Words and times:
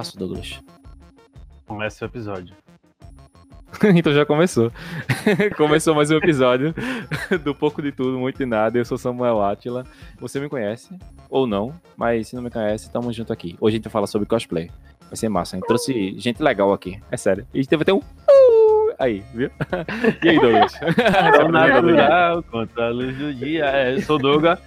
faço, 0.00 0.16
Douglas? 0.16 0.58
Começa 1.66 2.06
o 2.06 2.08
episódio. 2.08 2.56
então 3.94 4.14
já 4.14 4.24
começou. 4.24 4.72
começou 5.58 5.94
mais 5.94 6.10
um 6.10 6.16
episódio 6.16 6.74
do 7.44 7.54
Pouco 7.54 7.82
de 7.82 7.92
Tudo, 7.92 8.18
Muito 8.18 8.38
de 8.38 8.46
Nada. 8.46 8.78
Eu 8.78 8.84
sou 8.86 8.96
Samuel 8.96 9.42
Atila. 9.42 9.84
Você 10.18 10.40
me 10.40 10.48
conhece, 10.48 10.88
ou 11.28 11.46
não, 11.46 11.74
mas 11.98 12.28
se 12.28 12.34
não 12.34 12.42
me 12.42 12.50
conhece, 12.50 12.90
tamo 12.90 13.12
junto 13.12 13.30
aqui. 13.30 13.58
Hoje 13.60 13.74
a 13.74 13.76
gente 13.76 13.84
vai 13.84 13.92
falar 13.92 14.06
sobre 14.06 14.26
cosplay. 14.26 14.70
Vai 15.02 15.16
ser 15.16 15.28
massa. 15.28 15.58
A 15.58 15.60
trouxe 15.60 16.18
gente 16.18 16.42
legal 16.42 16.72
aqui, 16.72 16.98
é 17.10 17.16
sério. 17.18 17.46
E 17.52 17.58
a 17.58 17.60
gente 17.60 17.68
teve 17.68 17.82
até 17.82 17.92
um. 17.92 17.98
Uh! 17.98 18.94
Aí, 18.98 19.22
viu? 19.34 19.50
E 20.24 20.28
aí, 20.30 20.40
Douglas? 20.40 20.72
Sou 21.36 21.48
natural 21.52 22.42
contra 22.44 22.86
a 22.86 22.90
luz 22.90 23.14
do 23.18 23.34
dia. 23.34 23.66
É, 23.66 23.96
eu 23.96 24.00
sou 24.00 24.16
o 24.16 24.18
Douglas. 24.18 24.58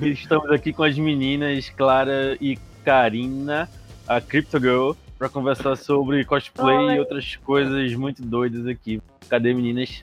e 0.00 0.08
Estamos 0.08 0.50
aqui 0.50 0.72
com 0.72 0.82
as 0.82 0.96
meninas 0.96 1.68
Clara 1.68 2.38
e 2.40 2.58
Karina, 2.84 3.68
a 4.08 4.20
Crypto 4.20 4.58
Girl, 4.58 4.92
para 5.18 5.28
conversar 5.28 5.76
sobre 5.76 6.24
cosplay 6.24 6.76
Oi. 6.76 6.94
e 6.94 6.98
outras 6.98 7.36
coisas 7.36 7.94
muito 7.94 8.22
doidas 8.22 8.66
aqui. 8.66 9.02
Cadê, 9.28 9.52
meninas? 9.52 10.02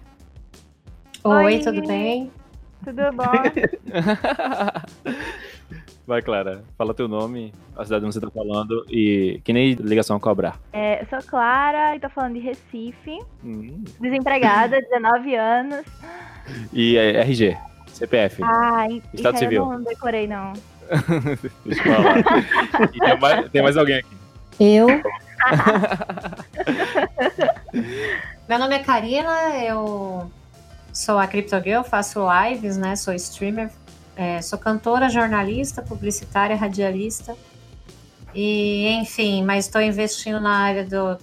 Oi, 1.23 1.45
Oi. 1.45 1.59
tudo 1.59 1.81
bem? 1.87 2.31
Tudo 2.83 3.01
bom? 3.13 3.23
Vai, 6.05 6.21
Clara. 6.21 6.63
Fala 6.77 6.93
teu 6.93 7.07
nome, 7.07 7.51
a 7.75 7.83
cidade 7.83 8.05
onde 8.05 8.13
você 8.13 8.21
tá 8.21 8.29
falando 8.29 8.85
e 8.91 9.41
que 9.43 9.51
nem 9.51 9.73
ligação 9.73 10.17
a 10.17 10.19
cobrar. 10.19 10.59
É, 10.71 11.01
eu 11.01 11.07
sou 11.07 11.17
Clara 11.27 11.95
e 11.95 11.99
tô 11.99 12.07
falando 12.09 12.33
de 12.33 12.41
Recife. 12.41 13.17
Hum. 13.43 13.83
Desempregada, 13.99 14.79
19 14.79 15.35
anos. 15.35 15.83
E 16.71 16.95
é, 16.95 17.21
RG, 17.21 17.57
CPF. 17.87 18.43
Ah, 18.43 18.85
Estado 18.87 19.15
isso 19.15 19.27
aí 19.29 19.37
civil. 19.37 19.63
eu 19.63 19.69
não 19.69 19.83
decorei, 19.83 20.27
não. 20.27 20.53
Deixa 21.65 21.89
eu 21.89 21.95
falar. 21.95 22.23
Tem, 22.89 23.19
mais, 23.19 23.49
tem 23.51 23.61
mais 23.63 23.77
alguém 23.77 23.97
aqui. 23.97 24.17
Eu. 24.59 24.87
Meu 28.47 28.59
nome 28.59 28.75
é 28.75 28.79
Karina, 28.79 29.57
eu 29.63 30.31
sou 30.93 31.17
a 31.17 31.27
Crypto 31.27 31.59
Girl, 31.61 31.81
faço 31.83 32.21
lives, 32.43 32.77
né? 32.77 32.95
Sou 32.95 33.13
streamer, 33.13 33.69
é, 34.15 34.41
sou 34.41 34.57
cantora, 34.57 35.09
jornalista, 35.09 35.81
publicitária, 35.81 36.55
radialista. 36.55 37.35
E, 38.33 38.87
enfim, 38.89 39.43
mas 39.43 39.65
estou 39.65 39.81
investindo 39.81 40.39
na 40.39 40.57
área 40.57 40.85
do, 40.85 41.17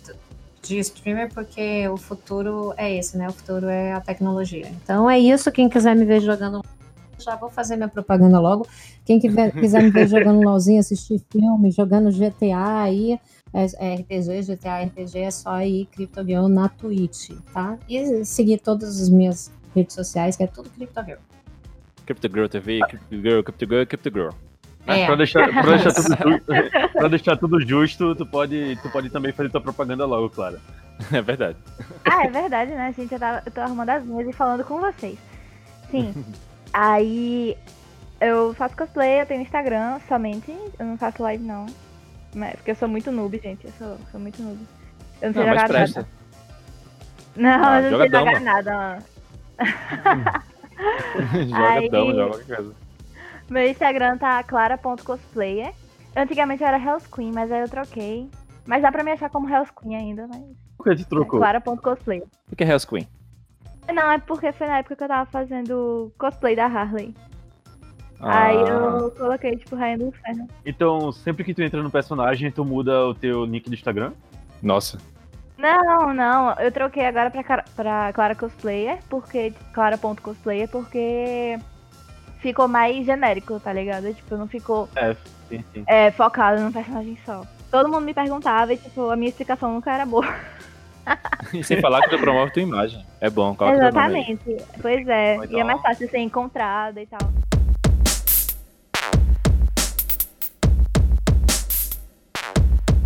de 0.63 0.79
streamer 0.79 1.33
porque 1.33 1.87
o 1.89 1.97
futuro 1.97 2.75
é 2.77 2.97
esse, 2.97 3.17
né? 3.17 3.29
O 3.29 3.33
futuro 3.33 3.69
é 3.69 3.93
a 3.93 4.01
tecnologia. 4.01 4.67
Então 4.83 5.09
é 5.11 5.19
isso, 5.19 5.51
quem 5.53 5.69
quiser 5.69 5.95
me 5.95 6.05
ver 6.05 6.21
jogando 6.21 6.63
já 7.23 7.37
vou 7.37 7.49
fazer 7.49 7.77
minha 7.77 7.89
propaganda 7.89 8.39
logo. 8.41 8.67
Quem 9.05 9.19
quiser, 9.19 9.53
quiser 9.59 9.83
me 9.83 9.91
ver 9.91 10.09
jogando 10.09 10.43
LOLzinho, 10.43 10.81
assistir 10.81 11.23
filme, 11.31 11.71
jogando 11.71 12.11
GTA 12.11 12.83
aí, 12.83 13.19
é, 13.53 13.67
é 13.79 13.95
RPG, 13.97 14.43
GTA 14.43 14.85
RPG, 14.85 15.19
é 15.19 15.31
só 15.31 15.61
ir 15.63 15.87
CryptoGirl 15.87 16.49
na 16.49 16.69
Twitch, 16.69 17.31
tá? 17.53 17.79
E 17.89 18.25
seguir 18.25 18.59
todas 18.59 19.01
as 19.01 19.09
minhas 19.09 19.53
redes 19.75 19.95
sociais, 19.95 20.37
que 20.37 20.43
é 20.43 20.47
tudo 20.47 20.71
CryptoGirl. 20.71 21.21
Crypto 22.05 22.29
Girl 22.29 22.47
TV, 22.47 22.81
Crypto 22.89 23.17
Girl, 23.17 23.43
Crypto 23.43 23.67
Girl, 23.67 23.87
Crypto 23.87 24.11
Girl. 24.11 24.31
É. 24.87 25.07
Pra, 25.07 25.15
deixar, 25.15 25.49
pra, 25.49 25.77
deixar 25.77 25.93
tudo, 26.17 26.43
pra 26.93 27.09
deixar 27.09 27.37
tudo 27.37 27.61
justo, 27.61 28.15
tu 28.17 28.27
pode, 28.27 28.77
tu 28.83 28.91
pode 28.91 29.11
também 29.11 29.33
fazer 29.33 29.51
tua 29.51 29.61
propaganda 29.61 30.05
logo, 30.05 30.31
Clara. 30.31 30.61
É 31.13 31.21
verdade. 31.21 31.59
Ah, 32.05 32.27
é 32.27 32.31
verdade, 32.31 32.71
né, 32.71 32.95
gente? 32.97 33.13
Eu, 33.13 33.19
tava, 33.19 33.43
eu 33.45 33.51
tô 33.51 33.61
arrumando 33.61 33.89
as 33.91 34.05
minhas 34.05 34.29
e 34.29 34.33
falando 34.33 34.63
com 34.63 34.79
vocês. 34.79 35.19
Sim. 35.91 36.15
Aí 36.73 37.57
eu 38.21 38.55
faço 38.55 38.77
cosplay, 38.77 39.21
eu 39.21 39.27
tenho 39.27 39.43
Instagram 39.43 39.99
somente. 40.09 40.51
Eu 40.79 40.87
não 40.87 40.97
faço 40.97 41.23
live, 41.23 41.43
não. 41.45 41.67
Mas, 42.35 42.55
porque 42.57 42.71
eu 42.71 42.75
sou 42.77 42.89
muito 42.89 43.11
noob, 43.13 43.39
gente. 43.43 43.67
Eu 43.67 43.73
sou, 43.79 43.99
sou 44.11 44.21
muito 44.21 44.43
noob. 44.43 44.59
Eu 45.21 45.29
não 45.29 45.35
sei 45.35 45.43
Não, 45.45 45.49
jogar 45.59 45.69
nada. 45.69 46.09
Não, 47.37 47.65
Ah, 47.65 47.81
eu 47.83 47.91
não 47.91 47.99
sei 47.99 48.09
jogar 48.11 48.41
nada. 48.41 48.99
joga 51.49 51.69
Aí- 51.73 51.89
dama, 51.91 52.13
joga 52.15 52.31
qualquer 52.31 52.57
coisa. 52.57 52.75
Meu 53.51 53.69
Instagram 53.69 54.17
tá 54.19 54.43
clara.cosplayer. 54.43 55.73
Antigamente 56.17 56.63
eu 56.63 56.69
era 56.69 56.79
Hell's 56.79 57.07
Queen, 57.07 57.33
mas 57.33 57.51
aí 57.53 57.61
eu 57.61 57.69
troquei. 57.69 58.31
Mas 58.67 58.83
dá 58.83 58.91
pra 58.93 59.03
me 59.03 59.11
achar 59.13 59.29
como 59.31 59.49
Hell's 59.49 59.71
Queen 59.71 59.97
ainda, 59.97 60.27
mas. 60.27 60.41
Por 60.77 60.85
que 60.85 60.97
tu 61.05 61.09
trocou? 61.09 61.39
É 61.39 61.43
clara.cosplayer. 61.43 62.25
O 62.51 62.57
que 62.57 62.65
é 62.65 62.67
Hell's 62.69 62.85
Queen? 62.85 63.07
Não, 63.93 64.11
é 64.13 64.19
porque 64.19 64.53
foi 64.53 64.67
na 64.67 64.79
época 64.79 64.97
que 64.97 65.05
eu 65.05 65.09
tava 65.09 65.31
fazendo 65.31 66.13
cosplay 66.19 66.55
da 66.55 66.67
Harley. 66.67 67.15
Ah, 68.21 68.45
Aí 68.45 68.57
eu 68.61 69.11
coloquei, 69.13 69.57
tipo, 69.57 69.75
Rainha 69.75 69.99
do 69.99 70.07
Inferno. 70.07 70.47
Então, 70.65 71.11
sempre 71.11 71.43
que 71.43 71.53
tu 71.53 71.63
entra 71.63 71.83
no 71.83 71.91
personagem, 71.91 72.53
tu 72.53 72.65
muda 72.65 73.07
o 73.09 73.15
teu 73.15 73.45
nick 73.47 73.69
do 73.69 73.75
Instagram? 73.75 74.13
Nossa. 74.63 74.99
Não, 75.59 76.15
não, 76.15 76.53
eu 76.55 76.71
troquei 76.71 77.05
agora 77.05 77.31
pra, 77.31 77.65
pra 77.75 78.13
Clara 78.13 78.35
Cosplayer, 78.35 78.99
porque. 79.09 79.53
Clara.cosplayer, 79.73 80.69
porque 80.69 81.59
ficou 82.39 82.67
mais 82.69 83.05
genérico, 83.05 83.59
tá 83.61 83.73
ligado? 83.73 84.13
Tipo, 84.15 84.37
não 84.37 84.47
ficou 84.49 84.89
É, 84.97 85.15
sim, 85.49 85.65
sim. 85.73 85.85
é, 85.87 86.11
focado 86.13 86.61
num 86.63 86.73
personagem 86.73 87.17
só. 87.25 87.45
Todo 87.71 87.89
mundo 87.89 88.05
me 88.05 88.15
perguntava 88.15 88.73
e, 88.73 88.77
tipo, 88.77 89.09
a 89.11 89.17
minha 89.17 89.29
explicação 89.31 89.73
nunca 89.73 89.93
era 89.93 90.05
boa. 90.07 90.27
E 91.53 91.63
sem 91.65 91.81
falar 91.81 92.01
que 92.03 92.11
tu 92.11 92.19
promove 92.19 92.53
tua 92.53 92.63
imagem. 92.63 93.05
É 93.21 93.29
bom, 93.29 93.55
coloca 93.55 93.79
teu 93.79 93.93
nome 93.93 94.17
aí. 94.19 94.31
Exatamente. 94.33 94.65
Pois 94.81 95.09
é. 95.09 95.37
Então- 95.37 95.59
E 95.59 95.61
é 95.61 95.65
mais 95.65 95.81
fácil 95.83 96.09
ser 96.09 96.19
encontrada 96.19 97.01
e 97.03 97.07
tal. 97.07 97.19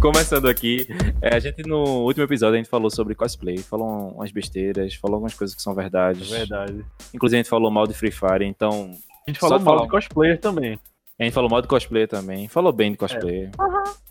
Começando 0.01 0.47
aqui, 0.49 0.87
é, 1.23 1.35
a 1.35 1.39
gente 1.39 1.63
no 1.67 2.05
último 2.05 2.25
episódio 2.25 2.55
a 2.55 2.59
gente 2.59 2.69
falou 2.69 2.91
sobre 2.91 3.15
cosplay, 3.15 3.59
falou 3.59 4.11
umas 4.15 4.31
besteiras, 4.31 4.95
falou 4.95 5.15
algumas 5.17 5.35
coisas 5.35 5.57
que 5.57 5.63
são 5.63 5.73
É 5.73 5.77
verdades. 5.77 6.31
verdade. 6.31 6.85
Inclusive 7.15 7.39
a 7.41 7.43
gente 7.43 7.51
falou 7.51 7.71
mal 7.71 7.87
de 7.87 7.95
Free 7.95 8.13
Fire, 8.13 8.45
então 8.45 8.91
A 9.27 9.31
gente 9.31 9.41
falou 9.41 9.59
mal 9.59 9.65
falar. 9.75 9.83
de 9.83 9.89
cosplayer 9.91 10.39
também. 10.39 10.79
A 11.19 11.25
gente 11.25 11.33
falou 11.33 11.51
mal 11.51 11.63
de 11.63 11.69
cosplay 11.69 12.07
também, 12.07 12.49
falou 12.49 12.73
bem 12.73 12.93
de 12.93 12.99
cosplay. 12.99 13.51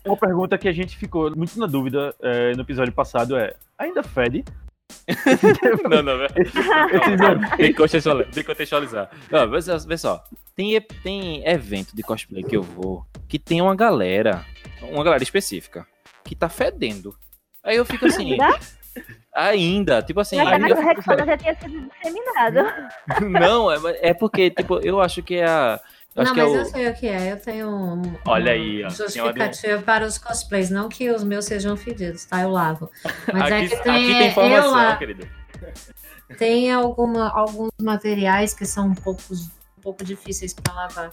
Uma 0.04 0.16
pergunta 0.16 0.58
que 0.58 0.68
a 0.68 0.72
gente 0.72 0.96
ficou 0.96 1.34
muito 1.36 1.58
na 1.58 1.66
dúvida 1.66 2.14
é, 2.20 2.52
no 2.54 2.62
episódio 2.62 2.92
passado 2.92 3.36
é: 3.36 3.54
ainda 3.78 4.02
fede? 4.02 4.44
não, 5.90 6.02
não, 6.02 6.18
velho. 6.18 6.34
Tem 7.56 7.72
que 7.72 7.74
contextualizar. 7.74 8.32
Tem 8.32 8.42
que 8.42 8.44
contextualizar. 8.44 9.10
Ó, 9.32 9.46
vê 9.46 9.62
só, 9.62 9.78
vê 9.78 9.98
só. 9.98 10.24
Tem, 10.54 10.80
tem 11.02 11.46
evento 11.46 11.94
de 11.94 12.02
cosplay 12.02 12.42
que 12.42 12.56
eu 12.56 12.62
vou 12.62 13.04
que 13.28 13.38
tem 13.38 13.60
uma 13.60 13.74
galera, 13.74 14.44
uma 14.82 15.02
galera 15.02 15.22
específica, 15.22 15.86
que 16.24 16.34
tá 16.34 16.48
fedendo. 16.48 17.14
Aí 17.62 17.76
eu 17.76 17.84
fico 17.84 18.06
assim. 18.06 18.32
Ainda? 18.40 18.58
Ainda, 19.34 20.02
tipo 20.02 20.20
assim. 20.20 20.36
Mas 20.36 20.62
aí 20.62 20.70
eu 20.70 20.78
a 20.78 20.94
fico- 20.94 21.26
já 21.26 21.36
tinha 21.36 21.54
sido 21.56 21.90
disseminado. 21.90 22.88
não, 23.28 23.70
é, 23.70 23.76
é 24.00 24.14
porque, 24.14 24.50
tipo, 24.50 24.78
eu 24.78 25.00
acho 25.00 25.22
que 25.22 25.34
é 25.36 25.46
a. 25.46 25.80
Acho 26.16 26.34
não, 26.34 26.40
é 26.42 26.44
mas 26.46 26.52
o. 26.52 26.56
eu 26.56 26.64
sei 26.64 26.88
o 26.88 26.94
que 26.94 27.06
é. 27.06 27.32
Eu 27.32 27.36
tenho 27.38 27.68
um, 27.68 28.02
Olha 28.26 28.52
uma 28.54 28.62
aí, 28.62 28.84
ó. 28.84 28.88
justificativa 28.88 29.82
para 29.82 30.06
os 30.06 30.16
cosplays. 30.18 30.70
Não 30.70 30.88
que 30.88 31.10
os 31.10 31.22
meus 31.22 31.44
sejam 31.44 31.76
fedidos, 31.76 32.24
tá? 32.24 32.40
Eu 32.42 32.50
lavo. 32.50 32.90
Mas 33.32 33.52
é 33.52 33.56
aqui, 33.58 33.68
que 33.68 33.82
tem, 33.82 33.92
aqui 33.94 34.18
tem 34.18 34.28
informação, 34.28 34.64
eu 34.64 34.70
lá- 34.72 34.96
querido. 34.96 35.28
tem 36.38 36.72
alguma, 36.72 37.28
alguns 37.30 37.70
materiais 37.80 38.54
que 38.54 38.64
são 38.64 38.88
um 38.88 38.94
pouco, 38.94 39.22
um 39.32 39.80
pouco 39.80 40.04
difíceis 40.04 40.52
para 40.52 40.72
lavar. 40.72 41.12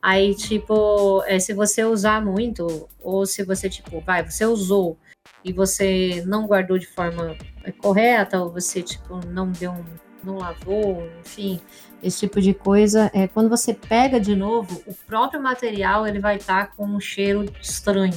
Aí, 0.00 0.34
tipo, 0.34 1.22
é, 1.26 1.38
se 1.38 1.54
você 1.54 1.84
usar 1.84 2.24
muito, 2.24 2.88
ou 3.00 3.24
se 3.24 3.44
você, 3.44 3.68
tipo, 3.70 4.00
vai, 4.00 4.24
você 4.24 4.44
usou 4.44 4.98
e 5.44 5.52
você 5.52 6.22
não 6.26 6.46
guardou 6.46 6.76
de 6.76 6.86
forma 6.86 7.36
é, 7.62 7.70
correta, 7.70 8.40
ou 8.40 8.50
você, 8.50 8.82
tipo, 8.82 9.24
não 9.28 9.50
deu 9.52 9.70
um, 9.70 9.84
não 10.24 10.38
lavou, 10.38 11.08
enfim, 11.24 11.60
esse 12.02 12.18
tipo 12.20 12.40
de 12.40 12.52
coisa, 12.52 13.10
é 13.14 13.28
quando 13.28 13.48
você 13.48 13.72
pega 13.72 14.18
de 14.20 14.34
novo, 14.34 14.82
o 14.86 14.94
próprio 15.06 15.40
material 15.40 16.06
ele 16.06 16.18
vai 16.18 16.36
estar 16.36 16.72
com 16.76 16.84
um 16.84 17.00
cheiro 17.00 17.44
estranho. 17.60 18.14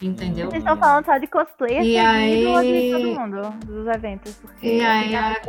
Entendeu? 0.00 0.50
Vocês 0.50 0.62
estão 0.62 0.76
falando 0.76 1.04
só 1.04 1.16
de 1.16 1.26
cosplay, 1.28 1.80
E 1.80 1.98
assim, 1.98 2.46
ou 2.46 2.60
de 2.60 2.66
aí- 2.72 2.90
todo 2.92 3.20
mundo, 3.20 3.50
dos 3.64 3.86
eventos. 3.86 4.34
Porque 4.34 4.66
E 4.78 4.80
aí, 4.84 5.14
a- 5.14 5.32
é. 5.32 5.42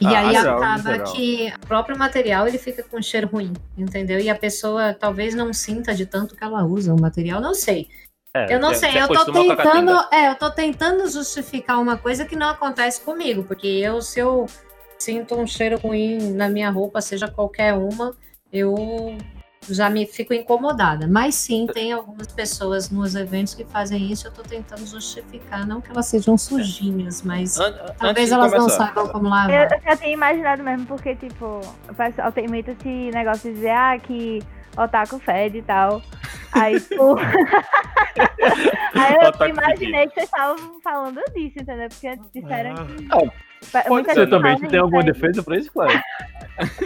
E 0.00 0.06
Ah, 0.06 0.20
aí 0.20 0.34
geral, 0.34 0.56
acaba 0.62 0.92
geral. 0.94 1.12
que 1.12 1.52
o 1.62 1.66
próprio 1.66 1.98
material 1.98 2.48
ele 2.48 2.56
fica 2.56 2.82
com 2.82 3.02
cheiro 3.02 3.26
ruim, 3.26 3.52
entendeu? 3.76 4.18
E 4.18 4.30
a 4.30 4.34
pessoa 4.34 4.94
talvez 4.94 5.34
não 5.34 5.52
sinta 5.52 5.92
de 5.94 6.06
tanto 6.06 6.34
que 6.36 6.42
ela 6.42 6.64
usa 6.64 6.94
o 6.94 7.00
material, 7.00 7.40
não 7.40 7.52
sei. 7.52 7.88
É, 8.32 8.54
Eu 8.54 8.60
não 8.60 8.72
sei, 8.72 8.90
eu 8.98 9.08
tô 9.08 9.24
tentando, 9.32 9.90
é, 10.12 10.28
eu 10.30 10.36
tô 10.36 10.50
tentando 10.52 11.06
justificar 11.10 11.80
uma 11.80 11.96
coisa 11.98 12.24
que 12.24 12.36
não 12.36 12.48
acontece 12.48 13.00
comigo, 13.00 13.42
porque 13.42 13.66
eu 13.66 14.00
se 14.00 14.20
eu 14.20 14.46
sinto 15.00 15.34
um 15.34 15.46
cheiro 15.46 15.78
ruim 15.78 16.32
na 16.32 16.48
minha 16.48 16.70
roupa, 16.70 17.00
seja 17.00 17.26
qualquer 17.26 17.72
uma, 17.74 18.14
eu 18.52 19.16
já 19.68 19.88
me 19.88 20.06
fico 20.06 20.32
incomodada. 20.34 21.06
Mas 21.08 21.34
sim, 21.34 21.66
tem 21.72 21.92
algumas 21.92 22.26
pessoas 22.28 22.90
nos 22.90 23.14
eventos 23.14 23.54
que 23.54 23.64
fazem 23.64 24.10
isso, 24.12 24.26
eu 24.26 24.32
tô 24.32 24.42
tentando 24.42 24.86
justificar, 24.86 25.66
não 25.66 25.80
que 25.80 25.90
elas 25.90 26.06
sejam 26.06 26.36
sujinhas, 26.36 27.22
mas 27.22 27.58
An- 27.58 27.72
talvez 27.98 28.30
elas 28.30 28.52
não 28.52 28.58
começar, 28.58 28.86
saibam 28.86 29.08
como 29.08 29.26
Eu, 29.26 29.30
lavar. 29.30 29.72
eu 29.72 29.80
já 29.82 29.96
tinha 29.96 30.12
imaginado 30.12 30.62
mesmo, 30.62 30.86
porque, 30.86 31.14
tipo, 31.16 31.60
o 31.88 31.94
pessoal 31.94 32.30
tem 32.32 32.46
muito 32.46 32.70
esse 32.70 33.10
negócio 33.10 33.48
de 33.50 33.54
dizer, 33.56 33.70
ah, 33.70 33.98
que 33.98 34.42
otaku 34.76 35.18
fede 35.18 35.58
e 35.58 35.62
tal. 35.62 36.02
Aí, 36.52 36.80
tipo. 36.80 37.16
Aí 38.94 39.14
eu 39.20 39.28
Ataque 39.28 39.50
imaginei 39.50 40.06
que 40.08 40.14
vocês 40.14 40.26
estavam 40.26 40.80
falando 40.82 41.20
disso, 41.34 41.58
entendeu? 41.60 41.88
Porque 41.88 42.18
disseram 42.34 42.74
que. 42.86 43.08
Ah, 43.10 43.32
Fa- 43.62 43.82
Pode 43.82 44.12
ser 44.12 44.28
também. 44.28 44.56
Tu 44.58 44.68
tem 44.68 44.80
alguma 44.80 45.00
aí. 45.00 45.06
defesa 45.06 45.42
pra 45.42 45.56
isso, 45.56 45.70
Clara? 45.72 46.02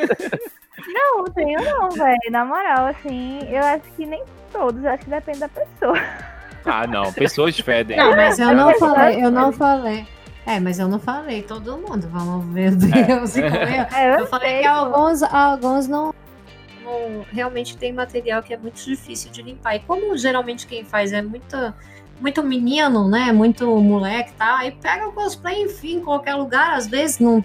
Não, 0.86 1.24
tenho 1.24 1.62
não, 1.62 1.88
velho. 1.90 2.18
Na 2.30 2.44
moral, 2.44 2.86
assim, 2.88 3.38
eu 3.48 3.62
acho 3.64 3.84
que 3.96 4.04
nem 4.04 4.22
todos, 4.52 4.82
eu 4.84 4.90
acho 4.90 5.04
que 5.04 5.10
depende 5.10 5.38
da 5.38 5.48
pessoa. 5.48 5.98
Ah, 6.66 6.86
não. 6.86 7.12
Pessoas 7.12 7.58
fedem. 7.58 7.96
Não, 7.96 8.14
mas 8.14 8.38
eu 8.38 8.52
não 8.54 8.70
É 8.70 8.78
falei, 8.78 9.24
eu 9.24 9.30
não 9.30 9.52
falei. 9.52 10.06
É, 10.46 10.60
mas 10.60 10.78
eu 10.78 10.88
não 10.88 10.98
falei 10.98 11.42
todo 11.42 11.78
mundo, 11.78 12.06
vamos 12.10 12.44
ver 12.52 12.72
Deus 12.72 13.36
e 13.36 13.42
como 13.42 13.54
eu. 13.64 13.86
É, 13.96 14.20
Eu 14.20 14.26
falei 14.26 14.48
sei, 14.50 14.60
que 14.62 14.66
alguns, 14.66 15.22
alguns 15.22 15.88
não, 15.88 16.12
realmente 17.30 17.76
tem 17.76 17.92
material 17.92 18.42
que 18.42 18.52
é 18.52 18.56
muito 18.56 18.82
difícil 18.84 19.30
de 19.30 19.42
limpar. 19.42 19.76
E 19.76 19.80
como 19.80 20.16
geralmente 20.16 20.66
quem 20.66 20.84
faz 20.84 21.12
é 21.12 21.22
muito, 21.22 21.56
muito 22.20 22.42
menino, 22.42 23.08
né? 23.08 23.32
Muito 23.32 23.66
moleque 23.80 24.30
e 24.30 24.34
tal, 24.34 24.56
aí 24.56 24.70
pega 24.72 25.08
o 25.08 25.12
cosplay, 25.12 25.62
enfim, 25.62 25.96
em 25.96 26.00
qualquer 26.00 26.34
lugar, 26.34 26.74
às 26.74 26.86
vezes 26.86 27.18
não, 27.18 27.44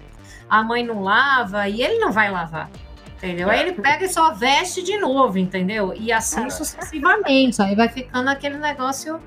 a 0.49 0.63
mãe 0.63 0.83
não 0.83 1.01
lava 1.01 1.67
e 1.67 1.81
ele 1.81 1.99
não 1.99 2.11
vai 2.11 2.31
lavar. 2.31 2.69
Entendeu? 3.17 3.49
Aí 3.49 3.59
ele 3.59 3.73
pega 3.73 4.05
e 4.05 4.09
só 4.09 4.33
veste 4.33 4.81
de 4.81 4.97
novo, 4.97 5.37
entendeu? 5.37 5.93
E 5.93 6.09
assim 6.09 6.49
sucessivamente. 6.49 7.61
Aí 7.61 7.75
vai 7.75 7.89
ficando 7.89 8.29
aquele 8.29 8.57
negócio, 8.57 9.19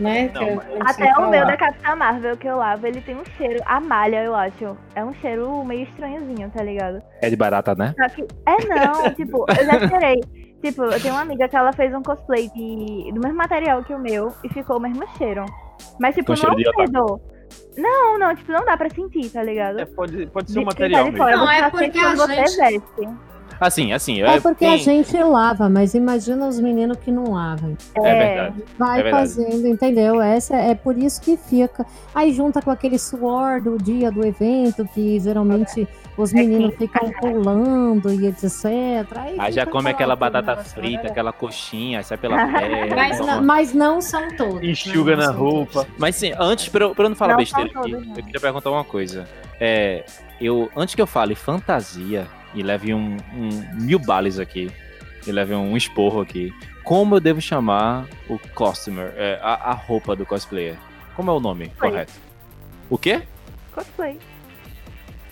né? 0.00 0.30
Não, 0.34 0.56
mas- 0.56 0.90
Até 0.90 1.12
o 1.18 1.28
meu 1.30 1.46
da 1.46 1.56
Capitã 1.56 1.94
Marvel 1.94 2.36
que 2.36 2.46
eu 2.46 2.56
lavo, 2.56 2.86
ele 2.86 3.00
tem 3.00 3.16
um 3.16 3.24
cheiro, 3.36 3.60
a 3.66 3.78
malha, 3.80 4.22
eu 4.24 4.34
acho. 4.34 4.76
É 4.94 5.04
um 5.04 5.12
cheiro 5.14 5.64
meio 5.64 5.82
estranhozinho, 5.84 6.50
tá 6.50 6.62
ligado? 6.62 7.02
É 7.22 7.28
de 7.30 7.36
barata, 7.36 7.74
né? 7.74 7.94
Só 7.98 8.08
que. 8.08 8.22
É 8.46 8.64
não, 8.66 9.10
tipo, 9.14 9.44
eu 9.48 9.64
já 9.66 9.88
cheirei. 9.88 10.20
Tipo, 10.62 10.84
eu 10.84 11.00
tenho 11.00 11.14
uma 11.14 11.22
amiga 11.22 11.48
que 11.48 11.56
ela 11.56 11.72
fez 11.72 11.94
um 11.94 12.02
cosplay 12.02 12.48
de, 12.50 13.10
do 13.14 13.20
mesmo 13.20 13.36
material 13.36 13.82
que 13.82 13.94
o 13.94 13.98
meu 13.98 14.30
e 14.44 14.48
ficou 14.50 14.76
o 14.76 14.80
mesmo 14.80 15.02
cheiro. 15.16 15.44
Mas, 15.98 16.14
tipo, 16.14 16.32
não 16.32 16.74
fedor. 16.74 17.20
Não, 17.76 18.18
não, 18.18 18.34
tipo, 18.36 18.52
não 18.52 18.64
dá 18.64 18.76
pra 18.76 18.90
sentir, 18.90 19.30
tá 19.30 19.42
ligado? 19.42 19.80
É, 19.80 19.84
pode, 19.86 20.26
pode 20.26 20.50
ser 20.52 20.58
um 20.60 20.64
material 20.64 21.10
tá 21.10 21.16
fora, 21.16 21.36
Não, 21.36 21.46
você 21.46 21.54
é 21.54 21.70
porque 21.70 21.98
a 21.98 22.14
você 22.14 22.34
gente- 22.34 22.56
veste. 22.56 23.08
Assim, 23.60 23.92
assim. 23.92 24.22
É 24.22 24.40
porque 24.40 24.64
a 24.64 24.70
tem- 24.70 24.78
gente 24.78 25.16
lava, 25.22 25.68
mas 25.68 25.92
imagina 25.94 26.48
os 26.48 26.58
meninos 26.58 26.96
que 26.98 27.10
não 27.10 27.32
lavam. 27.32 27.76
É 27.94 28.00
verdade. 28.14 28.64
Vai 28.78 29.00
É 29.00 29.02
verdade. 29.02 29.28
fazendo, 29.34 29.66
entendeu? 29.68 30.20
Essa 30.20 30.56
é 30.56 30.74
por 30.74 30.96
isso 30.96 31.20
que 31.20 31.36
fica. 31.36 31.84
Aí 32.14 32.32
junta 32.32 32.62
com 32.62 32.70
aquele 32.70 32.98
suor 32.98 33.60
do 33.60 33.76
dia 33.76 34.10
do 34.10 34.24
evento, 34.26 34.88
que 34.94 35.20
geralmente 35.20 35.86
os 36.16 36.32
meninos 36.32 36.74
ficam 36.76 37.10
pulando 37.20 38.12
e 38.12 38.26
etc. 38.26 38.56
Aí, 39.16 39.36
Aí 39.38 39.52
já 39.52 39.66
come 39.66 39.90
aquela 39.90 40.16
batata 40.16 40.56
frita, 40.56 41.04
né? 41.04 41.10
aquela 41.10 41.32
coxinha, 41.32 42.02
sai 42.02 42.16
pela 42.18 42.36
pele. 42.46 42.92
Mas 42.94 43.20
mas 43.44 43.74
não 43.74 44.00
são 44.00 44.28
todos. 44.36 44.62
Enxuga 44.62 45.16
não 45.16 45.24
na 45.26 45.30
roupa. 45.32 45.72
todos. 45.84 45.90
Mas 45.98 46.16
sim, 46.16 46.32
antes, 46.38 46.68
pra 46.68 46.84
eu, 46.86 46.94
pra 46.94 47.04
eu 47.04 47.08
não 47.10 47.16
falar 47.16 47.32
Não 47.32 47.38
besteira 47.40 47.70
aqui, 47.78 47.92
não. 47.92 48.00
eu 48.16 48.22
queria 48.24 48.40
perguntar 48.40 48.70
uma 48.70 48.84
coisa. 48.84 49.28
É, 49.60 50.04
eu, 50.40 50.70
antes 50.76 50.94
que 50.94 51.02
eu 51.02 51.06
fale 51.06 51.34
fantasia 51.34 52.26
e 52.54 52.62
leve 52.62 52.92
um, 52.94 53.16
um 53.34 53.48
mil 53.80 53.98
bales 53.98 54.38
aqui, 54.38 54.70
e 55.26 55.32
leve 55.32 55.54
um 55.54 55.76
esporro 55.76 56.20
aqui, 56.20 56.52
como 56.82 57.16
eu 57.16 57.20
devo 57.20 57.40
chamar 57.40 58.06
o 58.28 58.38
costumer, 58.54 59.12
é, 59.16 59.38
a, 59.42 59.70
a 59.70 59.72
roupa 59.72 60.16
do 60.16 60.24
cosplayer? 60.26 60.76
Como 61.14 61.30
é 61.30 61.34
o 61.34 61.40
nome 61.40 61.66
Cosplay. 61.68 61.90
correto? 61.90 62.12
O 62.88 62.98
quê? 62.98 63.22
Cosplay. 63.72 64.18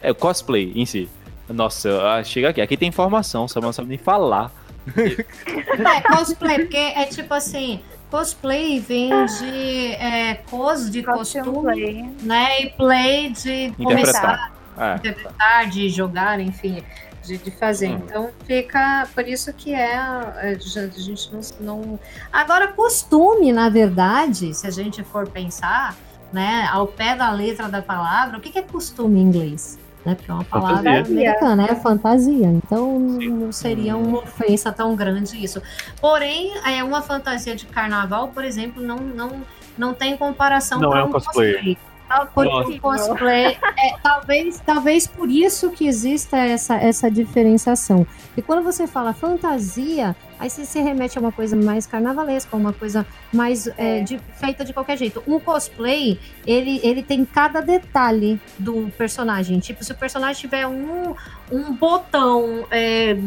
É 0.03 0.11
o 0.11 0.15
cosplay 0.15 0.73
em 0.77 0.85
si. 0.87 1.09
Nossa, 1.49 1.89
ah, 2.13 2.23
chega 2.23 2.51
aqui. 2.51 2.61
Aqui 2.61 2.77
tem 2.77 2.89
informação, 2.89 3.49
só 3.49 3.61
não 3.61 3.73
sabe 3.73 3.89
nem 3.89 3.99
falar. 3.99 4.53
É, 4.97 6.01
cosplay, 6.15 6.59
porque 6.61 6.77
é 6.77 7.05
tipo 7.07 7.33
assim, 7.35 7.81
cosplay 8.11 8.79
vem 8.81 9.11
de 9.27 9.93
é, 9.95 10.35
cos 10.51 10.91
de 10.91 11.03
Costume 11.03 12.15
né? 12.23 12.63
E 12.63 12.71
play 12.71 13.31
de 13.31 13.73
começar, 13.77 14.53
É. 14.79 14.95
interpretar, 14.97 15.69
de 15.69 15.89
jogar, 15.89 16.39
enfim, 16.41 16.83
de, 17.29 17.39
de 17.39 17.51
fazer. 17.51 17.91
Hum. 17.91 18.03
Então 18.05 18.31
fica 18.45 19.07
por 19.15 19.29
isso 19.29 19.53
que 19.53 19.75
é, 19.75 19.95
é, 19.95 20.59
a 20.59 21.01
gente 21.01 21.31
não, 21.33 21.41
não. 21.61 22.01
Agora, 22.33 22.69
costume, 22.69 23.53
na 23.53 23.69
verdade, 23.69 24.55
se 24.55 24.67
a 24.67 24.71
gente 24.71 25.05
for 25.05 25.29
pensar, 25.29 25.95
né, 26.33 26.69
ao 26.73 26.87
pé 26.87 27.15
da 27.15 27.31
letra 27.31 27.69
da 27.69 27.83
palavra, 27.83 28.39
o 28.39 28.41
que 28.41 28.51
que 28.51 28.59
é 28.59 28.63
costume 28.63 29.21
em 29.21 29.23
inglês? 29.23 29.79
Né? 30.05 30.15
Porque 30.15 30.31
é 30.31 30.35
uma 30.35 30.45
palavra 30.45 30.77
Fantasia. 30.77 31.03
americana, 31.03 31.67
é 31.67 31.75
fantasia. 31.75 32.47
Então 32.47 32.99
não 32.99 33.53
seria 33.53 33.97
uma 33.97 34.19
ofensa 34.19 34.73
tão 34.73 34.97
grande 34.97 35.43
isso. 35.43 35.63
Porém, 36.01 36.53
é 36.65 36.83
uma 36.83 37.03
fantasia 37.03 37.55
de 37.55 37.67
carnaval, 37.67 38.29
por 38.29 38.45
exemplo, 38.45 38.83
não, 38.83 38.97
não, 38.97 39.43
não 39.77 39.93
tem 39.93 40.17
comparação 40.17 40.81
Não 40.81 40.91
com 40.91 40.97
é 40.97 41.05
um 41.05 41.11
cosplay. 41.11 41.77
Ah, 41.77 41.88
Porque 42.33 42.79
cosplay, 42.81 43.59
é, 43.77 43.97
talvez, 44.03 44.61
talvez 44.65 45.07
por 45.07 45.29
isso 45.31 45.71
que 45.71 45.87
exista 45.87 46.37
essa, 46.39 46.77
essa 46.77 47.11
diferenciação. 47.11 48.07
E 48.37 48.43
quando 48.43 48.63
você 48.65 48.87
fala 48.87 49.13
fantasia, 49.13 50.17
aí 50.39 50.49
você 50.49 50.65
se 50.65 50.81
remete 50.81 51.19
a 51.19 51.21
uma 51.21 51.33
coisa 51.33 51.55
mais 51.57 51.87
carnavalesca, 51.87 52.57
uma 52.57 52.73
coisa 52.73 53.07
mais 53.33 53.67
é, 53.77 53.99
É. 53.99 54.01
de- 54.03 54.19
feita 54.35 54.65
de 54.65 54.73
qualquer 54.73 54.97
jeito. 54.97 55.23
Um 55.27 55.39
cosplay, 55.39 56.19
ele, 56.47 56.81
ele 56.83 57.03
tem 57.03 57.25
cada 57.25 57.61
detalhe 57.61 58.41
do 58.59 58.91
personagem. 58.97 59.59
Tipo, 59.59 59.85
se 59.85 59.93
o 59.93 59.97
personagem 59.97 60.41
tiver 60.41 60.67
um, 60.67 61.15
um 61.53 61.73
botão, 61.75 62.67
é, 62.71 63.19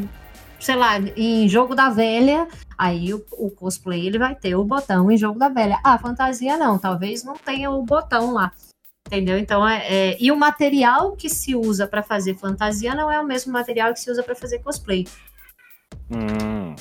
sei 0.59 0.75
lá, 0.75 0.97
em 1.15 1.47
jogo 1.49 1.75
da 1.75 1.89
velha, 1.89 2.47
aí 2.77 3.13
o, 3.13 3.23
o 3.33 3.49
cosplay 3.51 4.07
ele 4.07 4.17
vai 4.17 4.33
ter 4.35 4.55
o 4.55 4.63
botão 4.63 5.11
em 5.11 5.17
jogo 5.17 5.37
da 5.37 5.49
velha. 5.49 5.79
Ah, 5.83 5.97
fantasia 5.97 6.57
não, 6.57 6.77
talvez 6.77 7.23
não 7.23 7.35
tenha 7.35 7.69
o 7.69 7.83
botão 7.83 8.31
lá. 8.33 8.51
Entendeu? 9.11 9.37
Então, 9.37 9.67
é, 9.67 9.85
é- 10.13 10.17
e 10.21 10.31
o 10.31 10.37
material 10.37 11.17
que 11.17 11.27
se 11.27 11.53
usa 11.53 11.85
para 11.85 12.01
fazer 12.01 12.33
fantasia 12.35 12.95
não 12.95 13.11
é 13.11 13.19
o 13.19 13.25
mesmo 13.25 13.51
material 13.51 13.91
que 13.93 13.99
se 13.99 14.09
usa 14.09 14.23
para 14.23 14.33
fazer 14.33 14.59
cosplay. 14.59 15.05
Hum. 16.09 16.73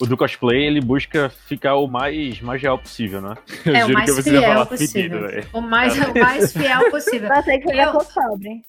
O 0.00 0.06
do 0.06 0.16
cosplay, 0.16 0.64
ele 0.66 0.80
busca 0.80 1.28
ficar 1.28 1.74
o 1.76 1.86
mais, 1.86 2.40
mais 2.40 2.62
real 2.62 2.78
possível, 2.78 3.20
né? 3.20 3.34
Eu 3.64 3.74
é 3.74 3.78
o 3.84 3.88
juro 3.88 3.92
mais 3.92 4.08
eu 4.08 4.22
fiel 4.22 4.42
falar 4.42 4.66
possível. 4.66 4.92
fedido, 5.02 5.20
velho. 5.20 5.48
o, 5.52 5.60
mais, 5.60 5.98
o 5.98 6.18
mais 6.18 6.52
fiel 6.52 6.90
possível. 6.90 7.28
Você 7.36 7.58
que 7.58 7.74
já 7.74 7.84
Eu- 7.84 8.00
ficou 8.00 8.22
pobre. 8.24 8.62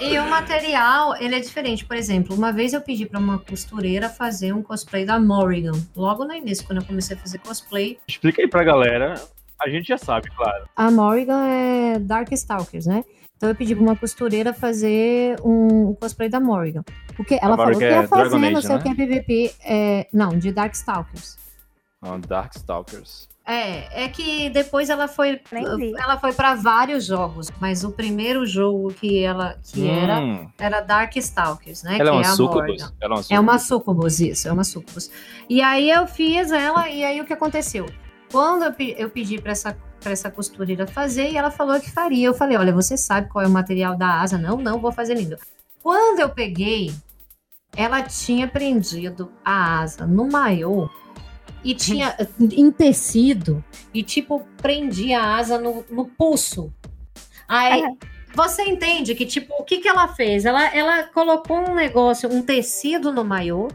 E 0.00 0.18
o 0.18 0.28
material, 0.28 1.16
ele 1.16 1.34
é 1.36 1.40
diferente. 1.40 1.84
Por 1.84 1.96
exemplo, 1.96 2.34
uma 2.34 2.50
vez 2.52 2.72
eu 2.72 2.80
pedi 2.80 3.06
para 3.06 3.18
uma 3.20 3.38
costureira 3.38 4.08
fazer 4.08 4.52
um 4.54 4.62
cosplay 4.62 5.04
da 5.04 5.20
Morrigan. 5.20 5.72
Logo 5.94 6.24
no 6.24 6.34
início, 6.34 6.66
quando 6.66 6.80
eu 6.80 6.84
comecei 6.86 7.14
a 7.16 7.20
fazer 7.20 7.38
cosplay. 7.38 7.98
Explica 8.08 8.40
aí 8.42 8.48
pra 8.48 8.64
galera. 8.64 9.14
A 9.64 9.68
gente 9.68 9.88
já 9.88 9.96
sabe, 9.98 10.28
claro. 10.30 10.64
A 10.76 10.90
Morrigan 10.90 11.46
é 11.46 11.98
Darkstalkers, 11.98 12.86
né? 12.86 13.02
Então 13.36 13.48
eu 13.48 13.54
pedi 13.54 13.74
para 13.74 13.82
uma 13.82 13.96
costureira 13.96 14.52
fazer 14.52 15.36
um 15.44 15.94
cosplay 15.94 16.28
da 16.28 16.38
Morrigan. 16.38 16.84
Porque 17.16 17.38
ela 17.40 17.56
falou 17.56 17.72
que 17.72 17.78
Morrigan 17.78 17.86
é 17.86 18.02
ia 18.02 18.08
fazer, 18.08 18.22
Dragon 18.22 18.38
não 18.38 18.58
Age, 18.58 18.66
sei 18.66 18.76
o 18.76 18.78
né? 18.78 18.84
que, 18.84 18.94
PVP. 18.94 19.54
É, 19.64 20.06
não, 20.12 20.38
de 20.38 20.52
Darkstalkers. 20.52 21.36
Ah, 22.02 22.18
Darkstalkers. 22.18 23.28
É, 23.46 24.04
é 24.04 24.08
que 24.08 24.48
depois 24.50 24.88
ela 24.88 25.06
foi, 25.06 25.38
ela 25.98 26.18
foi 26.18 26.32
para 26.32 26.54
vários 26.54 27.04
jogos, 27.04 27.50
mas 27.60 27.84
o 27.84 27.90
primeiro 27.92 28.46
jogo 28.46 28.92
que 28.94 29.22
ela 29.22 29.58
que 29.62 29.86
era 29.86 30.18
Hum. 30.20 30.48
era 30.58 30.80
Darkstalkers, 30.80 31.82
né? 31.82 31.98
Ela 31.98 32.08
é 32.08 32.12
que 32.12 32.18
uma 32.18 32.20
a 32.20 32.36
sucubus? 32.36 32.80
Ela 33.00 33.14
é 33.14 33.18
uma 33.18 33.24
É 33.30 33.40
uma 33.40 33.58
sucubus. 33.58 34.14
sucubus, 34.14 34.20
isso, 34.20 34.48
é 34.48 34.52
uma 34.52 34.64
sucubus. 34.64 35.10
E 35.48 35.60
aí 35.60 35.90
eu 35.90 36.06
fiz 36.06 36.50
ela, 36.52 36.88
e 36.88 37.04
aí 37.04 37.20
o 37.20 37.24
que 37.26 37.32
aconteceu? 37.34 37.84
Quando 38.34 38.64
eu, 38.64 38.72
pe- 38.72 38.96
eu 38.98 39.08
pedi 39.08 39.40
para 39.40 39.52
essa, 39.52 39.76
pra 40.00 40.10
essa 40.10 40.28
costureira 40.28 40.88
fazer, 40.88 41.30
e 41.30 41.36
ela 41.36 41.52
falou 41.52 41.78
que 41.80 41.88
faria. 41.88 42.26
Eu 42.26 42.34
falei, 42.34 42.56
olha, 42.56 42.72
você 42.72 42.96
sabe 42.96 43.28
qual 43.28 43.44
é 43.44 43.46
o 43.46 43.50
material 43.50 43.96
da 43.96 44.20
asa? 44.20 44.36
Não, 44.36 44.56
não, 44.56 44.80
vou 44.80 44.90
fazer 44.90 45.14
lindo. 45.14 45.36
Quando 45.80 46.18
eu 46.18 46.28
peguei, 46.28 46.92
ela 47.76 48.02
tinha 48.02 48.48
prendido 48.48 49.30
a 49.44 49.78
asa 49.82 50.04
no 50.04 50.26
maiô 50.28 50.90
e 51.62 51.76
tinha 51.76 52.16
em 52.40 52.72
tecido, 52.72 53.62
e 53.94 54.02
tipo, 54.02 54.44
prendia 54.56 55.20
a 55.20 55.36
asa 55.36 55.56
no, 55.56 55.84
no 55.88 56.04
pulso. 56.06 56.74
Aí, 57.46 57.84
Ah. 57.84 58.06
você 58.34 58.64
entende 58.64 59.14
que, 59.14 59.24
tipo, 59.24 59.54
o 59.60 59.62
que, 59.64 59.78
que 59.78 59.86
ela 59.88 60.08
fez? 60.08 60.44
Ela, 60.44 60.74
ela 60.74 61.04
colocou 61.04 61.58
um 61.58 61.74
negócio, 61.76 62.28
um 62.28 62.42
tecido 62.42 63.12
no 63.12 63.24
maiô, 63.24 63.68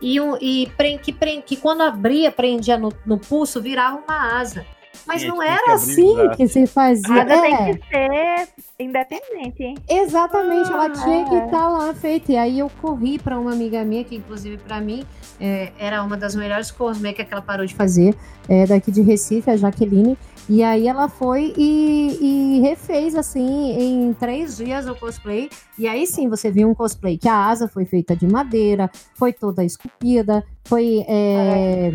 e, 0.00 0.20
um, 0.20 0.36
e 0.40 0.70
pre- 0.76 0.98
que, 0.98 1.12
pre- 1.12 1.42
que 1.42 1.56
quando 1.56 1.82
abria, 1.82 2.30
prendia 2.30 2.76
no, 2.78 2.92
no 3.06 3.18
pulso, 3.18 3.60
virava 3.60 3.98
uma 4.06 4.38
asa. 4.40 4.64
Mas 5.06 5.22
não 5.24 5.38
que 5.38 5.44
era 5.46 5.54
abrir 5.56 5.72
assim 5.72 6.14
braço. 6.14 6.36
que 6.36 6.48
se 6.48 6.66
fazia. 6.66 7.08
Mas 7.08 7.28
É, 7.30 7.40
tem 7.40 7.76
que 7.76 7.88
ser 7.88 8.48
independente. 8.78 9.74
exatamente, 9.88 10.70
ela 10.70 10.90
tinha 10.90 11.24
que 11.24 11.34
Ah. 11.34 11.44
estar 11.46 11.68
lá 11.68 11.94
feita. 11.94 12.32
E 12.32 12.36
aí 12.36 12.58
eu 12.58 12.70
corri 12.80 13.18
para 13.18 13.38
uma 13.38 13.52
amiga 13.52 13.84
minha, 13.84 14.04
que 14.04 14.14
inclusive 14.16 14.58
para 14.58 14.80
mim 14.80 15.04
é, 15.40 15.72
era 15.78 16.02
uma 16.04 16.16
das 16.16 16.34
melhores 16.36 16.70
cosmakers 16.70 17.26
que 17.26 17.34
ela 17.34 17.42
parou 17.42 17.66
de 17.66 17.74
fazer, 17.74 18.14
é, 18.48 18.64
daqui 18.66 18.92
de 18.92 19.02
Recife, 19.02 19.50
a 19.50 19.56
Jaqueline. 19.56 20.16
E 20.48 20.62
aí 20.62 20.88
ela 20.88 21.08
foi 21.08 21.52
e, 21.56 22.18
e 22.20 22.60
refez 22.60 23.14
assim 23.14 23.72
em 23.78 24.12
três 24.12 24.56
dias 24.56 24.86
o 24.86 24.94
cosplay. 24.94 25.48
E 25.78 25.86
aí 25.86 26.06
sim 26.06 26.28
você 26.28 26.50
viu 26.50 26.68
um 26.68 26.74
cosplay 26.74 27.16
que 27.16 27.28
a 27.28 27.46
asa 27.46 27.68
foi 27.68 27.84
feita 27.84 28.16
de 28.16 28.26
madeira, 28.26 28.90
foi 29.14 29.32
toda 29.32 29.64
esculpida, 29.64 30.44
foi 30.64 31.04
é, 31.08 31.92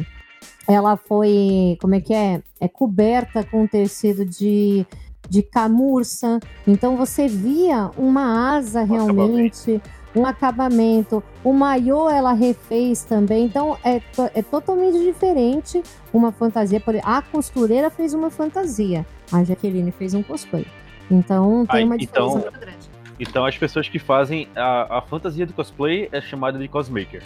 ela 0.67 0.97
foi, 0.97 1.77
como 1.79 1.95
é 1.95 2.01
que 2.01 2.13
é? 2.13 2.41
É 2.59 2.67
coberta 2.67 3.43
com 3.43 3.65
tecido 3.65 4.25
de, 4.25 4.85
de 5.29 5.41
camurça. 5.41 6.39
Então 6.67 6.97
você 6.97 7.27
via 7.27 7.89
uma 7.97 8.55
asa 8.57 8.83
realmente, 8.83 9.81
um 10.17 10.25
acabamento. 10.25 11.23
O 11.43 11.53
maiô 11.53 12.09
ela 12.09 12.33
refez 12.33 13.03
também. 13.03 13.45
Então 13.45 13.77
é, 13.83 14.01
é 14.33 14.41
totalmente 14.41 14.97
diferente 15.03 15.81
uma 16.13 16.31
fantasia. 16.31 16.79
Por 16.79 16.95
A 17.03 17.21
costureira 17.21 17.89
fez 17.89 18.13
uma 18.13 18.29
fantasia. 18.29 19.05
A 19.31 19.43
Jaqueline 19.43 19.91
fez 19.91 20.13
um 20.13 20.23
cosplay. 20.23 20.65
Então 21.09 21.65
tem 21.67 21.83
Ah, 21.83 21.85
uma 21.85 21.97
diferença 21.97 22.27
então- 22.29 22.39
muito 22.41 22.59
grande. 22.59 22.89
Então 23.19 23.45
as 23.45 23.57
pessoas 23.57 23.89
que 23.89 23.97
fazem 23.97 24.47
a, 24.55 24.97
a 24.97 25.01
fantasia 25.01 25.45
do 25.45 25.53
cosplay 25.53 26.07
é 26.11 26.21
chamada 26.21 26.57
de 26.59 26.67
cosmaker. 26.67 27.23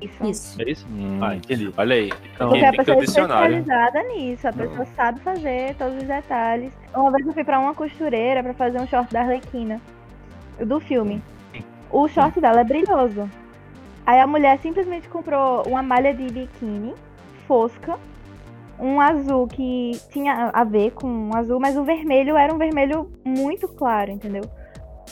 Isso. 0.00 0.24
Isso. 0.26 0.62
É 0.62 0.70
isso? 0.70 0.86
Hum, 0.92 1.18
Ah, 1.20 1.34
entendi. 1.34 1.72
olha 1.76 1.96
aí. 1.96 2.12
Então, 2.34 2.50
Porque 2.50 2.64
a 2.64 2.72
pessoa 2.72 2.96
é 2.96 3.00
dicionário. 3.00 3.56
especializada 3.58 4.02
nisso, 4.14 4.46
a 4.46 4.52
pessoa 4.52 4.86
sabe 4.94 5.20
fazer 5.20 5.74
todos 5.76 5.96
os 5.96 6.04
detalhes. 6.04 6.72
Uma 6.94 7.10
vez 7.10 7.26
eu 7.26 7.32
fui 7.32 7.42
pra 7.42 7.58
uma 7.58 7.74
costureira 7.74 8.42
pra 8.42 8.54
fazer 8.54 8.78
um 8.80 8.86
short 8.86 9.12
da 9.12 9.22
Arlequina, 9.22 9.80
do 10.64 10.78
filme. 10.78 11.20
O 11.90 12.06
short 12.08 12.40
dela 12.40 12.60
é 12.60 12.64
brilhoso. 12.64 13.28
Aí 14.06 14.20
a 14.20 14.26
mulher 14.26 14.58
simplesmente 14.60 15.08
comprou 15.08 15.62
uma 15.66 15.82
malha 15.82 16.14
de 16.14 16.24
biquíni 16.32 16.94
fosca, 17.46 17.98
um 18.78 19.00
azul 19.00 19.46
que 19.48 19.92
tinha 20.12 20.50
a 20.52 20.64
ver 20.64 20.92
com 20.92 21.06
um 21.06 21.34
azul, 21.34 21.58
mas 21.60 21.76
o 21.76 21.84
vermelho 21.84 22.36
era 22.36 22.54
um 22.54 22.58
vermelho 22.58 23.10
muito 23.24 23.66
claro, 23.68 24.10
entendeu? 24.10 24.44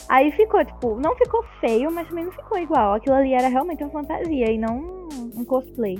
Aí 0.07 0.31
ficou, 0.31 0.63
tipo, 0.63 0.95
não 0.99 1.15
ficou 1.15 1.43
feio, 1.59 1.91
mas 1.91 2.07
também 2.07 2.25
não 2.25 2.31
ficou 2.31 2.57
igual. 2.57 2.93
Aquilo 2.93 3.15
ali 3.15 3.33
era 3.33 3.47
realmente 3.49 3.83
uma 3.83 3.89
fantasia 3.91 4.51
e 4.51 4.57
não 4.57 5.07
um 5.35 5.43
cosplay. 5.43 5.99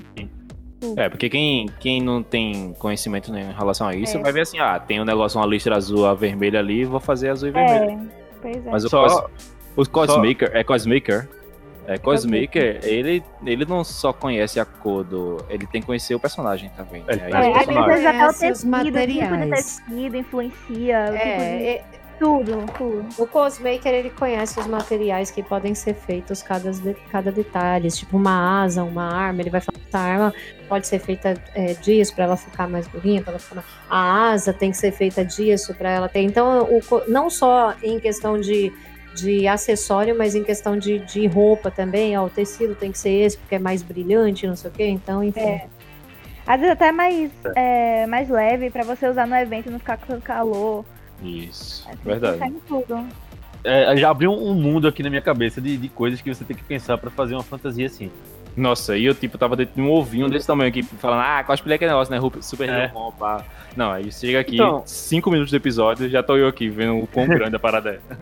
É, 0.96 1.10
porque 1.10 1.28
quem, 1.30 1.66
quem 1.80 2.02
não 2.02 2.22
tem 2.24 2.74
conhecimento 2.80 3.32
nenhum 3.34 3.50
em 3.50 3.54
relação 3.54 3.88
a 3.88 3.96
isso 3.96 4.18
É. 4.18 4.22
vai 4.22 4.32
ver 4.32 4.42
assim, 4.42 4.60
ah, 4.60 4.80
tem 4.80 5.02
um 5.02 5.06
negócio, 5.06 5.40
uma 5.40 5.46
listra 5.48 5.76
azul, 5.76 6.06
a 6.06 6.14
vermelha 6.14 6.60
ali, 6.60 6.86
vou 6.86 7.00
fazer 7.00 7.30
azul 7.30 7.50
e 7.50 7.52
vermelho. 7.52 7.92
É, 7.92 8.00
pois 8.42 8.68
é. 8.68 8.72
Mas 8.72 8.86
o, 8.86 8.90
Só- 8.90 9.22
cos, 9.24 9.57
o 9.78 9.90
cosmaker, 9.90 10.52
é 10.54 10.64
cosmaker, 10.64 11.30
é 11.88 11.98
cosmaker, 11.98 12.80
ele, 12.84 13.24
ele 13.46 13.66
não 13.66 13.84
só 13.84 14.12
conhece 14.12 14.60
a 14.60 14.66
cor 14.66 15.04
do, 15.04 15.38
ele 15.50 15.66
tem 15.68 15.80
que 15.80 15.88
conhecer 15.88 16.16
o 16.16 16.20
personagem 16.20 16.70
também. 16.76 17.04
Ele 17.08 17.22
né? 17.22 17.30
É, 17.32 17.36
às 17.38 17.66
personagem- 17.66 17.88
vezes 17.88 18.06
até 18.06 18.18
o 18.18 18.34
Conhece 18.34 18.52
os 18.52 18.62
tecido, 18.62 18.78
o 19.46 19.50
tecido 19.50 20.18
influencia, 20.18 21.06
tipo 21.06 21.18
de 21.18 21.18
É, 21.24 21.74
é, 21.76 21.86
tudo, 22.20 22.66
tudo. 22.78 23.06
o 23.18 23.28
cosmaker 23.28 23.94
ele 23.94 24.10
conhece 24.10 24.60
os 24.60 24.66
materiais 24.68 25.30
que 25.30 25.44
podem 25.44 25.76
ser 25.76 25.94
feitos 25.94 26.42
cada, 26.42 26.72
cada 27.12 27.32
detalhe, 27.32 27.90
tipo 27.90 28.18
uma 28.18 28.64
asa, 28.64 28.84
uma 28.84 29.14
arma, 29.14 29.40
ele 29.42 29.52
vai 29.52 29.62
falar 29.62 29.78
que 29.78 29.88
essa 29.88 30.00
arma 30.00 30.34
pode 30.68 30.88
ser 30.88 31.00
feita 31.00 31.36
é, 31.54 31.74
disso 31.76 32.14
para 32.16 32.24
ela 32.26 32.36
ficar 32.36 32.68
mais 32.68 32.88
durinha, 32.88 33.22
para 33.22 33.34
ela 33.34 33.40
ficar 33.40 33.56
mais... 33.56 33.68
a 33.90 34.32
asa 34.32 34.52
tem 34.52 34.72
que 34.72 34.78
ser 34.78 34.92
feita 34.92 35.24
disso 35.24 35.74
para 35.76 35.90
ela 35.92 36.10
ter. 36.10 36.22
Então, 36.22 36.64
o 36.64 36.82
não 37.08 37.30
só 37.30 37.76
em 37.84 38.00
questão 38.00 38.38
de, 38.42 38.74
de 39.18 39.48
acessório, 39.48 40.16
mas 40.18 40.36
em 40.36 40.44
questão 40.44 40.78
de, 40.78 41.00
de 41.00 41.26
roupa 41.28 41.72
também, 41.72 42.18
ó, 42.18 42.26
o 42.26 42.30
tecido 42.30 42.76
tem 42.76 42.92
que 42.92 42.98
ser 43.00 43.10
esse 43.10 43.38
porque 43.38 43.56
é 43.56 43.60
mais 43.60 43.82
brilhante, 43.82 44.46
não 44.48 44.56
sei 44.56 44.70
o 44.70 44.74
quê. 44.74 44.88
Então, 44.88 45.24
enfim. 45.24 45.40
É. 45.40 45.66
Às 46.46 46.60
vezes 46.62 46.74
até 46.74 46.92
mais, 46.92 47.30
é, 47.56 48.06
mais 48.08 48.30
leve 48.30 48.70
pra 48.70 48.84
você 48.84 49.08
usar 49.10 49.28
no 49.28 49.36
evento 49.36 49.68
e 49.68 49.72
não 49.72 49.80
ficar 49.80 49.98
com 49.98 50.20
calor. 50.22 50.86
Isso, 51.22 51.86
Assim, 51.90 51.98
verdade. 52.06 52.38
Sai 52.38 52.48
em 52.50 52.60
tudo. 52.68 53.06
É, 53.64 53.98
já 53.98 54.10
abriu 54.10 54.32
um 54.32 54.54
mundo 54.54 54.88
aqui 54.88 55.04
na 55.04 55.10
minha 55.10 55.22
cabeça 55.22 55.60
de, 55.60 55.76
de 55.76 55.90
coisas 55.90 56.22
que 56.22 56.34
você 56.34 56.46
tem 56.46 56.56
que 56.56 56.64
pensar 56.64 56.98
pra 56.98 57.10
fazer 57.12 57.34
uma 57.34 57.44
fantasia 57.44 57.86
assim. 57.88 58.10
Nossa, 58.56 58.98
e 58.98 59.06
eu 59.06 59.14
tipo 59.14 59.38
tava 59.38 59.56
dentro 59.56 59.76
de 59.76 59.82
um 59.82 59.92
ovinho 59.92 60.30
desse 60.30 60.48
tamanho 60.48 60.70
aqui, 60.70 60.82
falando, 60.84 61.22
ah, 61.22 61.44
cosplay 61.44 61.74
é 61.74 61.76
aquele 61.76 61.92
negócio, 61.92 62.12
né? 62.14 62.42
Super 62.42 62.70
É. 62.70 62.92
pá. 63.20 63.44
Não, 63.76 63.92
aí 63.92 64.12
chega 64.12 64.40
aqui, 64.40 64.56
Então- 64.56 64.82
cinco 64.86 65.30
minutos 65.30 65.52
do 65.52 65.58
episódio, 65.58 66.10
já 66.10 66.24
tô 66.24 66.38
eu 66.38 66.48
aqui 66.48 66.70
vendo 66.70 66.98
o 66.98 67.08
quão 67.08 67.28
grande 67.28 67.56
a 67.56 67.60
parada 67.60 67.90
é. 68.10 68.16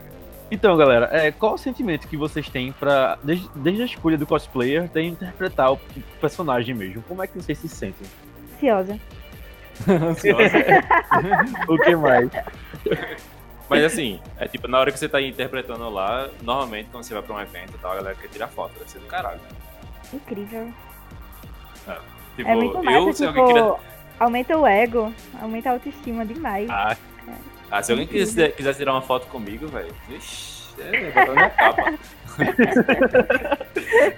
Então, 0.50 0.76
galera, 0.76 1.08
é, 1.10 1.32
qual 1.32 1.54
o 1.54 1.58
sentimento 1.58 2.06
que 2.06 2.16
vocês 2.16 2.48
têm 2.48 2.72
pra. 2.72 3.18
Desde, 3.22 3.48
desde 3.56 3.82
a 3.82 3.86
escolha 3.86 4.16
do 4.16 4.26
cosplayer 4.26 4.84
até 4.84 5.02
interpretar 5.02 5.72
o 5.72 5.80
personagem 6.20 6.74
mesmo? 6.74 7.02
Como 7.02 7.22
é 7.22 7.26
que 7.26 7.34
vocês 7.34 7.58
se 7.58 7.68
sentem? 7.68 8.06
Ansiosa. 8.54 8.98
o 11.68 11.78
que 11.78 11.96
mais? 11.96 12.30
Mas 13.68 13.84
assim, 13.84 14.20
é 14.38 14.46
tipo, 14.46 14.68
na 14.68 14.78
hora 14.78 14.92
que 14.92 14.98
você 14.98 15.08
tá 15.08 15.20
interpretando 15.20 15.90
lá, 15.90 16.28
normalmente 16.42 16.88
quando 16.90 17.02
você 17.04 17.12
vai 17.12 17.22
pra 17.22 17.34
um 17.34 17.40
evento 17.40 17.74
e 17.74 17.78
tal, 17.78 17.92
a 17.92 17.96
galera 17.96 18.14
quer 18.14 18.28
tirar 18.28 18.48
foto, 18.48 18.72
deve 18.78 18.90
ser 18.90 19.00
do 19.00 19.06
caralho. 19.06 19.40
né? 19.40 19.48
Incrível. 20.14 20.72
Tipo, 22.36 22.48
É 22.48 22.54
muito 22.54 22.76
eu, 22.76 23.06
massa, 23.06 23.12
se 23.12 23.26
tipo, 23.26 23.80
aumenta 24.20 24.56
o 24.56 24.66
ego, 24.66 25.12
aumenta 25.40 25.70
a 25.70 25.72
autoestima 25.72 26.24
demais. 26.24 26.70
Ah, 26.70 26.96
Ah, 27.70 27.82
se 27.82 27.92
alguém 27.92 28.06
quiser, 28.06 28.52
quiser 28.52 28.74
tirar 28.74 28.92
uma 28.92 29.02
foto 29.02 29.26
comigo, 29.26 29.66
velho, 29.66 29.94
vixi, 30.08 30.64
é, 30.80 31.10
pra 31.10 31.32
minha 31.32 31.50
capa. 31.50 31.94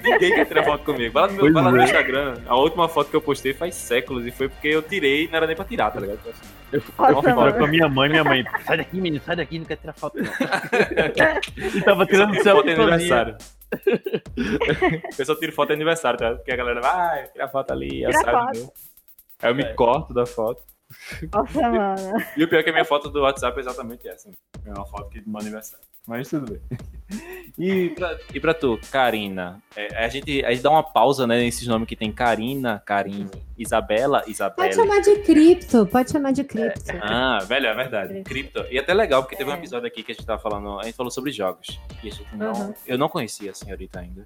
Ninguém 0.02 0.34
quer 0.34 0.46
tirar 0.46 0.64
foto 0.64 0.84
comigo. 0.84 1.12
Vai 1.12 1.22
lá 1.22 1.28
no, 1.28 1.34
meu, 1.34 1.52
vai 1.52 1.62
lá 1.62 1.70
no 1.70 1.80
é. 1.80 1.84
Instagram. 1.84 2.34
A 2.46 2.56
última 2.56 2.88
foto 2.88 3.10
que 3.10 3.16
eu 3.16 3.22
postei 3.22 3.54
faz 3.54 3.74
séculos 3.74 4.26
e 4.26 4.30
foi 4.30 4.48
porque 4.48 4.68
eu 4.68 4.82
tirei 4.82 5.24
e 5.24 5.28
não 5.28 5.36
era 5.36 5.46
nem 5.46 5.56
pra 5.56 5.64
tirar, 5.64 5.90
tá 5.90 6.00
ligado? 6.00 6.18
eu 6.26 6.34
eu 6.72 6.80
fui 6.82 7.32
com 7.32 7.64
a 7.64 7.68
minha 7.68 7.88
mãe, 7.88 8.08
minha 8.10 8.24
mãe, 8.24 8.44
sai 8.64 8.76
daqui, 8.76 9.00
menino, 9.00 9.22
sai 9.24 9.36
daqui, 9.36 9.58
não 9.58 9.66
quer 9.66 9.76
tirar 9.76 9.92
foto. 9.92 10.18
Não. 10.18 10.24
e 11.74 11.80
tava 11.80 12.06
tirando 12.06 12.34
Foto 12.34 12.42
selfie 12.42 12.74
de 12.74 12.80
aniversário. 12.80 13.36
A 15.12 15.16
pessoa 15.16 15.38
tira 15.38 15.52
foto 15.52 15.68
de 15.68 15.74
aniversário, 15.74 16.18
tá? 16.18 16.34
Porque 16.34 16.50
a 16.50 16.56
galera 16.56 16.80
vai, 16.80 17.28
tira 17.28 17.48
foto 17.48 17.70
ali, 17.70 18.06
Tira 18.06 18.50
meu. 18.52 18.72
Aí 19.42 19.50
eu 19.50 19.54
me 19.54 19.62
É. 19.62 19.74
corto 19.74 20.12
da 20.12 20.26
foto. 20.26 20.62
Nossa, 21.32 21.60
mano. 21.60 22.24
E 22.36 22.44
o 22.44 22.48
pior 22.48 22.60
é 22.60 22.62
que 22.62 22.70
a 22.70 22.72
minha 22.72 22.84
foto 22.84 23.08
do 23.10 23.20
WhatsApp 23.20 23.56
é 23.58 23.60
exatamente 23.60 24.08
essa. 24.08 24.30
É 24.64 24.70
uma 24.72 24.86
foto 24.86 25.06
aqui 25.08 25.20
do 25.20 25.30
meu 25.30 25.40
aniversário. 25.40 25.84
Mas 26.06 26.28
tudo 26.28 26.52
bem. 26.52 26.60
E 27.58 27.88
pra, 27.90 28.18
e 28.34 28.38
pra 28.38 28.54
tu, 28.54 28.78
Karina? 28.92 29.60
é, 29.74 30.04
a, 30.04 30.08
gente, 30.08 30.44
a 30.44 30.50
gente 30.52 30.62
dá 30.62 30.70
uma 30.70 30.82
pausa, 30.82 31.26
né, 31.26 31.38
nesses 31.40 31.66
nomes 31.66 31.88
que 31.88 31.96
tem 31.96 32.12
Karina, 32.12 32.80
Karine, 32.86 33.28
Isabela, 33.56 34.20
Pode 34.20 34.30
Isabelle. 34.30 34.72
chamar 34.74 35.00
de 35.00 35.16
cripto, 35.22 35.86
pode 35.86 36.12
chamar 36.12 36.32
de 36.32 36.44
cripto. 36.44 36.80
Ah, 37.02 37.38
velho, 37.48 37.66
é 37.66 37.74
verdade. 37.74 38.22
Cripto. 38.22 38.64
E 38.70 38.78
até 38.78 38.94
legal, 38.94 39.22
porque 39.22 39.34
teve 39.34 39.50
um 39.50 39.54
É. 39.54 39.56
episódio 39.58 39.88
aqui 39.88 40.02
que 40.04 40.12
a 40.12 40.14
gente 40.14 40.24
tava 40.26 40.40
falando, 40.40 40.78
a 40.78 40.84
gente 40.84 40.94
falou 40.94 41.10
sobre 41.10 41.32
jogos. 41.32 41.80
E 42.04 42.08
a 42.08 42.10
gente 42.12 42.36
não, 42.36 42.52
Uhum. 42.52 42.74
eu 42.86 42.98
não 42.98 43.08
conhecia 43.08 43.50
a 43.50 43.54
senhorita 43.54 43.98
ainda. 44.00 44.22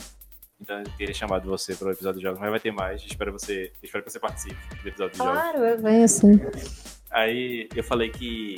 Então 0.63 0.79
eu 0.79 0.85
teria 0.97 1.13
chamado 1.13 1.49
você 1.49 1.75
para 1.75 1.89
o 1.89 1.91
episódio 1.91 2.21
de 2.21 2.23
jogos, 2.25 2.39
mas 2.41 2.51
vai 2.51 2.61
ter 2.61 2.71
mais. 2.71 3.03
Espero 3.03 3.33
você, 3.33 3.73
espero 3.83 4.05
que 4.05 4.11
você 4.13 4.21
participe 4.21 4.57
do 4.81 4.89
episódio 4.89 5.13
de 5.13 5.19
jogos. 5.19 5.33
Claro, 5.33 5.59
eu 5.59 5.79
venho 5.79 6.05
assim. 6.05 6.41
Aí 7.11 7.69
eu 7.75 7.83
falei 7.83 8.11
que 8.11 8.55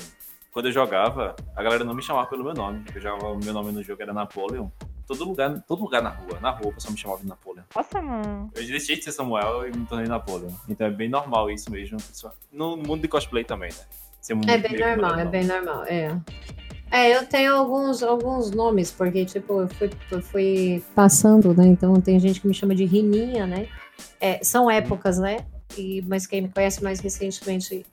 quando 0.53 0.67
eu 0.67 0.73
jogava, 0.73 1.35
a 1.57 1.63
galera 1.63 1.83
não 1.83 1.95
me 1.95 2.03
chamava 2.03 2.29
pelo 2.29 2.45
meu 2.45 2.53
nome. 2.53 2.85
Eu 2.95 3.01
jogava, 3.01 3.33
o 3.33 3.39
meu 3.43 3.55
nome 3.55 3.73
no 3.73 3.83
jogo 3.83 4.03
era 4.03 4.13
Napoleon. 4.13 4.69
Todo 5.07 5.25
lugar, 5.25 5.63
todo 5.67 5.83
lugar 5.83 6.03
na 6.03 6.11
rua, 6.11 6.39
na 6.41 6.51
rua, 6.51 6.69
o 6.71 6.75
pessoal 6.75 6.93
me 6.93 6.99
chamava 6.99 7.21
de 7.23 7.27
Napoleon. 7.27 7.63
Nossa, 7.75 8.03
mano. 8.03 8.51
Eu 8.55 8.67
deixei 8.67 8.97
de 8.97 9.05
ser 9.05 9.13
Samuel 9.13 9.67
e 9.67 9.77
me 9.77 9.87
tornei 9.87 10.07
Napoleon. 10.07 10.51
Então 10.69 10.87
é 10.87 10.91
bem 10.91 11.09
normal 11.09 11.51
isso 11.51 11.71
mesmo. 11.71 11.97
pessoal. 11.97 12.35
No 12.53 12.77
mundo 12.77 13.01
de 13.01 13.09
cosplay 13.09 13.45
também, 13.45 13.71
né? 13.71 13.85
Ser 14.21 14.35
É 14.47 14.59
bem 14.59 14.73
que 14.73 14.87
normal, 14.87 15.19
é 15.19 15.25
bem 15.25 15.45
normal, 15.45 15.85
é. 15.85 16.09
É, 16.95 17.17
eu 17.17 17.27
tenho 17.27 17.53
alguns, 17.53 18.05
alguns 18.05 18.53
nomes, 18.53 18.93
porque, 18.93 19.25
tipo, 19.25 19.63
eu 19.63 19.69
fui, 19.69 19.91
eu 20.13 20.23
fui 20.23 20.85
passando, 20.95 21.53
né? 21.53 21.67
Então 21.67 22.01
tem 22.01 22.21
gente 22.21 22.41
que 22.41 22.47
me 22.47 22.55
chama 22.55 22.73
de 22.73 22.85
Rininha, 22.85 23.49
né? 23.49 23.67
É, 24.21 24.39
são 24.45 24.71
épocas, 24.71 25.19
né? 25.19 25.39
E, 25.77 26.05
mas 26.07 26.25
quem 26.25 26.43
me 26.43 26.49
conhece 26.49 26.85
mais 26.85 27.01
recentemente, 27.01 27.85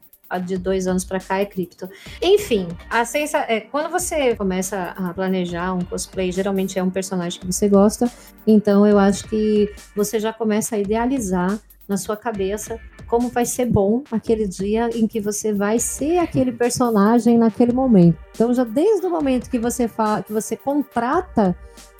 de 0.45 0.55
dois 0.55 0.85
anos 0.85 1.03
pra 1.03 1.19
cá, 1.19 1.39
é 1.39 1.45
cripto. 1.47 1.89
Enfim, 2.21 2.67
a 2.91 3.03
sensa 3.03 3.39
é, 3.39 3.59
quando 3.59 3.89
você 3.89 4.35
começa 4.35 4.93
a 4.95 5.11
planejar 5.15 5.73
um 5.73 5.81
cosplay, 5.81 6.31
geralmente 6.31 6.77
é 6.77 6.83
um 6.83 6.91
personagem 6.91 7.39
que 7.39 7.47
você 7.47 7.67
gosta, 7.67 8.09
então 8.45 8.85
eu 8.85 8.99
acho 8.99 9.27
que 9.27 9.73
você 9.95 10.19
já 10.19 10.31
começa 10.31 10.75
a 10.75 10.79
idealizar 10.79 11.59
na 11.87 11.97
sua 11.97 12.15
cabeça 12.15 12.79
como 13.11 13.27
vai 13.27 13.45
ser 13.45 13.65
bom 13.65 14.03
aquele 14.09 14.47
dia 14.47 14.89
em 14.97 15.05
que 15.05 15.19
você 15.19 15.51
vai 15.51 15.77
ser 15.79 16.17
aquele 16.17 16.53
personagem 16.53 17.37
naquele 17.37 17.73
momento. 17.73 18.17
Então, 18.33 18.53
já 18.53 18.63
desde 18.63 19.05
o 19.05 19.09
momento 19.09 19.49
que 19.49 19.59
você 19.59 19.85
fala, 19.85 20.23
que 20.23 20.31
você 20.31 20.55
contrata 20.55 21.53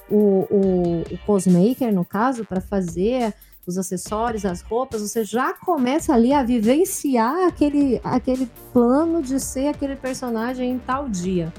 o, 0.09 0.47
o, 0.49 1.03
o 1.11 1.17
cosmaker, 1.25 1.93
no 1.93 2.05
caso, 2.05 2.45
para 2.45 2.61
fazer 2.61 3.33
os 3.67 3.77
acessórios, 3.77 4.45
as 4.45 4.61
roupas, 4.61 5.01
você 5.01 5.25
já 5.25 5.53
começa 5.53 6.13
ali 6.13 6.31
a 6.31 6.43
vivenciar 6.43 7.45
aquele, 7.45 7.99
aquele 8.05 8.49
plano 8.71 9.21
de 9.21 9.37
ser 9.37 9.67
aquele 9.67 9.97
personagem 9.97 10.71
em 10.71 10.79
tal 10.79 11.09
dia. 11.09 11.51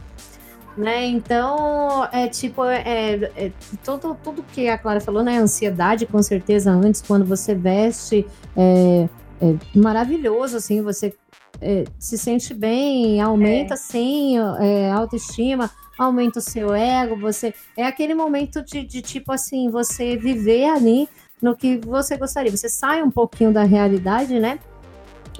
Né? 0.75 1.05
Então, 1.05 2.09
é 2.11 2.27
tipo, 2.27 2.65
é, 2.65 3.31
é, 3.37 3.53
tudo, 3.85 4.17
tudo 4.25 4.43
que 4.43 4.67
a 4.71 4.79
Clara 4.79 5.03
falou, 5.03 5.23
né? 5.23 5.37
Ansiedade, 5.37 6.07
com 6.07 6.23
certeza, 6.23 6.71
antes, 6.71 7.03
quando 7.03 7.27
você 7.27 7.55
veste, 7.55 8.27
é, 8.57 9.07
é 9.43 9.79
maravilhoso, 9.79 10.57
assim, 10.57 10.81
você 10.81 11.13
é, 11.61 11.85
se 11.99 12.17
sente 12.17 12.55
bem, 12.55 13.21
aumenta, 13.21 13.77
sim, 13.77 14.39
é, 14.61 14.91
autoestima, 14.91 15.69
aumenta 15.99 16.39
o 16.39 16.43
seu 16.43 16.73
ego, 16.73 17.17
você... 17.17 17.53
É 17.77 17.85
aquele 17.85 18.15
momento 18.15 18.63
de, 18.63 18.85
de, 18.85 19.03
tipo 19.03 19.33
assim, 19.33 19.69
você 19.69 20.17
viver 20.17 20.67
ali 20.67 21.09
no 21.41 21.57
que 21.57 21.79
você 21.79 22.17
gostaria. 22.17 22.51
Você 22.51 22.69
sai 22.69 23.03
um 23.03 23.11
pouquinho 23.11 23.53
da 23.53 23.65
realidade, 23.65 24.39
né? 24.39 24.61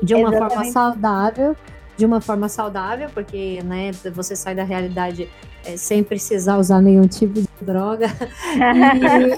De 0.03 0.15
uma 0.15 0.31
forma 0.31 0.47
Exatamente. 0.47 0.73
saudável, 0.73 1.57
de 1.97 2.05
uma 2.05 2.21
forma 2.21 2.49
saudável, 2.49 3.09
porque 3.15 3.63
né, 3.63 3.93
você 4.13 4.35
sai 4.35 4.55
da 4.55 4.65
realidade 4.65 5.29
é, 5.65 5.77
sem 5.77 6.03
precisar 6.03 6.59
usar 6.59 6.81
nenhum 6.81 7.07
tipo 7.07 7.35
de 7.35 7.49
droga 7.61 8.07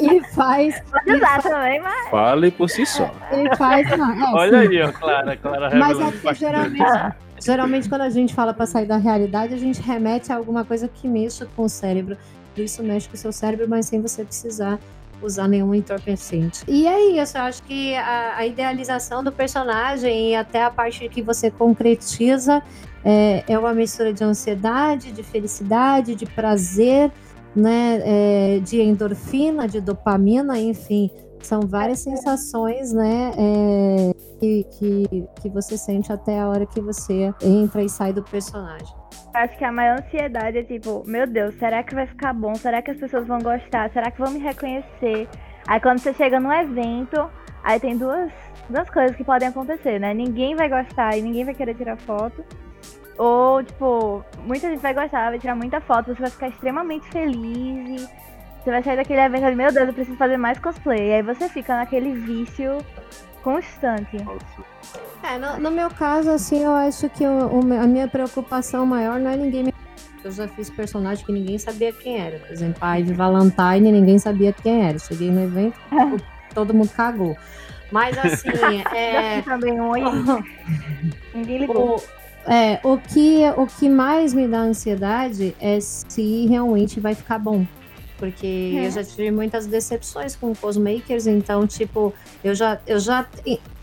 e, 0.01 0.17
e 0.17 0.25
faz 0.33 0.81
Pode 0.91 1.13
usar 1.17 1.43
também, 1.43 1.81
mas 1.81 2.11
Fale 2.11 2.51
por 2.51 2.69
si 2.71 2.87
só. 2.87 3.11
e 3.33 3.57
faz 3.57 3.89
não, 3.97 4.11
é, 4.11 4.35
Olha 4.35 4.63
sim. 4.63 4.69
aí, 4.69 4.83
ó, 4.83 4.93
Clara, 4.93 5.37
Clara 5.37 5.75
Mas 5.77 5.99
é 6.01 6.11
que 6.11 6.35
geralmente, 6.35 7.15
geralmente 7.41 7.89
quando 7.89 8.03
a 8.03 8.11
gente 8.11 8.35
fala 8.35 8.55
para 8.55 8.67
sair 8.67 8.87
da 8.87 8.97
realidade, 8.97 9.55
a 9.55 9.59
gente 9.59 9.81
remete 9.81 10.33
a 10.33 10.37
alguma 10.37 10.65
coisa 10.65 10.89
que 10.89 11.07
mexa 11.07 11.47
com 11.57 11.65
o 11.65 11.69
cérebro. 11.69 12.17
Isso 12.57 12.83
mexe 12.83 13.09
com 13.09 13.15
o 13.15 13.19
seu 13.19 13.33
cérebro, 13.33 13.69
mas 13.69 13.87
sem 13.87 14.01
você 14.01 14.25
precisar 14.25 14.79
usar 15.25 15.49
nenhum 15.49 15.75
entorpecente. 15.75 16.65
E 16.69 16.87
é 16.87 17.21
isso, 17.23 17.37
eu 17.37 17.43
acho 17.43 17.63
que 17.63 17.95
a, 17.97 18.37
a 18.37 18.47
idealização 18.47 19.23
do 19.23 19.33
personagem 19.33 20.31
e 20.31 20.35
até 20.35 20.63
a 20.63 20.71
parte 20.71 21.09
que 21.09 21.23
você 21.23 21.51
concretiza 21.51 22.63
é, 23.05 23.45
é 23.47 23.59
uma 23.59 23.75
mistura 23.75 24.13
de 24.13 24.25
ansiedade, 24.25 25.13
de 25.13 25.23
felicidade, 25.23 26.15
de 26.15 26.27
prazer, 26.27 27.13
né, 27.55 28.01
é, 28.05 28.59
de 28.61 28.81
endorfina, 28.81 29.69
de 29.69 29.81
dopamina, 29.81 30.59
enfim, 30.59 31.11
são 31.41 31.61
várias 31.61 32.01
sensações, 32.01 32.93
né, 32.93 33.33
é, 33.37 34.13
que, 34.41 34.65
que, 34.79 35.29
que 35.43 35.49
você 35.51 35.77
sente 35.77 36.13
até 36.13 36.41
a 36.41 36.49
hora 36.49 36.67
que 36.67 36.81
você 36.81 37.33
entra 37.43 37.83
e 37.83 37.89
sai 37.89 38.13
do 38.13 38.23
personagem. 38.23 39.04
Acho 39.35 39.59
que 39.59 39.65
a 39.65 39.73
maior 39.73 39.99
ansiedade 39.99 40.59
é 40.59 40.63
tipo, 40.63 41.03
meu 41.07 41.27
Deus, 41.27 41.55
será 41.57 41.83
que 41.83 41.95
vai 41.95 42.07
ficar 42.07 42.33
bom? 42.33 42.55
Será 42.55 42.81
que 42.81 42.93
as 42.93 42.97
pessoas 42.97 43.27
vão 43.27 43.41
gostar? 43.41 43.91
Será 43.91 44.11
que 44.11 44.21
vão 44.21 44.31
me 44.31 44.39
reconhecer? 44.39 45.29
Aí 45.67 45.81
quando 45.81 45.99
você 45.99 46.15
chega 46.15 46.39
num 46.39 46.53
evento, 46.53 47.29
aí 47.63 47.81
tem 47.81 47.99
duas, 47.99 48.31
duas 48.71 48.89
coisas 48.89 49.17
que 49.17 49.25
podem 49.25 49.49
acontecer, 49.49 49.99
né? 49.99 50.15
Ninguém 50.15 50.55
vai 50.55 50.69
gostar 50.69 51.17
e 51.17 51.23
ninguém 51.23 51.45
vai 51.45 51.55
querer 51.55 51.75
tirar 51.75 51.97
foto. 51.97 52.45
Ou, 53.19 53.63
tipo, 53.63 54.25
muita 54.45 54.69
gente 54.69 54.81
vai 54.81 54.95
gostar, 54.95 55.31
vai 55.31 55.39
tirar 55.39 55.55
muita 55.55 55.81
foto, 55.81 56.15
você 56.15 56.21
vai 56.21 56.31
ficar 56.31 56.49
extremamente 56.49 57.09
feliz 57.11 58.03
e 58.03 58.09
você 58.63 58.71
vai 58.71 58.83
sair 58.83 58.97
daquele 58.97 59.21
evento 59.21 59.49
e, 59.49 59.55
meu 59.55 59.73
Deus, 59.73 59.89
eu 59.89 59.95
preciso 59.95 60.17
fazer 60.17 60.37
mais 60.37 60.59
cosplay. 60.59 61.11
E 61.11 61.13
aí 61.15 61.23
você 61.23 61.49
fica 61.49 61.77
naquele 61.77 62.13
vício 62.13 62.79
constante. 63.45 64.17
É, 65.23 65.39
no, 65.39 65.61
no 65.61 65.71
meu 65.71 65.91
caso, 65.91 66.31
assim, 66.31 66.65
eu 66.65 66.73
acho 66.75 67.09
que 67.11 67.25
o- 67.25 67.61
o 67.61 67.61
a 67.81 67.87
minha 67.87 68.09
preocupação 68.09 68.85
maior 68.87 69.21
não 69.21 69.31
é 69.31 69.37
ninguém 69.37 69.65
me. 69.65 69.75
Eu 70.25 70.33
já 70.33 70.49
fiz 70.49 70.71
personagem 70.71 71.25
que 71.25 71.31
ninguém 71.31 71.59
sabia 71.59 71.93
quem 71.93 72.19
era. 72.19 72.39
Por 72.39 72.51
exemplo, 72.51 72.79
a 72.81 72.95
Ivy 72.97 73.13
Valentine, 73.13 73.93
ninguém 73.93 74.19
sabia 74.19 74.53
quem 74.55 74.83
era. 74.89 74.99
Cheguei 74.99 75.31
no 75.31 75.43
evento, 75.45 75.79
todo 76.55 76.73
mundo 76.73 76.89
cagou. 76.97 77.37
Mas 77.93 78.17
assim, 78.19 78.49
é. 78.95 79.43
também 79.43 79.75
e 79.75 81.37
ninguém 81.37 81.59
ligou. 81.59 81.97
O, 81.99 82.51
é, 82.51 82.81
o, 82.83 82.97
que, 82.99 83.41
o 83.57 83.67
que 83.67 83.89
mais 83.89 84.33
me 84.33 84.49
dá 84.49 84.61
ansiedade 84.61 85.55
é 85.61 85.79
se 85.81 86.47
realmente 86.47 86.99
vai 87.01 87.15
ficar 87.15 87.39
bom. 87.39 87.67
Porque 88.25 88.75
É. 88.77 88.87
eu 88.87 88.91
já 88.91 89.05
tive 89.05 89.31
muitas 89.31 89.67
decepções 89.67 90.35
com 90.35 90.55
cosmakers, 90.55 91.27
então, 91.27 91.67
tipo, 91.67 92.13
eu 92.43 92.55
já, 92.55 92.81
eu 92.87 92.99
já, 92.99 93.27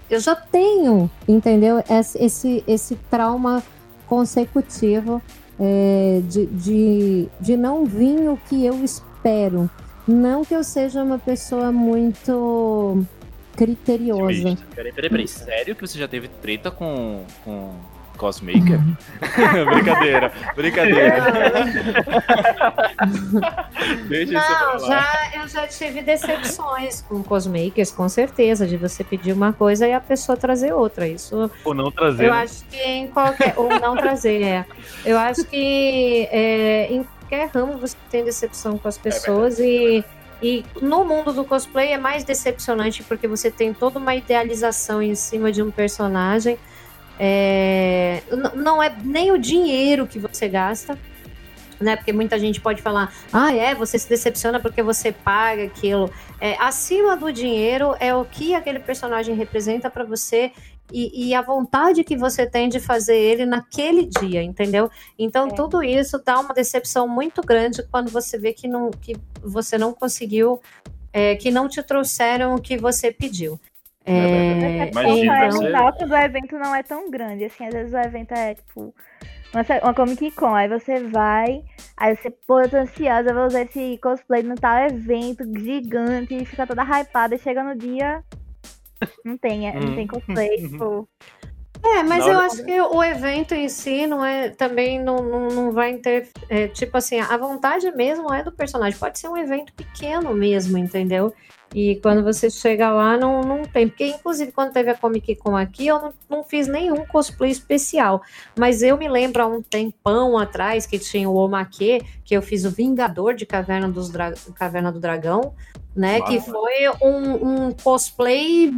eu 0.09 0.19
já 0.19 0.35
tenho, 0.35 1.09
entendeu? 1.27 1.83
Esse, 1.89 2.17
esse, 2.23 2.63
esse 2.67 2.95
trauma 3.09 3.61
consecutivo 4.07 5.21
é, 5.59 6.21
de, 6.27 6.47
de, 6.47 7.29
de 7.39 7.55
não 7.55 7.85
vir 7.85 8.29
o 8.29 8.37
que 8.49 8.65
eu 8.65 8.83
espero. 8.83 9.69
Não 10.07 10.43
que 10.43 10.55
eu 10.55 10.63
seja 10.63 11.03
uma 11.03 11.19
pessoa 11.19 11.71
muito 11.71 13.05
criteriosa. 13.55 14.57
Peraí, 14.75 14.91
peraí, 14.91 15.09
peraí. 15.09 15.27
Sério 15.27 15.75
que 15.75 15.87
você 15.87 15.99
já 15.99 16.07
teve 16.07 16.27
treta 16.27 16.71
com, 16.71 17.23
com 17.45 17.71
Cosmaker? 18.21 18.79
brincadeira, 19.65 20.31
brincadeira. 20.55 21.17
Deixa 24.07 24.37
isso 24.37 24.51
Não, 24.51 24.73
lá. 24.73 24.77
já, 24.87 25.31
eu 25.41 25.47
já 25.47 25.65
tive 25.67 26.03
decepções 26.03 27.01
com 27.01 27.23
cosmakers, 27.23 27.89
com 27.89 28.07
certeza, 28.07 28.67
de 28.67 28.77
você 28.77 29.03
pedir 29.03 29.33
uma 29.33 29.51
coisa 29.51 29.87
e 29.87 29.93
a 29.93 29.99
pessoa 29.99 30.37
trazer 30.37 30.71
outra. 30.71 31.07
Isso 31.07 31.49
Ou 31.65 31.73
não 31.73 31.89
trazer. 31.91 32.25
eu 32.25 32.31
né? 32.31 32.43
acho 32.43 32.63
que 32.65 32.77
em 32.79 33.07
qualquer. 33.07 33.55
ou 33.57 33.67
não 33.79 33.97
trazer, 33.97 34.43
é. 34.43 34.65
Eu 35.03 35.17
acho 35.17 35.43
que 35.45 36.27
é, 36.31 36.93
em 36.93 37.03
qualquer 37.03 37.49
ramo 37.51 37.79
você 37.79 37.97
tem 38.11 38.23
decepção 38.23 38.77
com 38.77 38.87
as 38.87 38.99
pessoas 38.99 39.57
e. 39.59 40.05
E 40.43 40.65
no 40.81 41.05
mundo 41.05 41.31
do 41.33 41.45
cosplay 41.45 41.91
é 41.91 41.99
mais 41.99 42.23
decepcionante 42.23 43.03
porque 43.03 43.27
você 43.27 43.51
tem 43.51 43.75
toda 43.75 43.99
uma 43.99 44.15
idealização 44.15 44.99
em 44.99 45.13
cima 45.13 45.51
de 45.51 45.61
um 45.61 45.69
personagem. 45.69 46.57
É, 47.23 48.23
não 48.55 48.81
é 48.81 48.91
nem 49.03 49.31
o 49.31 49.37
dinheiro 49.37 50.07
que 50.07 50.17
você 50.17 50.49
gasta, 50.49 50.97
né? 51.79 51.95
Porque 51.95 52.11
muita 52.11 52.39
gente 52.39 52.59
pode 52.59 52.81
falar, 52.81 53.13
ah, 53.31 53.53
é, 53.55 53.75
você 53.75 53.99
se 53.99 54.09
decepciona 54.09 54.59
porque 54.59 54.81
você 54.81 55.11
paga 55.11 55.65
aquilo. 55.65 56.11
É, 56.39 56.55
acima 56.59 57.15
do 57.15 57.31
dinheiro 57.31 57.95
é 57.99 58.15
o 58.15 58.25
que 58.25 58.55
aquele 58.55 58.79
personagem 58.79 59.35
representa 59.35 59.87
para 59.87 60.03
você 60.03 60.51
e, 60.91 61.27
e 61.27 61.35
a 61.35 61.43
vontade 61.43 62.03
que 62.03 62.17
você 62.17 62.47
tem 62.47 62.67
de 62.67 62.79
fazer 62.79 63.17
ele 63.17 63.45
naquele 63.45 64.07
dia, 64.07 64.41
entendeu? 64.41 64.89
Então 65.17 65.47
É. 65.47 65.53
tudo 65.53 65.83
isso 65.83 66.19
dá 66.25 66.39
uma 66.39 66.55
decepção 66.55 67.07
muito 67.07 67.43
grande 67.43 67.83
quando 67.83 68.09
você 68.09 68.35
vê 68.35 68.51
que, 68.51 68.67
não, 68.67 68.89
que 68.89 69.15
você 69.43 69.77
não 69.77 69.93
conseguiu, 69.93 70.59
é, 71.13 71.35
que 71.35 71.51
não 71.51 71.69
te 71.69 71.83
trouxeram 71.83 72.55
o 72.55 72.59
que 72.59 72.77
você 72.77 73.11
pediu. 73.11 73.59
É, 74.05 74.87
Imagina, 74.89 75.35
Então, 75.35 75.51
você- 75.51 75.67
o 75.67 75.71
salto 75.71 76.07
do 76.07 76.15
evento 76.15 76.57
não 76.57 76.73
é 76.75 76.83
tão 76.83 77.09
grande, 77.09 77.45
assim, 77.45 77.65
às 77.65 77.73
vezes 77.73 77.93
o 77.93 77.97
evento 77.97 78.31
é, 78.33 78.55
tipo, 78.55 78.93
uma, 79.53 79.65
uma 79.83 79.93
Comic 79.93 80.31
Con, 80.31 80.55
aí 80.55 80.67
você 80.67 80.99
vai, 81.01 81.63
aí 81.97 82.15
você, 82.15 82.31
pô, 82.31 82.61
eu 82.61 82.69
tô 82.69 82.77
ansiosa, 82.77 83.33
vou 83.33 83.45
usar 83.45 83.61
esse 83.61 83.99
cosplay 84.01 84.41
no 84.43 84.55
tal 84.55 84.77
evento 84.87 85.43
gigante, 85.59 86.33
e 86.35 86.45
fica 86.45 86.65
toda 86.65 86.83
hypada, 86.83 87.35
e 87.35 87.39
chega 87.39 87.63
no 87.63 87.75
dia, 87.77 88.23
não 89.23 89.37
tem, 89.37 89.69
é, 89.69 89.79
não 89.79 89.91
Hum. 89.91 89.95
tem 89.95 90.07
cosplay, 90.07 90.49
tipo, 90.67 91.07
É, 91.83 92.03
mas 92.03 92.27
eu 92.27 92.39
acho 92.39 92.63
que 92.63 92.79
o 92.79 93.03
evento 93.03 93.55
em 93.55 93.67
si 93.67 94.05
não 94.05 94.23
é 94.23 94.49
também 94.49 95.01
não, 95.01 95.17
não, 95.23 95.47
não 95.47 95.71
vai 95.71 95.95
ter. 95.97 96.29
é, 96.47 96.67
tipo 96.67 96.95
assim, 96.95 97.19
a 97.19 97.35
vontade 97.37 97.89
mesmo 97.95 98.31
é 98.31 98.43
do 98.43 98.51
personagem. 98.51 98.99
Pode 98.99 99.17
ser 99.17 99.27
um 99.29 99.37
evento 99.37 99.73
pequeno 99.73 100.31
mesmo, 100.33 100.77
entendeu? 100.77 101.33
E 101.73 101.95
quando 101.97 102.21
você 102.23 102.49
chega 102.49 102.91
lá, 102.91 103.17
não, 103.17 103.41
não 103.41 103.61
tem. 103.63 103.87
Porque, 103.87 104.05
inclusive, 104.07 104.51
quando 104.51 104.73
teve 104.73 104.89
a 104.89 104.95
Comic 104.95 105.35
Con 105.35 105.55
aqui, 105.55 105.87
eu 105.87 105.99
não, 106.01 106.13
não 106.29 106.43
fiz 106.43 106.67
nenhum 106.67 107.05
cosplay 107.05 107.49
especial. 107.49 108.21
Mas 108.59 108.81
eu 108.81 108.97
me 108.97 109.07
lembro 109.07 109.41
há 109.41 109.47
um 109.47 109.61
tempão 109.61 110.37
atrás 110.37 110.85
que 110.85 110.99
tinha 110.99 111.29
o 111.29 111.35
Omake, 111.35 112.01
que 112.25 112.35
eu 112.35 112.41
fiz 112.41 112.65
o 112.65 112.71
Vingador 112.71 113.33
de 113.33 113.45
Caverna, 113.45 113.87
dos 113.87 114.09
Dra- 114.09 114.33
Caverna 114.55 114.91
do 114.91 114.99
Dragão, 114.99 115.53
né? 115.95 116.19
Que 116.21 116.41
foi 116.41 116.89
um, 117.01 117.67
um 117.67 117.71
cosplay 117.71 118.73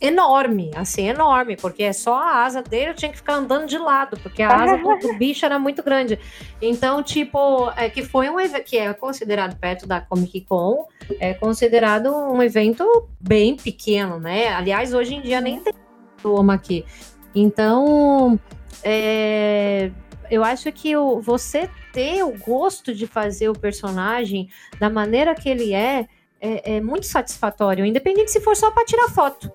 enorme, 0.00 0.70
assim, 0.74 1.08
enorme, 1.08 1.56
porque 1.56 1.82
é 1.82 1.92
só 1.92 2.14
a 2.14 2.44
asa 2.44 2.62
dele, 2.62 2.90
eu 2.90 2.94
tinha 2.94 3.10
que 3.10 3.16
ficar 3.16 3.34
andando 3.34 3.66
de 3.66 3.78
lado, 3.78 4.18
porque 4.22 4.42
a 4.42 4.54
asa 4.54 4.76
do, 4.76 5.18
bicho 5.18 5.44
era 5.44 5.58
muito 5.58 5.82
grande. 5.82 6.18
Então, 6.62 7.02
tipo, 7.02 7.70
é 7.76 7.90
que 7.90 8.04
foi 8.04 8.30
um 8.30 8.38
evento 8.38 8.64
que 8.64 8.78
é 8.78 8.92
considerado 8.94 9.58
perto 9.58 9.86
da 9.86 10.00
Comic 10.00 10.42
Con, 10.42 10.86
é 11.18 11.34
considerado 11.34 12.14
um 12.14 12.42
evento 12.42 13.08
bem 13.20 13.56
pequeno, 13.56 14.20
né? 14.20 14.48
Aliás, 14.48 14.94
hoje 14.94 15.16
em 15.16 15.20
dia 15.20 15.40
nem 15.40 15.60
tem 15.60 15.72
o 16.22 16.30
Omaki. 16.30 16.84
Então, 17.34 18.38
é, 18.84 19.90
eu 20.30 20.44
acho 20.44 20.70
que 20.70 20.96
o, 20.96 21.20
você 21.20 21.68
ter 21.92 22.22
o 22.22 22.38
gosto 22.38 22.94
de 22.94 23.06
fazer 23.06 23.48
o 23.48 23.58
personagem 23.58 24.48
da 24.78 24.88
maneira 24.88 25.34
que 25.34 25.48
ele 25.48 25.74
é, 25.74 26.06
é, 26.40 26.76
é 26.76 26.80
muito 26.80 27.06
satisfatório, 27.06 27.84
independente 27.84 28.30
se 28.30 28.40
for 28.40 28.56
só 28.56 28.70
para 28.70 28.84
tirar 28.84 29.08
foto. 29.08 29.50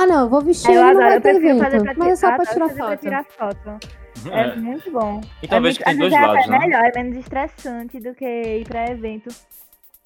Ah, 0.00 0.06
não, 0.06 0.20
eu 0.20 0.28
vou 0.28 0.40
vestir 0.40 0.70
eu 0.72 0.82
no 0.82 0.88
adoro, 0.90 1.04
eu 1.06 1.10
vai 1.10 1.20
ter 1.20 1.34
evento, 1.34 1.58
pra, 1.58 1.94
mas 1.96 2.08
é 2.12 2.16
só 2.16 2.26
tirar, 2.26 2.36
pra 2.36 2.46
tirar 2.46 2.68
fazer 2.68 2.74
pra 2.78 2.88
foto. 2.88 3.00
tirar 3.00 3.24
foto. 3.24 3.88
É, 4.30 4.40
É. 4.40 4.56
muito 4.56 4.90
bom. 4.92 5.20
E 5.42 5.48
talvez 5.48 5.74
é 5.74 5.78
que 5.78 5.84
tem 5.84 5.96
muito, 5.96 6.10
dois 6.10 6.12
vezes 6.22 6.26
lados, 6.36 6.46
é 6.46 6.50
né? 6.50 6.58
melhor, 6.66 6.84
é 6.84 6.92
menos 7.02 7.16
estressante 7.18 8.00
do 8.00 8.14
que 8.14 8.24
ir 8.24 8.64
pra 8.68 8.90
evento. 8.90 9.34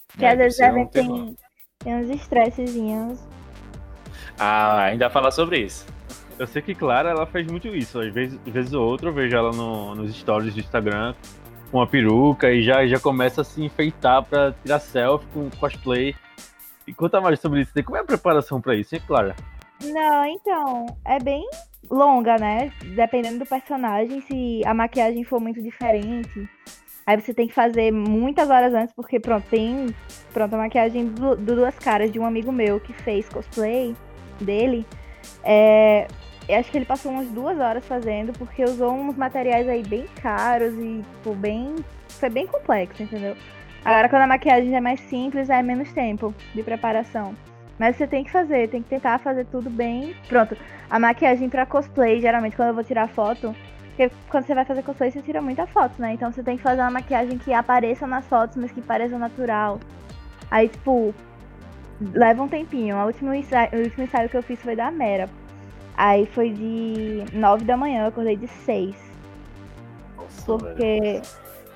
Porque 0.08 0.24
É, 0.24 0.30
às 0.32 0.38
vezes 0.38 0.58
não 0.60 0.66
evento 0.68 0.90
tem 0.90 1.36
tem, 1.84 1.94
uns 1.96 2.10
estressezinhos. 2.10 3.18
Ah, 4.38 4.82
ainda 4.84 5.10
falar 5.10 5.30
sobre 5.30 5.58
isso. 5.60 5.86
Eu 6.38 6.46
sei 6.46 6.62
que 6.62 6.74
Clara, 6.74 7.10
ela 7.10 7.26
faz 7.26 7.46
muito 7.46 7.68
isso. 7.68 8.00
Às 8.00 8.12
vezes, 8.12 8.38
vezes 8.46 8.72
ou 8.72 8.86
outra, 8.86 9.08
eu 9.08 9.12
vejo 9.12 9.36
ela 9.36 9.50
no- 9.52 9.94
nos 9.94 10.14
stories 10.16 10.54
do 10.54 10.60
Instagram 10.60 11.14
com 11.70 11.78
uma 11.78 11.86
peruca 11.86 12.50
e 12.50 12.62
já, 12.62 12.86
já 12.86 12.98
começa 12.98 13.42
a 13.42 13.44
se 13.44 13.62
enfeitar 13.62 14.22
pra 14.22 14.52
tirar 14.62 14.78
selfie 14.78 15.26
com 15.32 15.50
cosplay. 15.50 16.14
E 16.86 16.92
conta 16.92 17.20
mais 17.20 17.38
sobre 17.40 17.60
isso. 17.60 17.72
Como 17.84 17.96
é 17.96 18.00
a 18.00 18.04
preparação 18.04 18.60
pra 18.60 18.74
isso, 18.74 18.94
hein, 18.94 19.02
Clara? 19.06 19.36
Não, 19.84 20.24
então, 20.24 20.86
é 21.04 21.18
bem 21.18 21.48
longa, 21.90 22.36
né? 22.38 22.72
Dependendo 22.94 23.40
do 23.40 23.46
personagem, 23.46 24.20
se 24.22 24.62
a 24.64 24.72
maquiagem 24.72 25.24
for 25.24 25.40
muito 25.40 25.62
diferente. 25.62 26.48
Aí 27.04 27.20
você 27.20 27.34
tem 27.34 27.48
que 27.48 27.54
fazer 27.54 27.90
muitas 27.90 28.48
horas 28.48 28.72
antes, 28.72 28.94
porque 28.94 29.18
pronto, 29.18 29.44
tem 29.48 29.94
pronto, 30.32 30.54
a 30.54 30.58
maquiagem 30.58 31.06
do, 31.06 31.34
do 31.34 31.56
Duas 31.56 31.76
Caras 31.78 32.12
de 32.12 32.18
um 32.18 32.24
amigo 32.24 32.52
meu 32.52 32.78
que 32.78 32.92
fez 32.92 33.28
cosplay 33.28 33.94
dele. 34.40 34.86
É, 35.42 36.06
eu 36.48 36.58
acho 36.58 36.70
que 36.70 36.78
ele 36.78 36.84
passou 36.84 37.10
umas 37.10 37.28
duas 37.28 37.58
horas 37.58 37.84
fazendo, 37.84 38.32
porque 38.32 38.62
usou 38.62 38.92
uns 38.92 39.16
materiais 39.16 39.68
aí 39.68 39.82
bem 39.82 40.06
caros 40.22 40.74
e, 40.74 41.02
tipo, 41.16 41.34
bem. 41.34 41.74
Foi 42.08 42.30
bem 42.30 42.46
complexo, 42.46 43.02
entendeu? 43.02 43.36
Agora, 43.84 44.08
quando 44.08 44.22
a 44.22 44.26
maquiagem 44.28 44.76
é 44.76 44.80
mais 44.80 45.00
simples, 45.00 45.50
é 45.50 45.60
menos 45.60 45.92
tempo 45.92 46.32
de 46.54 46.62
preparação. 46.62 47.34
Mas 47.78 47.96
você 47.96 48.06
tem 48.06 48.22
que 48.22 48.30
fazer, 48.30 48.68
tem 48.68 48.82
que 48.82 48.88
tentar 48.88 49.18
fazer 49.18 49.44
tudo 49.46 49.68
bem. 49.70 50.14
Pronto, 50.28 50.56
a 50.88 50.98
maquiagem 50.98 51.48
pra 51.48 51.66
cosplay, 51.66 52.20
geralmente, 52.20 52.54
quando 52.56 52.68
eu 52.68 52.74
vou 52.74 52.84
tirar 52.84 53.08
foto, 53.08 53.54
porque 53.88 54.10
quando 54.30 54.46
você 54.46 54.54
vai 54.54 54.64
fazer 54.64 54.82
cosplay, 54.82 55.10
você 55.10 55.20
tira 55.22 55.42
muita 55.42 55.66
foto, 55.66 56.00
né? 56.00 56.12
Então 56.14 56.30
você 56.30 56.42
tem 56.42 56.56
que 56.56 56.62
fazer 56.62 56.80
uma 56.80 56.90
maquiagem 56.90 57.38
que 57.38 57.52
apareça 57.52 58.06
nas 58.06 58.26
fotos, 58.26 58.56
mas 58.56 58.70
que 58.72 58.80
pareça 58.80 59.18
natural. 59.18 59.80
Aí, 60.50 60.68
tipo, 60.68 61.14
leva 62.12 62.42
um 62.42 62.48
tempinho. 62.48 62.96
O 62.96 63.06
último 63.06 63.34
ensaio, 63.34 63.70
o 63.72 63.82
último 63.84 64.04
ensaio 64.04 64.28
que 64.28 64.36
eu 64.36 64.42
fiz 64.42 64.60
foi 64.60 64.76
da 64.76 64.90
Mera. 64.90 65.28
Aí 65.96 66.26
foi 66.26 66.50
de 66.50 67.24
9 67.32 67.64
da 67.64 67.76
manhã, 67.76 68.02
eu 68.02 68.08
acordei 68.08 68.36
de 68.36 68.48
6. 68.48 68.94
Nossa, 70.16 70.44
Porque, 70.46 71.00
velho. 71.00 71.22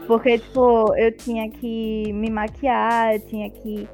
porque, 0.07 0.39
tipo, 0.39 0.95
eu 0.97 1.13
tinha 1.13 1.51
que 1.51 2.13
me 2.13 2.31
maquiar, 2.31 3.15
eu 3.15 3.21
tinha 3.21 3.51
que, 3.51 3.89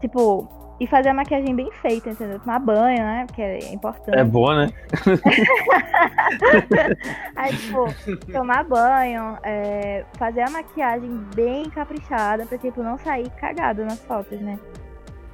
tipo, 0.00 0.48
e 0.82 0.86
fazer 0.88 1.10
a 1.10 1.14
maquiagem 1.14 1.54
bem 1.54 1.70
feita, 1.80 2.10
entendeu? 2.10 2.40
Tomar 2.40 2.58
banho, 2.58 2.98
né? 2.98 3.24
Porque 3.24 3.40
é 3.40 3.72
importante. 3.72 4.18
É 4.18 4.24
boa, 4.24 4.66
né? 4.66 4.72
Aí, 7.36 7.56
tipo, 7.56 7.86
tomar 8.32 8.64
banho, 8.64 9.38
é, 9.44 10.04
fazer 10.18 10.40
a 10.40 10.50
maquiagem 10.50 11.08
bem 11.36 11.70
caprichada 11.70 12.44
pra, 12.46 12.58
tipo, 12.58 12.82
não 12.82 12.98
sair 12.98 13.30
cagado 13.30 13.84
nas 13.84 14.00
fotos, 14.00 14.40
né? 14.40 14.58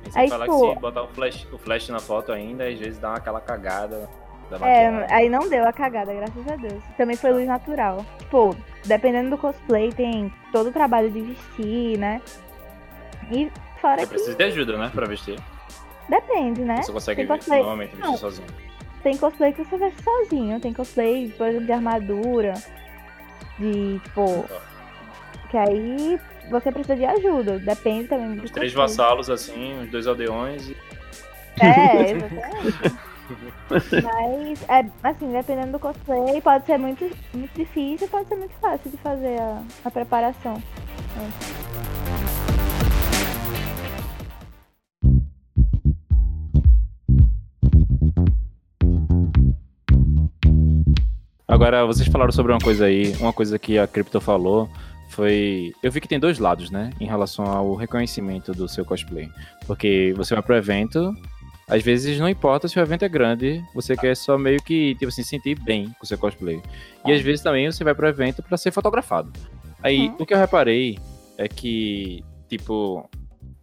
E 0.07 0.11
você 0.11 0.19
Aí, 0.19 0.29
fala 0.29 0.45
tipo- 0.45 0.69
que 0.69 0.75
se 0.75 0.81
botar 0.81 1.03
o 1.03 1.09
flash, 1.09 1.49
o 1.51 1.57
flash 1.57 1.89
na 1.89 1.99
foto 1.99 2.31
ainda, 2.31 2.69
às 2.69 2.79
vezes 2.79 2.99
dá 2.99 3.15
aquela 3.15 3.41
cagada 3.41 4.07
da 4.51 4.69
É, 4.69 5.07
aí 5.11 5.31
não 5.31 5.49
deu 5.49 5.67
a 5.67 5.73
cagada, 5.73 6.13
graças 6.13 6.47
a 6.47 6.57
Deus. 6.57 6.83
Também 6.99 7.17
foi 7.17 7.33
luz 7.33 7.47
natural. 7.47 8.05
Tipo, 8.19 8.55
dependendo 8.85 9.31
do 9.31 9.39
cosplay, 9.39 9.91
tem 9.93 10.31
todo 10.53 10.69
o 10.69 10.73
trabalho 10.73 11.11
de 11.11 11.23
vestir, 11.23 11.97
né? 11.99 12.21
E 13.31 13.51
fora 13.79 13.97
Você 13.99 14.03
que 14.07 14.09
precisa 14.11 14.37
de 14.37 14.45
ajuda, 14.45 14.77
né? 14.79 14.91
Pra 14.95 15.07
vestir. 15.07 15.39
depende, 16.09 16.61
né? 16.63 16.83
Você 16.83 16.93
consegue 16.93 17.21
Tem 17.27 17.37
cosplay- 17.37 17.59
normalmente 17.61 17.91
vestir 17.97 18.07
Não. 18.11 18.17
sozinho. 18.17 18.49
Tem 19.03 19.17
cosplay 19.17 19.53
que 19.53 19.65
você 19.65 19.77
veste 19.79 20.03
sozinho. 20.03 20.61
Tem 20.61 20.73
cosplay, 20.73 21.33
por 21.37 21.47
exemplo, 21.47 21.67
de 21.67 21.73
armadura. 21.73 22.55
De, 23.59 24.01
tipo. 24.01 24.45
Que 25.51 25.57
aí 25.57 26.21
você 26.51 26.71
precisa 26.73 26.97
de 26.97 27.05
ajuda. 27.05 27.59
Depende 27.59 28.09
também 28.09 28.37
do 28.37 28.45
Os 28.45 28.51
três 28.51 28.73
cosplay. 28.75 28.89
vassalos, 28.89 29.31
assim, 29.31 29.81
os 29.83 29.91
dois 29.91 30.07
aldeões 30.07 30.69
e 30.69 30.77
É, 31.61 32.11
exatamente. 32.11 33.09
Mas, 34.03 34.63
é, 34.71 34.87
assim, 35.03 35.31
dependendo 35.31 35.73
do 35.73 35.79
cosplay, 35.79 36.41
pode 36.41 36.65
ser 36.65 36.79
muito, 36.79 37.05
muito 37.35 37.55
difícil, 37.55 38.09
pode 38.09 38.27
ser 38.29 38.37
muito 38.37 38.55
fácil 38.61 38.91
de 38.91 38.97
fazer 38.97 39.39
a, 39.39 39.63
a 39.85 39.91
preparação. 39.91 40.55
Agora, 51.49 51.87
vocês 51.87 52.07
falaram 52.09 52.31
sobre 52.31 52.53
uma 52.53 52.61
coisa 52.61 52.85
aí, 52.85 53.15
uma 53.21 53.33
coisa 53.33 53.59
que 53.59 53.79
a 53.79 53.87
Crypto 53.87 54.21
falou 54.21 54.69
foi. 55.09 55.73
Eu 55.83 55.91
vi 55.91 56.01
que 56.01 56.07
tem 56.09 56.21
dois 56.21 56.39
lados, 56.39 56.71
né? 56.71 56.91
Em 57.01 57.07
relação 57.07 57.47
ao 57.47 57.75
reconhecimento 57.75 58.53
do 58.53 58.69
seu 58.69 58.85
cosplay. 58.85 59.31
Porque 59.67 60.13
você 60.15 60.35
vai 60.35 60.43
pro 60.43 60.55
evento, 60.57 61.15
às 61.67 61.83
vezes 61.83 62.19
não 62.21 62.29
importa 62.29 62.69
se 62.69 62.79
o 62.79 62.83
evento 62.83 63.05
é 63.05 63.09
grande, 63.09 63.65
você 63.75 63.97
quer 63.97 64.15
só 64.15 64.37
meio 64.37 64.63
que, 64.63 64.95
tipo 64.97 65.09
assim, 65.09 65.23
sentir 65.23 65.59
bem 65.59 65.87
com 65.99 66.05
o 66.05 66.07
seu 66.07 66.19
cosplay. 66.19 66.61
E 67.07 67.13
às 67.13 67.23
vezes 67.23 67.43
também 67.43 67.71
você 67.71 67.83
vai 67.83 67.95
pro 67.95 68.07
evento 68.07 68.43
pra 68.43 68.59
ser 68.59 68.71
fotografado. 68.71 69.33
Aí, 69.83 70.09
Uhum. 70.09 70.17
o 70.19 70.27
que 70.27 70.35
eu 70.35 70.39
reparei 70.39 70.99
é 71.39 71.49
que, 71.49 72.23
tipo. 72.49 73.09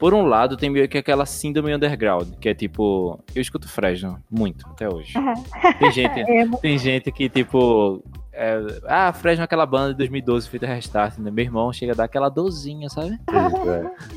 Por 0.06 0.14
um 0.14 0.28
lado, 0.28 0.56
tem 0.56 0.70
meio 0.70 0.88
que 0.88 1.00
aquela 1.00 1.26
síndrome 1.26 1.74
underground, 1.74 2.36
que 2.40 2.48
é 2.48 2.54
tipo, 2.54 3.20
eu 3.34 3.42
escuto 3.42 3.68
Fresno 3.68 4.22
muito 4.30 4.64
até 4.70 4.88
hoje. 4.88 5.14
Tem 5.80 5.92
gente, 5.92 6.20
É, 6.20 6.46
tem 6.62 6.78
gente 6.78 7.12
que, 7.12 7.28
tipo. 7.28 8.04
é, 8.32 8.60
ah, 8.88 9.12
Fresno 9.12 9.42
é 9.42 9.46
aquela 9.46 9.66
banda 9.66 9.94
de 9.94 9.98
2012 9.98 10.48
feita 10.48 10.68
restart, 10.68 11.18
né? 11.18 11.32
Meu 11.32 11.44
irmão 11.46 11.74
chega 11.74 11.94
a 11.94 11.96
dar 11.96 12.04
aquela 12.04 12.30
dorzinha, 12.30 12.88
sabe? 12.88 13.18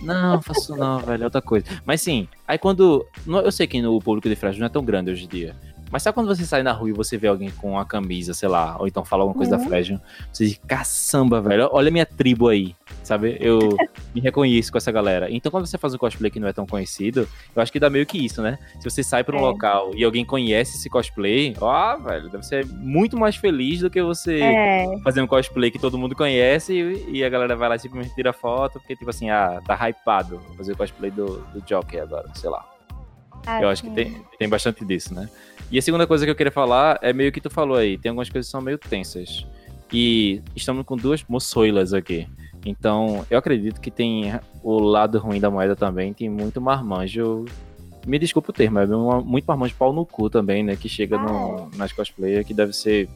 Não, 0.03 0.43
faço 0.43 0.77
não, 0.77 0.99
velho, 0.99 1.23
é 1.23 1.25
outra 1.25 1.41
coisa. 1.41 1.65
Mas 1.87 2.03
sim, 2.03 2.29
aí 2.47 2.59
quando. 2.59 3.07
não- 3.27 3.41
Eu 3.41 3.51
sei 3.51 3.67
que 3.67 3.81
o 3.87 3.99
público 3.99 4.29
de 4.29 4.37
Fresno 4.37 4.61
não 4.61 4.67
é 4.67 4.71
tão 4.71 4.85
grande 4.85 5.11
hoje 5.11 5.25
em 5.25 5.29
dia. 5.29 5.57
Mas 5.91 6.03
sabe 6.03 6.15
quando 6.15 6.27
você 6.27 6.45
sai 6.45 6.63
na 6.63 6.73
rua 6.73 6.91
e 6.91 6.93
você 6.93 7.17
vê 7.17 7.29
alguém 7.29 7.51
com 7.51 7.73
uma 7.73 7.85
camisa, 7.85 8.35
sei 8.35 8.49
lá, 8.49 8.77
ou 8.79 8.87
então 8.87 9.05
fala 9.05 9.23
alguma 9.23 9.37
coisa 9.37 9.57
da 9.57 9.63
Uhum. 9.63 9.69
Fresno, 9.69 10.01
você 10.33 10.47
diz, 10.47 10.61
caçamba, 10.67 11.41
velho, 11.41 11.69
olha 11.73 11.89
a 11.89 11.91
minha 11.91 12.07
tribo 12.07 12.49
aí, 12.49 12.75
sabe? 13.03 13.37
Eu 13.41 13.59
me 14.15 14.21
reconheço 14.21 14.71
com 14.71 14.79
essa 14.79 14.93
galera. 14.93 15.29
Então 15.31 15.51
quando 15.51 15.67
você 15.67 15.77
faz 15.79 15.95
um 15.95 15.99
cosplay 15.99 16.31
que 16.31 16.39
não 16.41 16.49
é 16.49 16.53
tão 16.53 16.67
conhecido, 16.67 17.29
eu 17.55 17.63
acho 17.63 17.73
que 17.73 17.81
dá 17.81 17.89
meio 17.91 18.07
que 18.07 18.19
isso, 18.25 18.43
né? 18.43 18.59
Se 18.81 18.89
você 18.91 19.03
sai 19.03 19.25
pra 19.25 19.37
um 19.37 19.41
É. 19.41 19.43
local 19.43 19.93
e 19.95 20.05
alguém 20.05 20.25
conhece 20.25 20.77
esse 20.77 20.89
cosplay, 20.89 21.55
ó, 21.61 21.97
velho, 21.97 22.29
deve 22.29 22.45
ser 22.45 22.67
muito 22.67 23.17
mais 23.17 23.37
feliz 23.37 23.81
do 23.81 23.91
que 23.91 24.03
você 24.03 24.41
é, 24.41 24.87
fazer 25.03 25.21
um 25.23 25.27
cosplay 25.27 25.71
que 25.71 25.79
todo 25.79 25.99
mundo 25.99 26.15
conhece 26.15 26.73
e, 26.73 27.19
e 27.19 27.25
a 27.25 27.29
galera 27.29 27.57
vai 27.57 27.69
lá 27.69 27.77
e 27.77 27.79
simplesmente 27.79 28.15
tira 28.15 28.33
foto, 28.33 28.79
porque, 28.79 28.95
tipo 28.97 29.11
assim, 29.11 29.31
ah, 29.31 29.61
tá 29.67 29.75
hypado. 29.89 30.39
Vou 30.49 30.57
fazer 30.57 30.73
o 30.73 30.77
cosplay 30.77 31.11
do, 31.11 31.39
do 31.53 31.61
Joker 31.63 32.03
agora, 32.03 32.29
sei 32.35 32.51
lá. 32.51 32.65
Eu 33.63 33.69
acho 33.69 33.83
que 33.83 33.89
assim, 33.89 33.95
tem, 33.95 34.23
tem 34.39 34.49
bastante 34.49 34.85
disso, 34.85 35.15
né? 35.15 35.29
E 35.71 35.79
a 35.79 35.83
segunda 35.83 36.07
coisa 36.07 36.25
que 36.25 36.31
eu 36.31 36.35
queria 36.35 36.53
falar 36.53 36.99
é 37.03 37.13
meio 37.13 37.33
que 37.33 37.41
tu 37.41 37.51
falou 37.51 37.77
aí. 37.77 37.99
Tem 37.99 38.11
algumas 38.11 38.29
coisas 38.29 38.47
que 38.47 38.51
são 38.51 38.61
meio 38.61 38.79
tensas. 38.79 39.47
E 39.93 40.43
estamos 40.55 40.85
com 40.85 40.97
duas 40.97 41.25
moçoilas 41.29 41.93
aqui. 41.93 42.27
Então, 42.65 43.25
eu 43.31 43.39
acredito 43.39 43.81
que 43.81 43.91
tem 43.91 44.39
o 44.63 44.79
lado 44.79 45.19
ruim 45.19 45.41
da 45.41 45.51
moeda 45.51 45.77
também. 45.77 46.13
Tem 46.13 46.29
muito 46.29 46.61
marmanjo. 46.61 47.45
Me 48.07 48.19
desculpa 48.19 48.51
o 48.51 48.55
termo, 48.55 48.79
é 48.79 48.87
muito 49.23 49.45
marmanjo 49.45 49.75
pau 49.79 49.93
no 49.93 50.07
cu 50.07 50.31
também, 50.31 50.63
né? 50.63 50.77
Que 50.77 50.89
chega 50.89 51.19
no, 51.19 51.71
nas 51.77 51.93
cosplayers, 51.93 52.47
que 52.47 52.55
deve 52.55 52.73
ser. 52.73 53.09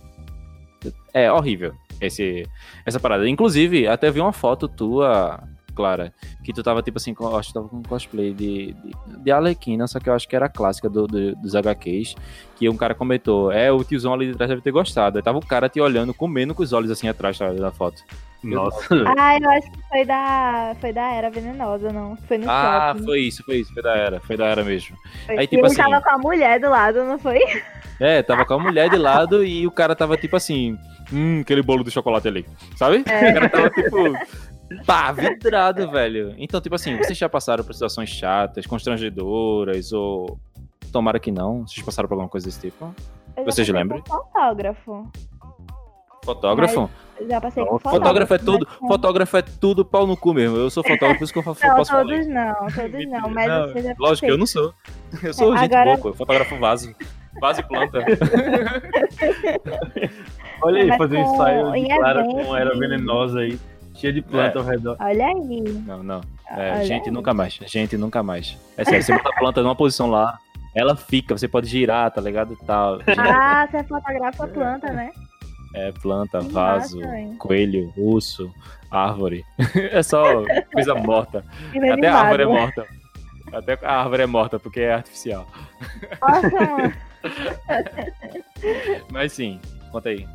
É 1.14 1.31
horrível 1.31 1.75
esse, 2.01 2.47
essa 2.85 3.01
parada. 3.01 3.29
Inclusive, 3.29 3.87
até 3.87 4.11
vi 4.11 4.21
uma 4.21 4.33
foto 4.33 4.68
tua, 4.68 5.42
Clara, 5.73 6.13
que 6.45 6.53
tu 6.53 6.63
tava 6.63 6.83
tipo 6.83 6.99
assim, 6.99 7.15
com, 7.15 7.35
acho 7.37 7.49
que 7.49 7.55
tava 7.55 7.69
com 7.69 7.83
cosplay 7.83 8.33
de, 8.33 8.73
de, 8.75 8.93
de 9.23 9.31
Arlequina, 9.31 9.87
só 9.87 9.99
que 9.99 10.09
eu 10.09 10.15
acho 10.15 10.29
que 10.29 10.37
era 10.37 10.47
a 10.47 10.49
clássica 10.49 10.89
do, 10.89 11.07
do- 11.07 11.35
dos 11.37 11.55
HQs, 11.55 12.15
que 12.57 12.69
um 12.69 12.77
cara 12.77 12.95
comentou, 12.95 13.51
é, 13.51 13.73
o 13.73 13.83
tiozão 13.83 14.15
ali 14.15 14.27
de 14.29 14.35
trás 14.37 14.49
deve 14.51 14.63
ter 14.63 14.71
gostado. 14.71 15.17
Aí 15.19 15.23
tava 15.23 15.39
o 15.39 15.47
cara 15.47 15.69
te 15.69 15.81
olhando, 15.81 16.13
comendo 16.15 16.55
com 16.55 16.63
os 16.63 16.73
olhos 16.73 16.91
assim 16.91 17.09
atrás 17.09 17.37
tá, 17.39 17.51
da 17.53 17.71
foto. 17.73 18.03
Nossa, 18.45 18.89
Ah, 19.17 19.39
eu 19.39 19.51
acho 19.51 19.71
que 19.71 19.79
foi 19.89 20.05
da, 20.05 20.75
foi 20.81 20.93
da 20.93 21.13
Era 21.13 21.31
Venenosa, 21.31 21.93
não. 21.93 22.17
Foi 22.27 22.39
no 22.39 22.51
Ah, 22.51 22.89
shopping. 22.93 23.05
foi 23.07 23.21
isso, 23.21 23.45
foi 23.45 23.57
isso, 23.59 23.73
foi 23.73 23.83
da 23.85 23.95
era, 23.97 24.21
foi 24.21 24.37
da 24.37 24.47
era 24.47 24.65
mesmo. 24.65 24.97
Foi. 25.27 25.39
aí, 25.39 25.45
E 25.45 25.47
tipo 25.47 25.61
ele 25.61 25.67
assim- 25.67 25.77
tava 25.77 26.01
com 26.03 26.11
a 26.11 26.19
mulher 26.19 26.59
do 26.59 26.69
lado, 26.69 27.05
não 27.05 27.19
foi? 27.21 27.39
É, 28.01 28.21
tava 28.21 28.45
com 28.45 28.55
a 28.55 28.59
mulher 28.59 28.91
de 28.91 28.97
lado 28.97 29.45
e 29.45 29.65
o 29.65 29.71
cara 29.71 29.95
tava 29.95 30.17
tipo 30.17 30.35
assim, 30.35 30.77
hum, 31.13 31.43
aquele 31.43 31.63
bolo 31.63 31.85
de 31.85 31.93
chocolate 31.93 32.27
ali, 32.27 32.45
sabe? 32.77 33.05
É. 33.07 33.31
O 33.31 33.35
cara 33.35 33.49
tava 33.49 33.71
tipo, 33.71 33.97
pá, 34.87 35.13
vidrado, 35.13 35.91
velho. 35.91 36.35
Então, 36.39 36.61
tipo 36.61 36.75
assim, 36.75 36.97
vocês 36.97 37.17
já 37.19 37.29
passaram 37.29 37.65
por 37.65 37.73
situações 37.73 38.09
chatas, 38.11 38.67
constrangedoras 38.67 39.93
ou. 39.93 40.39
Tomara 40.93 41.19
que 41.19 41.33
não, 41.33 41.67
vocês 41.67 41.85
passaram 41.85 42.09
por 42.09 42.15
alguma 42.15 42.29
coisa 42.29 42.47
desse 42.47 42.61
tipo? 42.61 42.95
Eu 43.37 43.45
Vocês 43.45 43.69
lembram? 43.69 44.03
Fotógrafo. 44.07 45.11
Fotógrafo? 46.25 46.91
Eu 47.19 47.29
já 47.29 47.41
passei 47.41 47.65
com 47.65 47.79
fotógrafo. 47.79 47.97
Fotógrafo 47.99 48.35
é 48.35 48.39
tudo, 48.39 48.69
mas- 48.81 48.89
fotógrafo 48.89 49.37
é 49.39 49.43
tudo 49.43 49.85
pau 49.85 50.07
no 50.07 50.17
cu 50.17 50.35
mesmo. 50.35 50.57
Eu 50.57 50.71
sou 50.71 50.83
fotógrafo, 50.83 51.19
por 51.19 51.25
isso 51.25 51.33
que 51.33 51.39
eu 51.39 51.43
fa- 51.43 51.69
Não, 51.69 51.77
posso 51.77 51.91
falar. 51.91 52.05
todos 52.05 52.27
não, 52.29 52.55
todos 52.55 53.09
não, 53.09 53.31
mas 53.31 53.49
Não, 53.49 53.69
você 53.69 53.83
já 53.83 53.95
Lógico 53.99 54.27
que 54.27 54.33
eu 54.33 54.39
não 54.39 54.47
sou. 54.47 54.73
Eu 55.23 55.35
sou 55.35 55.55
É, 55.55 55.59
gente 55.59 55.75
agora- 55.75 55.97
boa, 55.97 55.99
pô. 55.99 56.09
Eu 56.11 56.15
fotografo 56.15 56.59
vaso. 56.59 56.95
Vaso 57.41 57.61
e 57.61 57.63
planta. 57.65 57.99
olha 60.63 60.83
aí, 60.83 60.87
Mas 60.89 60.99
fazer 60.99 61.17
um 61.17 61.35
ensaio 61.35 61.73
de 61.73 61.87
Clara 61.97 62.21
evento- 62.21 62.35
com 62.47 62.57
era 62.57 62.79
venenosa 62.79 63.41
aí, 63.41 63.59
cheia 64.03 64.12
de 64.12 64.21
planta 64.21 64.59
ao 64.59 64.65
redor. 64.65 64.97
Olha 64.99 65.27
aí. 65.27 65.62
Não, 65.87 66.03
não. 66.03 66.21
É, 66.51 66.85
gente, 66.85 67.09
aí. 67.09 67.15
nunca 67.15 67.33
mais. 67.33 67.55
Gente, 67.67 67.97
nunca 67.97 68.23
mais. 68.23 68.59
É 68.77 68.85
sério, 68.85 69.03
você 69.03 69.12
bota 69.12 69.29
a 69.29 69.38
planta 69.38 69.62
numa 69.62 69.77
posição 69.77 70.11
lá, 70.11 70.37
ela 70.75 70.97
fica, 70.97 71.37
você 71.38 71.47
pode 71.47 71.69
girar, 71.69 72.11
tá 72.11 72.21
ligado? 72.21 72.57
Tal. 72.67 72.99
Ah, 73.17 73.67
você 73.71 73.85
fotografa 73.85 74.45
a 74.45 74.49
planta, 74.49 74.93
né? 74.93 75.11
É 75.75 75.93
planta, 75.93 76.41
Que 76.41 76.53
vaso, 76.53 77.01
massa, 77.01 77.37
coelho, 77.38 77.93
urso, 77.97 78.53
árvore. 78.91 79.45
É 79.93 80.03
só 80.03 80.43
coisa 80.73 80.95
morta. 80.95 81.45
Até 81.93 82.09
a 82.09 82.19
árvore 82.19 82.43
é 82.43 82.47
morta. 82.47 82.87
Até 83.53 83.79
a 83.83 84.01
árvore 84.01 84.23
é 84.23 84.27
morta, 84.27 84.59
porque 84.59 84.81
é 84.81 84.95
artificial. 84.95 85.47
Nossa, 86.21 86.51
mano. 86.51 86.93
Mas 89.12 89.33
sim, 89.33 89.61
conta 89.91 90.09
aí. 90.09 90.27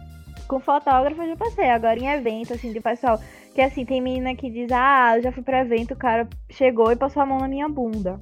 Com 0.48 0.60
fotógrafo 0.60 1.22
eu 1.22 1.30
já 1.30 1.36
passei. 1.36 1.70
Agora 1.70 2.00
em 2.00 2.08
evento, 2.10 2.54
assim, 2.54 2.72
de 2.74 2.80
pessoal. 2.82 3.20
Que 3.54 3.62
assim, 3.62 3.86
tem 3.86 4.00
menina 4.02 4.36
que 4.36 4.50
diz, 4.50 4.72
ah, 4.72 5.14
eu 5.18 5.24
já 5.24 5.32
fui 5.32 5.42
pra 5.44 5.62
evento, 5.62 5.94
o 5.94 5.98
cara 5.98 6.28
chegou 6.50 6.92
e 6.92 6.96
passou 6.96 7.22
a 7.22 7.26
mão 7.26 7.40
na 7.40 7.48
minha 7.48 7.68
bunda. 7.68 8.20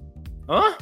Hã? 0.49 0.75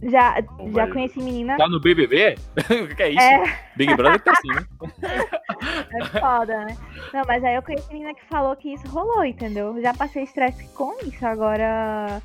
Já, 0.00 0.40
Pô, 0.42 0.70
já 0.70 0.84
mas- 0.84 0.92
conheci 0.92 1.18
menina. 1.20 1.56
Tá 1.56 1.68
no 1.68 1.80
BBB? 1.80 2.36
o 2.56 2.94
que 2.94 3.02
é 3.02 3.10
isso? 3.10 3.20
É, 3.20 3.58
Big 3.76 3.94
Brother 3.96 4.20
tá 4.20 4.32
assim, 4.32 4.48
né? 4.48 4.64
é 6.00 6.20
foda, 6.20 6.64
né? 6.66 6.76
Não, 7.12 7.22
mas 7.26 7.42
aí 7.42 7.56
eu 7.56 7.62
conheci 7.62 7.92
menina 7.92 8.14
que 8.14 8.24
falou 8.26 8.54
que 8.56 8.72
isso 8.72 8.86
rolou, 8.88 9.24
entendeu? 9.24 9.80
Já 9.82 9.92
passei 9.92 10.22
estresse 10.22 10.64
com 10.68 10.94
isso, 11.04 11.26
agora. 11.26 12.22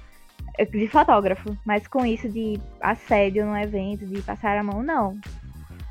é, 0.58 0.66
De 0.66 0.88
fotógrafo, 0.88 1.58
mas 1.66 1.88
com 1.88 2.06
isso 2.06 2.30
de 2.30 2.60
assédio 2.80 3.44
no 3.46 3.58
evento, 3.58 4.06
de 4.06 4.22
passar 4.22 4.56
a 4.58 4.64
mão, 4.64 4.84
não. 4.84 5.18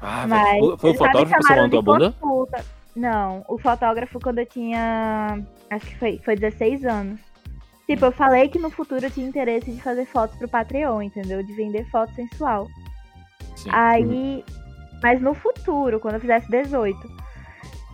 Ah, 0.03 0.27
Mas. 0.27 0.59
Foi- 0.79 0.91
o 0.91 0.95
fotógrafo 0.95 1.27
que 1.27 1.47
passou 1.49 1.65
a 1.65 1.69
bunda? 1.69 2.11
prostituta. 2.11 2.65
Não, 2.95 3.45
o 3.49 3.57
fotógrafo 3.59 4.21
quando 4.21 4.39
eu 4.41 4.47
tinha. 4.47 5.39
Acho 5.71 5.87
que 5.87 5.97
foi, 5.99 6.21
foi 6.25 6.35
16 6.37 6.85
anos. 6.85 7.21
Tipo, 7.87 8.07
eu 8.07 8.13
falei 8.13 8.49
que 8.49 8.59
no 8.59 8.71
futuro 8.71 9.05
eu 9.05 9.11
tinha 9.11 9.27
interesse 9.27 9.71
de 9.71 9.81
fazer 9.81 10.05
fotos 10.07 10.37
pro 10.37 10.49
Patreon, 10.49 11.03
entendeu? 11.03 11.43
De 11.43 11.53
vender 11.55 11.85
foto 11.91 12.13
sensual. 12.15 12.69
Sim. 13.57 13.71
Aí. 13.73 14.45
Mas 15.03 15.21
no 15.21 15.35
futuro, 15.35 15.99
quando 15.99 16.15
eu 16.15 16.21
fizesse 16.21 16.49
18. 16.51 16.99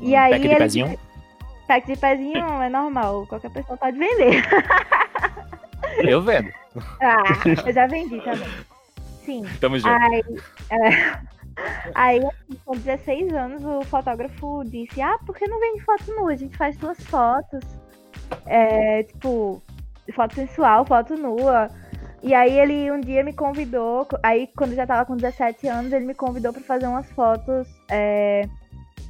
E 0.01 0.12
Um 0.14 0.18
aí. 0.18 0.31
pack 0.33 0.40
de 0.42 0.49
ele- 0.49 0.57
pezinho? 0.57 0.99
Pack 1.66 1.87
de 1.87 1.97
pezinho 1.99 2.62
é 2.62 2.68
normal, 2.68 3.27
qualquer 3.27 3.51
pessoa 3.51 3.77
pode 3.77 3.99
vender. 3.99 4.42
Eu 5.99 6.23
vendo. 6.23 6.49
Ah, 7.03 7.16
eu 7.66 7.73
já 7.73 7.87
vendi 7.88 8.21
também. 8.21 8.49
Sim. 9.25 9.44
Tamo 9.61 9.79
junto. 9.79 9.88
Aí, 9.90 10.23
é, 10.71 11.18
aí, 11.94 12.18
assim, 12.18 12.59
com 12.64 12.73
16 12.77 13.33
anos, 13.33 13.64
o 13.64 13.83
fotógrafo 13.87 14.62
disse: 14.64 15.01
Ah, 15.01 15.18
por 15.27 15.37
que 15.37 15.47
não 15.49 15.59
vende 15.61 15.81
foto 15.85 16.12
nua? 16.14 16.33
A 16.33 16.37
gente 16.37 16.57
faz 16.57 16.77
duas 16.77 16.99
fotos. 17.05 17.61
É, 18.47 19.03
tipo, 19.05 19.62
foto 20.14 20.35
sensual, 20.35 20.85
foto 20.85 21.14
nua. 21.16 21.68
E 22.23 22.35
aí 22.35 22.59
ele 22.59 22.90
um 22.90 23.01
dia 23.01 23.23
me 23.23 23.33
convidou, 23.33 24.07
aí 24.25 24.49
quando 24.57 24.71
eu 24.71 24.77
já 24.77 24.87
tava 24.87 25.05
com 25.07 25.16
17 25.16 25.68
anos, 25.68 25.92
ele 25.92 26.05
me 26.05 26.14
convidou 26.14 26.53
pra 26.53 26.62
fazer 26.62 26.87
umas 26.88 27.09
fotos. 27.12 27.68
É, 27.90 28.42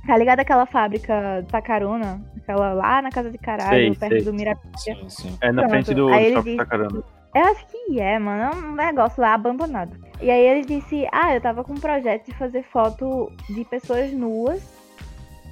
tá 0.07 0.17
ligado 0.17 0.41
aquela 0.41 0.67
fábrica 0.67 1.45
Tacaruna? 1.51 2.21
Aquela 2.37 2.73
lá 2.75 3.01
na 3.03 3.11
casa 3.11 3.31
de 3.31 3.39
caralho, 3.39 3.71
Sei, 3.71 3.95
perto 3.95 4.13
sei. 4.13 4.25
do 4.25 4.33
Mirapica. 4.35 4.79
Sim, 4.79 5.09
sim. 5.09 5.39
É 5.41 5.51
na 5.51 5.63
Pronto, 5.63 5.71
frente 5.71 5.95
do 5.95 6.09
Shopping 6.11 6.43
disse- 6.43 6.57
Tacarana. 6.59 7.03
Eu 7.35 7.45
acho 7.47 7.67
que 7.67 8.01
é, 8.01 8.19
mano. 8.19 8.43
É 8.43 8.57
um 8.57 8.75
negócio 8.75 9.21
lá 9.21 9.35
abandonado. 9.35 9.97
E 10.21 10.31
aí 10.31 10.45
ele 10.45 10.64
disse, 10.64 11.07
ah, 11.12 11.35
eu 11.35 11.41
tava 11.41 11.62
com 11.62 11.73
um 11.73 11.81
projeto 11.81 12.27
de 12.27 12.35
fazer 12.35 12.62
foto 12.64 13.31
de 13.49 13.64
pessoas 13.64 14.12
nuas. 14.12 14.62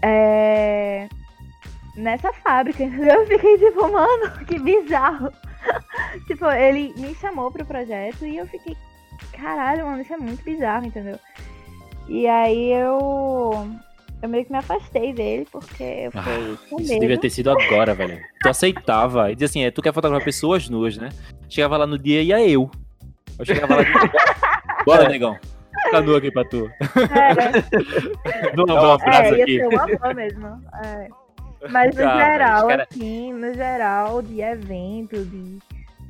É... 0.02 1.08
Nessa 1.96 2.32
fábrica? 2.32 2.82
Eu 2.84 3.26
fiquei 3.26 3.58
tipo, 3.58 3.90
mano, 3.90 4.30
que 4.46 4.58
bizarro. 4.58 5.32
tipo, 6.26 6.46
ele 6.50 6.92
me 6.98 7.14
chamou 7.14 7.50
pro 7.50 7.64
projeto 7.64 8.26
e 8.26 8.36
eu 8.36 8.46
fiquei, 8.46 8.76
caralho, 9.32 9.86
mano, 9.86 10.02
isso 10.02 10.12
é 10.12 10.18
muito 10.18 10.44
bizarro, 10.44 10.86
entendeu? 10.86 11.18
E 12.08 12.26
aí 12.26 12.72
eu. 12.72 13.68
Eu 14.22 14.28
meio 14.28 14.44
que 14.44 14.52
me 14.52 14.58
afastei 14.58 15.12
dele, 15.12 15.46
porque 15.52 15.82
eu 15.82 16.10
fiquei 16.12 16.56
com 16.70 16.76
Ah, 16.78 16.80
Isso 16.80 16.88
medo. 16.92 17.00
devia 17.00 17.18
ter 17.20 17.30
sido 17.30 17.50
agora, 17.50 17.94
velho. 17.94 18.18
Tu 18.42 18.48
aceitava. 18.48 19.30
E 19.30 19.34
dizia 19.34 19.44
assim, 19.46 19.64
é, 19.64 19.70
tu 19.70 19.82
quer 19.82 19.92
fotografar 19.92 20.24
pessoas 20.24 20.68
nuas, 20.68 20.96
né? 20.96 21.10
Chegava 21.48 21.76
lá 21.76 21.86
no 21.86 21.98
dia 21.98 22.22
e 22.22 22.26
ia 22.28 22.48
eu. 22.48 22.70
Eu 23.38 23.44
chegava 23.44 23.76
lá 23.76 23.82
e 23.82 24.84
bora, 24.84 25.08
negão. 25.08 25.36
Fica 25.84 26.00
nu 26.00 26.16
aqui 26.16 26.30
pra 26.30 26.44
tu. 26.44 26.70
É, 28.24 28.52
Dou 28.54 28.64
uma 28.64 28.74
um 28.74 28.78
boa 28.78 28.94
abraço 28.94 29.34
É, 29.34 29.38
ia 29.38 29.44
aqui. 29.44 29.58
ser 29.58 29.66
uma 29.68 29.86
boa 29.86 30.14
mesmo. 30.14 30.46
É. 30.84 31.08
Mas 31.70 31.94
no 31.94 32.02
Cara, 32.02 32.32
geral, 32.32 32.62
os 32.62 32.68
cara- 32.68 32.86
assim, 32.90 33.32
no 33.32 33.54
geral, 33.54 34.22
de 34.22 34.40
evento, 34.40 35.16
de 35.24 35.58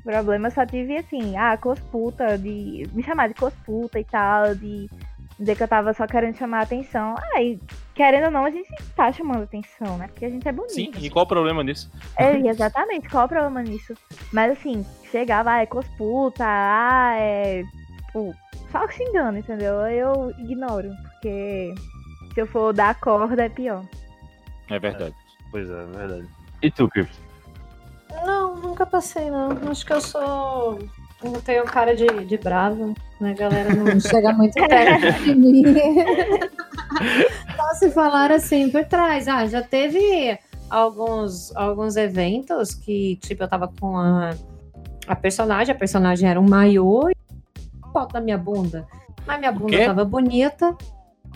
problema, 0.04 0.48
eu 0.48 0.52
só 0.52 0.64
tive 0.66 0.96
assim, 0.96 1.36
ah, 1.36 1.56
cosputa, 1.56 2.38
de 2.38 2.86
me 2.92 3.02
chamar 3.02 3.28
de 3.28 3.34
cosputa 3.34 3.98
e 3.98 4.04
tal, 4.04 4.54
de 4.54 4.88
dizer 5.38 5.56
que 5.56 5.62
eu 5.62 5.68
tava 5.68 5.92
só 5.92 6.06
querendo 6.06 6.36
chamar 6.36 6.60
a 6.60 6.62
atenção. 6.62 7.14
Ah, 7.18 7.42
e 7.42 7.58
querendo 7.94 8.26
ou 8.26 8.30
não, 8.30 8.44
a 8.44 8.50
gente 8.50 8.68
tá 8.94 9.12
chamando 9.12 9.42
atenção, 9.42 9.98
né? 9.98 10.08
Porque 10.08 10.24
a 10.24 10.30
gente 10.30 10.46
é 10.46 10.52
bonito. 10.52 10.74
Sim, 10.74 10.92
e 10.98 11.10
qual 11.10 11.24
o 11.24 11.28
problema 11.28 11.62
nisso? 11.62 11.90
É, 12.16 12.36
exatamente, 12.36 13.08
qual 13.08 13.26
o 13.26 13.28
problema 13.28 13.62
nisso? 13.62 13.94
Mas 14.32 14.52
assim, 14.52 14.84
chegava, 15.10 15.52
ah, 15.52 15.62
é 15.62 15.66
cosputa, 15.66 16.44
ah, 16.46 17.14
é. 17.16 17.62
Tipo, 18.06 18.34
só 18.70 18.88
xingando, 18.88 19.38
entendeu? 19.38 19.74
Eu 19.86 20.30
ignoro, 20.38 20.90
porque 21.02 21.74
se 22.34 22.40
eu 22.40 22.46
for 22.46 22.72
dar 22.72 22.98
corda 23.00 23.44
é 23.44 23.48
pior. 23.48 23.84
É 24.68 24.78
verdade. 24.78 25.14
Pois 25.50 25.68
é, 25.68 25.82
é 25.82 25.86
verdade. 25.86 26.28
E 26.62 26.70
tu, 26.70 26.88
Crypto? 26.88 27.26
Não, 28.24 28.56
nunca 28.56 28.86
passei, 28.86 29.30
não. 29.30 29.50
Acho 29.70 29.84
que 29.84 29.92
eu 29.92 30.00
sou. 30.00 30.78
Eu 31.22 31.42
tenho 31.42 31.64
cara 31.64 31.96
de, 31.96 32.06
de 32.06 32.36
brava, 32.38 32.92
né, 33.20 33.34
galera? 33.34 33.74
Não 33.74 33.98
chega 34.00 34.32
muito 34.32 34.54
perto 34.54 35.24
de 35.24 35.34
mim. 35.34 35.62
Só 37.56 37.74
se 37.74 37.90
falar 37.90 38.30
assim 38.30 38.70
por 38.70 38.84
trás. 38.84 39.26
Ah, 39.26 39.46
já 39.46 39.62
teve 39.62 40.38
alguns, 40.68 41.54
alguns 41.56 41.96
eventos 41.96 42.74
que, 42.74 43.16
tipo, 43.16 43.42
eu 43.42 43.48
tava 43.48 43.72
com 43.80 43.96
a, 43.96 44.30
a 45.06 45.16
personagem, 45.16 45.74
a 45.74 45.78
personagem 45.78 46.28
era 46.28 46.40
um 46.40 46.48
maiô 46.48 47.08
e 47.08 47.14
foto 47.92 48.12
da 48.12 48.20
minha 48.20 48.38
bunda. 48.38 48.86
Mas 49.26 49.38
minha 49.38 49.52
bunda 49.52 49.84
tava 49.84 50.04
bonita. 50.04 50.76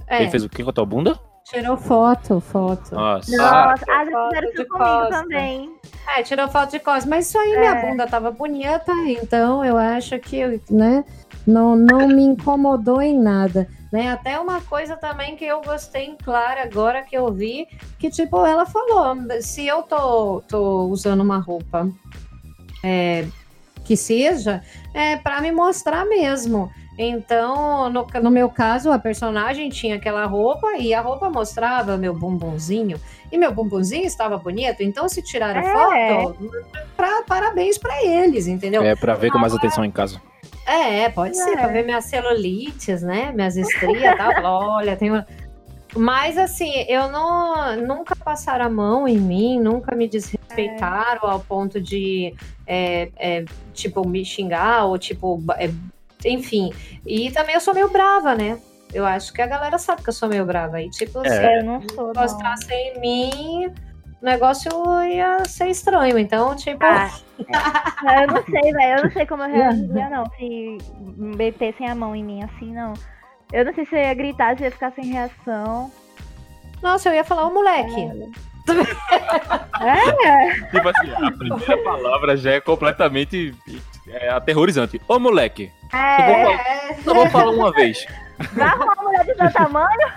É, 0.06 0.22
Ele 0.22 0.30
fez 0.30 0.44
o 0.44 0.48
que 0.48 0.62
com 0.62 0.70
a 0.70 0.72
tua 0.72 0.86
bunda? 0.86 1.18
Tirou 1.50 1.76
foto, 1.76 2.40
foto. 2.40 2.94
Nossa. 2.94 3.36
Nossa, 3.36 3.84
Ah, 3.88 4.00
ah, 4.00 4.04
já 4.04 4.28
fizeram 4.28 4.48
isso 4.52 4.66
comigo 4.66 4.98
costa. 4.98 5.10
também. 5.10 5.74
É, 6.16 6.22
tirou 6.22 6.48
foto 6.48 6.70
de 6.70 6.80
costas, 6.80 7.06
mas 7.06 7.28
isso 7.28 7.38
aí 7.38 7.56
minha 7.58 7.72
É. 7.72 7.90
bunda 7.90 8.06
tava 8.06 8.30
bonita, 8.30 8.92
então 9.06 9.64
eu 9.64 9.76
acho 9.76 10.18
que, 10.18 10.60
né, 10.70 11.04
não, 11.46 11.76
não 11.76 12.08
me 12.08 12.22
incomodou 12.24 13.00
em 13.02 13.18
nada, 13.18 13.68
né? 13.92 14.10
Até 14.12 14.38
uma 14.38 14.60
coisa 14.60 14.96
também 14.96 15.36
que 15.36 15.44
eu 15.44 15.60
gostei 15.62 16.06
em 16.06 16.16
Clara 16.16 16.62
agora 16.62 17.02
que 17.02 17.16
eu 17.16 17.32
vi, 17.32 17.66
que 17.98 18.10
tipo, 18.10 18.44
ela 18.44 18.66
falou, 18.66 19.16
se 19.40 19.66
eu 19.66 19.82
tô, 19.82 20.42
tô 20.48 20.84
usando 20.86 21.20
uma 21.20 21.38
roupa 21.38 21.88
é, 22.84 23.26
que 23.84 23.96
seja, 23.96 24.62
é 24.94 25.16
para 25.16 25.40
me 25.40 25.52
mostrar 25.52 26.04
mesmo. 26.06 26.70
Então, 27.02 27.88
no, 27.88 28.06
no 28.22 28.30
meu 28.30 28.50
caso, 28.50 28.92
a 28.92 28.98
personagem 28.98 29.70
tinha 29.70 29.96
aquela 29.96 30.26
roupa 30.26 30.76
e 30.78 30.92
a 30.92 31.00
roupa 31.00 31.30
mostrava 31.30 31.96
meu 31.96 32.12
bumbumzinho. 32.14 33.00
E 33.32 33.38
meu 33.38 33.54
bumbumzinho 33.54 34.04
estava 34.04 34.36
bonito, 34.36 34.82
então 34.82 35.08
se 35.08 35.22
tiraram 35.22 35.60
É. 35.60 35.72
foto, 36.22 36.50
pra, 36.94 37.22
parabéns 37.26 37.78
pra 37.78 38.04
eles, 38.04 38.46
entendeu? 38.46 38.82
É 38.82 38.94
pra 38.94 39.14
ver 39.14 39.30
com 39.30 39.38
mais 39.38 39.54
atenção 39.54 39.82
em 39.82 39.90
casa. 39.90 40.20
É, 40.66 41.08
pode 41.08 41.38
ser, 41.38 41.52
É. 41.52 41.56
pra 41.56 41.68
ver 41.68 41.86
minhas 41.86 42.04
celulites, 42.04 43.00
né? 43.00 43.32
Minhas 43.34 43.56
estrias. 43.56 44.14
Falar, 44.18 44.50
Olha, 44.76 44.94
tem 44.94 45.10
uma. 45.10 45.26
Mas 45.96 46.36
assim, 46.36 46.84
eu 46.86 47.08
não 47.08 47.76
nunca 47.78 48.14
passaram 48.14 48.66
a 48.66 48.68
mão 48.70 49.08
em 49.08 49.18
mim, 49.18 49.58
nunca 49.58 49.96
me 49.96 50.06
desrespeitaram 50.06 51.28
ao 51.28 51.40
ponto 51.40 51.80
de 51.80 52.34
é, 52.66 53.08
é, 53.16 53.44
tipo 53.72 54.06
me 54.06 54.22
xingar 54.24 54.84
ou 54.84 54.96
tipo, 54.98 55.42
é, 55.56 55.70
enfim. 56.24 56.72
E 57.06 57.30
também 57.30 57.54
eu 57.54 57.60
sou 57.60 57.74
meio 57.74 57.88
brava, 57.88 58.34
né? 58.34 58.58
Eu 58.92 59.06
acho 59.06 59.32
que 59.32 59.40
a 59.40 59.46
galera 59.46 59.78
sabe 59.78 60.02
que 60.02 60.08
eu 60.08 60.12
sou 60.12 60.28
meio 60.28 60.44
brava. 60.44 60.80
E 60.82 60.90
tipo, 60.90 61.20
se 61.20 61.28
É, 61.28 61.60
eu 61.60 61.64
não 61.64 61.80
sou, 61.88 62.12
em 62.70 63.00
mim, 63.00 63.66
o 64.20 64.24
negócio 64.24 64.70
ia 65.04 65.44
ser 65.44 65.68
estranho. 65.68 66.18
Então, 66.18 66.54
tipo, 66.56 66.84
Ah, 66.84 67.10
Eu 68.20 68.26
não 68.26 68.44
sei, 68.44 68.72
velho. 68.72 68.98
Eu 68.98 69.04
não 69.04 69.10
sei 69.12 69.26
como 69.26 69.42
eu 69.44 69.50
reagiria, 69.50 70.10
não. 70.10 70.24
Se 70.36 70.78
metessem 71.16 71.88
a 71.88 71.94
mão 71.94 72.14
em 72.14 72.24
mim 72.24 72.42
assim, 72.42 72.72
não. 72.72 72.94
Eu 73.52 73.64
não 73.64 73.74
sei 73.74 73.84
se 73.86 73.94
eu 73.94 74.00
ia 74.00 74.14
gritar, 74.14 74.56
se 74.56 74.62
eu 74.62 74.66
ia 74.66 74.70
ficar 74.70 74.92
sem 74.92 75.06
reação. 75.06 75.90
nossa, 76.82 77.08
eu 77.08 77.14
ia 77.14 77.24
falar, 77.24 77.46
ô 77.46 77.50
moleque. 77.52 78.08
É, 79.80 80.66
Tipo 80.70 80.88
assim, 80.88 81.10
a 81.12 81.32
primeira 81.32 81.82
palavra 81.82 82.36
já 82.36 82.52
é 82.52 82.60
completamente 82.60 83.54
é, 84.12 84.28
aterrorizante. 84.30 85.00
Ô, 85.08 85.18
moleque, 85.18 85.70
é. 85.92 86.90
É, 86.90 86.94
só 87.02 87.14
vou 87.14 87.28
falar 87.28 87.50
uma 87.50 87.72
vez. 87.72 88.06
Vai 88.54 88.66
arrumar 88.68 88.94
uma 88.94 89.02
mulher 89.02 89.24
de 89.26 89.34
seu 89.34 89.52
tamanho? 89.52 90.12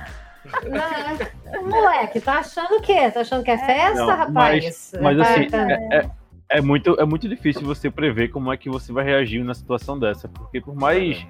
Não, 0.63 1.63
moleque, 1.69 2.19
tá 2.21 2.39
achando 2.39 2.75
o 2.77 2.81
quê? 2.81 3.09
Tá 3.11 3.21
achando 3.21 3.43
que 3.43 3.51
é 3.51 3.57
festa, 3.57 3.95
Não, 4.05 4.07
rapaz? 4.07 4.91
Mas 5.01 5.17
Tá- 5.17 5.23
assim, 5.23 5.47
tá- 5.47 5.67
é, 5.71 5.97
é- 5.97 6.09
é 6.49 6.61
muito, 6.61 6.95
é 6.99 7.05
muito 7.05 7.27
difícil 7.27 7.63
você 7.63 7.89
prever 7.89 8.27
como 8.29 8.51
é 8.51 8.57
que 8.57 8.69
você 8.69 8.91
vai 8.93 9.03
reagir 9.03 9.43
na 9.43 9.53
situação 9.53 9.97
dessa. 9.97 10.27
Porque 10.27 10.61
por 10.61 10.75
mais 10.75 11.25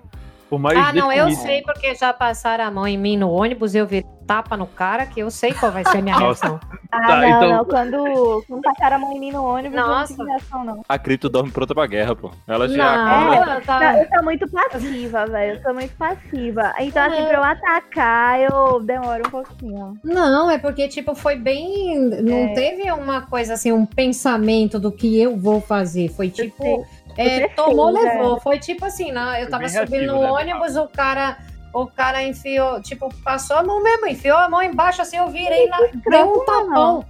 Por 0.49 0.59
mais 0.59 0.77
Ah, 0.77 0.93
não, 0.93 1.11
eu 1.11 1.31
sei 1.31 1.61
porque 1.63 1.95
já 1.95 2.13
passaram 2.13 2.65
a 2.65 2.71
mão 2.71 2.87
em 2.87 2.97
mim 2.97 3.17
no 3.17 3.29
ônibus, 3.31 3.73
eu 3.73 3.87
vi 3.87 4.05
tapa 4.27 4.55
no 4.55 4.65
cara, 4.67 5.05
que 5.05 5.19
eu 5.19 5.29
sei 5.29 5.51
qual 5.53 5.71
vai 5.71 5.83
ser 5.83 5.97
a 5.97 6.01
minha 6.01 6.15
Nossa. 6.19 6.45
reação. 6.47 6.59
Ah, 6.91 7.07
Tá, 7.07 7.17
não, 7.17 7.27
então- 7.27 7.49
não. 7.49 7.65
Quando, 7.65 8.43
quando 8.47 8.61
passaram 8.61 8.95
a 8.97 8.99
mão 8.99 9.11
em 9.13 9.19
mim 9.19 9.31
no 9.31 9.43
ônibus, 9.43 9.77
eu 9.77 9.83
não 9.85 9.93
Nossa. 9.95 10.13
tive 10.15 10.29
reação, 10.29 10.63
não. 10.63 10.81
A 10.87 10.99
cripto 10.99 11.27
dorme 11.27 11.51
pronta 11.51 11.73
pra 11.73 11.87
guerra, 11.87 12.15
pô. 12.15 12.31
Ela 12.47 12.69
já 12.69 12.77
Não, 12.77 13.07
acorda. 13.33 13.35
eu 13.51 13.55
Não, 13.55 13.61
tava... 13.61 13.97
eu 13.99 14.07
sou 14.09 14.23
muito 14.23 14.49
passiva, 14.51 15.25
velho. 15.25 15.55
Eu 15.57 15.61
sou 15.63 15.73
muito 15.73 15.95
passiva. 15.97 16.73
Então, 16.79 17.03
assim, 17.05 17.17
É. 17.21 17.25
pra 17.25 17.37
eu 17.37 17.43
atacar, 17.43 18.39
eu 18.41 18.79
demoro 18.81 19.23
um 19.27 19.31
pouquinho. 19.31 19.97
Não, 20.03 20.49
é 20.51 20.57
porque, 20.59 20.87
tipo, 20.87 21.15
foi 21.15 21.35
bem. 21.35 21.99
Não 22.21 22.37
É. 22.49 22.53
teve 22.53 22.91
uma 22.91 23.21
coisa 23.21 23.55
assim, 23.55 23.71
um 23.71 23.85
pensamento 23.85 24.79
do 24.79 24.91
que 24.91 25.19
eu 25.19 25.35
vou 25.35 25.59
fazer. 25.59 26.09
Foi 26.09 26.29
tipo. 26.29 26.85
É, 27.17 27.47
tomou, 27.49 27.93
fez, 27.93 28.05
levou. 28.05 28.39
Foi 28.39 28.59
tipo 28.59 28.85
assim, 28.85 29.11
né? 29.11 29.43
Eu 29.43 29.49
tava 29.49 29.67
subindo 29.67 29.89
reativo, 29.91 30.13
no 30.15 30.21
né, 30.21 30.31
ônibus, 30.31 30.75
o 30.75 30.87
cara. 30.87 31.37
O 31.73 31.87
cara 31.87 32.21
enfiou, 32.21 32.79
tipo, 32.83 33.09
passou 33.23 33.57
a 33.57 33.63
mão 33.63 33.81
mesmo, 33.81 34.05
enfiou 34.07 34.37
a 34.37 34.47
mão 34.47 34.61
embaixo, 34.61 35.01
assim, 35.01 35.17
eu 35.17 35.27
virei 35.29 35.67
lá, 35.67 35.79
deu 36.07 36.31
um 36.31 36.45
tapão. 36.45 37.05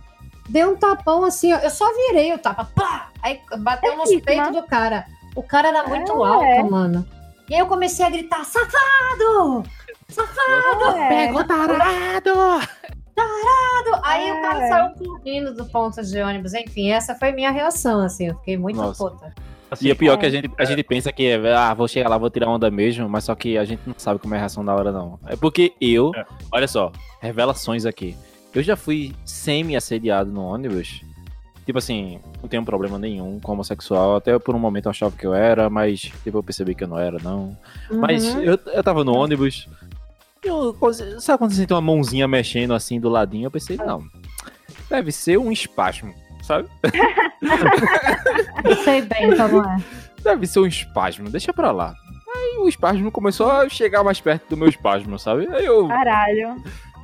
Deu 0.47 0.71
um 0.71 0.75
tapão 0.77 1.25
assim, 1.25 1.53
ó. 1.53 1.57
Eu 1.57 1.69
só 1.69 1.85
virei 1.93 2.33
o 2.33 2.37
tapa, 2.37 2.69
pá! 2.73 3.09
Aí 3.21 3.41
bateu 3.59 3.97
nos 3.97 4.07
Certíssima. 4.09 4.43
peitos 4.45 4.61
do 4.61 4.67
cara. 4.67 5.05
O 5.35 5.43
cara 5.43 5.67
era 5.67 5.83
muito 5.87 6.11
É. 6.11 6.29
alto, 6.29 6.71
mano. 6.71 7.05
E 7.49 7.53
aí 7.55 7.59
eu 7.59 7.67
comecei 7.67 8.05
a 8.05 8.09
gritar, 8.09 8.45
safado! 8.45 9.63
É. 10.97 11.09
Pegou 11.25 11.43
tarado! 11.45 12.63
Aí 14.03 14.31
o 14.31 14.41
cara 14.41 14.63
É. 14.65 14.69
saiu 14.69 14.93
correndo 14.95 15.53
do 15.53 15.65
ponto 15.65 16.01
de 16.01 16.21
ônibus. 16.21 16.53
Enfim, 16.53 16.91
essa 16.91 17.15
foi 17.15 17.31
minha 17.31 17.51
reação, 17.51 17.99
assim. 18.01 18.27
Eu 18.27 18.35
fiquei 18.35 18.57
muito 18.57 18.77
Nossa. 18.77 19.09
puta. 19.09 19.33
Assim, 19.73 19.87
E 19.87 19.91
é 19.91 19.95
pior 19.95 20.13
É. 20.13 20.17
que 20.17 20.25
a 20.25 20.29
gente, 20.29 20.51
a 20.57 20.65
gente 20.65 20.83
pensa 20.83 21.11
que 21.11 21.25
é, 21.27 21.53
ah, 21.53 21.73
vou 21.73 21.87
chegar 21.87 22.09
lá, 22.09 22.17
vou 22.17 22.29
tirar 22.29 22.49
onda 22.49 22.69
mesmo, 22.71 23.07
mas 23.09 23.23
só 23.25 23.35
que 23.35 23.57
a 23.57 23.65
gente 23.65 23.81
não 23.85 23.95
sabe 23.97 24.19
como 24.19 24.33
é 24.33 24.37
a 24.37 24.39
reação 24.41 24.63
da 24.63 24.73
hora, 24.73 24.91
não. 24.91 25.19
É 25.27 25.35
porque 25.35 25.73
eu, 25.81 26.11
É. 26.15 26.25
olha 26.51 26.67
só, 26.67 26.91
revelações 27.21 27.85
aqui. 27.85 28.15
Eu 28.53 28.61
já 28.63 28.75
fui 28.75 29.13
semi-assediado 29.25 30.31
no 30.31 30.41
ônibus. 30.43 31.01
Tipo 31.65 31.77
assim, 31.79 32.19
não 32.41 32.49
tenho 32.49 32.63
problema 32.65 32.99
nenhum 32.99 33.39
com 33.39 33.53
homossexual. 33.53 34.17
Até 34.17 34.37
por 34.37 34.53
um 34.53 34.59
momento 34.59 34.85
eu 34.85 34.89
achava 34.91 35.15
que 35.15 35.25
eu 35.25 35.33
era, 35.33 35.69
mas 35.69 36.01
tipo, 36.01 36.37
eu 36.37 36.43
percebi 36.43 36.75
que 36.75 36.83
eu 36.83 36.87
não 36.87 36.99
era, 36.99 37.17
não. 37.23 37.57
Mas 37.89 38.25
Uhum. 38.35 38.41
eu, 38.41 38.59
eu 38.73 38.83
tava 38.83 39.03
no 39.03 39.15
ônibus. 39.15 39.67
Eu, 40.43 40.75
sabe 41.21 41.37
quando 41.37 41.51
você 41.51 41.61
sente 41.61 41.71
uma 41.73 41.79
mãozinha 41.79 42.27
mexendo 42.27 42.73
assim 42.73 42.99
do 42.99 43.07
ladinho? 43.07 43.45
Eu 43.47 43.51
pensei, 43.51 43.77
não. 43.77 44.03
Deve 44.89 45.09
ser 45.11 45.37
um 45.39 45.51
espasmo, 45.53 46.13
sabe? 46.43 46.67
Eu 48.63 48.75
sei 48.83 49.01
bem 49.01 49.35
como 49.35 49.63
é. 49.63 49.77
Deve 50.23 50.47
ser 50.47 50.59
um 50.59 50.65
espasmo, 50.67 51.29
deixa 51.29 51.51
pra 51.53 51.71
lá. 51.71 51.93
Aí 52.35 52.57
o 52.59 52.67
espasmo 52.67 53.11
começou 53.11 53.51
a 53.51 53.67
chegar 53.69 54.03
mais 54.03 54.19
perto 54.21 54.49
do 54.49 54.57
meu 54.57 54.67
espasmo, 54.69 55.19
sabe? 55.19 55.47
Aí 55.51 55.65
eu, 55.65 55.87
Caralho. 55.87 56.55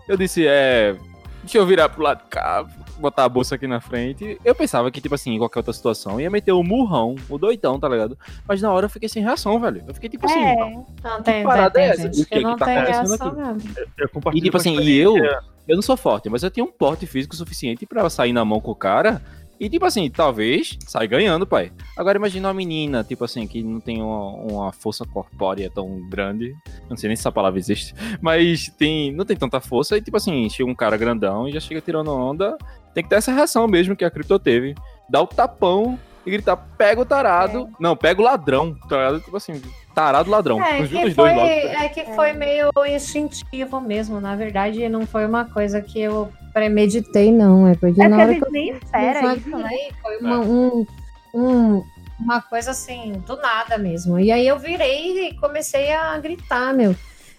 eu 0.07 0.17
disse, 0.17 0.45
é. 0.47 0.95
Deixa 1.41 1.57
eu 1.57 1.65
virar 1.65 1.87
pro 1.89 2.03
lado 2.03 2.21
de 2.23 2.29
cá, 2.29 2.65
botar 2.99 3.23
a 3.23 3.29
bolsa 3.29 3.55
aqui 3.55 3.65
na 3.65 3.79
frente. 3.79 4.37
Eu 4.43 4.53
pensava 4.53 4.91
que, 4.91 4.99
tipo 5.01 5.15
assim, 5.15 5.33
em 5.33 5.37
qualquer 5.37 5.59
outra 5.59 5.73
situação, 5.73 6.19
ia 6.19 6.29
meter 6.29 6.51
o 6.51 6.61
murrão, 6.61 7.15
o 7.29 7.37
doidão, 7.37 7.79
tá 7.79 7.87
ligado? 7.87 8.17
Mas 8.47 8.61
na 8.61 8.71
hora 8.71 8.85
eu 8.85 8.89
fiquei 8.89 9.07
sem 9.07 9.23
reação, 9.23 9.59
velho. 9.59 9.81
Eu 9.87 9.93
fiquei 9.93 10.09
tipo 10.09 10.25
assim. 10.25 10.39
É. 10.43 10.55
Não 11.03 11.23
tem, 11.23 11.43
parada 11.43 11.71
tem, 11.71 11.83
é 11.83 11.87
essa? 11.89 12.01
gente 12.03 12.21
O 12.21 12.25
que 12.25 12.29
que 12.29 12.35
que 12.37 12.43
não 12.43 12.57
tá 12.57 12.65
acontecendo 12.65 13.07
reação 13.07 13.27
aqui? 13.27 13.37
mesmo. 13.37 13.75
eu 13.97 14.09
compartilho 14.09 14.41
E 14.41 14.43
tipo 14.43 14.51
com 14.51 14.57
assim, 14.57 14.79
e 14.81 14.97
eu. 14.97 15.15
Eu 15.69 15.75
não 15.75 15.83
sou 15.83 15.95
forte, 15.95 16.27
mas 16.29 16.41
eu 16.41 16.49
tinha 16.49 16.63
um 16.63 16.71
porte 16.71 17.05
físico 17.05 17.35
suficiente 17.35 17.85
pra 17.85 18.09
sair 18.09 18.33
na 18.33 18.43
mão 18.43 18.59
com 18.59 18.71
o 18.71 18.75
cara. 18.75 19.21
E 19.59 19.69
tipo 19.69 19.85
assim, 19.85 20.09
talvez 20.09 20.79
sai 20.87 21.07
ganhando, 21.07 21.45
pai. 21.45 21.71
Agora 21.95 22.17
imagina 22.17 22.47
uma 22.47 22.53
menina, 22.53 23.03
tipo 23.03 23.23
assim, 23.23 23.45
que 23.45 23.61
não 23.61 23.79
tem 23.79 24.01
uma, 24.01 24.31
uma 24.31 24.71
força 24.71 25.05
corpórea 25.05 25.69
tão 25.69 26.09
grande. 26.09 26.55
Não 26.89 26.97
sei 26.97 27.09
nem 27.09 27.15
se 27.15 27.21
essa 27.21 27.31
palavra 27.31 27.59
existe. 27.59 27.93
Mas 28.19 28.69
tem, 28.79 29.11
não 29.11 29.25
tem 29.25 29.37
tanta 29.37 29.59
força. 29.59 29.95
E 29.95 30.01
tipo 30.01 30.17
assim, 30.17 30.49
chega 30.49 30.67
um 30.67 30.73
cara 30.73 30.97
grandão 30.97 31.47
e 31.47 31.51
já 31.51 31.59
chega 31.59 31.81
tirando 31.81 32.11
onda. 32.11 32.57
Tem 32.93 33.03
que 33.03 33.09
ter 33.09 33.17
essa 33.17 33.31
reação 33.31 33.67
mesmo 33.67 33.95
que 33.95 34.05
a 34.05 34.09
Cripto 34.09 34.39
teve. 34.39 34.73
Dá 35.07 35.21
o 35.21 35.27
tapão 35.27 35.99
e 36.25 36.31
gritar, 36.31 36.55
pega 36.55 37.01
o 37.01 37.05
tarado. 37.05 37.69
Não, 37.79 37.95
pega 37.95 38.21
o 38.21 38.23
ladrão. 38.23 38.73
Tá? 38.87 39.19
Tipo 39.19 39.37
assim, 39.37 39.61
tarado 39.93 40.29
ladrão. 40.29 40.61
É 40.63 40.77
que, 40.77 40.83
os 40.83 40.89
foi, 40.89 41.13
dois 41.13 41.35
logo. 41.35 41.47
é 41.47 41.89
que 41.89 42.05
foi 42.15 42.33
meio 42.33 42.69
instintivo 42.87 43.81
mesmo. 43.81 44.19
Na 44.21 44.35
verdade, 44.35 44.87
não 44.89 45.05
foi 45.05 45.25
uma 45.25 45.45
coisa 45.45 45.81
que 45.81 45.99
eu 45.99 46.29
premeditei, 46.53 47.31
não. 47.31 47.67
É 47.67 47.75
porque 47.75 48.01
É 48.01 48.07
na 48.07 48.17
hora 48.17 48.35
que 48.35 48.45
eu 48.45 48.51
nem 48.51 48.69
espera 48.71 49.21
eu 49.23 49.35
isso, 49.35 49.49
né? 49.49 49.69
Foi 50.01 50.17
uma, 50.19 50.39
um, 50.39 50.85
um- 51.33 51.83
uma 52.19 52.41
coisa 52.41 52.71
assim, 52.71 53.13
do 53.25 53.37
nada 53.37 53.77
mesmo. 53.77 54.19
E 54.19 54.31
aí 54.31 54.45
eu 54.47 54.59
virei 54.59 55.29
e 55.29 55.33
comecei 55.35 55.91
a 55.93 56.17
gritar, 56.17 56.73
meu. 56.73 56.95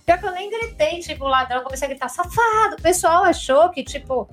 Pior 0.07 0.19
que 0.19 0.27
eu 0.27 0.33
nem 0.33 0.51
gritei, 0.51 0.99
tipo, 1.01 1.25
o 1.25 1.29
ladrão, 1.29 1.63
comecei 1.63 1.87
a 1.87 1.91
gritar, 1.91 2.09
safado! 2.09 2.77
O 2.79 2.83
pessoal 2.83 3.25
achou 3.25 3.69
que, 3.71 3.83
tipo. 3.85 4.29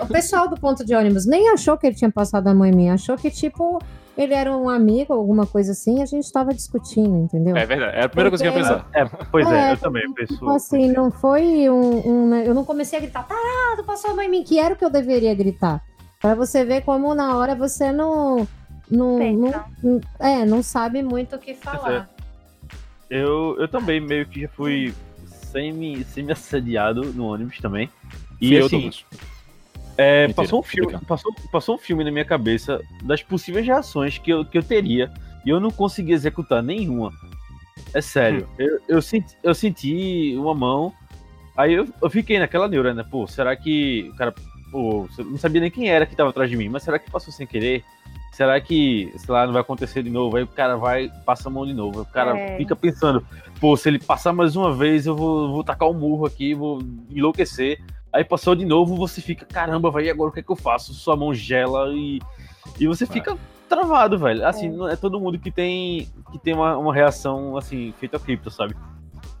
O 0.00 0.06
pessoal 0.06 0.46
do 0.48 0.54
ponto 0.60 0.84
de 0.84 0.94
ônibus 0.94 1.26
nem 1.26 1.48
achou 1.48 1.76
que 1.76 1.86
ele 1.86 1.96
tinha 1.96 2.12
passado 2.12 2.46
a 2.46 2.54
mão 2.54 2.66
em 2.66 2.72
mim, 2.72 2.88
achou 2.90 3.16
que, 3.16 3.30
tipo, 3.30 3.80
ele 4.18 4.34
era 4.34 4.54
um 4.54 4.68
amigo, 4.68 5.12
alguma 5.12 5.46
coisa 5.46 5.72
assim, 5.72 6.00
e 6.00 6.02
a 6.02 6.06
gente 6.06 6.30
tava 6.32 6.52
discutindo, 6.52 7.16
entendeu? 7.16 7.56
É 7.56 7.64
verdade. 7.64 7.96
É 7.96 8.02
a 8.04 8.08
primeira 8.08 8.30
coisa 8.30 8.42
que 8.44 8.48
eu 8.50 8.52
ia 8.52 8.58
pensar. 8.58 8.86
É, 8.92 9.04
pois 9.30 9.50
é, 9.50 9.68
É, 9.68 9.72
eu 9.72 9.76
também 9.78 10.02
Tipo 10.02 10.14
penso. 10.14 10.50
assim, 10.50 10.92
não 10.92 11.10
foi 11.10 11.70
um, 11.70 12.08
um- 12.30 12.34
Eu 12.34 12.52
não 12.52 12.64
comecei 12.64 12.98
a 12.98 13.02
gritar, 13.02 13.22
tarado, 13.26 13.84
passou 13.84 14.10
a 14.10 14.14
mãe 14.14 14.26
em 14.26 14.30
mim, 14.30 14.42
que 14.44 14.58
era 14.58 14.74
o 14.74 14.76
que 14.76 14.84
eu 14.84 14.90
deveria 14.90 15.34
gritar. 15.34 15.82
Pra 16.20 16.34
você 16.34 16.64
ver 16.64 16.82
como 16.82 17.14
na 17.14 17.36
hora 17.36 17.54
você 17.54 17.92
não. 17.92 18.46
Não, 18.90 19.18
não- 19.82 20.00
é, 20.18 20.44
não 20.44 20.62
sabe 20.62 21.02
muito 21.02 21.36
o 21.36 21.38
que 21.38 21.54
falar. 21.54 22.08
Eu, 23.10 23.56
eu 23.58 23.68
também 23.68 24.00
meio 24.00 24.26
que 24.26 24.42
já 24.42 24.48
fui 24.48 24.92
semi, 25.52 26.04
semi-assediado 26.04 27.04
no 27.12 27.26
ônibus 27.26 27.58
também. 27.58 27.88
E 28.40 28.48
Fui 28.48 28.60
eu, 28.60 28.66
assim, 28.66 28.80
Thomas. 28.80 29.04
É, 29.98 30.28
Mentira, 30.28 30.42
passou, 30.42 30.60
um 30.60 30.62
filme, 30.62 30.98
passou, 31.06 31.34
passou 31.50 31.74
um 31.74 31.78
filme 31.78 32.04
na 32.04 32.10
minha 32.12 32.24
cabeça 32.24 32.80
das 33.02 33.20
possíveis 33.20 33.66
reações 33.66 34.16
que 34.16 34.30
eu, 34.30 34.44
que 34.44 34.56
eu 34.56 34.62
teria 34.62 35.10
e 35.44 35.50
eu 35.50 35.58
não 35.58 35.72
consegui 35.72 36.12
executar 36.12 36.62
nenhuma. 36.62 37.12
É 37.92 38.00
sério. 38.00 38.48
Hum. 38.52 38.54
Eu, 38.58 38.80
eu, 38.88 39.02
senti, 39.02 39.36
eu 39.42 39.54
senti 39.54 40.34
uma 40.36 40.54
mão, 40.54 40.92
aí 41.56 41.72
eu, 41.72 41.88
eu 42.00 42.08
fiquei 42.08 42.38
naquela 42.38 42.68
neura, 42.68 42.94
né? 42.94 43.04
Pô, 43.10 43.26
será 43.26 43.56
que 43.56 44.08
o 44.12 44.16
cara. 44.16 44.32
Pô, 44.70 45.08
eu 45.18 45.24
não 45.24 45.38
sabia 45.38 45.62
nem 45.62 45.70
quem 45.70 45.88
era 45.88 46.06
que 46.06 46.14
tava 46.14 46.30
atrás 46.30 46.48
de 46.48 46.56
mim, 46.56 46.68
mas 46.68 46.82
será 46.84 46.98
que 46.98 47.10
passou 47.10 47.32
sem 47.32 47.46
querer? 47.46 47.82
Será 48.32 48.60
que, 48.60 49.12
sei 49.16 49.34
lá, 49.34 49.46
não 49.46 49.52
vai 49.52 49.62
acontecer 49.62 50.02
de 50.02 50.10
novo? 50.10 50.36
Aí 50.36 50.44
o 50.44 50.46
cara 50.46 50.76
vai, 50.76 51.10
passa 51.26 51.48
a 51.48 51.50
mão 51.50 51.66
de 51.66 51.74
novo. 51.74 52.02
O 52.02 52.06
cara 52.06 52.38
É. 52.38 52.56
fica 52.56 52.76
pensando, 52.76 53.26
pô, 53.58 53.76
se 53.76 53.88
ele 53.88 53.98
passar 53.98 54.32
mais 54.32 54.54
uma 54.54 54.72
vez, 54.72 55.06
eu 55.06 55.16
vou, 55.16 55.50
vou 55.50 55.64
tacar 55.64 55.88
um 55.88 55.94
murro 55.94 56.24
aqui, 56.26 56.54
vou 56.54 56.80
enlouquecer. 57.10 57.80
Aí 58.18 58.24
passou 58.24 58.56
de 58.56 58.64
novo, 58.64 58.96
você 58.96 59.20
fica, 59.20 59.46
caramba, 59.46 59.92
vai, 59.92 60.06
e 60.06 60.10
agora 60.10 60.30
o 60.30 60.32
que 60.32 60.40
é 60.40 60.42
que 60.42 60.50
eu 60.50 60.56
faço? 60.56 60.92
Sua 60.92 61.14
mão 61.14 61.32
gela 61.32 61.92
e, 61.94 62.18
e 62.80 62.84
você 62.88 63.06
fica 63.06 63.38
travado, 63.68 64.18
velho. 64.18 64.44
Assim, 64.44 64.68
não 64.68 64.88
é 64.88 64.96
todo 64.96 65.20
mundo 65.20 65.38
que 65.38 65.52
tem, 65.52 66.10
que 66.32 66.38
tem 66.40 66.52
uma, 66.52 66.76
uma 66.76 66.92
reação, 66.92 67.56
assim, 67.56 67.94
feita 67.96 68.16
a 68.16 68.20
cripto, 68.20 68.50
sabe? 68.50 68.74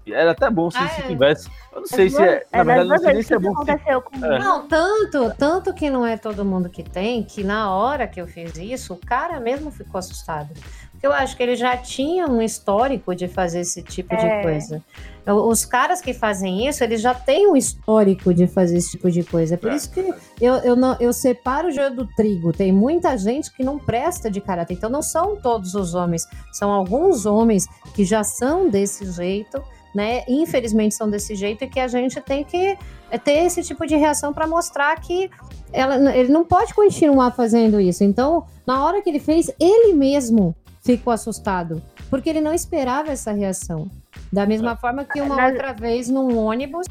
Era 0.06 0.30
até 0.30 0.48
bom 0.48 0.70
se, 0.70 0.78
Ah, 0.78 0.88
se 0.90 1.00
é. 1.00 1.06
tivesse. 1.08 1.50
Eu 1.72 1.80
não 1.80 1.88
sei 1.88 2.08
se 2.08 2.22
é. 2.22 2.46
É 2.52 2.58
Na 2.58 2.64
das 2.64 2.76
verdade, 2.76 2.88
não 2.88 2.98
sei 2.98 3.12
nem 3.14 3.22
se 3.24 3.34
é 3.34 3.38
bom 3.40 3.64
se 3.64 3.70
aconteceu. 3.70 4.04
É. 4.22 4.38
Não, 4.38 4.68
tanto, 4.68 5.34
tanto 5.36 5.74
que 5.74 5.90
não 5.90 6.06
é 6.06 6.16
todo 6.16 6.44
mundo 6.44 6.70
que 6.70 6.84
tem, 6.84 7.24
que 7.24 7.42
na 7.42 7.74
hora 7.74 8.06
que 8.06 8.20
eu 8.20 8.28
fiz 8.28 8.56
isso, 8.56 8.94
o 8.94 8.96
cara 8.96 9.40
mesmo 9.40 9.72
ficou 9.72 9.98
assustado. 9.98 10.50
Porque 10.98 11.06
eu 11.06 11.12
acho 11.12 11.36
que 11.36 11.42
ele 11.44 11.54
já 11.54 11.76
tinha 11.76 12.26
um 12.26 12.42
histórico 12.42 13.14
de 13.14 13.28
fazer 13.28 13.60
esse 13.60 13.80
tipo 13.84 14.16
de 14.16 14.26
É. 14.26 14.42
coisa. 14.42 14.82
Eu- 15.24 15.36
Os 15.46 15.64
caras 15.64 16.00
que 16.00 16.12
fazem 16.12 16.66
isso, 16.66 16.82
eles 16.82 17.00
já 17.00 17.14
têm 17.14 17.46
um 17.46 17.54
histórico 17.54 18.34
de 18.34 18.48
fazer 18.48 18.78
esse 18.78 18.90
tipo 18.92 19.08
de 19.08 19.22
coisa. 19.22 19.54
É 19.54 19.56
por 19.56 19.70
É. 19.70 19.76
isso 19.76 19.92
que 19.92 20.00
eu, 20.40 20.54
eu, 20.54 20.74
não, 20.74 20.96
eu 20.98 21.12
separo 21.12 21.68
o 21.68 21.70
joio 21.70 21.94
do 21.94 22.04
trigo. 22.16 22.52
Tem 22.52 22.72
muita 22.72 23.16
gente 23.16 23.52
que 23.54 23.62
não 23.62 23.78
presta 23.78 24.28
de 24.28 24.40
caráter. 24.40 24.74
Então 24.74 24.90
não 24.90 25.00
são 25.02 25.36
todos 25.36 25.76
os 25.76 25.94
homens, 25.94 26.26
são 26.52 26.68
alguns 26.72 27.26
homens 27.26 27.68
que 27.94 28.04
já 28.04 28.24
são 28.24 28.68
desse 28.68 29.08
jeito, 29.12 29.62
né? 29.94 30.24
Infelizmente 30.26 30.96
são 30.96 31.08
desse 31.08 31.36
jeito 31.36 31.62
e 31.62 31.68
que 31.68 31.78
a 31.78 31.86
gente 31.86 32.20
tem 32.20 32.42
que 32.42 32.76
é, 33.10 33.16
ter 33.16 33.44
esse 33.44 33.62
tipo 33.62 33.86
de 33.86 33.94
reação 33.96 34.32
para 34.32 34.46
mostrar 34.48 35.00
que 35.00 35.30
ela- 35.72 36.14
ele 36.16 36.30
não 36.32 36.44
pode 36.44 36.74
continuar 36.74 37.30
fazendo 37.30 37.80
isso. 37.80 38.02
Então, 38.02 38.44
na 38.66 38.84
hora 38.84 39.00
que 39.00 39.08
ele 39.08 39.20
fez, 39.20 39.48
ele 39.60 39.92
mesmo 39.94 40.54
ficou 40.96 41.12
assustado, 41.12 41.82
porque 42.08 42.30
ele 42.30 42.40
não 42.40 42.54
esperava 42.54 43.10
essa 43.10 43.30
reação. 43.30 43.90
Da 44.32 44.46
mesma 44.46 44.74
forma 44.74 45.04
que 45.04 45.20
uma 45.20 45.46
outra 45.46 45.74
vez 45.74 46.08
num 46.08 46.38
ônibus, 46.38 46.86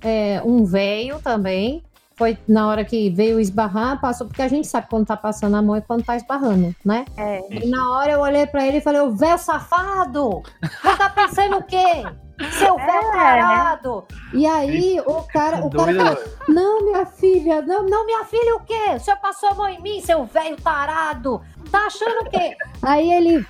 é, 0.00 0.40
um 0.42 0.64
velho 0.64 1.20
também, 1.20 1.82
foi 2.16 2.38
na 2.48 2.66
hora 2.66 2.82
que 2.82 3.10
veio 3.10 3.38
esbarrar, 3.38 4.00
passou, 4.00 4.26
porque 4.26 4.40
a 4.40 4.48
gente 4.48 4.66
sabe 4.66 4.86
quando 4.88 5.06
tá 5.06 5.16
passando 5.16 5.56
a 5.56 5.62
mão 5.62 5.76
e 5.76 5.82
quando 5.82 6.02
tá 6.02 6.16
esbarrando, 6.16 6.74
né? 6.82 7.04
É. 7.16 7.42
E 7.50 7.66
na 7.66 7.90
hora 7.90 8.12
eu 8.12 8.20
olhei 8.20 8.46
pra 8.46 8.66
ele 8.66 8.78
e 8.78 8.80
falei, 8.80 9.02
ô 9.02 9.10
véu 9.10 9.36
safado! 9.36 10.42
Você 10.62 10.96
tá 10.96 11.10
pensando 11.10 11.56
o 11.58 11.62
quê? 11.62 12.04
Seu 12.50 12.78
É. 12.78 12.86
tarado! 12.86 14.04
E 14.32 14.46
aí 14.46 15.00
o 15.06 15.22
cara, 15.22 15.64
o 15.64 15.70
cara 15.70 15.94
falou, 15.94 16.18
não, 16.48 16.84
minha 16.84 17.06
filha, 17.06 17.62
não, 17.62 17.84
não, 17.84 18.04
minha 18.06 18.24
filha, 18.24 18.56
o 18.56 18.60
quê? 18.60 18.94
O 18.96 19.00
senhor 19.00 19.18
passou 19.18 19.50
a 19.50 19.54
mão 19.54 19.68
em 19.68 19.80
mim, 19.80 20.00
seu 20.00 20.24
velho 20.24 20.56
tarado! 20.56 21.40
Tá 21.70 21.86
achando 21.86 22.26
o 22.26 22.30
quê? 22.30 22.56
Aí 22.82 23.12
ele 23.12 23.46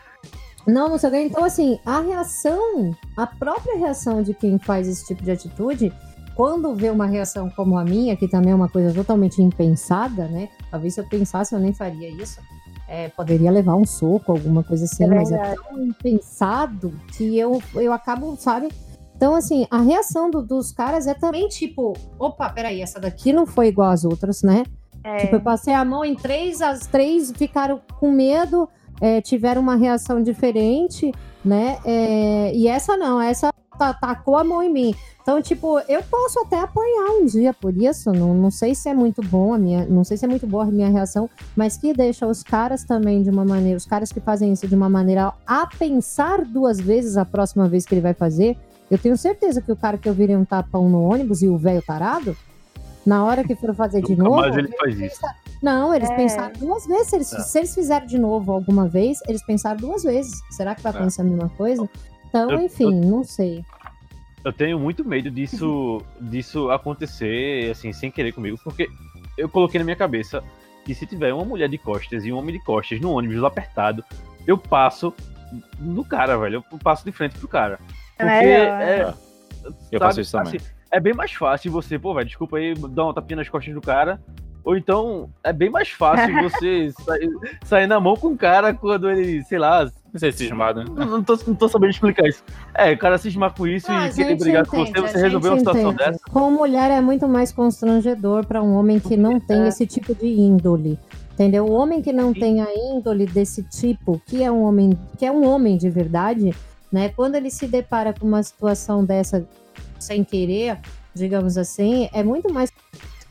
Não, 0.67 0.89
não 0.89 0.99
sei 0.99 1.09
o 1.09 1.13
quê. 1.13 1.21
Então, 1.23 1.45
assim, 1.45 1.81
a 1.85 2.01
reação, 2.01 2.95
a 3.17 3.27
própria 3.27 3.77
reação 3.79 4.23
de 4.23 4.33
quem 4.33 4.59
faz 4.59 4.87
esse 4.87 5.05
tipo 5.07 5.23
de 5.23 5.31
atitude, 5.33 5.93
quando 6.37 6.75
vê 6.75 6.89
uma 6.89 7.07
reação 7.07 7.51
como 7.51 7.77
a 7.77 7.85
minha, 7.85 8.17
que 8.17 8.29
também 8.29 8.53
é 8.53 8.55
uma 8.55 8.69
coisa 8.69 8.95
totalmente 8.95 9.43
impensada, 9.43 10.27
né? 10.29 10.49
Talvez 10.71 10.95
se 10.95 11.01
eu 11.01 11.05
pensasse, 11.07 11.55
eu 11.55 11.59
nem 11.59 11.75
faria 11.75 12.09
isso. 12.09 12.41
É, 12.95 13.09
poderia 13.09 13.51
levar 13.51 13.75
um 13.75 13.87
soco, 13.87 14.33
alguma 14.33 14.63
coisa 14.63 14.85
assim, 14.85 15.05
É 15.05 15.07
mas 15.07 15.33
é 15.33 15.55
tão 15.55 15.83
impensado 15.83 16.93
que 17.17 17.39
eu, 17.39 17.63
eu 17.75 17.91
acabo, 17.91 18.37
sabe? 18.37 18.69
Então, 19.17 19.35
assim, 19.35 19.67
a 19.71 19.81
reação 19.81 20.31
do- 20.31 20.43
dos 20.43 20.73
caras 20.73 21.07
é 21.07 21.15
também 21.15 21.49
tipo: 21.49 21.95
opa, 22.19 22.51
peraí, 22.51 22.83
essa 22.83 23.01
daqui 23.01 23.33
não 23.33 23.47
foi 23.47 23.69
igual 23.69 23.91
às 23.91 24.05
outras, 24.05 24.43
né? 24.43 24.65
É, 25.03 25.17
Tipo, 25.17 25.37
eu 25.37 25.41
passei 25.41 25.73
a 25.73 25.85
mão 25.87 26.05
em 26.05 26.15
três, 26.15 26.61
as 26.61 26.87
três 26.87 27.33
ficaram 27.33 27.81
com 27.99 28.11
medo, 28.13 28.69
é, 29.01 29.23
tiveram 29.23 29.63
uma 29.63 29.75
reação 29.75 30.23
diferente, 30.23 31.11
né? 31.43 31.79
É, 31.87 32.53
e 32.55 32.69
essa 32.69 32.95
não, 32.97 33.21
essa 33.23 33.51
tacou 33.95 34.37
a 34.37 34.45
mão 34.45 34.63
em 34.63 34.71
mim. 34.71 34.95
Então, 35.23 35.41
tipo, 35.41 35.79
eu 35.89 36.03
posso 36.03 36.41
até 36.41 36.59
apanhar 36.61 37.11
um 37.13 37.25
dia 37.25 37.55
por 37.55 37.75
isso. 37.75 38.13
Não, 38.13 38.35
não 38.35 38.51
sei 38.51 38.75
se 38.75 38.89
é 38.91 38.93
muito 38.95 39.23
bom 39.23 39.55
a 39.55 39.59
minha. 39.59 39.87
Não 39.87 40.05
sei 40.05 40.17
se 40.19 40.25
é 40.27 40.29
muito 40.29 40.47
boa 40.47 40.65
a 40.65 40.67
minha 40.67 40.91
reação, 40.91 41.31
mas 41.57 41.77
que 41.79 41.95
deixa 41.95 42.27
os 42.27 42.43
caras 42.43 42.85
também 42.85 43.23
de 43.23 43.31
uma 43.31 43.45
maneira, 43.45 43.77
os 43.79 43.87
caras 43.87 44.13
que 44.13 44.21
fazem 44.21 44.53
isso 44.53 44.67
de 44.69 44.75
uma 44.75 44.91
maneira 44.91 45.33
a 45.47 45.67
pensar 45.67 46.45
duas 46.45 46.79
vezes 46.79 47.17
a 47.17 47.25
próxima 47.25 47.67
vez 47.69 47.87
que 47.87 47.95
ele 47.95 48.01
vai 48.03 48.13
fazer. 48.15 48.59
Eu 48.91 48.99
tenho 48.99 49.17
certeza 49.17 49.63
que 49.63 49.73
o 49.73 49.77
cara 49.77 49.97
que 49.97 50.09
eu 50.09 50.13
virei 50.13 50.37
um 50.37 50.45
tapão 50.45 50.89
no 50.91 51.03
ônibus 51.03 51.41
e 51.41 51.49
o 51.49 51.57
velho 51.57 51.81
tarado, 51.81 52.37
na 53.07 53.25
hora 53.25 53.43
que 53.43 53.55
for 53.55 53.75
fazer 53.75 54.03
de 54.03 54.15
novo. 54.15 54.37
mais 54.37 54.55
ele 54.57 54.69
faz 54.77 54.99
isso. 55.01 55.21
Não, 55.63 55.95
eles 55.95 56.11
É. 56.11 56.17
pensaram 56.17 56.53
duas 56.59 56.85
vezes. 56.85 57.07
Se 57.09 57.17
eles, 57.17 57.33
É. 57.33 57.41
se 57.41 57.59
eles 57.59 57.75
fizeram 57.75 58.07
de 58.07 58.19
novo 58.19 58.51
alguma 58.53 58.89
vez, 58.89 59.19
eles 59.29 59.43
pensaram 59.47 59.77
duas 59.77 60.03
vezes. 60.03 60.41
Será 60.51 60.75
que 60.75 60.83
vai 60.83 60.93
É. 60.93 60.97
acontecer 60.97 61.21
a 61.21 61.25
mesma 61.25 61.49
coisa? 61.57 61.89
Então, 62.29 62.51
Eu- 62.51 62.61
enfim, 62.63 63.01
não 63.01 63.23
sei. 63.23 63.65
Eu 64.45 64.53
tenho 64.53 64.79
muito 64.79 65.05
medo 65.05 65.31
disso, 65.31 66.03
disso 66.21 66.71
acontecer, 66.71 67.71
assim, 67.71 67.93
sem 67.93 68.11
querer 68.11 68.33
comigo, 68.33 68.59
porque 68.63 68.89
eu 69.37 69.49
coloquei 69.49 69.79
na 69.79 69.85
minha 69.85 69.97
cabeça 69.97 70.43
que 70.85 70.95
se 70.95 71.07
tiver 71.07 71.33
uma 71.33 71.45
mulher 71.45 71.69
de 71.69 71.79
costas 71.79 72.25
e 72.25 72.33
um 72.33 72.37
homem 72.37 72.59
de 72.59 72.65
costas 72.65 73.01
no 73.01 73.13
ônibus 73.13 73.43
apertado, 73.45 74.05
eu 74.47 74.59
passo 74.59 75.15
no 75.79 76.05
cara, 76.05 76.37
velho. 76.37 76.65
Eu 76.71 76.79
passo 76.79 77.05
de 77.05 77.13
frente 77.13 77.39
pro 77.39 77.49
cara. 77.49 77.79
É 78.19 78.25
Porque 78.25 78.47
melhor. 78.47 78.81
é. 78.81 79.15
Eu 79.93 80.01
faço 80.01 80.21
isso 80.21 80.33
também. 80.33 80.61
é 80.91 80.99
bem 80.99 81.15
mais 81.15 81.33
fácil 81.33 81.71
você, 81.71 81.99
pô, 81.99 82.15
velho, 82.15 82.27
desculpa 82.27 82.57
aí, 82.57 82.75
dar 82.75 83.05
uma 83.05 83.15
tapinha 83.15 83.37
nas 83.37 83.49
costas 83.49 83.73
do 83.73 83.81
cara. 83.81 84.21
Ou 84.65 84.77
então, 84.77 85.29
é 85.43 85.53
bem 85.53 85.69
mais 85.71 85.89
fácil 85.91 86.33
você 86.43 86.93
sair, 87.05 87.31
sair 87.65 87.87
na 87.87 87.99
mão 87.99 88.17
com 88.17 88.29
o 88.29 88.37
cara 88.37 88.73
quando 88.73 89.11
ele, 89.11 89.43
sei 89.45 89.59
lá, 89.59 89.85
Não 90.13 90.21
sei 90.21 90.31
se 90.33 90.39
cismado, 90.39 90.81
né? 90.85 90.87
não, 90.95 91.07
não 91.07 91.23
tô, 91.23 91.37
não 91.47 91.55
tô 91.55 91.69
sabendo 91.69 91.91
explicar 91.91 92.27
isso. 92.29 92.43
É, 92.75 92.93
o 92.93 92.99
cara 92.99 93.19
cismar 93.19 93.53
com 93.55 93.67
isso 93.67 93.87
Ah, 93.91 94.07
e 94.09 94.13
querer 94.13 94.37
brigar 94.37 94.67
com 94.67 94.79
entende, 94.81 95.01
você, 95.01 95.09
você 95.13 95.19
a 95.19 95.23
resolveu 95.23 95.53
uma 95.53 95.59
situação 95.59 95.93
entende. 95.93 96.11
dessa. 96.13 96.21
Com 96.31 96.51
mulher 96.51 96.91
é 96.91 97.01
muito 97.01 97.27
mais 97.27 97.51
constrangedor 97.51 98.47
para 98.47 98.63
um 98.63 98.75
homem 98.75 99.01
que 99.01 99.17
não 99.17 99.41
tem 99.41 99.63
É. 99.63 99.69
esse 99.69 99.87
tipo 99.87 100.15
de 100.15 100.27
índole. 100.27 100.99
Entendeu? 101.35 101.65
O 101.65 101.73
homem 101.73 102.03
que 102.03 102.13
não 102.13 102.33
Sim. 102.35 102.41
tem 102.41 102.61
a 102.61 102.69
índole 102.75 103.27
desse 103.27 103.63
tipo, 103.65 104.21
que 104.27 104.43
é 104.45 104.53
um 104.53 104.63
homem, 104.63 104.97
que 105.19 105.25
é 105.25 105.33
um 105.33 105.45
homem 105.47 105.77
de 105.79 105.89
verdade, 105.89 106.55
né? 106.93 107.09
Quando 107.09 107.35
ele 107.37 107.51
se 107.51 107.67
depara 107.67 108.13
com 108.13 108.27
uma 108.29 108.43
situação 108.43 109.03
dessa 109.03 109.45
sem 109.99 110.23
querer, 110.23 110.79
digamos 111.15 111.57
assim, 111.57 112.09
é 112.13 112.23
muito 112.23 112.53
mais 112.53 112.71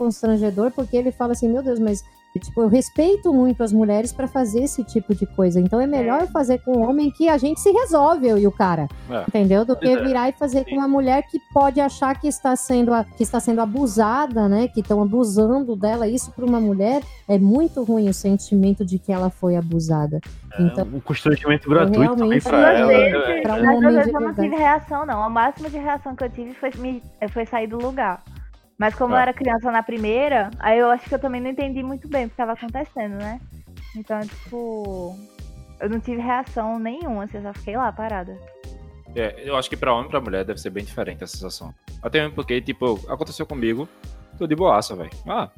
constrangedor 0.05 0.71
porque 0.71 0.97
ele 0.97 1.11
fala 1.11 1.33
assim, 1.33 1.47
meu 1.51 1.61
Deus, 1.61 1.79
mas 1.79 2.03
tipo, 2.39 2.61
eu 2.61 2.69
respeito 2.69 3.33
muito 3.33 3.61
as 3.61 3.73
mulheres 3.73 4.13
para 4.13 4.25
fazer 4.25 4.61
esse 4.63 4.83
tipo 4.85 5.13
de 5.13 5.25
coisa. 5.25 5.59
Então 5.59 5.81
é 5.81 5.85
melhor 5.85 6.25
fazer 6.27 6.59
com 6.63 6.77
um 6.77 6.89
homem 6.89 7.11
que 7.11 7.27
a 7.27 7.37
gente 7.37 7.59
se 7.59 7.69
resolve, 7.71 8.25
eu 8.25 8.37
e 8.37 8.47
o 8.47 8.51
cara. 8.51 8.87
É. 9.09 9.23
Entendeu? 9.27 9.65
Do 9.65 9.75
que 9.75 9.89
é. 9.89 10.01
virar 10.01 10.29
e 10.29 10.31
fazer 10.31 10.63
com 10.63 10.75
uma 10.77 10.87
mulher 10.87 11.23
que 11.29 11.37
pode 11.53 11.81
achar 11.81 12.17
que 12.19 12.29
está 12.29 12.55
sendo, 12.55 12.93
a- 12.93 13.03
que 13.03 13.21
está 13.21 13.39
sendo 13.41 13.59
abusada, 13.59 14.47
né? 14.47 14.69
Que 14.69 14.79
estão 14.79 15.01
abusando 15.01 15.75
dela. 15.75 16.07
Isso 16.07 16.31
para 16.31 16.45
uma 16.45 16.59
mulher 16.61 17.01
é 17.27 17.37
muito 17.37 17.83
ruim 17.83 18.07
o 18.07 18.13
sentimento 18.13 18.85
de 18.85 18.97
que 18.97 19.11
ela 19.11 19.29
foi 19.29 19.57
abusada. 19.57 20.21
Então, 20.57 20.85
um 20.85 20.99
constrangimento 21.01 21.69
gratuito 21.69 21.99
também 22.15 22.15
realmente 22.15 22.43
pra 22.43 22.57
Duas 22.59 22.79
ela. 22.79 22.87
vezes, 22.87 23.13
É, 23.29 23.41
pra 23.41 23.53
um 23.55 23.65
mas 23.65 23.75
homem 23.77 24.13
eu 24.13 24.21
não 24.21 24.33
tive 24.33 24.55
reação, 24.55 25.05
não. 25.05 25.21
A 25.21 25.29
máxima 25.29 25.69
de 25.69 25.77
reação 25.77 26.15
que 26.15 26.23
eu 26.23 26.29
tive 26.29 26.53
foi, 26.53 26.71
me, 26.77 27.03
foi 27.29 27.45
sair 27.45 27.67
do 27.67 27.77
lugar. 27.77 28.23
Mas 28.81 28.95
como 28.95 29.13
eu 29.13 29.17
Ah. 29.19 29.21
era 29.21 29.31
criança 29.33 29.69
na 29.71 29.83
primeira, 29.83 30.49
aí 30.57 30.79
eu 30.79 30.89
acho 30.89 31.07
que 31.07 31.13
eu 31.13 31.19
também 31.19 31.39
não 31.39 31.51
entendi 31.51 31.83
muito 31.83 32.07
bem 32.07 32.25
o 32.25 32.27
que 32.29 32.33
estava 32.33 32.53
acontecendo, 32.53 33.15
né? 33.15 33.39
Então, 33.95 34.19
tipo, 34.21 35.15
eu 35.79 35.87
não 35.87 35.99
tive 35.99 36.19
reação 36.19 36.79
nenhuma, 36.79 37.25
assim, 37.25 37.37
eu 37.37 37.43
só 37.43 37.53
fiquei 37.53 37.77
lá 37.77 37.91
parada. 37.91 38.35
É, 39.15 39.35
eu 39.47 39.55
acho 39.55 39.69
que 39.69 39.77
pra 39.77 39.93
homem 39.93 40.07
e 40.07 40.09
pra 40.09 40.19
mulher 40.19 40.43
deve 40.43 40.59
ser 40.59 40.71
bem 40.71 40.83
diferente 40.83 41.23
a 41.23 41.27
sensação. 41.27 41.71
Até 42.01 42.21
mesmo 42.21 42.33
porque, 42.33 42.59
tipo, 42.59 42.99
aconteceu 43.07 43.45
comigo, 43.45 43.87
tô 44.35 44.47
de 44.47 44.55
boaça, 44.55 44.95
velho. 44.95 45.11
Ah, 45.27 45.51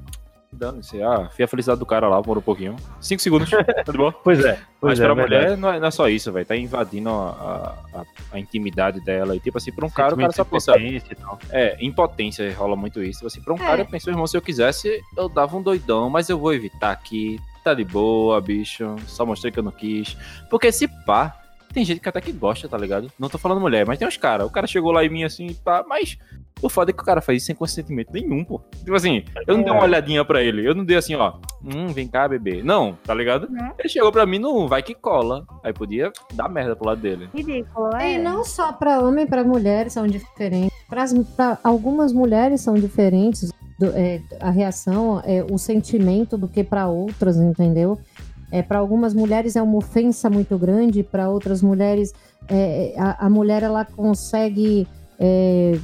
dane-se. 0.54 1.02
Ah, 1.02 1.30
fui 1.36 1.44
a 1.44 1.48
felicidade 1.48 1.80
do 1.80 1.86
cara 1.86 2.08
lá 2.08 2.22
por 2.22 2.38
um 2.38 2.42
pouquinho. 2.42 2.76
Cinco 3.02 3.22
segundos, 3.22 3.50
tá 3.86 3.92
de 3.92 3.98
boa. 3.98 4.12
Pois 4.12 4.40
é, 4.44 4.52
Mas 4.54 4.60
pois 4.80 5.00
é, 5.00 5.04
pra 5.06 5.14
verdade. 5.14 5.44
mulher 5.46 5.58
não 5.58 5.70
é, 5.72 5.80
não 5.80 5.88
é 5.88 5.92
só 5.92 6.08
isso, 6.08 6.32
velho. 6.32 6.46
Tá 6.46 6.56
invadindo 6.56 7.10
a, 7.10 7.76
a, 7.94 8.04
a 8.32 8.40
intimidade 8.40 9.00
dela. 9.02 9.36
E 9.36 9.40
tipo 9.40 9.58
assim, 9.58 9.72
pra 9.72 9.86
um 9.86 9.90
cara, 9.90 10.14
o 10.16 10.18
cara 10.18 10.32
só 10.32 10.44
pensa. 10.44 10.78
E. 10.78 11.02
É, 11.50 11.78
impotência 11.84 12.54
rola 12.56 12.76
muito 12.76 13.02
isso. 13.04 13.26
Assim, 13.26 13.42
pra 13.42 13.54
um 13.54 13.58
É. 13.58 13.60
cara, 13.60 13.82
eu 13.82 13.86
penso, 13.86 14.10
irmão, 14.10 14.28
se 14.28 14.38
eu 14.38 14.42
quisesse, 14.42 15.02
eu 15.18 15.28
dava 15.30 15.56
um 15.58 15.62
doidão, 15.62 16.10
mas 16.10 16.30
eu 16.30 16.38
vou 16.38 16.54
evitar 16.54 16.92
aqui. 16.92 17.40
Tá 17.64 17.74
de 17.74 17.84
boa, 17.86 18.42
bicho. 18.42 18.96
Só 19.08 19.26
mostrei 19.26 19.52
que 19.52 19.60
eu 19.60 19.64
não 19.64 19.72
quis. 19.72 20.18
Porque 20.50 20.70
se 20.72 20.88
pá, 21.06 21.34
tem 21.74 21.84
gente 21.84 22.00
que 22.00 22.08
até 22.10 22.22
que 22.22 22.32
gosta, 22.32 22.68
tá 22.70 22.78
ligado? 22.78 23.12
Não 23.20 23.28
tô 23.30 23.38
falando 23.38 23.60
mulher, 23.60 23.86
mas 23.86 23.98
tem 24.00 24.08
uns 24.08 24.18
caras. 24.18 24.48
O 24.48 24.50
cara 24.52 24.68
chegou 24.68 24.92
lá 24.92 25.04
em 25.04 25.10
mim 25.10 25.24
assim, 25.24 25.54
pá, 25.66 25.84
mas 25.88 26.18
o 26.62 26.70
foda 26.70 26.92
é 26.92 26.94
que 26.94 27.02
o 27.02 27.06
cara 27.06 27.20
faz 27.22 27.38
isso 27.38 27.48
sem 27.48 27.56
consentimento 27.56 28.12
nenhum, 28.14 28.44
pô. 28.46 28.62
Tipo 28.80 28.94
assim, 28.96 29.24
eu 29.48 29.58
não 29.58 29.64
dei 29.64 29.72
uma 29.74 29.82
É. 29.82 29.84
olhadinha 29.84 30.24
pra 30.24 30.42
ele. 30.42 30.66
Eu 30.68 30.74
não 30.76 30.86
dei 30.86 30.96
assim, 30.98 31.16
ó. 31.16 31.34
Hum, 31.64 31.88
vem 31.88 32.08
cá, 32.08 32.28
bebê. 32.28 32.62
Não, 32.64 32.94
tá 33.04 33.14
ligado? 33.14 33.48
Uhum. 33.50 33.72
Ele 33.78 33.90
chegou 33.90 34.12
pra 34.12 34.26
mim, 34.26 34.40
não 34.40 34.68
vai 34.68 34.82
que 34.84 34.94
cola. 34.94 35.46
Aí 35.64 35.74
podia 35.74 36.12
dar 36.34 36.48
merda 36.50 36.76
pro 36.76 36.86
lado 36.88 37.02
dele. 37.02 37.28
Ridículo, 37.34 37.96
é. 37.96 38.14
E 38.14 38.18
não 38.18 38.44
só 38.46 38.72
para 38.72 39.00
homem, 39.02 39.26
para 39.26 39.44
mulher 39.44 39.90
são 39.90 40.06
diferentes. 40.08 40.72
Para 40.90 41.58
algumas 41.64 42.14
mulheres 42.14 42.62
são 42.62 42.76
diferentes 42.76 43.52
do- 43.80 43.92
é, 43.96 44.22
a 44.40 44.52
reação, 44.52 45.22
é, 45.26 45.44
o 45.50 45.58
sentimento 45.58 46.38
do 46.38 46.48
que 46.48 46.64
para 46.64 46.88
outras, 46.88 47.36
entendeu? 47.38 48.00
É, 48.54 48.62
para 48.62 48.78
algumas 48.78 49.16
mulheres 49.16 49.56
é 49.56 49.64
uma 49.64 49.78
ofensa 49.78 50.30
muito 50.30 50.60
grande, 50.60 51.02
para 51.02 51.28
outras 51.28 51.64
mulheres 51.64 52.14
é, 52.48 52.94
a, 52.96 53.26
a 53.26 53.30
mulher 53.30 53.64
ela 53.64 53.84
consegue 53.84 54.88
é, 55.20 55.80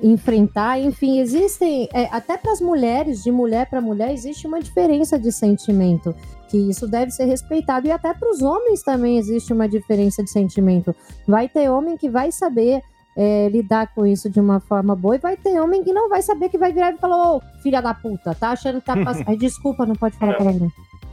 enfrentar. 0.00 0.78
Enfim, 0.78 1.18
existem 1.18 1.88
é, 1.92 2.04
até 2.12 2.36
para 2.36 2.52
as 2.52 2.60
mulheres, 2.60 3.24
de 3.24 3.32
mulher 3.32 3.68
para 3.68 3.80
mulher, 3.80 4.12
existe 4.12 4.46
uma 4.46 4.60
diferença 4.60 5.18
de 5.18 5.32
sentimento 5.32 6.14
que 6.48 6.56
isso 6.56 6.86
deve 6.86 7.10
ser 7.10 7.24
respeitado 7.24 7.88
e 7.88 7.90
até 7.90 8.14
para 8.14 8.30
os 8.30 8.42
homens 8.42 8.80
também 8.84 9.18
existe 9.18 9.52
uma 9.52 9.68
diferença 9.68 10.22
de 10.22 10.30
sentimento. 10.30 10.94
Vai 11.26 11.48
ter 11.48 11.68
homem 11.68 11.96
que 11.96 12.08
vai 12.08 12.30
saber 12.30 12.80
é, 13.16 13.48
lidar 13.48 13.92
com 13.92 14.06
isso 14.06 14.30
de 14.30 14.38
uma 14.38 14.60
forma 14.60 14.94
boa 14.94 15.16
e 15.16 15.18
vai 15.18 15.36
ter 15.36 15.60
homem 15.60 15.82
que 15.82 15.92
não 15.92 16.08
vai 16.08 16.22
saber 16.22 16.48
que 16.48 16.56
vai 16.56 16.72
virar 16.72 16.92
e 16.92 16.98
falar, 16.98 17.34
ô, 17.34 17.42
filha 17.60 17.82
da 17.82 17.92
puta, 17.92 18.36
tá 18.36 18.50
achando 18.50 18.80
que 18.80 18.86
tá 18.86 18.94
passando. 19.04 19.36
Desculpa, 19.36 19.84
não 19.84 19.96
pode 19.96 20.16
falar 20.16 20.34
palavrão. 20.34 20.70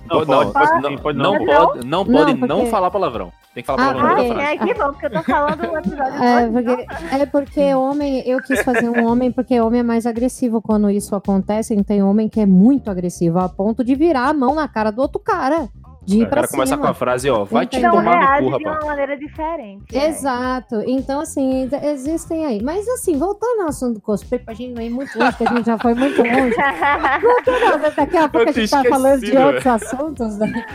Não, 0.08 0.26
Pode- 0.26 0.52
pode, 0.54 0.82
não, 0.82 0.98
pode 0.98 1.18
não 1.18 1.34
não. 1.34 1.46
pode, 1.46 1.86
não 1.88 2.06
pode 2.06 2.34
Não, 2.36 2.48
não 2.48 2.56
porque- 2.58 2.70
falar 2.72 2.92
palavrão. 2.92 3.32
Tem 3.54 3.64
que 3.64 3.68
falar 3.68 3.90
Ah, 3.90 3.94
palavrão 3.94 4.38
Ah, 4.38 4.44
é, 4.54 4.58
que 4.58 4.74
bom, 4.74 4.84
porque 4.92 5.06
eu 5.06 5.12
tô 5.12 5.24
falando 5.24 5.58
do 5.58 5.78
episódio 5.78 6.24
É 6.24 6.48
porque, 6.50 6.86
é 7.16 7.26
porque 7.26 7.74
homem, 7.74 8.20
eu 8.28 8.42
quis 8.42 8.62
fazer 8.64 8.90
um 8.90 9.08
homem 9.10 9.32
porque 9.32 9.60
homem 9.60 9.80
é 9.80 9.84
mais 9.84 10.06
agressivo 10.06 10.62
quando 10.62 10.90
isso 10.90 11.16
acontece. 11.16 11.74
E 11.74 11.84
tem 11.84 12.04
homem 12.04 12.28
que 12.30 12.40
é 12.40 12.46
muito 12.46 12.90
agressivo, 12.92 13.40
a 13.40 13.50
ponto 13.50 13.84
de 13.84 13.96
virar 13.96 14.30
a 14.30 14.34
mão 14.34 14.56
na 14.56 14.68
cara 14.68 14.92
do 14.92 15.02
outro 15.02 15.20
cara. 15.20 15.68
De 16.06 16.18
ir 16.20 16.24
O 16.24 16.28
pra 16.28 16.36
cara 16.36 16.48
começa 16.48 16.78
com 16.78 16.86
a 16.88 16.94
frase, 16.94 17.30
ó, 17.30 17.44
vai 17.44 17.66
te 17.66 17.78
Então, 17.78 17.90
Então 17.90 18.04
tomar 18.04 18.16
no 18.16 18.26
reage 18.28 18.44
cu, 18.52 18.58
de 18.58 18.64
rapaz. 18.64 18.84
uma 18.84 18.90
maneira 18.92 19.18
diferente. 19.18 19.98
é. 19.98 20.08
Exato. 20.08 20.84
Então, 20.86 21.20
assim, 21.20 21.70
existem 21.84 22.46
aí. 22.46 22.62
Mas, 22.64 22.88
assim, 22.90 23.18
voltando 23.18 23.62
ao 23.64 23.68
assunto 23.70 23.96
do 23.96 24.02
cosplay, 24.02 24.40
pra 24.40 24.54
gente 24.54 24.74
não 24.74 24.82
ir 24.82 24.90
muito 24.90 25.18
longe, 25.18 25.36
que 25.38 25.48
a 25.48 25.54
gente 25.54 25.66
já 25.66 25.78
foi 25.78 25.94
muito 25.96 26.18
longe. 26.22 26.56
Voltando, 27.22 27.96
daqui 27.96 28.18
a 28.18 28.30
pouco 28.30 28.50
a 28.50 28.52
gente 28.52 28.70
tá 28.70 28.84
falando 28.84 29.20
de 29.22 29.38
outros 29.38 29.68
assuntos, 29.68 30.38
né? 30.38 30.66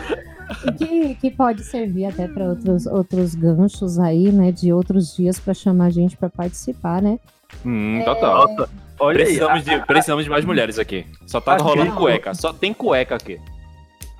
Que, 0.76 1.14
que 1.14 1.30
pode 1.30 1.62
servir 1.62 2.06
até 2.06 2.26
para 2.26 2.44
outros, 2.44 2.86
outros 2.86 3.34
ganchos 3.36 3.98
aí, 4.00 4.32
né? 4.32 4.50
De 4.50 4.72
outros 4.72 5.14
dias 5.16 5.38
para 5.38 5.54
chamar 5.54 5.86
a 5.86 5.90
gente 5.90 6.16
para 6.16 6.28
participar, 6.28 7.00
né? 7.00 7.18
Hum, 7.64 8.02
total. 8.04 8.48
Nossa, 8.48 8.68
olha 8.98 9.18
aí, 9.18 9.24
Precisamos 9.24 9.64
de, 9.64 9.78
precisamos 9.86 10.24
de 10.24 10.30
mais 10.30 10.44
mulheres 10.44 10.78
aqui. 10.78 11.06
Só 11.26 11.40
tá 11.40 11.52
Aqui. 11.54 11.62
rolando 11.62 11.92
cueca. 11.92 12.34
Só 12.34 12.52
tem 12.52 12.72
cueca 12.74 13.14
aqui. 13.14 13.38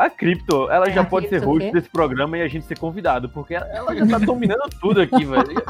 A 0.00 0.08
Cripto, 0.08 0.70
ela 0.70 0.88
já 0.88 1.02
A 1.02 1.04
pode 1.04 1.28
ser 1.28 1.44
host 1.44 1.70
desse 1.72 1.90
programa 1.90 2.38
e 2.38 2.42
a 2.42 2.48
gente 2.48 2.64
ser 2.64 2.78
convidado, 2.78 3.28
porque 3.28 3.52
ela 3.54 3.94
já 3.94 4.06
tá 4.06 4.18
dominando 4.18 4.70
tudo 4.80 5.02
aqui, 5.02 5.26
velho. 5.26 5.62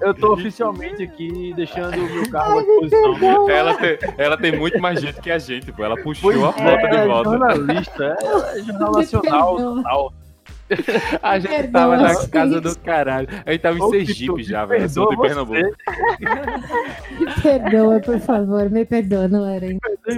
Eu 0.00 0.12
tô 0.12 0.32
oficialmente 0.32 1.04
aqui 1.04 1.52
deixando 1.54 1.96
o 1.96 2.14
meu 2.14 2.30
cargo 2.30 2.58
à 2.58 2.62
disposição. 2.62 3.48
Ela 3.48 3.74
tem, 3.74 3.98
ela 4.18 4.36
tem 4.36 4.58
muito 4.58 4.80
mais 4.80 5.00
gente 5.00 5.20
que 5.20 5.30
a 5.30 5.38
gente, 5.38 5.70
pô. 5.70 5.84
Ela 5.84 5.94
puxou 6.02 6.32
Pois 6.32 6.42
a 6.42 6.48
é, 6.48 6.52
flota 6.52 6.88
de 6.88 7.06
volta. 7.06 7.30
jornalista, 7.30 8.16
é, 8.20 8.58
é 8.58 8.62
jornal 8.64 8.92
nacional. 8.92 10.12
A 11.22 11.38
gente 11.38 11.50
Perdoa, 11.50 11.72
tava 11.72 11.96
na 11.96 12.28
casa 12.28 12.60
do 12.60 12.78
caralho. 12.80 13.28
A 13.46 13.52
gente 13.52 13.60
tava 13.60 13.78
em 13.78 13.82
Ô, 13.82 13.90
Sergipe 13.90 14.42
já, 14.42 14.64
velho. 14.64 14.88
Sou 14.88 15.10
de 15.10 15.16
perdoa 15.16 15.46
Pernambuco. 15.46 15.76
Me 17.18 17.34
perdoa, 17.42 18.00
por 18.00 18.20
favor, 18.20 18.70
me 18.70 18.84
perdoa, 18.84 19.28
não 19.28 19.46
era 19.46 19.66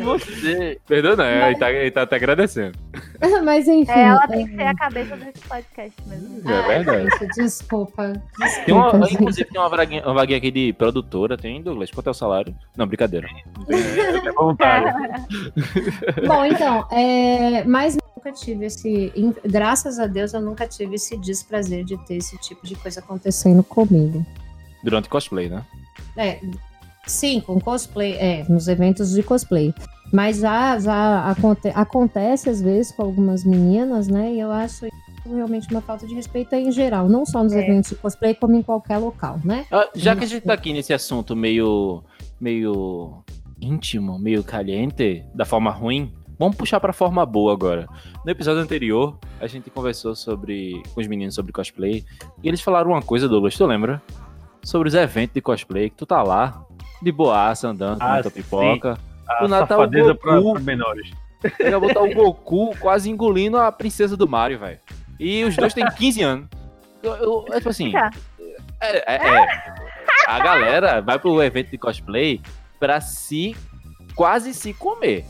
você? 0.03 0.79
Perdoa, 0.87 1.17
não. 1.17 1.25
Ele 1.25 1.57
tá, 1.59 1.73
ele 1.73 1.91
tá 1.91 2.03
até 2.03 2.17
agradecendo. 2.17 2.79
Mas 3.45 3.69
enfim. 3.69 3.91
É, 3.91 4.03
ela 4.03 4.27
tem 4.27 4.45
é- 4.45 4.49
que 4.49 4.55
ser 4.57 4.63
a 4.63 4.75
cabeça 4.75 5.17
desse 5.17 5.49
podcast 5.49 5.93
mesmo. 6.07 6.51
É 6.51 6.63
verdade. 6.63 7.09
Gente, 7.19 7.27
desculpa. 7.35 8.13
desculpa 8.39 8.65
Tem 8.65 8.75
uma, 8.75 9.07
gente. 9.07 9.15
inclusive, 9.15 9.51
tem 9.51 9.61
uma 9.61 9.69
vaguinha, 9.69 10.03
uma 10.05 10.15
vaguinha 10.15 10.39
aqui 10.39 10.51
de 10.51 10.73
produtora, 10.73 11.37
tem, 11.37 11.63
Douglas? 11.63 11.91
Quanto 11.91 12.09
é 12.09 12.11
o 12.11 12.15
salário? 12.15 12.55
Não, 12.77 12.87
brincadeira. 12.87 13.29
É 13.69 14.33
voluntário. 14.33 14.93
Bom, 16.27 16.45
então, 16.45 16.87
é, 16.91 17.65
mas 17.65 17.97
nunca 18.21 18.33
tive 18.33 18.67
esse. 18.67 19.13
Graças 19.45 19.99
a 19.99 20.07
Deus, 20.07 20.35
eu 20.35 20.41
nunca 20.41 20.67
tive 20.69 20.97
esse 20.97 21.17
desprazer 21.17 21.85
de 21.85 21.97
ter 22.05 22.17
esse 22.17 22.37
tipo 22.39 22.67
de 22.67 22.77
coisa 22.77 23.01
acontecendo 23.01 23.63
comigo. 23.65 24.25
Durante 24.85 25.09
cosplay, 25.09 25.49
né? 25.49 25.65
É, 26.17 26.39
sim, 27.07 27.41
com 27.41 27.59
cosplay, 27.61 28.13
é, 28.15 28.45
nos 28.49 28.69
eventos 28.69 29.11
de 29.13 29.23
cosplay. 29.23 29.75
Mas 30.13 30.39
já, 30.39 30.79
já 30.79 31.31
aconte- 31.31 31.69
acontece 31.75 32.51
às 32.51 32.61
vezes 32.61 32.93
com 32.93 33.03
algumas 33.03 33.45
meninas, 33.45 34.09
né? 34.09 34.33
E 34.35 34.41
eu 34.41 34.51
acho 34.51 34.87
isso 34.87 34.95
realmente 35.35 35.69
uma 35.71 35.81
falta 35.81 36.07
de 36.07 36.15
respeito 36.15 36.55
em 36.55 36.73
geral, 36.73 37.09
não 37.09 37.25
só 37.25 37.43
nos 37.45 37.53
É. 37.53 37.61
eventos 37.63 37.91
de 37.91 37.97
cosplay, 37.97 38.35
como 38.35 38.57
em 38.57 38.63
qualquer 38.63 38.99
local, 38.99 39.39
né? 39.45 39.67
Ah, 39.71 39.89
já 39.95 40.17
que 40.17 40.25
a 40.25 40.27
gente 40.27 40.45
tá 40.45 40.55
aqui 40.55 40.73
nesse 40.73 40.93
assunto 40.93 41.37
meio, 41.37 42.03
meio 42.41 43.23
íntimo, 43.61 44.19
meio 44.19 44.43
caliente, 44.43 45.23
da 45.35 45.45
forma 45.45 45.71
ruim, 45.71 46.13
vamos 46.41 46.57
puxar 46.57 46.81
pra 46.81 46.93
forma 46.93 47.25
boa 47.27 47.53
agora. 47.53 47.87
No 48.25 48.31
episódio 48.33 48.61
anterior, 48.63 49.17
a 49.41 49.47
gente 49.47 49.71
conversou 49.71 50.17
sobre 50.17 50.83
com 50.95 51.01
os 51.01 51.07
meninos 51.07 51.35
sobre 51.35 51.53
cosplay 51.53 52.03
e 52.43 52.49
eles 52.49 52.61
falaram 52.63 52.91
uma 52.93 53.03
coisa, 53.03 53.29
Douglas, 53.29 53.55
tu 53.57 53.67
lembra? 53.67 54.03
Sobre 54.63 54.89
os 54.89 54.95
eventos 54.95 55.35
de 55.35 55.41
cosplay, 55.43 55.91
que 55.91 55.97
tu 55.97 56.07
tá 56.07 56.23
lá, 56.23 56.65
de 57.03 57.13
boaça, 57.13 57.69
andando, 57.69 58.01
Ah, 58.03 58.23
sim. 58.23 58.31
pipoca. 58.31 58.99
A 59.29 59.43
Do 59.43 59.49
Natal, 59.49 59.89
pra, 59.89 60.01
Goku. 60.41 60.55
pra 60.55 60.61
menores. 60.63 61.11
Eu 61.59 61.69
ia 61.71 61.81
botar 61.81 62.01
o 62.01 62.13
Goku 62.13 62.75
quase 62.79 63.09
engolindo 63.11 63.57
a 63.59 63.71
princesa 63.71 64.17
do 64.17 64.27
Mario, 64.29 64.59
velho. 64.59 64.79
E 65.19 65.45
os 65.45 65.55
dois 65.57 65.73
têm 65.75 65.85
15 65.87 66.23
anos. 66.23 66.49
Eu, 67.03 67.15
eu- 67.17 67.45
é 67.53 67.57
tipo 67.59 67.69
assim. 67.69 67.91
Já. 67.91 68.11
É, 68.81 69.15
é- 69.15 69.29
é. 69.29 69.47
A 70.27 70.39
galera 70.41 71.01
vai 71.01 71.19
pro 71.19 71.43
evento 71.43 71.71
de 71.71 71.79
cosplay 71.79 72.41
pra 72.79 73.01
se 73.01 73.57
quase 74.15 74.53
se 74.53 74.73
comer. 74.75 75.25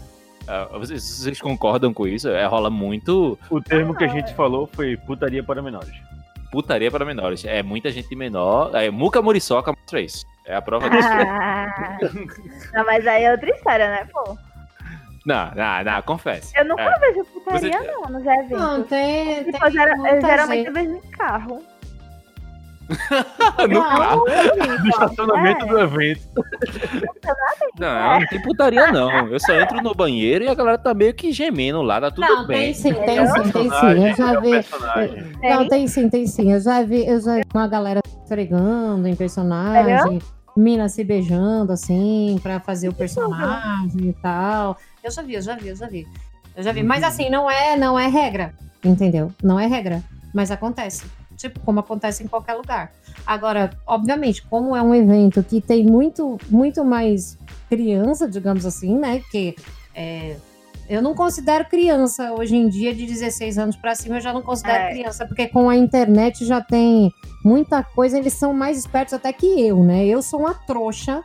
Ah, 0.50 0.68
Vocês, 0.78 1.02
vocês 1.02 1.40
concordam 1.40 1.92
com 1.94 2.06
isso? 2.06 2.28
É, 2.28 2.44
rola 2.46 2.68
muito 2.70 3.38
O 3.48 3.60
termo 3.60 3.94
que 3.94 4.04
a 4.04 4.08
gente 4.08 4.34
falou 4.34 4.66
foi 4.72 4.96
putaria 4.96 5.42
para 5.44 5.62
menores. 5.62 5.92
putaria 6.50 6.90
para 6.90 7.04
menores. 7.04 7.44
É 7.44 7.62
muita 7.62 7.90
gente 7.90 8.14
menor. 8.16 8.74
É, 8.74 8.90
Muca 8.90 9.22
Muriçoca 9.22 9.72
mostra 9.72 10.00
isso. 10.00 10.26
É 10.44 10.54
a 10.56 10.60
prova 10.62 10.90
disso. 10.90 11.08
Ah. 11.08 11.98
Não, 12.74 12.84
mas 12.84 13.06
aí 13.06 13.24
é 13.24 13.30
outra 13.32 13.50
história, 13.50 13.88
né, 13.88 14.08
pô? 14.12 14.36
não, 15.26 15.50
não, 15.54 15.84
não, 15.84 16.02
confesse. 16.02 16.58
Eu 16.58 16.64
nunca 16.64 16.82
É. 16.82 16.98
vejo 16.98 17.24
putaria, 17.26 17.70
Você- 17.78 17.92
não, 17.92 18.02
nos 18.10 18.24
eventos. 18.26 18.58
Não, 18.58 18.82
tem. 18.84 19.44
Tipo, 19.44 19.52
tem 19.52 19.60
eu, 19.62 19.70
gera- 19.70 19.94
eu 20.14 20.20
geralmente 20.22 20.64
gente. 20.64 20.72
vejo 20.72 20.94
em 20.96 21.10
carro. 21.10 21.62
no 23.68 23.82
carro. 23.82 24.24
No 24.82 24.88
estacionamento 24.88 25.64
É. 25.64 25.68
do 25.68 25.78
evento. 25.80 26.22
Não, 27.78 28.20
não 28.20 28.26
tem 28.26 28.42
putaria, 28.42 28.90
não. 28.92 29.28
Eu 29.28 29.40
só 29.40 29.52
entro 29.54 29.80
no 29.82 29.94
banheiro 29.94 30.44
e 30.44 30.48
a 30.48 30.54
galera 30.54 30.78
tá 30.78 30.92
meio 30.92 31.14
que 31.14 31.32
gemendo 31.32 31.82
lá, 31.82 32.00
tá 32.00 32.10
tudo 32.10 32.26
Não, 32.26 32.46
bem. 32.46 32.58
tem 32.72 32.74
sim, 32.74 32.92
tem 32.94 33.18
É 33.18 33.26
sim, 33.26 33.42
tem 33.50 33.70
sim. 33.70 34.06
Eu 34.08 34.14
já 34.16 34.32
é 34.34 34.38
um 34.38 34.40
vi. 34.42 34.50
personagem. 34.50 35.32
Não, 35.42 35.68
tem 35.68 35.88
sim, 35.88 36.08
tem 36.10 36.26
sim. 36.26 36.52
Eu 36.52 36.60
já 36.60 36.82
vi, 36.82 37.06
eu 37.06 37.20
já 37.20 37.36
vi 37.36 37.42
uma 37.54 37.68
galera 37.68 38.00
esfregando 38.22 39.06
em 39.08 39.14
personagem, 39.16 40.20
mina 40.56 40.88
se 40.88 41.04
beijando 41.04 41.72
assim, 41.72 42.38
pra 42.42 42.60
fazer 42.60 42.88
o 42.88 42.92
personagem 42.94 44.08
e 44.08 44.12
tal. 44.14 44.76
Eu 45.02 45.10
já 45.10 45.22
vi, 45.22 45.34
eu 45.34 45.42
já 45.42 45.54
vi, 45.56 45.68
eu 45.68 45.76
já 45.76 45.86
vi. 45.86 46.06
Eu 46.56 46.62
já 46.62 46.72
vi. 46.72 46.82
Mas 46.82 47.02
assim, 47.04 47.30
não 47.30 47.50
é, 47.50 47.76
não 47.76 47.98
é 47.98 48.08
regra, 48.08 48.52
entendeu? 48.84 49.32
Não 49.42 49.58
é 49.58 49.66
regra, 49.66 50.02
mas 50.34 50.50
acontece. 50.50 51.04
Tipo, 51.40 51.58
como 51.60 51.80
acontece 51.80 52.22
em 52.22 52.26
qualquer 52.28 52.52
lugar. 52.54 52.92
Agora, 53.26 53.70
obviamente, 53.86 54.42
como 54.42 54.76
é 54.76 54.82
um 54.82 54.94
evento 54.94 55.42
que 55.42 55.58
tem 55.60 55.86
muito, 55.86 56.36
muito 56.50 56.84
mais 56.84 57.38
criança, 57.70 58.28
digamos 58.28 58.66
assim, 58.66 58.98
né? 58.98 59.22
Que 59.30 59.56
é, 59.94 60.36
eu 60.86 61.00
não 61.00 61.14
considero 61.14 61.64
criança 61.64 62.32
hoje 62.34 62.54
em 62.56 62.68
dia 62.68 62.94
de 62.94 63.06
16 63.06 63.56
anos 63.56 63.76
pra 63.76 63.94
cima, 63.94 64.16
eu 64.16 64.20
já 64.20 64.34
não 64.34 64.42
considero 64.42 64.84
É. 64.84 64.90
criança, 64.90 65.24
porque 65.26 65.46
com 65.46 65.70
a 65.70 65.76
internet 65.76 66.44
já 66.44 66.60
tem 66.60 67.10
muita 67.42 67.82
coisa, 67.82 68.18
eles 68.18 68.34
são 68.34 68.52
mais 68.52 68.76
espertos 68.76 69.14
até 69.14 69.32
que 69.32 69.46
eu, 69.46 69.82
né? 69.82 70.04
Eu 70.04 70.20
sou 70.20 70.40
uma 70.40 70.52
trouxa, 70.52 71.22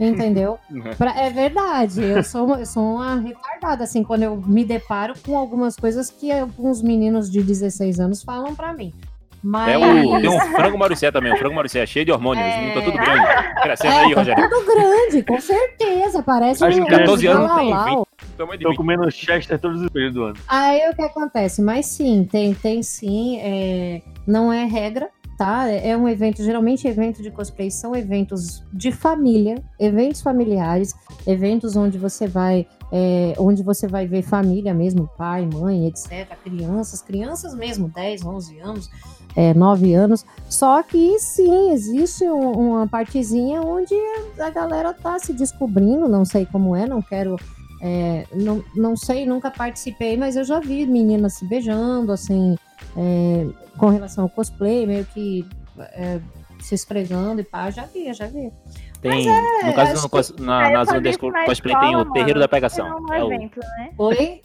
entendeu? 0.00 0.58
Pra- 0.96 1.18
é 1.20 1.28
verdade, 1.30 2.00
eu 2.02 2.22
sou, 2.24 2.54
eu 2.56 2.64
sou 2.64 2.94
uma 2.94 3.16
retardada, 3.20 3.84
assim, 3.84 4.02
quando 4.02 4.22
eu 4.22 4.36
me 4.36 4.64
deparo 4.64 5.12
com 5.26 5.36
algumas 5.36 5.76
coisas 5.76 6.08
que 6.10 6.32
alguns 6.32 6.80
meninos 6.80 7.30
de 7.30 7.42
16 7.42 8.00
anos 8.00 8.22
falam 8.22 8.54
pra 8.54 8.72
mim. 8.72 8.94
Mas... 9.42 9.74
É 9.74 9.78
o, 9.78 9.82
tem 10.20 10.28
um 10.30 10.40
frango 10.40 10.78
Mauricé 10.78 11.10
também. 11.10 11.32
O 11.32 11.36
frango 11.36 11.54
Mauricé 11.54 11.80
é 11.80 11.86
cheio 11.86 12.04
de 12.04 12.12
hormônios. 12.12 12.46
É. 12.46 12.74
Tá 12.74 12.80
tudo 12.82 12.96
grande. 12.96 13.60
Crescendo 13.62 13.92
aí, 13.94 14.10
É, 14.10 14.14
tá 14.14 14.20
Rogério. 14.20 14.48
tudo 14.50 14.66
grande, 14.66 15.22
com 15.24 15.40
certeza. 15.40 16.22
Parece 16.22 16.64
Acho 16.64 16.80
um 16.80 16.84
que 16.84 16.90
14 16.90 17.26
anos 17.26 17.54
tem 17.54 17.70
Lalau. 17.70 18.06
Tamanho 18.36 18.58
de 18.58 18.64
Tô 18.64 18.70
mim. 18.70 18.76
comendo 18.76 19.10
Chester 19.10 19.58
todos 19.58 19.82
os 19.82 19.88
períodos 19.90 20.14
do 20.14 20.22
ano. 20.24 20.36
Aí 20.46 20.88
o 20.90 20.94
que 20.94 21.02
acontece? 21.02 21.60
Mas 21.60 21.86
sim, 21.86 22.26
tem, 22.30 22.54
tem 22.54 22.82
sim. 22.84 23.38
é, 23.40 24.00
não 24.26 24.52
é 24.52 24.64
regra, 24.64 25.08
tá? 25.36 25.68
É 25.68 25.96
um 25.96 26.08
evento, 26.08 26.42
geralmente 26.44 26.86
evento 26.86 27.20
de 27.20 27.30
cosplay 27.32 27.68
são 27.70 27.96
eventos 27.96 28.64
de 28.72 28.92
família, 28.92 29.56
eventos 29.78 30.20
familiares, 30.22 30.94
eventos 31.26 31.74
onde 31.74 31.98
você 31.98 32.28
vai. 32.28 32.64
é, 32.92 33.34
onde 33.38 33.62
você 33.64 33.86
vai 33.88 34.06
ver 34.06 34.22
família 34.22 34.72
mesmo, 34.72 35.08
pai, 35.18 35.44
mãe, 35.52 35.86
etc. 35.88 36.28
Crianças, 36.44 37.02
crianças 37.02 37.54
mesmo, 37.56 37.88
10, 37.88 38.24
11 38.24 38.58
anos, 38.60 38.90
é, 39.38 39.54
9 39.54 39.94
anos. 39.94 40.26
Só 40.48 40.82
que 40.82 41.16
sim, 41.20 41.70
existe 41.70 42.24
um- 42.24 42.70
uma 42.70 42.88
partezinha 42.88 43.62
onde 43.62 43.94
a 44.40 44.50
galera 44.50 44.92
tá 44.92 45.16
se 45.20 45.32
descobrindo, 45.32 46.08
não 46.08 46.24
sei 46.24 46.44
como 46.44 46.74
é, 46.74 46.86
não 46.86 47.00
quero 47.00 47.36
é, 47.80 48.26
não, 48.34 48.60
não 48.74 48.96
sei, 48.96 49.24
nunca 49.24 49.52
participei, 49.52 50.16
mas 50.16 50.34
eu 50.34 50.42
já 50.42 50.58
vi 50.58 50.84
meninas 50.84 51.34
se 51.34 51.44
beijando, 51.46 52.10
assim, 52.10 52.56
é, 52.96 53.46
com 53.78 53.86
relação 53.90 54.24
ao 54.24 54.28
cosplay, 54.30 54.84
meio 54.84 55.04
que 55.04 55.46
é, 55.92 56.18
se 56.58 56.74
esfregando 56.74 57.40
e 57.40 57.44
pá, 57.44 57.70
já 57.70 57.84
vi, 57.84 58.12
já 58.12 58.26
vi. 58.26 58.52
Tem, 59.00 59.24
no 59.64 59.72
caso, 59.74 60.08
no 60.40 60.44
na, 60.44 60.70
na 60.70 60.84
zona 60.84 61.00
do 61.00 61.18
cosplay 61.46 61.76
tem 61.78 61.94
o 61.94 62.00
escola, 62.00 62.12
terreiro 62.12 62.30
mano, 62.30 62.40
da 62.40 62.48
pegação. 62.48 62.86
Era 62.86 62.96
um 62.98 63.12
É 63.14 63.22
o, 63.22 63.32
evento, 63.32 63.60
né? 63.60 63.90
Oi? 63.96 64.40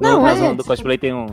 no, 0.00 0.08
Não, 0.08 0.22
na 0.22 0.30
é, 0.30 0.34
zona 0.34 0.48
do 0.50 0.56
tipo- 0.56 0.68
cosplay 0.68 0.98
tem 0.98 1.14
um, 1.14 1.26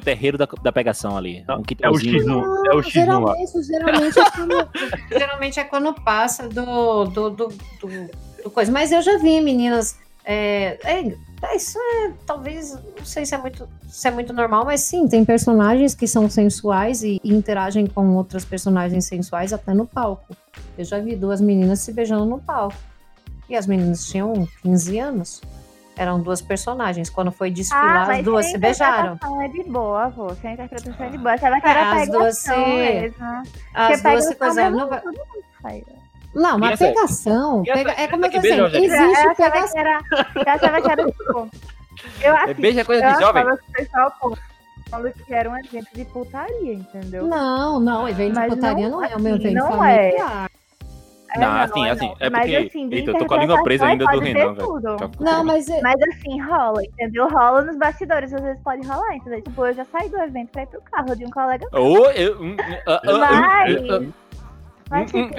tem 0.00 0.12
um 0.12 0.16
terreiro 0.16 0.36
da, 0.38 0.46
da 0.62 0.72
pegação 0.72 1.16
ali. 1.16 1.44
Não, 1.46 1.56
um 1.56 1.58
É 1.58 1.60
o 1.60 1.64
quitãozinho. 1.64 2.24
X1. 2.24 2.66
É 2.66 2.74
o 2.74 2.78
X1 2.80 3.20
lá. 3.24 3.34
geralmente, 3.42 3.62
geralmente, 3.62 4.18
é 4.18 4.30
quando, 4.30 4.68
geralmente 5.18 5.60
é 5.60 5.64
quando 5.64 5.94
passa 5.94 6.48
do, 6.48 7.04
do, 7.04 7.30
do, 7.30 7.48
do- 7.48 8.10
do 8.44 8.50
coisa. 8.50 8.70
Mas 8.72 8.92
eu 8.92 9.00
já 9.02 9.18
vi 9.18 9.40
meninas. 9.40 9.96
É, 10.26 10.78
é, 10.84 11.14
é, 11.42 11.56
isso 11.56 11.78
é 11.78 12.12
talvez, 12.26 12.72
não 12.98 13.04
sei 13.04 13.26
se 13.26 13.34
é, 13.34 13.38
muito, 13.38 13.68
se 13.86 14.08
é 14.08 14.10
muito 14.10 14.32
normal, 14.32 14.64
mas 14.64 14.80
sim, 14.80 15.06
tem 15.06 15.22
personagens 15.22 15.94
que 15.94 16.06
são 16.06 16.30
sensuais 16.30 17.02
e, 17.02 17.20
e 17.22 17.34
interagem 17.34 17.86
com 17.86 18.14
outras 18.16 18.42
personagens 18.42 19.04
sensuais 19.04 19.52
até 19.52 19.74
no 19.74 19.86
palco. 19.86 20.34
Eu 20.78 20.84
já 20.84 20.98
vi 20.98 21.14
duas 21.14 21.42
meninas 21.42 21.80
se 21.80 21.92
beijando 21.92 22.24
no 22.24 22.38
palco. 22.38 22.76
E 23.50 23.54
as 23.54 23.66
meninas 23.66 24.06
tinham 24.06 24.48
15 24.62 24.98
anos. 24.98 25.42
Eram 25.96 26.20
duas 26.20 26.42
personagens. 26.42 27.08
Quando 27.08 27.30
foi 27.30 27.50
desfilar, 27.50 28.10
as 28.10 28.24
duas 28.24 28.46
se 28.46 28.58
beijaram. 28.58 29.14
interpretação 29.14 29.42
é 29.42 29.48
de 29.48 29.62
boa, 29.64 30.10
pô. 30.10 30.34
Sem 30.34 30.54
interpretação 30.54 31.06
é 31.06 31.08
de 31.10 31.18
boa. 31.18 31.32
Achava 31.34 31.60
que 31.60 31.68
era 31.68 31.80
É, 31.80 32.02
as 32.02 32.08
duas 32.08 32.42
pegação 32.42 32.64
se- 32.64 32.70
mesmo. 32.70 33.24
As 33.74 34.00
Porque 34.00 34.08
duas 34.10 34.24
se 34.24 34.34
coisaram. 34.34 34.70
mesmo, 34.72 34.80
Não, 34.80 34.88
vai- 34.88 35.02
faz. 35.62 35.82
Não, 36.34 36.58
mas 36.58 36.78
Criança- 36.80 36.94
pegação. 37.00 37.62
pega- 37.62 37.94
é 37.96 38.08
como 38.08 38.26
eu 38.26 38.30
tô 38.30 38.36
que 38.36 38.42
dizendo, 38.42 38.70
beija, 38.70 38.76
Eu 38.76 38.84
existe 39.04 39.18
achava 39.28 39.34
pegação. 39.52 39.72
que 39.72 39.78
era. 39.78 40.00
Eu 40.34 40.52
achava 40.52 40.82
que 40.82 40.90
era 40.90 41.04
tipo. 41.06 41.50
Eu, 42.20 42.34
É 42.36 42.54
beijo 42.54 42.80
é 42.80 42.84
coisa 42.84 43.04
eu 43.06 43.12
de 43.14 43.20
jovem. 43.20 43.44
que 43.44 43.52
o 43.52 43.72
pessoal 43.72 44.12
pô, 44.20 44.36
falando 44.90 45.12
que 45.12 45.32
era 45.32 45.48
um 45.48 45.56
evento 45.56 45.86
de 45.94 46.04
putaria, 46.06 46.74
entendeu? 46.74 47.24
Não, 47.26 47.78
não, 47.78 48.08
evento 48.08 48.34
Mas 48.34 48.50
de 48.50 48.56
putaria 48.56 48.88
não, 48.88 49.00
não- 49.00 49.04
é 49.08 49.14
o 49.16 49.20
meu 49.20 49.34
assim, 49.36 49.44
evento 49.46 49.54
não 49.68 49.84
é. 49.84 50.10
É, 51.30 51.38
Não, 51.40 51.50
assim, 51.60 51.88
assim, 51.88 52.14
é 52.20 52.30
Mas, 52.30 52.40
porque- 52.42 52.56
assim, 52.56 52.88
Eita, 52.92 53.10
eu 53.10 53.18
tô 53.18 53.26
com 53.26 53.34
a 53.34 53.38
língua 53.38 53.62
presa 53.64 53.86
ainda 53.86 54.04
do 54.04 54.18
Renan, 54.20 54.54
velho. 54.54 54.96
Tá- 54.96 55.10
Não, 55.18 55.44
mas 55.44 55.68
é- 55.68 55.80
Mas 55.80 55.96
assim, 56.02 56.40
rola, 56.40 56.84
entendeu? 56.84 57.28
Rola 57.28 57.62
nos 57.62 57.76
bastidores, 57.76 58.32
às 58.32 58.40
vezes 58.40 58.62
pode 58.62 58.86
rolar, 58.86 59.16
entendeu? 59.16 59.42
Tipo, 59.42 59.66
eu 59.66 59.74
já 59.74 59.84
saí 59.86 60.08
do 60.08 60.18
evento 60.18 60.50
pra 60.50 60.62
ir 60.62 60.66
pro 60.66 60.80
carro 60.82 61.16
de 61.16 61.24
um 61.24 61.30
colega. 61.30 61.66
Ô, 61.72 62.06
eu- 62.10 62.40
hum, 62.40 62.56
ah, 62.86 63.00
ah, 63.04 63.18
Mas, 63.18 64.12
mas, 64.90 65.10
tipo. 65.10 65.34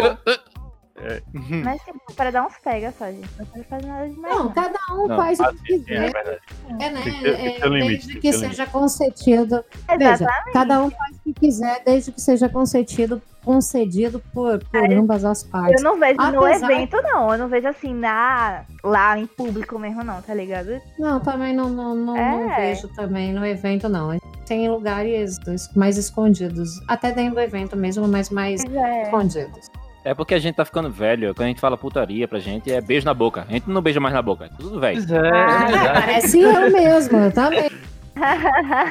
Hum. 1.36 1.62
mas, 1.64 1.82
tipo, 1.84 2.00
para 2.16 2.32
dar 2.32 2.46
uns 2.48 2.58
pega 2.58 2.92
só, 2.98 3.06
gente. 3.08 3.28
Não 3.38 3.46
pode 3.46 3.64
fazer 3.66 3.86
nada 3.86 4.08
demais. 4.10 4.34
não, 4.36 4.44
não. 4.46 4.54
cada 4.54 4.80
um 4.94 5.08
Não, 5.08 5.18
faz 5.18 5.40
o 5.40 5.44
Assim, 5.44 5.58
que 5.58 5.74
é 5.74 5.78
quiser. 5.80 6.12
verdade. 6.14 6.40
É, 6.80 6.90
né? 6.90 7.02
Tem 7.04 7.14
que 7.14 7.22
ter- 7.22 7.36
tem 7.38 7.46
é, 7.62 7.68
limite, 7.68 7.90
desde 7.90 8.12
tem 8.14 8.22
que 8.22 8.34
seja 8.34 8.66
consentido. 8.66 9.66
Veja, 9.98 10.12
Exatamente. 10.14 10.54
cada 10.54 10.84
um 10.84 10.90
faz 10.92 11.18
que 11.24 11.34
quiser, 11.34 11.84
desde 11.86 12.12
que 12.14 12.22
seja 12.22 12.48
concedido, 12.50 13.22
concedido 13.46 14.20
por, 14.34 14.60
por 14.66 14.92
ambas 14.92 15.24
as 15.24 15.44
partes. 15.44 15.82
Eu 15.82 15.92
não 15.92 16.00
vejo 16.00 16.18
no 16.18 16.44
Apesar- 16.46 16.72
evento, 16.72 16.98
não. 17.04 17.32
Eu 17.32 17.38
não 17.38 17.48
vejo 17.48 17.68
assim 17.68 17.94
na... 17.94 18.64
lá 18.84 19.18
em 19.18 19.28
público 19.28 19.78
mesmo, 19.80 20.04
não, 20.04 20.22
tá 20.22 20.34
ligado? 20.34 20.82
Não, 20.98 21.20
também 21.20 21.56
não, 21.56 21.70
não, 21.70 21.94
não, 21.96 22.16
não 22.16 22.52
É. 22.52 22.56
vejo 22.74 22.88
também 22.96 23.32
no 23.32 23.46
evento, 23.46 23.88
não. 23.88 24.18
Tem 24.48 24.68
lugares 24.70 25.38
mais 25.76 25.98
escondidos. 25.98 26.70
Até 26.88 27.12
dentro 27.12 27.36
do 27.36 27.42
evento 27.42 27.78
mesmo, 27.78 28.08
mas 28.08 28.30
mais 28.30 28.64
é. 28.66 29.04
escondidos. 29.04 29.70
É 30.04 30.14
porque 30.14 30.36
a 30.36 30.40
gente 30.40 30.56
tá 30.56 30.64
ficando 30.66 30.92
velho. 30.92 31.34
Quando 31.34 31.46
a 31.46 31.48
gente 31.50 31.60
fala 31.60 31.76
putaria 31.78 32.28
pra 32.28 32.38
gente, 32.38 32.72
é 32.72 32.80
beijo 32.80 33.06
na 33.06 33.14
boca. 33.14 33.46
A 33.50 33.52
gente 33.52 33.68
não 33.70 33.82
beija 33.82 34.00
mais 34.00 34.14
na 34.14 34.22
boca. 34.22 34.46
É 34.46 34.50
tudo 34.50 34.80
velho. 34.80 35.00
É, 35.00 35.32
Ah, 35.32 35.68
é. 35.70 35.94
Parece 36.02 36.40
eu 36.42 36.72
mesmo, 36.72 37.18
eu 37.18 37.32
também. 37.32 37.70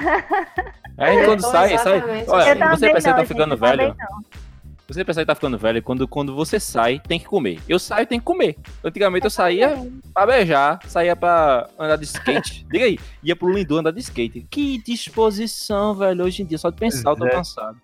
Aí 0.99 1.25
quando 1.25 1.41
sai, 1.41 1.79
sai. 1.79 2.03
Olha, 2.29 2.57
também 2.57 2.77
você 2.77 2.93
pensa 2.93 3.01
que 3.01 3.07
não, 3.07 3.13
tá 3.13 3.19
gente, 3.19 3.29
ficando 3.29 3.57
velho. 3.57 3.97
Você 4.87 5.05
pensa 5.05 5.21
que 5.21 5.27
tá 5.27 5.35
ficando 5.35 5.57
velho 5.57 5.83
quando, 5.83 6.07
quando 6.07 6.35
você 6.35 6.61
sai, 6.61 7.01
tem 7.01 7.19
que 7.19 7.25
comer. 7.25 7.59
Eu 7.69 7.79
saio, 7.79 8.07
tem 8.07 8.19
que 8.19 8.25
comer. 8.25 8.57
Antigamente 8.83 9.25
eu 9.25 9.31
saía 9.31 9.77
pra 10.13 10.27
beijar, 10.27 10.79
saía 10.87 11.17
pra 11.17 11.69
andar 11.79 11.97
de 11.97 12.05
skate. 12.05 12.67
Diga 12.71 12.85
aí, 12.85 12.99
ia 13.23 13.35
pro 13.35 13.53
Lindu 13.53 13.79
andar 13.79 13.93
de 13.93 14.01
skate. 14.01 14.47
Que 14.51 14.83
disposição, 14.83 15.95
velho. 15.95 16.25
Hoje 16.25 16.43
em 16.43 16.47
dia, 16.47 16.59
só 16.59 16.71
de 16.71 16.77
pensar, 16.77 17.11
eu 17.11 17.17
tô 17.17 17.27
é. 17.27 17.31
cansado. 17.31 17.79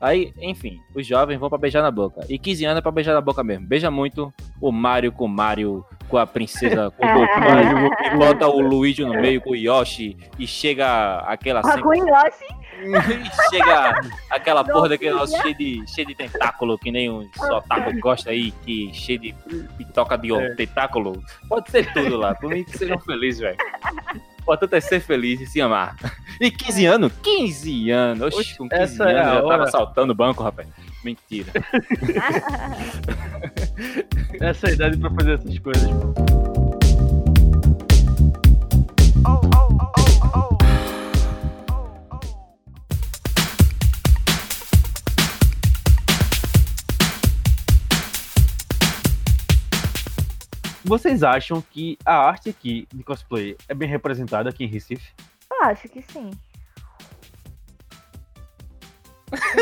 Aí, 0.00 0.32
enfim, 0.40 0.80
os 0.94 1.06
jovens 1.06 1.38
vão 1.38 1.50
pra 1.50 1.58
beijar 1.58 1.82
na 1.82 1.90
boca. 1.90 2.24
E 2.26 2.38
15 2.38 2.64
anos 2.64 2.78
é 2.78 2.80
pra 2.80 2.90
beijar 2.90 3.12
na 3.12 3.20
boca 3.20 3.44
mesmo. 3.44 3.66
Beija 3.66 3.90
muito 3.90 4.32
o 4.58 4.72
Mario 4.72 5.12
com 5.12 5.26
o 5.26 5.28
Mario, 5.28 5.84
com 6.08 6.16
a 6.16 6.26
princesa, 6.26 6.90
com 6.90 7.04
o 7.04 7.12
Goku, 7.12 8.04
e 8.06 8.16
bota 8.16 8.48
o 8.48 8.60
Luigi 8.60 9.04
no 9.04 9.12
meio 9.12 9.42
com 9.42 9.50
o 9.50 9.56
Yoshi, 9.56 10.16
e 10.38 10.46
chega 10.46 11.18
aquela 11.18 11.60
com 11.60 11.88
o 11.88 11.94
Yoshi, 11.94 12.46
chega 13.50 14.00
aquela 14.30 14.64
porra 14.64 14.88
daquele 14.90 15.12
Nossa, 15.12 15.32
negócio 15.36 15.42
cheio 15.42 15.56
de, 15.56 15.84
cheio 15.92 16.06
de 16.06 16.14
tentáculo, 16.14 16.78
que 16.78 16.90
nem 16.90 17.08
o 17.10 17.28
otaku 17.50 17.98
gosta 18.00 18.30
aí, 18.30 18.50
que 18.64 18.92
cheio 18.92 19.18
de 19.18 19.34
pitoca 19.78 20.16
de 20.16 20.32
É. 20.32 20.54
tentáculo. 20.54 21.22
Pode 21.48 21.70
ser 21.70 21.92
tudo 21.92 22.16
lá, 22.16 22.34
por 22.34 22.50
mim 22.50 22.64
que 22.64 22.76
sejam 22.78 22.98
felizes, 22.98 23.40
velho. 23.40 23.56
O 24.38 24.42
importante 24.52 24.74
é 24.76 24.80
ser 24.80 25.00
feliz 25.00 25.40
e 25.40 25.46
se 25.46 25.60
amar. 25.60 25.94
E 26.40 26.50
15 26.50 26.86
anos? 26.86 27.12
15 27.22 27.90
anos! 27.90 28.34
Oxi, 28.34 28.38
Oxe, 28.40 28.58
com 28.58 28.68
15 28.68 28.82
essa 28.82 29.04
é 29.04 29.06
anos 29.14 29.18
eu 29.20 29.24
já 29.34 29.34
tava 29.42 29.46
hora. 29.46 29.62
assaltando 29.64 30.12
o 30.12 30.16
banco, 30.16 30.42
rapaz. 30.42 30.66
Mentira. 31.04 31.52
Essa 34.40 34.66
é 34.66 34.70
a 34.70 34.72
idade 34.72 34.96
pra 34.98 35.10
fazer 35.10 35.34
essas 35.34 35.58
coisas. 35.58 35.90
Vocês 50.84 51.22
acham 51.22 51.60
que 51.60 51.98
a 52.04 52.16
arte 52.16 52.48
aqui 52.50 52.86
de 52.92 53.02
cosplay 53.04 53.56
é 53.68 53.74
bem 53.74 53.88
representada 53.88 54.48
aqui 54.48 54.64
em 54.64 54.68
Recife? 54.68 55.12
eu 55.50 55.64
acho 55.66 55.88
que 55.88 56.00
sim. 56.02 56.30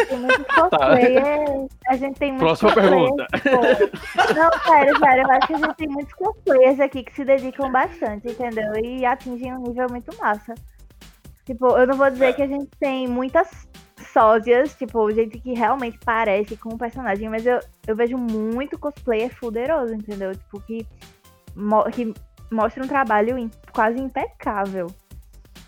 Tem 0.09 0.19
muito 0.19 0.45
cosplayer, 0.55 1.67
a 1.89 1.97
gente 1.97 2.19
tem 2.19 2.31
muito 2.33 2.41
Próxima 2.43 2.73
cosplayer, 2.73 2.99
pergunta. 3.01 3.27
tipo, 3.35 4.35
Não, 4.35 4.51
sério, 4.63 4.99
sério, 4.99 5.23
eu 5.25 5.31
acho 5.31 5.47
que 5.47 5.55
a 5.55 5.59
gente 5.59 5.75
tem 5.75 5.89
muitos 5.89 6.15
cosplayers 6.15 6.81
aqui 6.81 7.03
que 7.03 7.15
se 7.15 7.25
dedicam 7.25 7.71
bastante, 7.71 8.29
entendeu? 8.29 8.73
E 8.83 9.05
atingem 9.05 9.53
um 9.55 9.63
nível 9.63 9.87
muito 9.91 10.17
massa. 10.19 10.55
Tipo, 11.45 11.77
eu 11.77 11.87
não 11.87 11.97
vou 11.97 12.11
dizer 12.11 12.35
que 12.35 12.43
a 12.43 12.47
gente 12.47 12.69
tem 12.79 13.07
muitas 13.09 13.68
sósias, 14.13 14.75
tipo, 14.75 15.11
gente 15.13 15.39
que 15.39 15.53
realmente 15.55 15.99
parece 16.05 16.57
com 16.57 16.71
o 16.71 16.79
personagem, 16.79 17.29
mas 17.29 17.45
eu, 17.47 17.59
eu 17.87 17.95
vejo 17.97 18.17
muito 18.17 18.79
cosplayer 18.79 19.35
fuderoso, 19.35 19.95
entendeu? 19.95 20.33
Tipo, 20.35 20.61
que, 20.61 20.87
mo- 21.55 21.85
que 21.91 22.13
mostra 22.51 22.83
um 22.85 22.89
trabalho 22.89 23.39
im- 23.39 23.51
quase 23.73 23.99
impecável. 24.01 24.87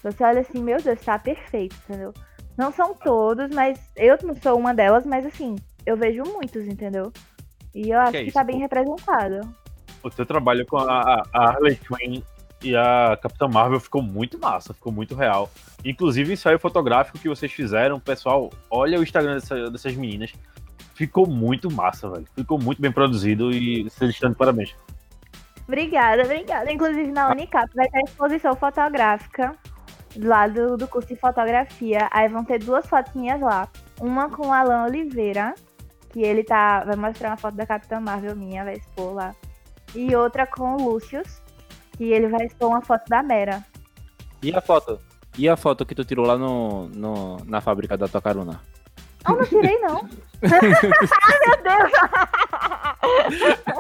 Você 0.03 0.25
olha 0.25 0.41
assim, 0.41 0.63
meu 0.63 0.81
Deus, 0.81 1.01
tá 1.01 1.19
perfeito, 1.19 1.77
entendeu? 1.85 2.13
Não 2.57 2.73
são 2.73 2.95
todos, 2.95 3.55
mas 3.55 3.79
eu 3.97 4.17
não 4.23 4.35
sou 4.37 4.59
uma 4.59 4.73
delas, 4.75 5.05
mas 5.07 5.25
assim, 5.27 5.57
eu 5.85 5.97
vejo 5.97 6.23
muitos, 6.25 6.67
entendeu? 6.67 7.13
E 7.75 7.91
eu 7.91 8.01
acho 8.01 8.13
que, 8.13 8.17
é 8.19 8.23
isso, 8.25 8.35
tá 8.35 8.45
bem 8.45 8.59
representado. 8.59 9.41
O 10.03 10.11
seu 10.11 10.25
trabalho 10.25 10.67
com 10.67 10.79
a, 10.79 11.01
a- 11.01 11.23
a 11.33 11.45
Harley 11.51 11.77
Quinn 11.77 12.23
e 12.63 12.77
a 12.77 13.19
Capitã 13.21 13.49
Marvel 13.49 13.81
ficou 13.81 14.03
muito 14.03 14.39
massa, 14.39 14.75
ficou 14.75 14.93
muito 14.93 15.15
real. 15.15 15.51
Inclusive, 15.85 16.33
ensaio 16.33 16.59
fotográfico 16.59 17.19
que 17.19 17.29
vocês 17.29 17.51
fizeram, 17.51 17.99
pessoal, 17.99 18.51
olha 18.71 18.99
o 18.99 19.03
Instagram 19.03 19.35
dessa- 19.35 19.71
dessas 19.71 19.95
meninas. 19.95 20.33
Ficou 20.95 21.27
muito 21.27 21.71
massa, 21.71 22.11
velho. 22.11 22.27
Ficou 22.35 22.61
muito 22.61 22.83
bem 22.83 22.93
produzido 22.93 23.51
e 23.51 23.85
vocês 23.85 24.11
estão 24.11 24.31
de 24.31 24.37
parabéns. 24.37 24.75
Obrigada, 25.67 26.23
obrigada. 26.25 26.71
Inclusive 26.71 27.11
na 27.11 27.31
Unicap 27.31 27.69
vai 27.75 27.89
ter 27.89 28.01
exposição 28.01 28.55
fotográfica 28.57 29.55
lá 30.17 30.47
do, 30.49 30.77
do 30.77 30.87
curso 30.89 31.09
de 31.09 31.17
fotografia. 31.17 32.09
Aí 32.11 32.29
vão 32.29 32.45
ter 32.45 32.59
duas 32.59 32.87
fotos 32.87 33.15
minhas 33.15 33.41
lá. 33.41 33.69
Uma 34.01 34.29
com 34.29 34.49
o 34.49 34.53
Alan 34.53 34.85
Oliveira, 34.85 35.55
que 36.11 36.21
ele 36.21 36.43
tá. 36.43 36.85
Vai 36.85 36.97
mostrar 36.97 37.31
uma 37.31 37.37
foto 37.37 37.55
da 37.55 37.65
Capitã 37.65 38.01
Marvel 38.01 38.37
minha, 38.37 38.65
vai 38.65 38.75
expor 38.75 39.15
lá. 39.15 39.35
E 39.95 40.15
outra 40.15 40.47
com 40.47 40.77
o 40.77 40.91
Lúcius, 40.93 41.41
que 42.01 42.05
ele 42.05 42.29
vai 42.29 42.47
expor 42.47 42.69
uma 42.71 42.81
foto 42.81 43.07
da 43.11 43.23
Mera. 43.23 43.63
E 44.43 44.55
a 44.57 44.63
foto? 44.63 44.99
E 45.37 45.47
a 45.47 45.55
foto 45.55 45.85
que 45.85 45.95
tu 45.95 46.03
tirou 46.03 46.25
lá 46.25 46.39
no, 46.39 46.89
no- 46.89 47.45
na 47.45 47.61
fábrica 47.61 47.95
da 47.95 48.09
tua 48.09 48.23
carona? 48.23 48.59
Não, 49.29 49.37
não 49.37 49.45
tirei, 49.45 49.79
não. 49.81 49.97
Ai, 50.43 51.39
meu 51.47 51.63
Deus! 51.63 51.93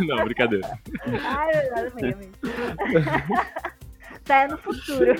Não, 0.06 0.24
brincadeira. 0.24 0.78
Ai, 1.24 1.48
meu 1.50 1.74
Deus, 1.74 1.92
amiga. 1.96 2.28
Tá 4.26 4.42
é 4.42 4.48
no 4.48 4.58
futuro. 4.58 5.14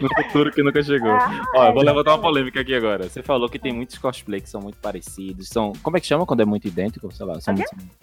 No 0.00 0.08
futuro 0.22 0.52
que 0.52 0.62
nunca 0.62 0.84
chegou. 0.84 1.10
Ah, 1.10 1.44
Ó, 1.56 1.66
eu 1.66 1.72
vou 1.72 1.82
é, 1.82 1.86
levantar 1.86 2.14
uma 2.14 2.22
polêmica 2.22 2.60
aqui 2.60 2.76
agora. 2.76 3.08
Você 3.08 3.24
falou 3.24 3.48
que 3.48 3.58
tem 3.58 3.72
muitos 3.72 3.98
cosplays 3.98 4.44
que 4.44 4.48
são 4.48 4.60
muito 4.60 4.76
parecidos. 4.78 5.48
São. 5.48 5.72
Como 5.82 5.96
é 5.96 6.00
que 6.00 6.06
chama 6.06 6.24
quando 6.24 6.42
é 6.42 6.44
muito 6.44 6.68
idêntico? 6.68 7.12
Sei 7.12 7.26
lá. 7.26 7.40
São, 7.40 7.56
quê? 7.56 7.64
muito... 7.74 7.96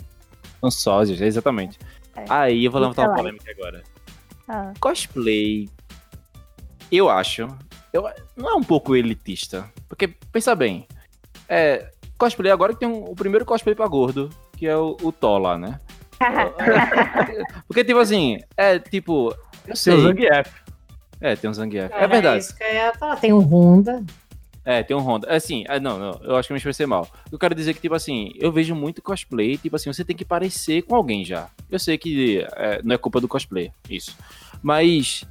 são 0.59 0.69
sósias, 0.69 1.21
exatamente. 1.21 1.79
É. 2.17 2.25
Aí 2.29 2.65
eu 2.65 2.71
vou 2.71 2.81
levantar 2.81 3.03
uma 3.03 3.09
lá. 3.11 3.15
polêmica 3.15 3.51
agora. 3.51 3.83
Ah, 4.49 4.73
Cosplay. 4.79 5.69
Eu 6.91 7.09
acho. 7.09 7.47
Eu, 7.93 8.09
não 8.35 8.49
é 8.49 8.55
um 8.55 8.63
pouco 8.63 8.95
elitista. 8.95 9.69
Porque, 9.87 10.07
pensa 10.31 10.55
bem. 10.55 10.87
É, 11.49 11.89
cosplay 12.17 12.51
agora 12.51 12.73
que 12.73 12.79
tem 12.79 12.87
um- 12.89 13.03
o 13.05 13.15
primeiro 13.15 13.45
cosplay 13.45 13.75
pra 13.75 13.87
gordo, 13.87 14.29
que 14.57 14.67
é 14.67 14.75
o, 14.75 14.97
o 15.01 15.11
Thor 15.11 15.39
lá, 15.39 15.57
né? 15.57 15.79
Porque, 17.67 17.83
tipo 17.83 17.99
assim, 17.99 18.39
é 18.55 18.79
tipo. 18.79 19.33
Eu 19.67 19.75
sei. 19.75 19.93
Seu 19.93 20.01
Zangief. 20.01 20.51
É, 21.21 21.35
tem 21.35 21.49
um 21.49 21.53
Zangief. 21.53 21.91
É 21.93 22.07
verdade. 22.07 22.39
isso 22.43 22.55
que 22.55 22.63
eu 22.63 22.73
ia 22.73 22.93
falar. 22.93 23.15
Tem 23.17 23.33
um 23.33 23.39
Honda. 23.39 24.03
É, 24.69 24.83
tem 24.83 24.97
um 24.97 24.99
Honda. 24.99 25.25
É 25.29 25.37
assim, 25.37 25.63
é, 25.69 25.79
não, 25.79 25.97
não, 25.97 26.19
eu 26.23 26.35
acho 26.35 26.49
que 26.49 26.53
me 26.53 26.57
expressei 26.57 26.85
mal. 26.85 27.07
Eu 27.31 27.39
quero 27.39 27.55
dizer 27.55 27.73
que, 27.73 27.79
tipo 27.79 27.95
assim, 27.95 28.33
eu 28.35 28.51
vejo 28.51 28.75
muito 28.75 29.01
cosplay, 29.01 29.55
tipo 29.57 29.77
assim, 29.77 29.93
você 29.93 30.03
tem 30.03 30.13
que 30.13 30.25
parecer 30.25 30.81
com 30.81 30.93
alguém 30.93 31.23
já. 31.23 31.47
Eu 31.71 31.79
sei 31.79 31.97
que 31.97 32.45
é, 32.51 32.81
não 32.83 32.93
é 32.93 32.97
culpa 32.97 33.21
do 33.21 33.29
cosplay, 33.29 33.71
isso. 33.89 34.13
Mas, 34.61 35.23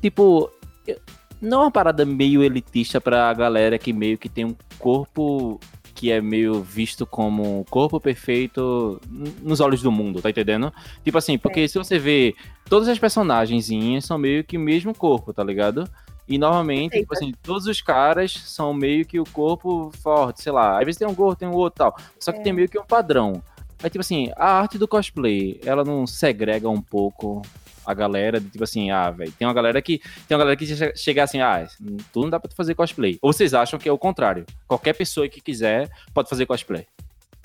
tipo, 0.00 0.48
eu- 0.86 1.00
não 1.42 1.62
é 1.62 1.64
uma 1.64 1.70
parada 1.72 2.04
meio 2.04 2.40
elitista 2.44 3.00
pra 3.00 3.34
galera 3.34 3.76
que 3.80 3.92
meio 3.92 4.16
que 4.16 4.28
tem 4.28 4.44
um 4.44 4.54
corpo 4.78 5.58
que 5.92 6.12
é 6.12 6.20
meio 6.20 6.62
visto 6.62 7.04
como 7.04 7.60
um 7.60 7.64
corpo 7.64 7.98
perfeito 8.00 9.00
nos 9.42 9.60
olhos 9.60 9.82
do 9.82 9.90
mundo, 9.90 10.22
tá 10.22 10.30
entendendo? 10.30 10.72
Tipo 11.04 11.18
assim, 11.18 11.36
porque 11.36 11.66
se 11.66 11.78
você 11.78 11.98
vê, 11.98 12.34
todas 12.68 12.88
as 12.88 12.98
personagenzinhas 12.98 14.04
são 14.04 14.18
meio 14.18 14.44
que 14.44 14.56
o 14.56 14.60
mesmo 14.60 14.94
corpo, 14.94 15.32
tá 15.32 15.42
ligado? 15.42 15.88
E 16.26 16.38
normalmente, 16.38 16.98
tipo 16.98 17.12
assim, 17.14 17.32
todos 17.42 17.66
os 17.66 17.80
caras 17.82 18.32
são 18.32 18.72
meio 18.72 19.04
que 19.04 19.20
o 19.20 19.24
corpo 19.24 19.90
forte, 20.02 20.42
sei 20.42 20.52
lá. 20.52 20.78
Às 20.78 20.84
vezes 20.86 20.98
tem 20.98 21.06
um 21.06 21.14
gordo, 21.14 21.38
tem 21.38 21.48
um 21.48 21.52
outro 21.54 21.78
tal. 21.78 21.96
Só 22.18 22.32
que 22.32 22.38
É. 22.38 22.42
tem 22.42 22.52
meio 22.52 22.68
que 22.68 22.78
um 22.78 22.84
padrão. 22.84 23.42
Aí, 23.82 23.90
tipo 23.90 24.00
assim, 24.00 24.30
a 24.36 24.52
arte 24.60 24.78
do 24.78 24.88
cosplay, 24.88 25.60
ela 25.64 25.84
não 25.84 26.06
segrega 26.06 26.68
um 26.70 26.80
pouco 26.80 27.42
a 27.84 27.92
galera, 27.92 28.40
de, 28.40 28.48
tipo 28.48 28.64
assim, 28.64 28.90
ah, 28.90 29.10
velho, 29.10 29.30
tem 29.32 29.46
uma 29.46 29.52
galera 29.52 29.82
que 29.82 29.98
tem 30.26 30.34
uma 30.34 30.38
galera 30.38 30.56
que 30.56 30.64
che- 30.64 30.96
chega 30.96 31.22
assim, 31.22 31.40
ah, 31.42 31.66
tu 32.10 32.22
não 32.22 32.30
dá 32.30 32.40
pra 32.40 32.50
fazer 32.56 32.74
cosplay. 32.74 33.18
Ou 33.20 33.30
vocês 33.30 33.52
acham 33.52 33.78
que 33.78 33.86
é 33.86 33.92
o 33.92 33.98
contrário? 33.98 34.46
Qualquer 34.66 34.94
pessoa 34.94 35.28
que 35.28 35.38
quiser 35.42 35.90
pode 36.14 36.30
fazer 36.30 36.46
cosplay. 36.46 36.86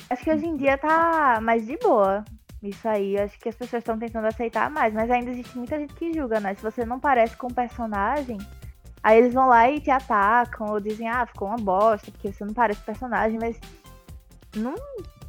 Acho 0.09 0.23
que 0.23 0.31
hoje 0.31 0.45
em 0.45 0.55
dia 0.55 0.77
tá 0.77 1.39
mais 1.41 1.65
de 1.67 1.75
boa. 1.77 2.23
Isso 2.63 2.87
aí, 2.87 3.17
acho 3.17 3.37
que 3.37 3.49
as 3.49 3.55
pessoas 3.55 3.81
estão 3.81 3.99
tentando 3.99 4.27
aceitar 4.27 4.69
mais, 4.69 4.93
mas 4.93 5.11
ainda 5.11 5.31
existe 5.31 5.57
muita 5.57 5.77
gente 5.77 5.93
que 5.93 6.13
julga, 6.13 6.39
né? 6.39 6.55
Se 6.55 6.61
você 6.63 6.85
não 6.85 6.99
parece 7.01 7.35
com 7.35 7.47
o 7.47 7.53
personagem, 7.53 8.37
aí 9.03 9.17
eles 9.17 9.33
vão 9.33 9.47
lá 9.47 9.69
e 9.69 9.79
te 9.79 9.89
atacam, 9.89 10.67
ou 10.71 10.79
dizem, 10.79 11.07
ah, 11.07 11.25
ficou 11.25 11.47
uma 11.47 11.57
bosta, 11.57 12.11
porque 12.11 12.31
você 12.31 12.45
não 12.45 12.53
parece 12.53 12.81
personagem, 12.81 13.37
mas 13.39 13.59
não, 14.55 14.75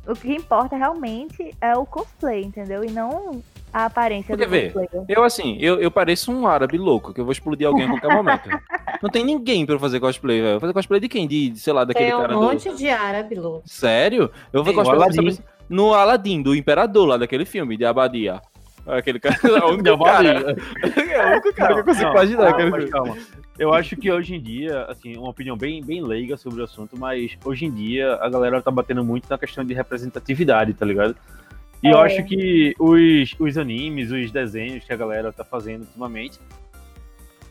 o 0.07 0.15
que 0.15 0.35
importa 0.35 0.77
realmente 0.77 1.55
é 1.61 1.77
o 1.77 1.85
cosplay, 1.85 2.43
entendeu? 2.43 2.85
E 2.85 2.91
não 2.91 3.43
a 3.73 3.85
aparência 3.85 4.37
Porque 4.37 4.47
do 4.47 4.51
vê, 4.51 4.71
cosplayer. 4.71 5.05
Eu, 5.09 5.23
assim, 5.23 5.57
eu, 5.61 5.81
eu 5.81 5.91
pareço 5.91 6.33
um 6.33 6.47
árabe 6.47 6.77
louco, 6.77 7.13
que 7.15 7.21
eu 7.21 7.25
vou 7.25 7.33
explodir 7.33 7.67
alguém 7.67 7.87
a 7.87 7.89
qualquer 7.89 8.15
momento. 8.15 8.49
Não 9.03 9.09
tem 9.09 9.25
ninguém 9.25 9.65
pra 9.65 9.77
eu 9.77 9.79
fazer 9.79 10.01
cosplay, 10.01 10.43
velho. 10.43 10.61
Fazer 10.61 10.73
cosplay 10.73 11.01
de 11.01 11.09
quem? 11.09 11.27
De, 11.27 11.53
sei 11.57 11.73
lá, 11.73 11.85
daquele 11.85 12.07
Tem 12.07 12.15
um 12.15 12.21
cara 12.21 12.35
do... 12.35 12.43
monte 12.43 12.75
de 12.75 12.91
árabe, 12.91 13.35
Lu. 13.35 13.63
Sério? 13.65 14.31
Eu 14.53 14.63
vou 14.63 14.73
o 14.73 14.77
cosplay 14.77 15.01
Aladdin. 15.01 15.39
no 15.69 15.95
Aladdin, 15.95 16.43
do 16.43 16.55
Imperador 16.55 17.07
lá, 17.07 17.17
daquele 17.17 17.45
filme, 17.45 17.77
de 17.77 17.85
Abadia. 17.85 18.43
Aquele 18.97 19.19
cara, 19.21 19.37
é 19.45 19.65
o 19.65 19.69
único 19.73 20.05
cara, 20.05 20.29
é 20.29 21.27
o 21.27 21.31
único 21.33 21.55
cara 21.55 21.75
que 21.75 21.81
eu 21.81 21.85
consigo 21.85 22.11
imaginar. 22.11 22.89
calma. 22.89 23.17
Eu 23.59 23.75
acho 23.75 23.97
que 23.97 24.11
hoje 24.11 24.35
em 24.37 24.41
dia, 24.41 24.85
assim, 24.87 25.17
uma 25.17 25.29
opinião 25.31 25.57
bem, 25.57 25.83
bem 25.85 26.03
leiga 26.03 26.37
sobre 26.37 26.61
o 26.61 26.65
assunto, 26.65 26.97
mas 26.99 27.37
hoje 27.45 27.67
em 27.67 27.71
dia 27.71 28.15
a 28.15 28.29
galera 28.29 28.63
tá 28.63 28.71
batendo 28.71 29.05
muito 29.05 29.29
na 29.29 29.37
questão 29.37 29.65
de 29.65 29.75
representatividade, 29.75 30.73
tá 30.73 30.87
ligado? 30.87 31.15
E 31.83 31.89
eu 31.89 31.99
É. 31.99 32.07
acho 32.07 32.23
que 32.25 32.75
os, 32.79 33.35
os 33.39 33.59
animes, 33.59 34.11
os 34.11 34.31
desenhos 34.31 34.85
que 34.85 34.93
a 34.93 34.97
galera 34.97 35.33
tá 35.33 35.45
fazendo 35.45 35.83
ultimamente 35.83 36.39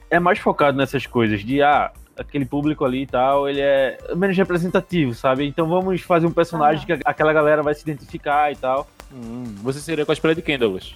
é 0.10 0.20
mais 0.20 0.40
focado 0.40 0.78
nessas 0.78 1.06
coisas 1.06 1.42
de, 1.44 1.62
ah, 1.62 1.92
aquele 2.18 2.46
público 2.46 2.84
ali 2.84 3.04
e 3.04 3.08
tal, 3.08 3.48
ele 3.48 3.62
é 3.62 3.98
menos 4.16 4.36
representativo, 4.36 5.14
sabe? 5.14 5.46
Então 5.48 5.68
vamos 5.68 6.02
fazer 6.02 6.26
um 6.26 6.32
personagem 6.32 6.86
que 6.86 6.94
aquela 7.06 7.32
galera 7.32 7.62
vai 7.62 7.74
se 7.76 7.84
identificar 7.84 8.52
e 8.52 8.56
tal. 8.56 8.88
Hum, 9.14 9.44
você 9.62 9.80
seria 9.80 10.06
cosplay 10.06 10.34
de 10.36 10.42
quem, 10.42 10.58
Douglas? 10.58 10.96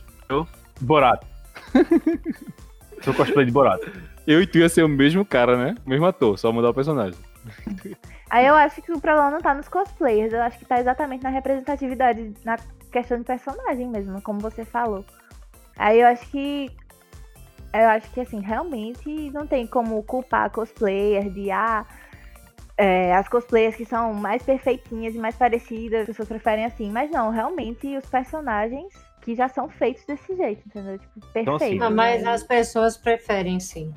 Borat. 0.82 1.24
Sou 3.03 3.13
cosplay 3.13 3.45
de 3.45 3.51
Borat. 3.51 3.82
Eu 4.26 4.41
e 4.41 4.47
tu 4.47 4.57
ia 4.57 4.69
ser 4.69 4.84
o 4.84 4.89
mesmo 4.89 5.26
cara, 5.26 5.57
né? 5.57 5.76
O 5.86 5.89
mesmo 5.89 6.05
ator, 6.05 6.38
só 6.38 6.51
mudar 6.51 6.69
o 6.69 6.74
personagem. 6.74 7.19
Aí 8.30 8.47
eu 8.47 8.55
acho 8.55 8.82
que 8.82 8.91
o 8.91 8.99
problema 8.99 9.30
não 9.30 9.41
tá 9.41 9.53
nos 9.53 9.67
cosplayers, 9.67 10.34
eu 10.34 10.41
acho 10.41 10.57
que 10.57 10.65
tá 10.65 10.80
exatamente 10.80 11.24
na 11.24 11.30
representatividade, 11.30 12.34
na 12.43 12.57
questão 12.91 13.17
de 13.17 13.26
personagem 13.26 13.88
mesmo, 13.88 14.21
como 14.21 14.39
você 14.39 14.63
falou. 14.65 15.05
Aí 15.78 15.99
eu 15.99 16.07
acho 16.07 16.26
que. 16.30 16.71
Eu 17.74 17.89
acho 17.89 18.09
que 18.11 18.21
assim, 18.21 18.39
realmente 18.39 19.32
não 19.32 19.47
tem 19.47 19.65
como 19.65 20.01
culpar 20.03 20.49
cosplayer 20.51 21.30
de 21.32 21.49
ah. 21.49 21.86
é, 22.78 23.15
as 23.15 23.28
cosplayers 23.28 23.76
que 23.76 23.86
são 23.86 24.13
mais 24.13 24.43
perfeitinhas 24.43 25.15
e 25.15 25.17
mais 25.17 25.36
parecidas, 25.36 26.01
as 26.01 26.07
pessoas 26.07 26.28
preferem 26.28 26.65
assim. 26.65 26.91
Mas 26.91 27.09
não, 27.09 27.32
realmente 27.32 27.97
os 27.97 28.05
personagens 28.05 28.93
que 29.24 29.36
já 29.36 29.47
são 29.47 29.69
feitos 29.69 30.05
desse 30.05 30.36
jeito, 30.36 30.61
entendeu? 30.67 30.99
Tipo, 30.99 31.19
Então, 31.36 31.55
assim. 31.55 31.78
Não, 31.78 31.89
mas 31.89 32.24
né? 32.24 32.32
as 32.32 32.43
pessoas 32.43 32.97
preferem 32.97 33.59
sim. 33.59 33.93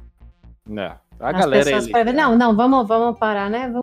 Não. 0.66 0.96
A 1.18 1.30
As 1.30 1.32
galera 1.32 1.64
pessoas 1.64 1.88
preferem. 1.88 2.14
Não, 2.14 2.36
não, 2.36 2.54
vamos, 2.54 2.86
vamos 2.86 3.18
parar, 3.18 3.50
né? 3.50 3.66
Vamos 3.66 3.82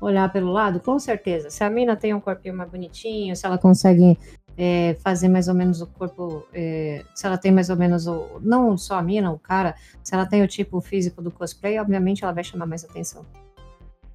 olhar 0.00 0.32
pelo 0.32 0.50
lado, 0.50 0.80
com 0.80 0.98
certeza. 0.98 1.50
Se 1.50 1.62
a 1.62 1.70
mina 1.70 1.94
tem 1.94 2.12
um 2.12 2.20
corpinho 2.20 2.56
mais 2.56 2.70
bonitinho, 2.70 3.36
se 3.36 3.46
ela 3.46 3.58
consegue 3.58 4.18
é, 4.56 4.96
fazer 5.02 5.28
mais 5.28 5.46
ou 5.46 5.54
menos 5.54 5.80
o 5.80 5.86
corpo, 5.86 6.46
é, 6.52 7.04
se 7.14 7.26
ela 7.26 7.38
tem 7.38 7.52
mais 7.52 7.70
ou 7.70 7.76
menos 7.76 8.06
o. 8.06 8.40
Não 8.42 8.76
só 8.76 8.96
a 8.96 9.02
mina, 9.02 9.30
o 9.30 9.38
cara, 9.38 9.74
se 10.02 10.14
ela 10.14 10.26
tem 10.26 10.42
o 10.42 10.48
tipo 10.48 10.80
físico 10.80 11.22
do 11.22 11.30
cosplay, 11.30 11.78
obviamente 11.78 12.24
ela 12.24 12.32
vai 12.32 12.42
chamar 12.42 12.66
mais 12.66 12.84
atenção. 12.84 13.24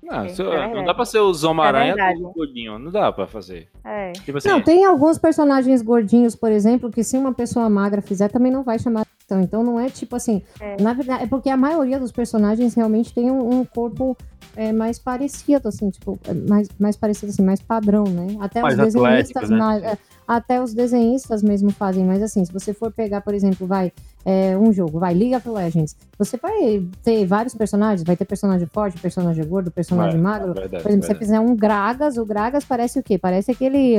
Não, 0.06 0.24
É, 0.26 0.30
se- 0.30 0.42
é 0.42 0.74
não 0.74 0.84
dá 0.86 0.94
pra 0.94 1.06
ser 1.06 1.20
o 1.20 1.34
Zomaranha 1.34 1.96
É 1.98 2.14
gordinho. 2.14 2.78
Não 2.78 2.92
dá 2.92 3.12
pra 3.12 3.26
fazer. 3.28 3.68
É. 3.84 4.12
Tipo 4.12 4.38
assim, 4.38 4.50
Não, 4.50 4.62
tem 4.62 4.86
alguns 4.86 5.18
personagens 5.18 5.82
gordinhos, 5.82 6.36
por 6.36 6.52
exemplo, 6.52 6.92
que 6.92 7.04
se 7.04 7.18
uma 7.18 7.34
pessoa 7.34 7.70
magra 7.70 8.02
fizer, 8.02 8.30
também 8.30 8.52
não 8.52 8.64
vai 8.64 8.78
chamar 8.80 9.02
atenção. 9.02 9.42
Então 9.42 9.64
não 9.64 9.80
é 9.80 9.90
tipo 9.90 10.16
assim. 10.16 10.42
É. 10.60 10.82
Na 10.82 10.94
verdade, 10.94 11.24
é 11.24 11.28
porque 11.28 11.50
a 11.50 11.58
maioria 11.58 12.00
dos 12.00 12.12
personagens 12.12 12.74
realmente 12.76 13.14
tem 13.14 13.32
um, 13.32 13.60
um 13.62 13.66
corpo 13.66 14.16
é, 14.56 14.72
mais 14.72 14.98
parecido, 15.00 15.68
assim, 15.68 15.90
tipo, 15.90 16.18
é, 16.28 16.34
mais, 16.34 16.70
mais 16.80 16.96
parecido, 16.96 17.32
assim, 17.32 17.44
mais 17.44 17.60
padrão, 17.62 18.04
né? 18.06 18.38
Até 18.40 18.62
Mais 18.62 18.78
os 18.78 18.86
desenhistas, 18.94 19.50
né? 19.50 19.82
é, 19.84 19.98
até 20.28 20.62
os 20.62 20.74
desenhistas 20.74 21.44
mesmo 21.44 21.72
fazem, 21.72 22.06
mas 22.06 22.22
assim, 22.24 22.46
se 22.46 22.54
você 22.54 22.74
for 22.74 22.92
pegar, 22.92 23.20
por 23.22 23.34
exemplo, 23.34 23.68
vai, 23.68 23.92
é, 24.26 24.58
um 24.58 24.74
jogo, 24.74 25.00
vai, 25.00 25.14
League 25.14 25.36
of 25.36 25.48
Legends, 25.48 25.96
você 26.18 26.36
vai 26.38 26.84
ter 27.04 27.26
vários 27.28 27.54
personagens, 27.54 28.04
vai 28.04 28.18
ter 28.18 28.26
personagem 28.26 28.68
forte, 28.74 28.98
personagem 29.00 29.46
gordo, 29.46 29.70
personagem 29.70 30.20
Vai, 30.20 30.32
magro, 30.40 30.54
verdade, 30.54 30.82
por 30.84 30.90
exemplo, 30.90 31.04
se 31.04 31.08
você 31.08 31.14
verdade. 31.14 31.20
fizer 31.20 31.40
um 31.40 31.56
Gragas, 31.56 32.18
o 32.18 32.26
Gragas 32.26 32.66
parece 32.66 32.98
o 33.00 33.04
quê? 33.04 33.18
Parece 33.20 33.52
aquele. 33.52 33.98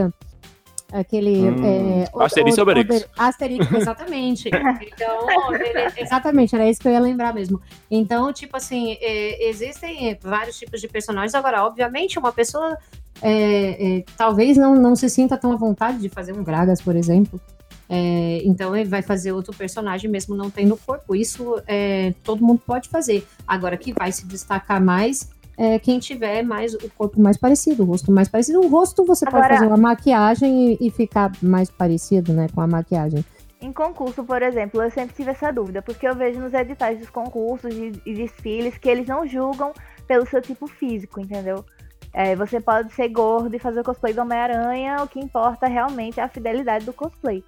Aquele. 0.92 1.50
Hum, 1.50 1.64
é, 1.64 2.08
o- 2.12 2.22
Asterix 2.22 2.56
o- 2.58 2.62
Obelix. 2.62 3.08
Asterix, 3.18 3.72
exatamente. 3.72 4.48
então, 4.82 5.52
ele- 5.54 5.92
exatamente, 5.96 6.54
era 6.54 6.68
isso 6.68 6.80
que 6.80 6.86
eu 6.86 6.92
ia 6.92 7.00
lembrar 7.00 7.34
mesmo. 7.34 7.60
Então, 7.90 8.32
tipo 8.32 8.56
assim, 8.56 8.96
é, 9.00 9.48
existem 9.48 10.16
vários 10.22 10.56
tipos 10.58 10.80
de 10.80 10.86
personagens. 10.88 11.34
Agora, 11.34 11.64
obviamente, 11.64 12.18
uma 12.20 12.32
pessoa 12.32 12.78
é, 13.20 13.98
é, 13.98 14.04
talvez 14.16 14.56
não, 14.56 14.76
não 14.76 14.94
se 14.94 15.10
sinta 15.10 15.36
tão 15.36 15.50
à 15.52 15.56
vontade 15.56 15.98
de 15.98 16.08
fazer 16.08 16.32
um 16.32 16.44
Gragas, 16.44 16.80
por 16.80 16.94
exemplo. 16.94 17.40
É, 17.88 18.40
então 18.44 18.74
ele 18.76 18.88
vai 18.88 19.02
fazer 19.02 19.32
outro 19.32 19.54
personagem 19.56 20.10
mesmo 20.10 20.34
não 20.34 20.50
tendo 20.50 20.76
corpo. 20.76 21.14
Isso 21.14 21.60
é, 21.66 22.12
todo 22.24 22.44
mundo 22.44 22.60
pode 22.66 22.88
fazer. 22.88 23.26
Agora 23.46 23.76
que 23.76 23.92
vai 23.92 24.10
se 24.12 24.26
destacar 24.26 24.82
mais 24.82 25.30
é 25.58 25.78
quem 25.78 25.98
tiver 25.98 26.42
mais 26.42 26.74
o 26.74 26.90
corpo 26.90 27.18
mais 27.20 27.36
parecido, 27.38 27.82
o 27.82 27.86
rosto 27.86 28.12
mais 28.12 28.28
parecido. 28.28 28.60
O 28.60 28.68
rosto 28.68 29.04
você 29.06 29.24
pode 29.24 29.36
Agora- 29.36 29.54
fazer 29.54 29.66
uma 29.66 29.76
maquiagem 29.76 30.72
e, 30.80 30.88
e 30.88 30.90
ficar 30.90 31.32
mais 31.40 31.70
parecido, 31.70 32.32
né, 32.32 32.46
com 32.54 32.60
a 32.60 32.66
maquiagem. 32.66 33.24
Em 33.58 33.72
concurso, 33.72 34.22
por 34.22 34.42
exemplo, 34.42 34.82
eu 34.82 34.90
sempre 34.90 35.16
tive 35.16 35.30
essa 35.30 35.50
dúvida, 35.50 35.80
porque 35.80 36.06
eu 36.06 36.14
vejo 36.14 36.38
nos 36.40 36.52
editais 36.52 36.98
dos 36.98 37.08
concursos 37.08 37.74
e 37.74 37.92
e 38.04 38.12
desfiles 38.14 38.76
que 38.76 38.86
eles 38.88 39.06
não 39.08 39.26
julgam 39.26 39.72
pelo 40.06 40.26
seu 40.26 40.42
tipo 40.42 40.66
físico, 40.66 41.20
entendeu? 41.20 41.64
É, 42.12 42.36
você 42.36 42.60
pode 42.60 42.92
ser 42.92 43.08
gordo 43.08 43.54
e 43.56 43.58
fazer 43.58 43.80
o 43.80 43.84
cosplay 43.84 44.12
do 44.12 44.20
Homem-Aranha, 44.20 45.02
o 45.02 45.08
que 45.08 45.18
importa 45.18 45.66
realmente 45.66 46.20
é 46.20 46.22
a 46.22 46.28
fidelidade 46.28 46.84
do 46.84 46.92
cosplay. 46.92 47.42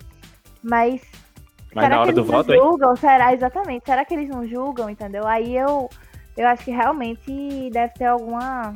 Mas, 0.63 1.01
Mas 1.75 1.85
será 1.85 1.89
na 1.97 2.01
hora 2.01 2.09
que 2.09 2.15
do 2.15 2.21
eles 2.23 2.31
voto, 2.31 2.49
não 2.49 2.55
hein? 2.55 2.61
julgam? 2.63 2.97
Será, 2.97 3.33
exatamente, 3.35 3.85
será 3.87 4.05
que 4.05 4.15
eles 4.15 4.29
não 4.29 4.47
julgam, 4.47 4.89
entendeu? 4.91 5.27
Aí 5.27 5.57
eu, 5.57 5.89
eu 6.37 6.49
acho 6.49 6.65
que 6.65 6.71
realmente 6.71 7.71
deve 7.73 7.93
ter 7.95 8.07
alguma 8.07 8.75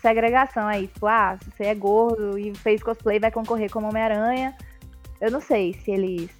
segregação 0.00 0.66
aí. 0.66 0.86
Tipo, 0.86 1.06
ah, 1.06 1.36
se 1.42 1.50
você 1.50 1.64
é 1.64 1.74
gordo 1.74 2.38
e 2.38 2.54
fez 2.54 2.82
cosplay, 2.82 3.18
vai 3.18 3.30
concorrer 3.30 3.70
como 3.70 3.88
Homem-Aranha. 3.88 4.54
Eu 5.20 5.30
não 5.30 5.40
sei 5.40 5.72
se 5.84 5.90
eles 5.90 6.30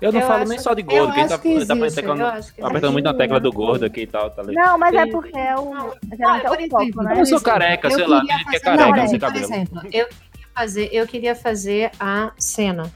Eu 0.00 0.12
não 0.12 0.20
Eu 0.20 0.26
falo 0.26 0.40
acho- 0.42 0.48
nem 0.50 0.58
só 0.58 0.74
de 0.74 0.82
gordo, 0.82 1.12
quem 1.14 1.26
tá, 1.26 1.38
que 1.38 1.66
tá 1.66 1.74
que 1.74 2.62
apertando 2.62 2.92
muito 2.92 3.04
na 3.04 3.14
tecla 3.14 3.40
do 3.40 3.50
gordo 3.52 3.84
aqui 3.86 4.02
e 4.02 4.06
tal, 4.06 4.30
tá 4.30 4.42
ligado? 4.42 4.66
Não, 4.66 4.78
mas 4.78 4.94
é 4.94 5.06
porque 5.06 5.38
é 5.38 5.56
o. 5.56 5.72
Não, 5.74 5.94
Geralmente 6.16 6.46
é 6.46 6.48
por 6.48 6.56
o 6.56 6.60
exemplo, 6.60 6.86
foco, 6.92 7.02
né? 7.02 7.20
Eu 7.20 7.26
sou 7.26 7.40
careca, 7.40 7.86
eu 7.88 7.90
sei 7.92 8.06
lá, 8.06 8.20
gente 8.20 8.26
que 8.28 8.56
é 8.56 8.60
fazer- 8.60 8.60
careca, 8.60 8.86
não, 8.86 8.96
não 9.04 9.10
por 9.10 9.18
cabelo. 9.20 9.44
exemplo, 9.44 9.78
eu 9.78 10.06
queria 10.08 10.08
fazer, 10.54 10.88
eu 10.92 11.06
queria 11.06 11.34
fazer 11.36 11.90
a 12.00 12.32
Cena. 12.38 12.90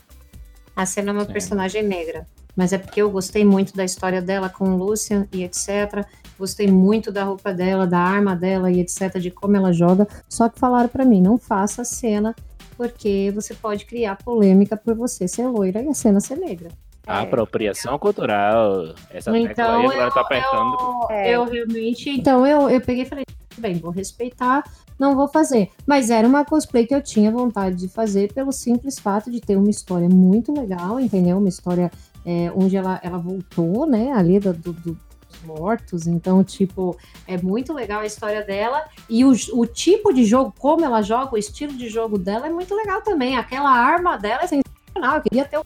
A 0.74 0.84
Cena 0.86 1.10
é 1.10 1.12
uma 1.12 1.24
Sim. 1.24 1.32
personagem 1.32 1.82
negra, 1.82 2.26
mas 2.56 2.72
é 2.72 2.78
porque 2.78 3.00
eu 3.00 3.10
gostei 3.10 3.44
muito 3.44 3.74
da 3.76 3.84
história 3.84 4.20
dela 4.20 4.48
com 4.48 4.64
o 4.70 4.76
Lucian 4.76 5.26
e 5.32 5.44
etc. 5.44 6.04
Gostei 6.38 6.66
muito 6.68 7.12
da 7.12 7.24
roupa 7.24 7.52
dela, 7.52 7.86
da 7.86 7.98
arma 7.98 8.34
dela 8.34 8.70
e 8.70 8.80
etc, 8.80 9.18
de 9.18 9.30
como 9.30 9.56
ela 9.56 9.72
joga. 9.72 10.06
Só 10.28 10.48
que 10.48 10.58
falaram 10.58 10.88
pra 10.88 11.04
mim, 11.04 11.20
não 11.20 11.38
faça 11.38 11.82
a 11.82 11.84
Cena 11.84 12.34
porque 12.76 13.30
você 13.34 13.54
pode 13.54 13.84
criar 13.86 14.16
polêmica 14.16 14.76
por 14.76 14.94
você 14.96 15.28
ser 15.28 15.46
loira 15.46 15.80
e 15.80 15.88
a 15.88 15.94
Cena 15.94 16.20
ser 16.20 16.36
negra. 16.36 16.70
A 17.06 17.20
É. 17.20 17.22
apropriação 17.24 17.98
cultural. 17.98 18.94
Essa 19.10 19.30
tecla 19.30 19.38
Então, 19.52 19.80
aí, 19.80 19.86
a 19.86 19.90
galera 19.90 20.10
tá 20.10 20.20
eu- 20.20 20.24
apertando. 20.24 20.76
Eu, 20.80 21.06
É. 21.10 21.30
eu 21.36 21.44
realmente. 21.44 22.10
Então 22.10 22.46
eu, 22.46 22.68
eu 22.70 22.80
peguei 22.80 23.02
e 23.04 23.06
falei, 23.06 23.24
"Tudo 23.50 23.60
bem, 23.60 23.74
vou 23.74 23.90
respeitar, 23.92 24.64
não 24.98 25.14
vou 25.16 25.28
fazer. 25.28 25.70
Mas 25.86 26.10
era 26.10 26.26
uma 26.26 26.44
cosplay 26.44 26.86
que 26.86 26.94
eu 26.94 27.02
tinha 27.02 27.30
vontade 27.30 27.76
de 27.76 27.88
fazer 27.88 28.32
pelo 28.32 28.52
simples 28.52 28.98
fato 28.98 29.30
de 29.30 29.40
ter 29.40 29.56
uma 29.56 29.70
história 29.70 30.08
muito 30.08 30.52
legal, 30.52 30.98
entendeu? 31.00 31.38
Uma 31.38 31.48
história 31.48 31.90
é, 32.24 32.50
onde 32.54 32.76
ela, 32.76 33.00
ela 33.02 33.18
voltou, 33.18 33.86
né, 33.86 34.12
ali 34.12 34.38
do, 34.40 34.52
do- 34.52 34.72
do- 34.72 34.98
dos 35.28 35.42
mortos. 35.44 36.06
Então, 36.06 36.42
tipo, 36.44 36.96
é 37.26 37.36
muito 37.36 37.72
legal 37.72 38.00
a 38.00 38.06
história 38.06 38.42
dela. 38.44 38.84
E 39.10 39.24
o, 39.24 39.32
o 39.54 39.66
tipo 39.66 40.12
de 40.12 40.24
jogo, 40.24 40.54
como 40.58 40.84
ela 40.84 41.02
joga, 41.02 41.34
o 41.34 41.38
estilo 41.38 41.72
de 41.74 41.88
jogo 41.88 42.16
dela 42.18 42.46
é 42.46 42.50
muito 42.50 42.74
legal 42.74 43.02
também. 43.02 43.36
Aquela 43.36 43.70
arma 43.70 44.16
dela 44.16 44.42
é 44.44 44.46
sensacional. 44.46 45.16
Eu 45.16 45.22
queria 45.22 45.44
ter 45.44 45.58
o 45.58 45.64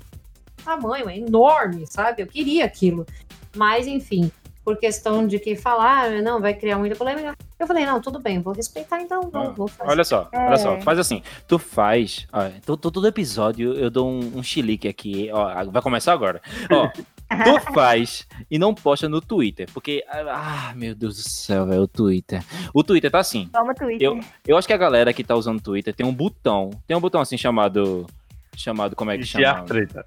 tamanho, 0.65 1.09
é 1.09 1.19
enorme, 1.19 1.87
sabe? 1.87 2.23
Eu 2.23 2.27
queria 2.27 2.65
aquilo. 2.65 3.07
Mas, 3.57 3.87
enfim, 3.87 4.31
por 4.69 4.77
questão 4.77 5.27
de 5.27 5.39
que 5.39 5.57
falar, 5.57 6.11
não, 6.23 6.43
vai 6.43 6.53
criar 6.53 6.77
muita 6.77 6.95
polêmica. 6.95 7.35
Eu 7.59 7.67
falei, 7.67 7.87
não, 7.87 8.03
tudo 8.03 8.19
bem, 8.19 8.39
vou 8.39 8.53
respeitar, 8.53 9.01
então 9.01 9.23
vou, 9.23 9.41
Ah, 9.43 9.49
vou 9.49 9.67
fazer. 9.67 9.91
Olha 9.91 10.05
só, 10.05 10.29
É. 10.31 10.39
olha 10.47 10.57
só, 10.59 10.79
faz 10.83 10.99
assim. 10.99 11.23
Tu 11.47 11.59
faz. 11.59 12.27
Ó, 12.31 12.51
to- 12.67 12.77
todo 12.91 13.07
episódio 13.09 13.73
eu 13.73 13.89
dou 13.89 14.11
um, 14.11 14.37
um 14.39 14.43
chilique 14.43 14.87
aqui. 14.87 15.31
Ó, 15.33 15.65
vai 15.71 15.81
começar 15.81 16.13
agora. 16.13 16.43
Ó, 16.71 16.89
tu 17.45 17.73
faz 17.73 18.27
e 18.51 18.59
não 18.59 18.75
posta 18.75 19.09
no 19.09 19.23
Twitter. 19.23 19.67
Porque. 19.73 20.05
Ah, 20.07 20.75
meu 20.77 20.95
Deus 20.95 21.17
do 21.17 21.23
céu, 21.23 21.65
velho, 21.67 21.83
o 21.83 21.89
Twitter. 21.89 22.45
O 22.75 22.85
Twitter 22.85 23.11
tá 23.11 23.21
assim. 23.21 23.49
Toma 23.51 23.75
Twitter. 23.75 24.07
Eu, 24.07 24.21
eu 24.47 24.59
acho 24.59 24.67
que 24.69 24.75
a 24.75 24.79
galera 24.79 25.15
que 25.15 25.25
tá 25.25 25.35
usando 25.35 25.59
o 25.61 25.63
Twitter 25.63 25.95
tem 25.95 26.05
um 26.05 26.13
botão. 26.15 26.69
Tem 26.87 26.95
um 26.95 27.01
botão 27.01 27.23
assim 27.23 27.39
chamado. 27.39 28.07
Chamado. 28.55 28.95
Como 28.95 29.11
é 29.11 29.15
que 29.15 29.21
Iniciar 29.23 29.55
chama? 29.55 29.67
treta. 29.67 30.07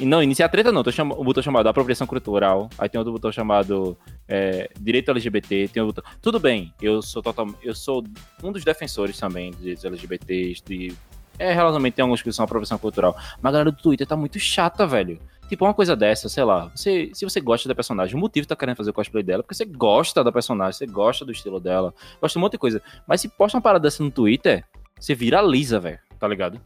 Não, 0.00 0.22
iniciar 0.22 0.48
treta 0.48 0.70
não. 0.70 0.82
Tô 0.82 0.92
chama... 0.92 1.14
O 1.14 1.24
botão 1.24 1.42
chamado 1.42 1.68
apropriação 1.68 2.06
cultural. 2.06 2.68
Aí 2.78 2.88
tem 2.88 2.98
outro 2.98 3.12
botão 3.12 3.32
chamado 3.32 3.96
é, 4.28 4.70
direito 4.80 5.10
LGBT. 5.10 5.68
Tem 5.68 5.82
outro 5.82 6.02
botão... 6.02 6.18
Tudo 6.22 6.38
bem, 6.38 6.72
eu 6.80 7.02
sou 7.02 7.22
total... 7.22 7.48
eu 7.62 7.74
sou 7.74 8.04
um 8.42 8.52
dos 8.52 8.64
defensores 8.64 9.18
também 9.18 9.50
dos 9.50 9.60
direitos 9.60 9.84
LGBTs. 9.84 10.62
De... 10.64 10.94
É, 11.38 11.52
relacionamento 11.52 11.96
tem 11.96 12.02
alguns 12.02 12.22
que 12.22 12.32
são 12.32 12.44
apropriação 12.44 12.78
cultural. 12.78 13.16
Mas 13.42 13.50
a 13.50 13.52
galera 13.52 13.72
do 13.72 13.82
Twitter 13.82 14.06
tá 14.06 14.16
muito 14.16 14.38
chata, 14.38 14.86
velho. 14.86 15.18
Tipo, 15.48 15.64
uma 15.64 15.72
coisa 15.72 15.96
dessa, 15.96 16.28
sei 16.28 16.44
lá, 16.44 16.70
você, 16.74 17.10
se 17.14 17.24
você 17.24 17.40
gosta 17.40 17.66
da 17.66 17.74
personagem, 17.74 18.14
o 18.14 18.18
motivo 18.18 18.46
tá 18.46 18.54
querendo 18.54 18.76
fazer 18.76 18.90
o 18.90 18.92
cosplay 18.92 19.22
dela, 19.22 19.42
porque 19.42 19.54
você 19.54 19.64
gosta 19.64 20.22
da 20.22 20.30
personagem, 20.30 20.74
você 20.74 20.86
gosta 20.86 21.24
do 21.24 21.32
estilo 21.32 21.58
dela, 21.58 21.94
gosta 22.20 22.34
de 22.34 22.38
um 22.38 22.42
monte 22.42 22.52
de 22.52 22.58
coisa. 22.58 22.82
Mas 23.06 23.22
se 23.22 23.28
posta 23.28 23.56
uma 23.56 23.62
parada 23.62 23.82
dessa 23.84 24.02
no 24.02 24.10
Twitter, 24.10 24.62
você 25.00 25.14
viraliza, 25.14 25.80
velho, 25.80 25.98
tá 26.20 26.28
ligado? 26.28 26.60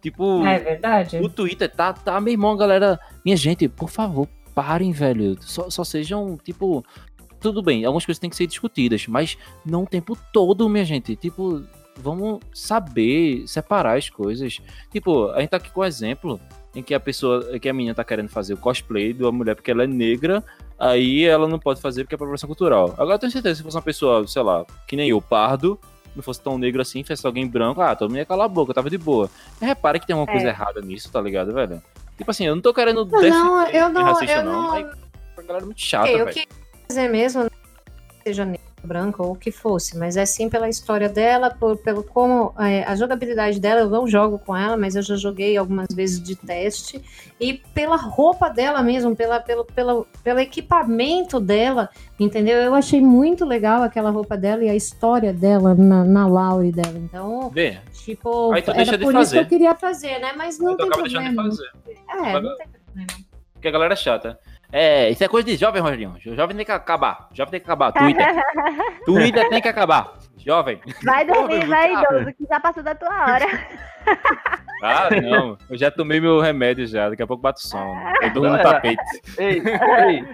Tipo, 0.00 0.44
É 0.46 0.58
verdade. 0.58 1.18
o 1.18 1.28
Twitter 1.28 1.70
tá, 1.70 1.92
tá, 1.92 2.20
meu 2.20 2.32
irmão, 2.32 2.56
galera. 2.56 2.98
Minha 3.24 3.36
gente, 3.36 3.68
por 3.68 3.90
favor, 3.90 4.28
parem, 4.54 4.92
velho. 4.92 5.36
Só, 5.40 5.68
só 5.70 5.84
sejam, 5.84 6.38
tipo. 6.42 6.84
Tudo 7.40 7.62
bem, 7.62 7.84
algumas 7.84 8.04
coisas 8.04 8.18
têm 8.18 8.28
que 8.28 8.34
ser 8.34 8.48
discutidas, 8.48 9.06
mas 9.06 9.38
não 9.64 9.84
o 9.84 9.86
tempo 9.86 10.18
todo, 10.32 10.68
minha 10.68 10.84
gente. 10.84 11.14
Tipo, 11.14 11.62
vamos 11.96 12.40
saber 12.52 13.46
separar 13.46 13.96
as 13.96 14.10
coisas. 14.10 14.58
Tipo, 14.90 15.30
a 15.30 15.40
gente 15.40 15.50
tá 15.50 15.56
aqui 15.58 15.70
com 15.70 15.80
um 15.80 15.84
exemplo 15.84 16.40
em 16.74 16.82
que 16.82 16.92
a 16.94 17.00
pessoa, 17.00 17.58
que 17.58 17.68
a 17.68 17.72
menina 17.72 17.94
tá 17.94 18.02
querendo 18.04 18.28
fazer 18.28 18.54
o 18.54 18.56
cosplay 18.56 19.12
de 19.12 19.22
uma 19.22 19.32
mulher 19.32 19.54
porque 19.54 19.70
ela 19.70 19.84
é 19.84 19.86
negra, 19.86 20.42
aí 20.78 21.24
ela 21.24 21.48
não 21.48 21.58
pode 21.58 21.80
fazer 21.80 22.02
porque 22.04 22.14
é 22.14 22.16
apropriação 22.16 22.48
cultural. 22.48 22.94
Agora 22.98 23.14
eu 23.14 23.18
tenho 23.18 23.32
certeza 23.32 23.56
se 23.56 23.62
fosse 23.62 23.76
uma 23.76 23.82
pessoa, 23.82 24.26
sei 24.26 24.42
lá, 24.42 24.64
que 24.86 24.96
nem 24.96 25.08
eu, 25.08 25.20
pardo, 25.20 25.78
não 26.18 26.22
fosse 26.22 26.40
tão 26.40 26.58
negro 26.58 26.82
assim, 26.82 27.02
fosse 27.04 27.24
alguém 27.26 27.46
branco, 27.46 27.80
ah, 27.80 27.94
todo 27.96 28.08
mundo 28.10 28.18
ia 28.18 28.26
calar 28.26 28.44
a 28.46 28.48
boca, 28.48 28.74
tava 28.74 28.90
de 28.90 28.98
boa. 28.98 29.30
Mas 29.60 29.68
repara 29.68 29.98
que 29.98 30.06
tem 30.06 30.14
uma 30.14 30.26
coisa 30.26 30.46
É. 30.46 30.50
errada 30.50 30.80
nisso, 30.80 31.10
tá 31.10 31.20
ligado, 31.20 31.52
velho? 31.54 31.80
Tipo 32.16 32.30
assim, 32.30 32.44
eu 32.46 32.54
não 32.56 32.60
tô 32.62 32.74
querendo 32.74 33.04
Não, 33.04 33.20
defender 33.20 33.76
eu 33.76 33.88
não- 33.88 34.04
racista, 34.04 34.34
eu 34.34 34.44
não, 34.44 34.62
não- 34.62 34.74
a 34.74 35.42
galera 35.42 35.62
é 35.62 35.66
muito 35.66 35.80
chata, 35.80 36.04
Ok, 36.04 36.14
eu 36.20 36.24
velho. 36.24 36.34
queria 36.34 36.48
dizer 36.88 37.08
mesmo, 37.08 37.44
né, 37.44 37.50
seja 38.26 38.44
negro, 38.44 38.66
branco 38.88 39.22
ou 39.22 39.32
o 39.32 39.36
que 39.36 39.52
fosse, 39.52 39.96
mas 39.98 40.16
é 40.16 40.24
sim 40.24 40.48
pela 40.48 40.68
história 40.68 41.08
dela, 41.08 41.50
por, 41.50 41.76
pelo 41.76 42.02
como 42.02 42.54
é, 42.58 42.82
a 42.84 42.96
jogabilidade 42.96 43.60
dela, 43.60 43.82
eu 43.82 43.90
não 43.90 44.08
jogo 44.08 44.38
com 44.38 44.56
ela, 44.56 44.76
mas 44.76 44.96
eu 44.96 45.02
já 45.02 45.16
joguei 45.16 45.56
algumas 45.56 45.88
vezes 45.94 46.22
de 46.22 46.34
teste, 46.34 47.02
e 47.38 47.54
pela 47.74 47.96
roupa 47.96 48.48
dela 48.48 48.82
mesmo, 48.82 49.14
pela, 49.14 49.38
pelo, 49.40 49.64
pelo, 49.66 50.06
pelo 50.24 50.40
equipamento 50.40 51.38
dela, 51.38 51.90
entendeu? 52.18 52.56
Eu 52.56 52.74
achei 52.74 53.00
muito 53.00 53.44
legal 53.44 53.82
aquela 53.82 54.10
roupa 54.10 54.36
dela 54.36 54.64
e 54.64 54.70
a 54.70 54.74
história 54.74 55.32
dela 55.32 55.74
na, 55.74 56.04
na 56.04 56.26
Laure 56.26 56.72
dela, 56.72 56.98
então, 56.98 57.52
tipo, 57.92 58.52
Aí 58.52 58.62
tu 58.62 58.70
era 58.70 58.76
deixa 58.78 58.98
de 58.98 59.04
por 59.04 59.14
isso 59.14 59.18
que 59.20 59.26
fazer. 59.26 59.40
eu 59.40 59.46
queria 59.46 59.74
fazer, 59.74 60.18
né, 60.18 60.32
mas 60.34 60.58
não 60.58 60.76
tem 60.76 60.88
deixando 60.88 61.08
de 61.08 61.14
problema. 61.14 61.42
fazer. 61.44 61.70
É, 62.08 62.40
não 62.40 62.56
tem 62.56 62.66
problema. 62.68 63.28
Porque 63.52 63.68
a 63.68 63.70
galera 63.72 63.94
é 63.94 63.96
chata. 63.96 64.38
É, 64.70 65.08
isso 65.10 65.24
é 65.24 65.28
coisa 65.28 65.46
de 65.46 65.56
jovem, 65.56 65.80
Rogerinho. 65.80 66.14
O 66.14 66.34
jovem 66.36 66.56
tem 66.56 66.64
que 66.64 66.72
acabar. 66.72 67.28
Jovem 67.32 67.52
tem 67.52 67.60
que 67.60 67.66
acabar. 67.66 67.92
Twitter. 67.92 68.26
Twitter 69.04 69.48
tem 69.48 69.62
que 69.62 69.68
acabar. 69.68 70.18
Jovem. 70.36 70.80
Vai 71.02 71.26
dormir, 71.26 71.60
Porra, 71.60 71.66
vai, 71.66 71.92
idoso, 71.92 72.32
que 72.34 72.44
já 72.46 72.60
passou 72.60 72.82
da 72.82 72.94
tua 72.94 73.08
hora. 73.08 73.46
Ah, 74.80 75.08
não. 75.10 75.58
Eu 75.68 75.76
já 75.76 75.90
tomei 75.90 76.20
meu 76.20 76.38
remédio 76.40 76.86
já. 76.86 77.08
Daqui 77.08 77.20
a 77.20 77.26
pouco 77.26 77.42
bato 77.42 77.58
o 77.58 77.66
som. 77.66 77.96
Eu 78.22 78.32
durmo 78.32 78.56
no 78.56 78.58
tapete. 78.62 79.02
Ei, 79.36 79.60
ei. 79.60 80.24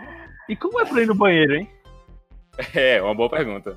E 0.51 0.55
como 0.55 0.81
é 0.81 0.85
pra 0.85 1.01
ir 1.01 1.07
no 1.07 1.15
banheiro, 1.15 1.55
hein? 1.55 1.71
É, 2.75 3.01
uma 3.01 3.15
boa 3.15 3.31
pergunta. 3.31 3.75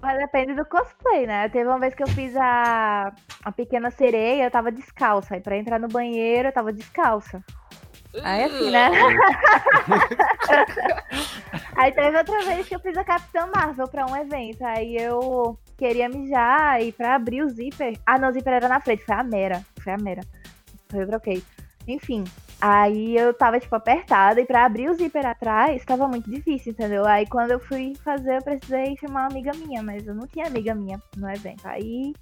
Mas 0.00 0.18
depende 0.18 0.54
do 0.54 0.64
cosplay, 0.64 1.26
né? 1.26 1.48
Teve 1.50 1.68
uma 1.68 1.78
vez 1.78 1.94
que 1.94 2.02
eu 2.02 2.08
fiz 2.08 2.34
a, 2.36 3.12
a 3.44 3.52
pequena 3.52 3.90
sereia, 3.90 4.44
eu 4.44 4.50
tava 4.50 4.72
descalça. 4.72 5.34
Aí 5.34 5.40
pra 5.40 5.58
entrar 5.58 5.78
no 5.78 5.88
banheiro, 5.88 6.48
eu 6.48 6.52
tava 6.52 6.72
descalça. 6.72 7.44
Aí 8.22 8.44
assim, 8.44 8.70
né? 8.70 8.90
Aí 11.76 11.92
teve 11.92 12.18
outra 12.18 12.42
vez 12.42 12.66
que 12.66 12.74
eu 12.74 12.80
fiz 12.80 12.96
a 12.96 13.04
Capitã 13.04 13.46
Marvel 13.54 13.86
pra 13.86 14.06
um 14.06 14.16
evento. 14.16 14.64
Aí 14.64 14.96
eu 14.96 15.58
queria 15.76 16.08
mijar 16.08 16.82
e 16.82 16.90
pra 16.90 17.14
abrir 17.14 17.42
o 17.42 17.48
zíper. 17.48 17.98
Ah, 18.04 18.18
não, 18.18 18.30
o 18.30 18.32
zíper 18.32 18.54
era 18.54 18.68
na 18.68 18.80
frente, 18.80 19.04
foi 19.04 19.14
a 19.14 19.22
Mera. 19.22 19.62
Foi 19.80 19.92
a 19.92 19.98
Mera. 19.98 20.22
Foi 20.88 21.02
eu 21.02 21.06
troquei. 21.06 21.42
Enfim. 21.86 22.24
Aí 22.60 23.16
eu 23.16 23.32
tava, 23.32 23.60
tipo, 23.60 23.74
apertada, 23.76 24.40
e 24.40 24.44
pra 24.44 24.64
abrir 24.64 24.90
o 24.90 24.94
zíper 24.94 25.24
atrás 25.24 25.84
tava 25.84 26.08
muito 26.08 26.28
difícil, 26.28 26.72
entendeu? 26.72 27.06
Aí 27.06 27.24
quando 27.26 27.52
eu 27.52 27.60
fui 27.60 27.94
fazer, 28.04 28.38
eu 28.38 28.42
precisei 28.42 28.96
chamar 28.96 29.22
uma 29.22 29.28
amiga 29.28 29.52
minha, 29.54 29.80
mas 29.80 30.04
eu 30.06 30.14
não 30.14 30.26
tinha 30.26 30.46
amiga 30.46 30.74
minha 30.74 31.00
no 31.16 31.30
evento. 31.30 31.64
Aí. 31.66 32.12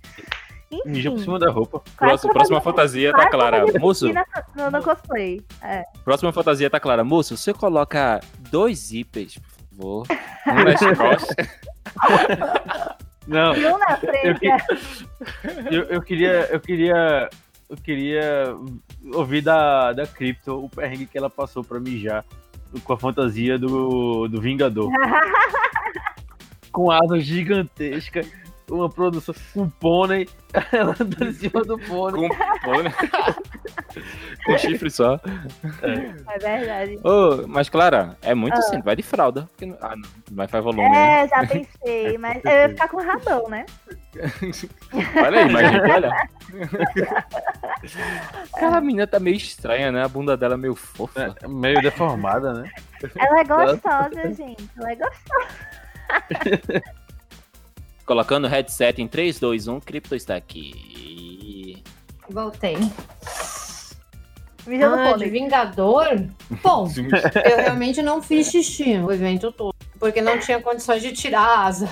Mija 0.85 1.11
por 1.11 1.17
Enfim. 1.17 1.25
cima 1.25 1.39
da 1.39 1.51
roupa. 1.51 1.81
Próxima, 1.97 2.33
próxima 2.33 2.61
fantasia 2.61 3.13
tá 3.13 3.29
clara. 3.31 3.59
eu 3.59 3.81
Moço, 3.81 4.09
No, 4.57 4.71
no, 4.71 4.83
cosplay. 4.83 5.41
É. 5.63 5.85
próxima 6.05 6.33
fantasia 6.33 6.69
tá 6.69 6.81
clara. 6.81 7.05
Moço, 7.05 7.37
você 7.37 7.55
coloca 7.55 8.21
dois 8.51 8.79
zíperes, 8.79 9.39
por 9.39 10.05
favor. 10.05 10.07
Um 10.49 10.65
nas 10.65 10.81
costas. 10.99 11.47
Não, 13.27 13.55
E 13.57 13.67
um 13.67 13.79
na 13.79 13.91
eu, 13.91 14.37
frente. 14.37 14.41
que- 14.41 15.75
eu, 15.75 15.83
eu 15.85 16.03
queria. 16.03 16.33
Eu 16.51 16.61
queria. 16.61 17.29
Eu 17.69 17.77
queria 17.77 18.57
ouvir 19.15 19.41
da, 19.43 19.93
da 19.93 20.07
Crypto 20.07 20.65
o 20.65 20.69
perrengue 20.69 21.05
que 21.07 21.19
ela 21.19 21.29
passou 21.29 21.65
pra 21.65 21.81
mijar 21.81 22.25
com 22.85 22.93
a 22.93 22.97
fantasia 22.99 23.59
do, 23.59 24.29
do 24.29 24.41
Vingador. 24.41 24.89
com 26.71 26.91
asas 26.91 27.25
gigantescas, 27.25 28.29
uma 28.71 28.89
produção 28.91 29.35
com 29.55 29.69
pônei, 29.69 30.29
ela 30.73 30.95
andando 31.01 31.29
em 31.29 31.33
cima 31.33 31.63
do 31.65 31.79
pônei. 31.79 32.29
Com, 32.65 32.83
né? 32.83 32.93
com 34.45 34.59
chifre 34.59 34.91
só. 34.91 35.21
É 35.83 36.39
verdade. 36.39 36.99
Ô, 37.05 37.47
mas, 37.47 37.69
Clara, 37.69 38.17
é 38.23 38.35
muito 38.35 38.55
Ah. 38.55 38.59
assim. 38.59 38.81
Vai 38.83 38.97
de 38.97 39.03
fralda. 39.03 39.43
porque 39.53 39.67
não- 39.67 39.79
Ah, 39.81 39.95
não. 39.97 40.09
Vai 40.33 40.49
faz 40.49 40.65
volume, 40.65 40.89
né? 40.89 41.23
É, 41.25 41.29
já 41.29 41.47
pensei, 41.47 42.19
mas 42.19 42.45
eu 42.45 42.51
ia 42.51 42.69
ficar 42.71 42.89
com 42.89 43.03
rabão, 43.03 43.49
né? 43.49 43.65
Olha 45.25 45.39
aí, 45.41 45.53
mas 45.53 45.67
olha. 45.91 46.29
Aquela 48.55 48.81
menina 48.81 49.07
tá 49.07 49.21
meio 49.21 49.37
estranha, 49.37 49.93
né? 49.93 50.03
A 50.05 50.09
bunda 50.09 50.37
dela 50.37 50.55
é 50.55 50.57
meio 50.57 50.75
fofa. 50.75 51.37
É, 51.43 51.49
meio 51.49 51.81
deformada, 51.83 52.53
né? 52.55 52.71
Ela 53.19 53.41
é 53.41 53.45
gostosa, 53.45 54.35
gente. 54.35 54.69
Ela 54.79 54.93
é 54.93 54.97
gostosa. 54.97 55.47
Colocando 58.07 58.45
o 58.45 58.49
headset 58.49 59.03
em 59.03 59.09
3, 59.09 59.41
2, 59.41 59.67
1, 59.67 59.81
Crypto 59.81 60.15
está 60.15 60.37
aqui. 60.37 61.83
Voltei. 62.31 62.77
No 64.67 64.95
Ah, 64.95 65.13
de. 65.17 65.29
Vingador? 65.29 66.29
Bom, 66.63 66.89
eu 67.45 67.57
realmente 67.57 68.01
não 68.03 68.23
fiz 68.23 68.49
xixi 68.49 68.97
o 68.99 69.13
evento 69.13 69.53
todo, 69.53 69.75
porque 69.99 70.21
não 70.21 70.39
tinha 70.39 70.61
condições 70.61 71.03
de 71.03 71.13
tirar 71.13 71.41
a 71.41 71.65
asa. 71.67 71.89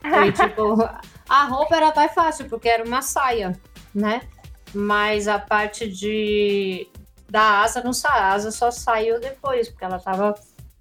Foi 0.00 0.30
tipo, 0.32 0.82
a 1.28 1.44
roupa 1.44 1.76
era 1.76 1.88
até 1.88 2.08
fácil, 2.08 2.48
porque 2.48 2.68
era 2.68 2.84
uma 2.84 3.02
saia, 3.02 3.58
né? 3.94 4.22
Mas 4.72 5.28
a 5.28 5.38
parte 5.38 5.88
de 5.88 6.88
da 7.28 7.62
asa 7.62 7.82
não 7.82 7.92
saiu, 7.92 8.14
a 8.14 8.32
asa 8.32 8.50
só 8.50 8.70
saiu 8.70 9.20
depois, 9.20 9.68
porque 9.68 9.84
ela 9.84 9.98
tava 9.98 10.34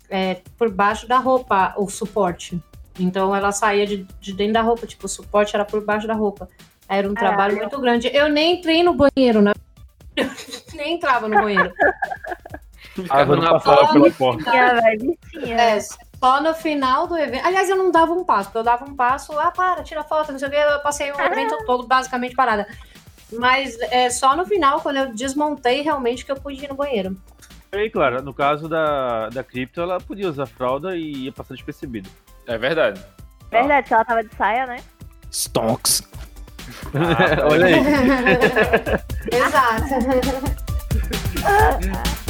é, 0.10 0.42
por 0.58 0.70
baixo 0.70 1.08
da 1.08 1.18
roupa, 1.18 1.74
o 1.78 1.88
suporte. 1.90 2.62
Então 3.00 3.36
ela 3.36 3.52
saía 3.52 3.86
de, 3.86 4.06
de 4.20 4.34
dentro 4.34 4.54
da 4.54 4.62
roupa, 4.62 4.86
tipo, 4.86 5.06
o 5.06 5.10
suporte 5.10 5.56
era 5.56 5.66
por 5.66 5.84
baixo 5.84 6.08
da 6.08 6.14
roupa. 6.14 6.48
Era 6.88 7.10
um 7.10 7.14
trabalho 7.14 7.56
muito 7.56 7.80
grande. 7.80 8.10
Eu 8.14 8.28
nem 8.28 8.58
entrei 8.58 8.84
no 8.84 8.94
banheiro, 8.94 9.42
né? 9.42 9.54
nem 10.76 10.96
entrava 10.96 11.28
no 11.28 11.42
banheiro. 11.42 11.72
A 13.10 13.22
água 13.22 13.36
não 13.38 13.44
na 13.44 13.60
porta. 13.60 13.94
pela 13.94 14.12
porta. 14.12 14.52
Tinha. 15.30 15.56
É, 15.56 15.80
só 15.80 16.42
no 16.42 16.54
final 16.54 17.08
do 17.08 17.18
evento. 17.18 17.46
Aliás, 17.46 17.70
eu 17.70 17.78
não 17.78 17.92
dava 17.92 18.12
um 18.12 18.26
passo, 18.26 18.50
porque 18.50 18.58
eu 18.58 18.64
dava 18.64 18.86
um 18.86 18.96
passo, 18.96 19.38
ah, 19.40 19.52
para, 19.52 19.84
tira 19.84 20.04
foto, 20.04 20.32
não 20.32 20.40
sei 20.40 20.50
o 20.50 20.52
quê. 20.52 20.58
Eu 20.58 20.80
passei 20.82 21.12
o 21.12 21.20
evento 21.20 21.58
todo 21.66 21.88
basicamente 21.88 22.36
parada. 22.36 22.68
Mas 23.32 23.80
é 23.80 24.10
só 24.10 24.36
no 24.36 24.46
final, 24.46 24.82
quando 24.82 24.98
eu 24.98 25.14
desmontei, 25.14 25.82
realmente 25.82 26.26
que 26.26 26.32
eu 26.32 26.36
pude 26.36 26.64
ir 26.64 26.68
no 26.68 26.76
banheiro. 26.76 27.16
E 27.72 27.78
aí, 27.78 27.90
Clara, 27.90 28.22
no 28.22 28.34
caso 28.34 28.68
da, 28.68 29.30
da 29.30 29.44
Crypto, 29.44 29.80
ela 29.80 29.98
podia 29.98 30.28
usar 30.28 30.46
fralda 30.46 30.98
e 30.98 31.24
ia 31.24 31.32
passar 31.32 31.54
despercebido. 31.54 32.10
É 32.48 32.58
verdade. 32.58 33.02
Verdade, 33.50 33.88
que 33.88 33.94
ela 33.94 34.06
tava 34.06 34.24
de 34.24 34.36
saia, 34.36 34.66
né? 34.66 34.78
Stonks. 35.32 36.02
Olha 37.50 37.66
aí. 37.68 37.76
Exato. 39.32 39.86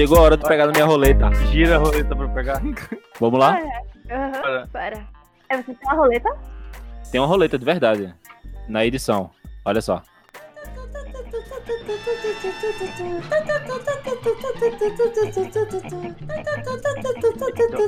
chegou 0.00 0.16
a 0.16 0.22
hora 0.22 0.36
de 0.36 0.48
pegar 0.48 0.64
na 0.64 0.72
minha 0.72 0.86
roleta. 0.86 1.30
Gira 1.50 1.76
a 1.76 1.78
roleta 1.78 2.16
pra 2.16 2.28
pegar. 2.28 2.62
Vamos 3.20 3.38
lá? 3.38 3.60
Aham, 4.10 4.32
Para. 4.32 4.66
para. 4.72 5.08
É, 5.50 5.56
você 5.58 5.74
tem 5.74 5.76
uma 5.84 5.94
roleta? 5.94 6.30
Tem 7.12 7.20
uma 7.20 7.26
roleta 7.26 7.58
de 7.58 7.64
verdade. 7.66 8.14
Na 8.66 8.86
edição. 8.86 9.30
Olha 9.62 9.82
só. 9.82 10.02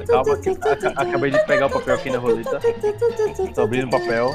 Calma, 0.06 0.38
acabei 0.96 1.30
de 1.30 1.46
pegar 1.46 1.66
o 1.66 1.70
papel 1.70 1.94
aqui 1.94 2.10
na 2.10 2.18
roleta. 2.18 2.60
Tô 3.54 3.62
abrindo 3.62 3.86
o 3.86 3.90
papel. 3.90 4.30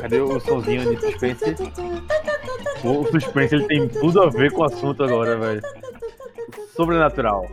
Cadê 0.00 0.20
o 0.20 0.40
sonzinho 0.40 0.96
de 0.96 1.00
suspense? 1.00 1.44
O, 2.82 3.02
o 3.02 3.06
suspense 3.06 3.54
ele 3.54 3.66
tem 3.66 3.88
tudo 3.88 4.20
a 4.20 4.30
ver 4.30 4.50
com 4.50 4.62
o 4.62 4.64
assunto 4.64 5.04
agora, 5.04 5.36
velho. 5.36 5.62
Sobrenatural. 6.74 7.46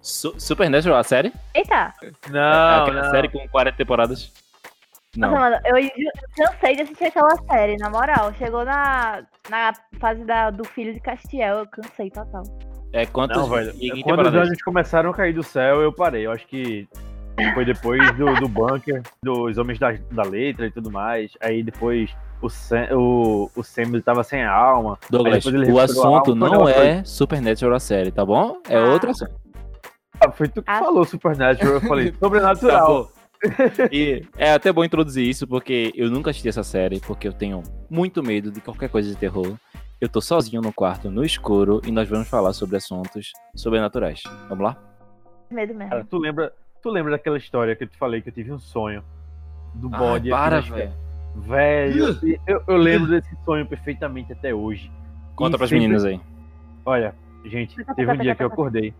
Su 0.00 0.34
Supernatural, 0.38 0.98
a 0.98 1.04
série? 1.04 1.32
Eita! 1.54 1.92
Não, 2.30 2.82
Aquela 2.82 3.02
não. 3.02 3.10
série 3.10 3.28
com 3.28 3.46
40 3.48 3.76
temporadas? 3.76 4.32
Não. 5.16 5.30
Nossa, 5.30 5.40
mano, 5.40 5.60
eu 5.66 5.76
eu 5.78 5.90
cansei 6.36 6.76
de 6.76 6.82
assistir 6.82 7.04
aquela 7.06 7.36
série, 7.50 7.76
na 7.76 7.90
moral. 7.90 8.32
Chegou 8.34 8.64
na, 8.64 9.22
na 9.48 9.72
fase 9.98 10.24
da, 10.24 10.50
do 10.50 10.64
filho 10.64 10.94
de 10.94 11.00
Castiel, 11.00 11.58
eu 11.58 11.66
cansei 11.66 12.10
total. 12.10 12.44
É 12.92 13.06
quantas 13.06 13.36
Não, 13.36 13.48
velho. 13.48 13.72
Quando 14.04 14.26
os 14.26 14.34
anjos 14.34 14.62
começaram 14.62 15.10
a 15.10 15.14
cair 15.14 15.32
do 15.32 15.42
céu, 15.42 15.80
eu 15.80 15.92
parei. 15.92 16.26
Eu 16.26 16.32
acho 16.32 16.46
que 16.46 16.88
foi 17.54 17.64
depois 17.64 18.00
do, 18.16 18.34
do 18.34 18.48
bunker, 18.48 19.02
dos 19.22 19.58
homens 19.58 19.78
da, 19.78 19.92
da 20.10 20.22
letra 20.22 20.66
e 20.66 20.70
tudo 20.70 20.90
mais. 20.90 21.32
Aí 21.40 21.62
depois 21.62 22.10
o 22.42 22.48
Sam, 22.48 22.88
o, 22.92 23.50
o 23.54 23.62
Sam 23.62 23.82
ele 23.82 24.02
tava 24.02 24.22
sem 24.24 24.44
alma. 24.44 24.98
Douglas, 25.10 25.44
o 25.46 25.78
assunto 25.78 26.30
alma, 26.30 26.48
não 26.48 26.60
foi 26.60 26.72
é 26.72 27.04
Supernatural 27.04 27.76
a 27.76 27.80
série, 27.80 28.10
tá 28.10 28.24
bom? 28.24 28.60
É 28.68 28.76
Ah. 28.76 28.92
outro 28.92 29.10
assunto. 29.10 29.32
Ah, 30.20 30.30
Foi 30.30 30.48
tu 30.48 30.62
que 30.62 30.70
Ah. 30.70 30.78
falou 30.80 31.04
Supernatural. 31.04 31.74
Eu 31.74 31.80
falei 31.80 32.10
Tá 32.12 32.18
sobrenatural. 32.20 32.86
bom. 33.04 33.08
E 33.90 34.22
é 34.36 34.52
até 34.52 34.70
bom 34.70 34.84
introduzir 34.84 35.26
isso, 35.26 35.46
porque 35.46 35.92
eu 35.96 36.10
nunca 36.10 36.30
assisti 36.30 36.48
essa 36.48 36.62
série, 36.62 37.00
porque 37.00 37.26
eu 37.26 37.32
tenho 37.32 37.62
muito 37.88 38.22
medo 38.22 38.50
de 38.50 38.60
qualquer 38.60 38.90
coisa 38.90 39.08
de 39.08 39.16
terror. 39.16 39.54
Eu 39.98 40.08
tô 40.08 40.20
sozinho 40.20 40.60
no 40.62 40.72
quarto, 40.72 41.10
no 41.10 41.24
escuro, 41.24 41.80
e 41.86 41.90
nós 41.90 42.08
vamos 42.08 42.28
falar 42.28 42.52
sobre 42.52 42.76
assuntos 42.76 43.32
sobrenaturais. 43.54 44.22
Vamos 44.48 44.64
lá? 44.64 44.76
Medo 45.50 45.74
mesmo. 45.74 45.90
Cara, 45.90 46.04
tu 46.08 46.18
lembra, 46.18 46.52
tu 46.82 46.90
lembra 46.90 47.12
daquela 47.12 47.36
história 47.38 47.74
que 47.74 47.84
eu 47.84 47.88
te 47.88 47.96
falei 47.98 48.20
que 48.22 48.28
eu 48.28 48.32
tive 48.32 48.52
um 48.52 48.58
sonho 48.58 49.02
do 49.74 49.88
bode 49.88 50.30
aqui 50.32 50.42
para, 50.42 50.56
na 50.60 50.76
velho. 50.76 50.92
Velho, 51.34 52.18
eu, 52.46 52.62
eu 52.66 52.76
lembro 52.76 53.08
desse 53.10 53.34
sonho 53.44 53.64
perfeitamente 53.66 54.32
até 54.32 54.54
hoje. 54.54 54.90
Conta 55.34 55.56
E 55.56 55.58
pras 55.58 55.70
sempre- 55.70 55.82
meninas 55.82 56.04
aí. 56.04 56.20
Olha, 56.84 57.14
gente, 57.44 57.76
teve 57.94 58.10
um 58.12 58.16
dia 58.16 58.34
que 58.34 58.42
eu 58.42 58.46
acordei. 58.48 58.94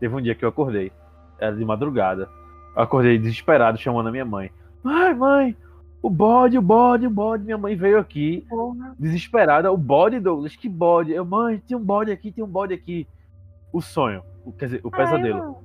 Teve 0.00 0.14
um 0.14 0.20
dia 0.20 0.34
que 0.34 0.44
eu 0.44 0.48
acordei. 0.48 0.90
Era 1.38 1.54
de 1.54 1.64
madrugada. 1.64 2.28
Eu 2.76 2.82
acordei 2.82 3.18
desesperado 3.18 3.78
chamando 3.78 4.08
a 4.08 4.12
minha 4.12 4.24
mãe. 4.24 4.50
Ai, 4.84 5.14
mãe, 5.14 5.56
o 6.02 6.10
bode, 6.10 6.58
o 6.58 6.62
bode, 6.62 7.06
o 7.06 7.10
bode. 7.10 7.44
Minha 7.44 7.58
mãe 7.58 7.76
veio 7.76 7.98
aqui, 7.98 8.44
Porra. 8.48 8.94
desesperada. 8.98 9.70
O 9.72 9.76
bode, 9.76 10.18
Douglas, 10.20 10.56
que 10.56 10.68
bode? 10.68 11.12
Eu, 11.12 11.24
mãe, 11.24 11.58
tem 11.66 11.76
um 11.76 11.84
bode 11.84 12.10
aqui, 12.10 12.32
tem 12.32 12.42
um 12.42 12.48
bode 12.48 12.74
aqui. 12.74 13.06
O 13.72 13.80
sonho, 13.80 14.22
o, 14.44 14.52
quer 14.52 14.66
dizer, 14.66 14.80
o 14.84 14.90
pesadelo. 14.90 15.56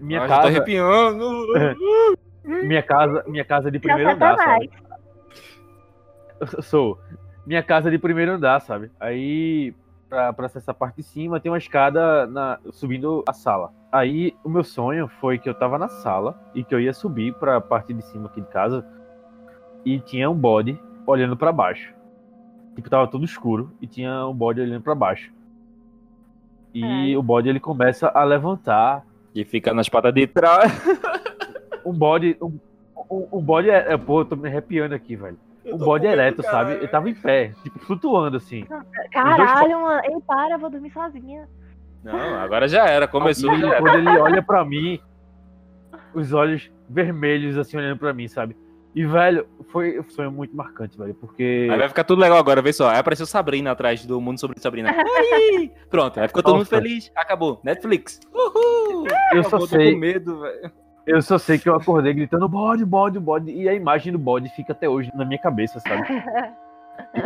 Minha 0.00 0.24
Ah, 0.24 0.28
casa, 0.28 0.48
arrepiando. 0.48 1.24
minha 2.44 2.82
casa, 2.82 3.24
minha 3.26 3.44
casa 3.44 3.70
de 3.70 3.76
é 3.78 3.80
primeiro 3.80 4.10
andar, 4.10 4.36
Satanás. 4.36 4.70
sabe? 4.70 6.62
Sou 6.62 6.98
minha 7.46 7.62
casa 7.62 7.90
de 7.90 7.98
primeiro 7.98 8.32
andar, 8.32 8.60
sabe? 8.60 8.90
Aí, 8.98 9.74
pra, 10.08 10.32
pra 10.32 10.46
acessar 10.46 10.74
a 10.74 10.78
parte 10.78 10.96
de 10.96 11.02
cima, 11.02 11.40
tem 11.40 11.50
uma 11.50 11.58
escada 11.58 12.26
na, 12.26 12.58
subindo 12.70 13.22
a 13.26 13.32
sala. 13.32 13.72
Aí, 13.92 14.34
o 14.42 14.48
meu 14.48 14.64
sonho 14.64 15.08
foi 15.20 15.38
que 15.38 15.48
eu 15.48 15.54
tava 15.54 15.78
na 15.78 15.88
sala 15.88 16.38
e 16.54 16.64
que 16.64 16.74
eu 16.74 16.80
ia 16.80 16.92
subir 16.92 17.34
pra 17.34 17.60
parte 17.60 17.92
de 17.92 18.02
cima 18.02 18.26
aqui 18.26 18.40
de 18.40 18.48
casa 18.48 18.84
e 19.84 20.00
tinha 20.00 20.28
um 20.30 20.34
bode 20.34 20.78
olhando 21.06 21.36
pra 21.36 21.52
baixo. 21.52 21.92
Tipo, 22.74 22.90
tava 22.90 23.06
tudo 23.06 23.24
escuro 23.24 23.70
e 23.80 23.86
tinha 23.86 24.26
um 24.26 24.34
bode 24.34 24.60
olhando 24.60 24.82
pra 24.82 24.94
baixo. 24.94 25.32
E 26.72 26.80
Caralho. 26.80 27.18
o 27.20 27.22
bode, 27.22 27.48
ele 27.48 27.60
começa 27.60 28.08
a 28.08 28.24
levantar 28.24 29.04
E 29.32 29.44
fica 29.44 29.72
nas 29.72 29.88
patas 29.88 30.12
de 30.12 30.26
trás. 30.26 30.72
um 31.84 31.92
bode. 31.92 32.36
Um, 32.40 32.58
um, 33.10 33.28
um 33.32 33.40
bode 33.40 33.70
é, 33.70 33.92
é. 33.92 33.96
Pô, 33.96 34.20
eu 34.20 34.24
tô 34.24 34.36
me 34.36 34.48
arrepiando 34.48 34.94
aqui, 34.94 35.16
velho. 35.16 35.38
Um 35.66 35.78
bode 35.78 36.06
ereto, 36.06 36.42
sabe? 36.42 36.72
Ele 36.72 36.88
tava 36.88 37.08
em 37.08 37.14
pé, 37.14 37.52
tipo, 37.62 37.78
flutuando 37.80 38.36
assim. 38.36 38.66
Caralho, 39.10 39.80
mano. 39.80 40.02
Ei, 40.04 40.20
para, 40.26 40.54
eu 40.54 40.58
vou 40.58 40.68
dormir 40.68 40.92
sozinha. 40.92 41.48
Não, 42.02 42.34
agora 42.36 42.68
já 42.68 42.86
era. 42.86 43.08
Começou, 43.08 43.52
e 43.54 43.60
já 43.60 43.68
era. 43.68 43.80
quando 43.80 43.96
ele 43.96 44.18
olha 44.18 44.42
pra 44.42 44.62
mim, 44.64 45.00
os 46.12 46.32
olhos 46.34 46.70
vermelhos, 46.88 47.56
assim, 47.56 47.78
olhando 47.78 47.98
pra 47.98 48.12
mim, 48.12 48.28
sabe? 48.28 48.54
E, 48.94 49.04
velho, 49.04 49.46
foi 49.72 49.98
um 49.98 50.08
sonho 50.08 50.30
muito 50.30 50.54
marcante, 50.54 50.96
velho, 50.96 51.14
porque. 51.14 51.68
Aí 51.70 51.78
vai 51.78 51.88
ficar 51.88 52.04
tudo 52.04 52.20
legal 52.20 52.38
agora, 52.38 52.62
vê 52.62 52.72
só. 52.72 52.90
Aí 52.90 52.98
apareceu 52.98 53.26
Sabrina 53.26 53.72
atrás 53.72 54.04
do 54.06 54.20
Mundo 54.20 54.38
sobre 54.38 54.60
Sabrina. 54.60 54.90
Ai! 54.90 55.72
Pronto, 55.90 56.20
aí 56.20 56.28
ficou 56.28 56.42
todo 56.42 56.52
mundo 56.52 56.70
Nossa. 56.70 56.76
feliz. 56.76 57.10
Acabou. 57.16 57.60
Netflix. 57.64 58.20
Uhul! 58.32 59.06
Eu 59.32 59.42
só 59.42 59.48
Acabou, 59.48 59.60
tô 59.60 59.76
sei. 59.76 59.94
com 59.94 59.98
medo, 59.98 60.40
velho. 60.40 60.70
Eu 61.06 61.20
só 61.20 61.36
sei 61.38 61.58
que 61.58 61.68
eu 61.68 61.74
acordei 61.74 62.14
gritando 62.14 62.48
bode, 62.48 62.84
bode, 62.84 63.18
bode. 63.18 63.50
E 63.50 63.68
a 63.68 63.74
imagem 63.74 64.12
do 64.12 64.18
bode 64.18 64.48
fica 64.50 64.72
até 64.72 64.88
hoje 64.88 65.10
na 65.14 65.24
minha 65.24 65.38
cabeça, 65.38 65.78
sabe? 65.80 66.02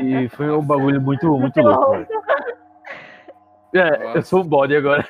E 0.02 0.28
foi 0.30 0.50
um 0.50 0.62
bagulho 0.62 1.00
muito, 1.00 1.26
muito 1.38 1.60
louco, 1.60 1.92
velho. 1.92 2.08
É, 3.74 4.16
eu 4.16 4.22
sou 4.22 4.40
um 4.40 4.46
bode 4.46 4.74
agora. 4.74 5.06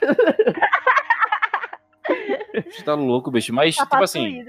Você 2.71 2.83
tá 2.83 2.95
louco, 2.95 3.31
bicho. 3.31 3.55
Mas, 3.55 3.77
Tá 3.77 3.85
tipo 3.87 4.03
assim, 4.03 4.45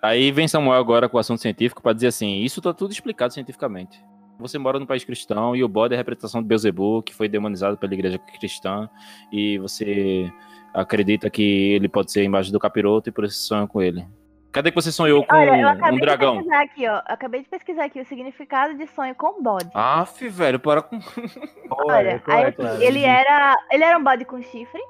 aí 0.00 0.30
vem 0.30 0.46
Samuel 0.46 0.78
agora 0.78 1.08
com 1.08 1.16
o 1.16 1.20
assunto 1.20 1.40
científico 1.40 1.82
pra 1.82 1.92
dizer 1.92 2.08
assim: 2.08 2.40
isso 2.40 2.60
tá 2.60 2.72
tudo 2.72 2.92
explicado 2.92 3.32
cientificamente. 3.32 3.98
Você 4.38 4.58
mora 4.58 4.78
num 4.78 4.86
país 4.86 5.04
cristão 5.04 5.54
e 5.54 5.62
o 5.62 5.68
bode 5.68 5.94
é 5.94 5.96
a 5.96 5.98
representação 5.98 6.42
de 6.42 6.48
Beelzebub, 6.48 7.02
que 7.04 7.14
foi 7.14 7.28
demonizado 7.28 7.76
pela 7.76 7.94
igreja 7.94 8.18
cristã, 8.18 8.88
e 9.32 9.58
você 9.58 10.30
acredita 10.74 11.28
que 11.30 11.72
ele 11.74 11.88
pode 11.88 12.10
ser 12.12 12.20
a 12.20 12.24
imagem 12.24 12.52
do 12.52 12.58
capiroto 12.58 13.08
e 13.08 13.12
por 13.12 13.24
isso 13.24 13.36
sonha 13.38 13.66
com 13.66 13.80
ele. 13.82 14.06
Cadê 14.50 14.70
que 14.70 14.74
você 14.74 14.92
sonhou 14.92 15.24
com 15.24 15.34
Olha, 15.34 15.58
eu 15.62 15.66
um 15.66 15.70
acabei 15.70 16.00
dragão? 16.00 16.32
de 16.32 16.38
pesquisar 16.44 16.62
aqui, 16.62 16.86
ó. 16.88 16.96
Eu 16.96 17.02
acabei 17.06 17.42
de 17.42 17.48
pesquisar 17.48 17.84
aqui 17.86 18.00
o 18.00 18.04
significado 18.04 18.74
de 18.76 18.86
sonho 18.88 19.14
com 19.14 19.42
bode. 19.42 19.70
Aff, 19.72 20.28
velho, 20.28 20.60
para 20.60 20.82
com. 20.82 20.98
Olha, 21.70 22.18
qual 22.20 22.36
aí 22.36 22.44
é, 22.58 22.84
ele 22.86 23.02
era. 23.02 23.56
Ele 23.70 23.82
era 23.84 23.96
um 23.98 24.04
bode 24.04 24.26
com 24.26 24.42
chifre. 24.42 24.80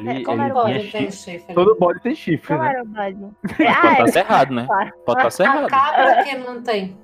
Ele, 0.00 0.24
Como 0.24 0.42
ele 0.42 0.50
era 0.50 0.54
o 0.58 0.62
Pode 0.62 0.74
ter 0.74 0.82
chifre. 0.90 1.12
chifre. 1.12 1.54
Todo 1.54 1.76
bode 1.78 2.00
tem 2.02 2.14
chifre, 2.14 2.54
Não 2.54 2.62
né? 2.62 2.70
era 2.70 2.82
um 2.82 2.86
bode. 2.86 3.16
Pode 3.56 3.68
Ah, 3.68 3.92
estar 3.92 4.04
é. 4.04 4.06
cerrado, 4.08 4.54
né? 4.54 4.66
claro. 4.66 4.92
Pode 5.06 5.18
estar 5.18 5.28
A 5.28 5.30
cerrado. 5.30 5.68
cabra 5.68 6.24
que 6.24 6.34
não 6.38 6.62
tem. 6.62 6.98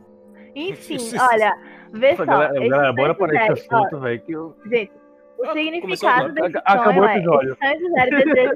Enfim, 0.56 0.96
olha, 1.30 1.56
vê 1.92 2.16
só. 2.16 2.24
Galera, 2.24 2.68
galera, 2.68 2.92
bora 2.92 3.14
sonho 3.14 3.28
parar 3.28 3.52
esse 3.52 3.66
assunto, 3.66 4.00
velho. 4.00 4.22
Eu... 4.26 4.56
Gente, 4.66 4.90
o 5.38 5.44
Ah, 5.44 5.80
começou 5.80 6.10
significado 6.10 6.58
acabou 6.64 7.04
o 7.04 7.08
sonho 7.08 7.56
é 7.62 8.10
desejo, 8.10 8.54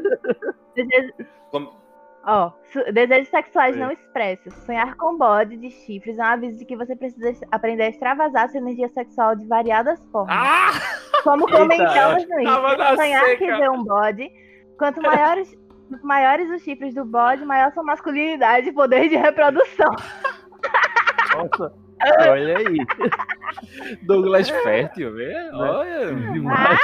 desejo, 0.75 1.13
ó, 2.25 2.53
desejos 2.93 3.29
sexuais 3.29 3.77
não 3.77 3.91
expressos. 3.91 4.53
Sonhar 4.65 4.97
com 4.97 5.17
bode 5.17 5.57
de 5.57 5.71
chifres 5.71 6.19
é 6.19 6.23
um 6.23 6.27
aviso 6.27 6.59
de 6.59 6.65
que 6.65 6.77
você 6.77 6.97
precisa 6.97 7.47
aprender 7.51 7.85
a 7.85 7.89
extravasar 7.89 8.49
sua 8.49 8.59
energia 8.59 8.89
sexual 8.89 9.37
de 9.37 9.47
variadas 9.47 10.05
formas. 10.11 10.35
Ah! 10.37 10.73
Como 11.23 11.47
comentamos 11.49 12.29
no 12.29 12.41
Insta, 12.41 12.97
sonhar 12.97 13.25
que 13.37 13.39
seca. 13.39 13.59
vê 13.59 13.69
um 13.71 13.85
bode, 13.85 14.29
quanto 14.77 15.01
maiores, 15.01 15.57
quanto 15.89 16.05
maiores 16.05 16.51
os 16.51 16.63
chifres 16.63 16.95
do 16.95 17.05
bode, 17.05 17.45
maior 17.45 17.73
sua 17.73 17.85
masculinidade 17.85 18.69
e 18.69 18.73
poder 18.73 19.09
de 19.09 19.17
reprodução. 19.17 19.95
Nossa, 21.35 21.73
olha 22.31 22.59
aí. 22.59 22.77
Douglas 24.03 24.49
Fértil, 24.49 25.15
velho. 25.15 25.55
Olha. 25.55 26.15
Demais. 26.33 26.81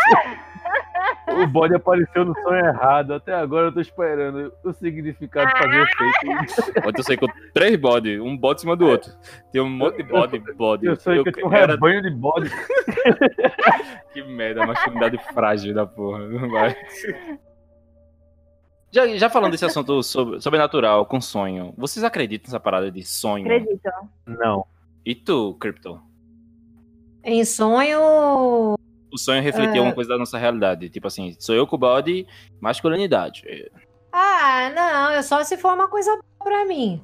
O 1.28 1.46
bode 1.46 1.74
apareceu 1.74 2.24
no 2.24 2.34
sonho 2.42 2.66
errado. 2.66 3.14
Até 3.14 3.34
agora 3.34 3.66
eu 3.66 3.72
tô 3.72 3.80
esperando 3.80 4.52
o 4.64 4.72
significado 4.72 5.50
fazer 5.56 5.82
efeito. 5.82 6.88
Ontem 6.88 7.00
eu 7.00 7.04
sei 7.04 7.16
com 7.16 7.26
três 7.52 7.76
bodes, 7.76 8.20
um 8.20 8.36
bode 8.36 8.58
em 8.58 8.62
cima 8.62 8.76
do 8.76 8.86
outro. 8.86 9.12
Tem 9.52 9.60
um 9.60 9.68
monte 9.68 9.98
de 9.98 10.02
bode, 10.04 10.38
bode. 10.54 10.86
Eu 10.86 10.96
sei 10.96 11.22
que 11.22 11.28
eu 11.28 11.32
tinha 11.32 11.46
um 11.46 11.52
era... 11.52 11.72
rebanho 11.72 12.02
de 12.02 12.10
bode. 12.10 12.50
Que 14.12 14.22
merda, 14.22 14.66
masculinidade 14.66 15.18
frágil 15.32 15.74
da 15.74 15.86
porra. 15.86 16.26
Não 16.26 16.50
vai. 16.50 16.74
Já, 18.90 19.06
já 19.16 19.28
falando 19.28 19.52
desse 19.52 19.64
assunto 19.66 20.02
sobre, 20.02 20.40
sobrenatural, 20.40 21.04
com 21.06 21.20
sonho, 21.20 21.74
vocês 21.76 22.02
acreditam 22.04 22.48
nessa 22.48 22.60
parada 22.60 22.90
de 22.90 23.04
sonho? 23.04 23.44
Acredito. 23.44 23.90
Não. 24.26 24.64
E 25.04 25.14
tu, 25.14 25.54
Crypto? 25.60 26.00
Em 27.22 27.44
sonho. 27.44 28.00
O 29.12 29.18
sonho 29.18 29.42
refletir 29.42 29.74
É. 29.76 29.78
alguma 29.78 29.94
coisa 29.94 30.10
da 30.10 30.18
nossa 30.18 30.38
realidade. 30.38 30.88
Tipo 30.88 31.06
assim, 31.06 31.36
sou 31.38 31.54
eu 31.54 31.66
com 31.66 31.76
o 31.76 31.78
bode, 31.78 32.26
masculinidade. 32.60 33.44
Ah, 34.12 34.70
não, 34.74 35.10
é 35.10 35.22
só 35.22 35.42
se 35.44 35.56
for 35.58 35.74
uma 35.74 35.88
coisa 35.88 36.10
boa 36.12 36.22
pra 36.42 36.64
mim. 36.66 37.02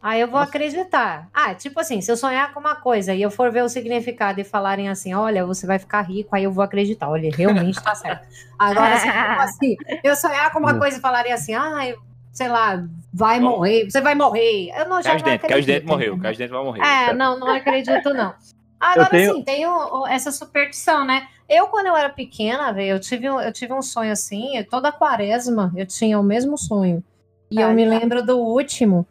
Aí 0.00 0.20
eu 0.20 0.28
vou 0.28 0.38
Nossa. 0.38 0.50
acreditar. 0.50 1.28
Ah, 1.34 1.54
tipo 1.54 1.80
assim, 1.80 2.00
se 2.00 2.10
eu 2.10 2.16
sonhar 2.16 2.54
com 2.54 2.60
uma 2.60 2.76
coisa 2.76 3.12
e 3.14 3.20
eu 3.20 3.30
for 3.30 3.50
ver 3.50 3.64
o 3.64 3.68
significado 3.68 4.40
e 4.40 4.44
falarem 4.44 4.88
assim, 4.88 5.12
olha, 5.12 5.44
você 5.44 5.66
vai 5.66 5.78
ficar 5.78 6.02
rico, 6.02 6.34
aí 6.36 6.44
eu 6.44 6.52
vou 6.52 6.62
acreditar. 6.62 7.08
Olha, 7.08 7.30
realmente 7.34 7.82
tá 7.82 7.94
certo. 7.94 8.26
Agora, 8.58 8.96
se 8.96 9.10
for 9.10 9.40
assim, 9.40 9.76
eu 10.04 10.14
sonhar 10.14 10.52
com 10.52 10.60
uma 10.60 10.74
Hum. 10.74 10.78
coisa 10.78 10.98
e 10.98 11.00
falarem 11.00 11.32
assim, 11.32 11.52
ah, 11.54 11.94
sei 12.32 12.48
lá, 12.48 12.84
vai 13.12 13.40
Bom. 13.40 13.50
morrer, 13.50 13.90
você 13.90 14.00
vai 14.00 14.14
morrer. 14.14 14.70
Eu 14.76 14.88
não, 14.88 15.02
já 15.02 15.10
não 15.10 15.16
os 15.16 15.22
acredito, 15.32 15.66
dentes, 15.66 15.84
morreu. 15.88 16.14
os 16.14 16.20
dentes, 16.20 16.50
vai 16.50 16.62
morrer. 16.64 16.82
É, 16.84 17.12
não, 17.12 17.38
não 17.38 17.48
acredito, 17.50 18.14
não. 18.14 18.34
Agora, 18.80 19.10
tenho- 19.10 19.32
assim, 19.32 19.42
tem 19.42 19.64
essa 20.08 20.30
superstição, 20.30 21.04
né? 21.04 21.26
Eu, 21.48 21.66
quando 21.66 21.86
eu 21.86 21.96
era 21.96 22.08
pequena, 22.10 22.70
eu 22.80 23.00
tive, 23.00 23.28
um- 23.28 23.40
eu 23.40 23.52
tive 23.52 23.72
um 23.72 23.82
sonho 23.82 24.12
assim, 24.12 24.62
toda 24.70 24.92
quaresma 24.92 25.72
eu 25.74 25.84
tinha 25.86 26.20
o 26.20 26.22
mesmo 26.22 26.56
sonho. 26.56 27.02
E 27.50 27.60
eu 27.60 27.72
me 27.72 27.84
tá. 27.84 27.98
lembro 27.98 28.24
do 28.24 28.38
último, 28.38 29.04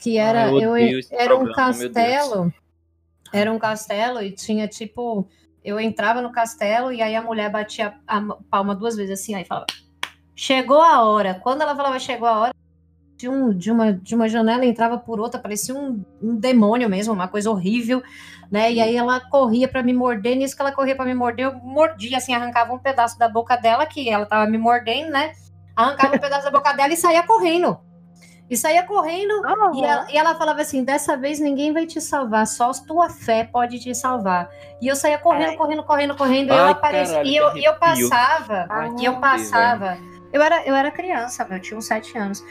que 0.00 0.16
era, 0.16 0.46
Ai, 0.46 0.64
eu 0.64 0.76
eu, 0.76 1.00
era 1.10 1.36
um 1.36 1.44
programa, 1.44 1.54
castelo, 1.54 2.54
era 3.32 3.52
um 3.52 3.58
castelo 3.58 4.22
e 4.22 4.32
tinha, 4.32 4.66
tipo, 4.66 5.28
eu 5.62 5.78
entrava 5.78 6.22
no 6.22 6.32
castelo 6.32 6.90
e 6.90 7.02
aí 7.02 7.14
a 7.14 7.22
mulher 7.22 7.50
batia 7.50 7.94
a 8.08 8.20
palma 8.50 8.74
duas 8.74 8.96
vezes 8.96 9.20
assim, 9.20 9.34
aí 9.34 9.44
falava, 9.44 9.66
chegou 10.34 10.80
a 10.80 11.04
hora. 11.04 11.34
Quando 11.34 11.60
ela 11.60 11.76
falava 11.76 11.98
chegou 11.98 12.26
a 12.26 12.38
hora, 12.38 12.54
de, 13.14 13.28
um, 13.28 13.52
de, 13.52 13.70
uma, 13.70 13.92
de 13.92 14.14
uma 14.14 14.26
janela 14.26 14.64
entrava 14.64 14.96
por 14.96 15.20
outra, 15.20 15.38
parecia 15.38 15.74
um, 15.74 16.02
um 16.22 16.34
demônio 16.34 16.88
mesmo, 16.88 17.12
uma 17.12 17.28
coisa 17.28 17.50
horrível, 17.50 18.02
né? 18.50 18.72
E 18.72 18.80
aí 18.80 18.96
ela 18.96 19.20
corria 19.20 19.68
para 19.68 19.82
me 19.82 19.92
morder, 19.92 20.34
nisso 20.34 20.56
que 20.56 20.62
ela 20.62 20.72
corria 20.72 20.96
para 20.96 21.04
me 21.04 21.14
morder, 21.14 21.44
eu 21.44 21.54
mordia, 21.56 22.16
assim, 22.16 22.32
arrancava 22.32 22.72
um 22.72 22.78
pedaço 22.78 23.18
da 23.18 23.28
boca 23.28 23.54
dela, 23.54 23.84
que 23.84 24.08
ela 24.08 24.24
tava 24.24 24.50
me 24.50 24.56
mordendo, 24.56 25.10
né? 25.10 25.32
Arrancava 25.76 26.16
um 26.16 26.18
pedaço 26.18 26.44
da 26.44 26.50
boca 26.50 26.72
dela 26.72 26.94
e 26.94 26.96
saía 26.96 27.22
correndo. 27.22 27.78
E 28.50 28.56
saía 28.56 28.82
correndo, 28.82 29.40
Oh, 29.46 29.76
e 29.76 29.84
ela, 29.84 30.06
e 30.10 30.18
ela 30.18 30.34
falava 30.34 30.60
assim: 30.60 30.82
dessa 30.82 31.16
vez 31.16 31.38
ninguém 31.38 31.72
vai 31.72 31.86
te 31.86 32.00
salvar, 32.00 32.46
só 32.48 32.72
tua 32.72 33.08
fé 33.08 33.44
pode 33.44 33.78
te 33.78 33.94
salvar. 33.94 34.50
E 34.82 34.88
eu 34.88 34.96
saía 34.96 35.18
correndo, 35.18 35.50
Ai. 35.50 35.56
correndo, 35.56 35.84
correndo, 35.84 36.16
correndo, 36.16 36.52
e 36.52 36.56
eu 36.56 36.64
Ai, 36.64 36.72
aparecia, 36.72 37.14
caralho, 37.14 37.30
e 37.30 37.36
eu, 37.36 37.56
e 37.56 37.64
eu 37.64 37.74
passava, 37.76 38.66
Ai, 38.68 38.90
e 38.98 39.04
eu 39.04 39.14
que 39.14 39.20
passava. 39.20 39.98
Eu 40.32 40.42
era, 40.42 40.66
eu 40.66 40.74
era 40.74 40.90
criança, 40.90 41.46
eu 41.48 41.60
tinha 41.60 41.78
uns 41.78 41.86
sete 41.86 42.18
anos. 42.18 42.44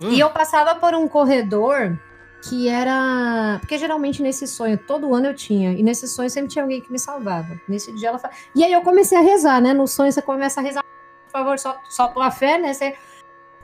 Hum. 0.00 0.10
E 0.10 0.20
eu 0.20 0.28
passava 0.30 0.74
por 0.74 0.94
um 0.94 1.08
corredor 1.08 1.98
que 2.42 2.68
era. 2.68 3.58
Porque 3.60 3.78
geralmente 3.78 4.22
nesse 4.22 4.46
sonho, 4.46 4.78
todo 4.78 5.14
ano 5.14 5.28
eu 5.28 5.34
tinha. 5.34 5.72
E 5.72 5.82
nesse 5.82 6.06
sonho 6.06 6.30
sempre 6.30 6.50
tinha 6.50 6.62
alguém 6.62 6.80
que 6.80 6.92
me 6.92 6.98
salvava. 6.98 7.58
Nesse 7.68 7.92
dia 7.96 8.08
ela 8.10 8.18
fa... 8.18 8.30
E 8.54 8.62
aí 8.62 8.72
eu 8.72 8.82
comecei 8.82 9.16
a 9.16 9.20
rezar, 9.20 9.60
né? 9.60 9.72
No 9.72 9.86
sonho 9.86 10.12
você 10.12 10.22
começa 10.22 10.60
a 10.60 10.62
rezar, 10.62 10.82
por 11.24 11.32
favor, 11.32 11.58
só, 11.58 11.80
só 11.88 12.08
tua 12.08 12.30
fé, 12.30 12.58
né? 12.58 12.72
Você... 12.72 12.94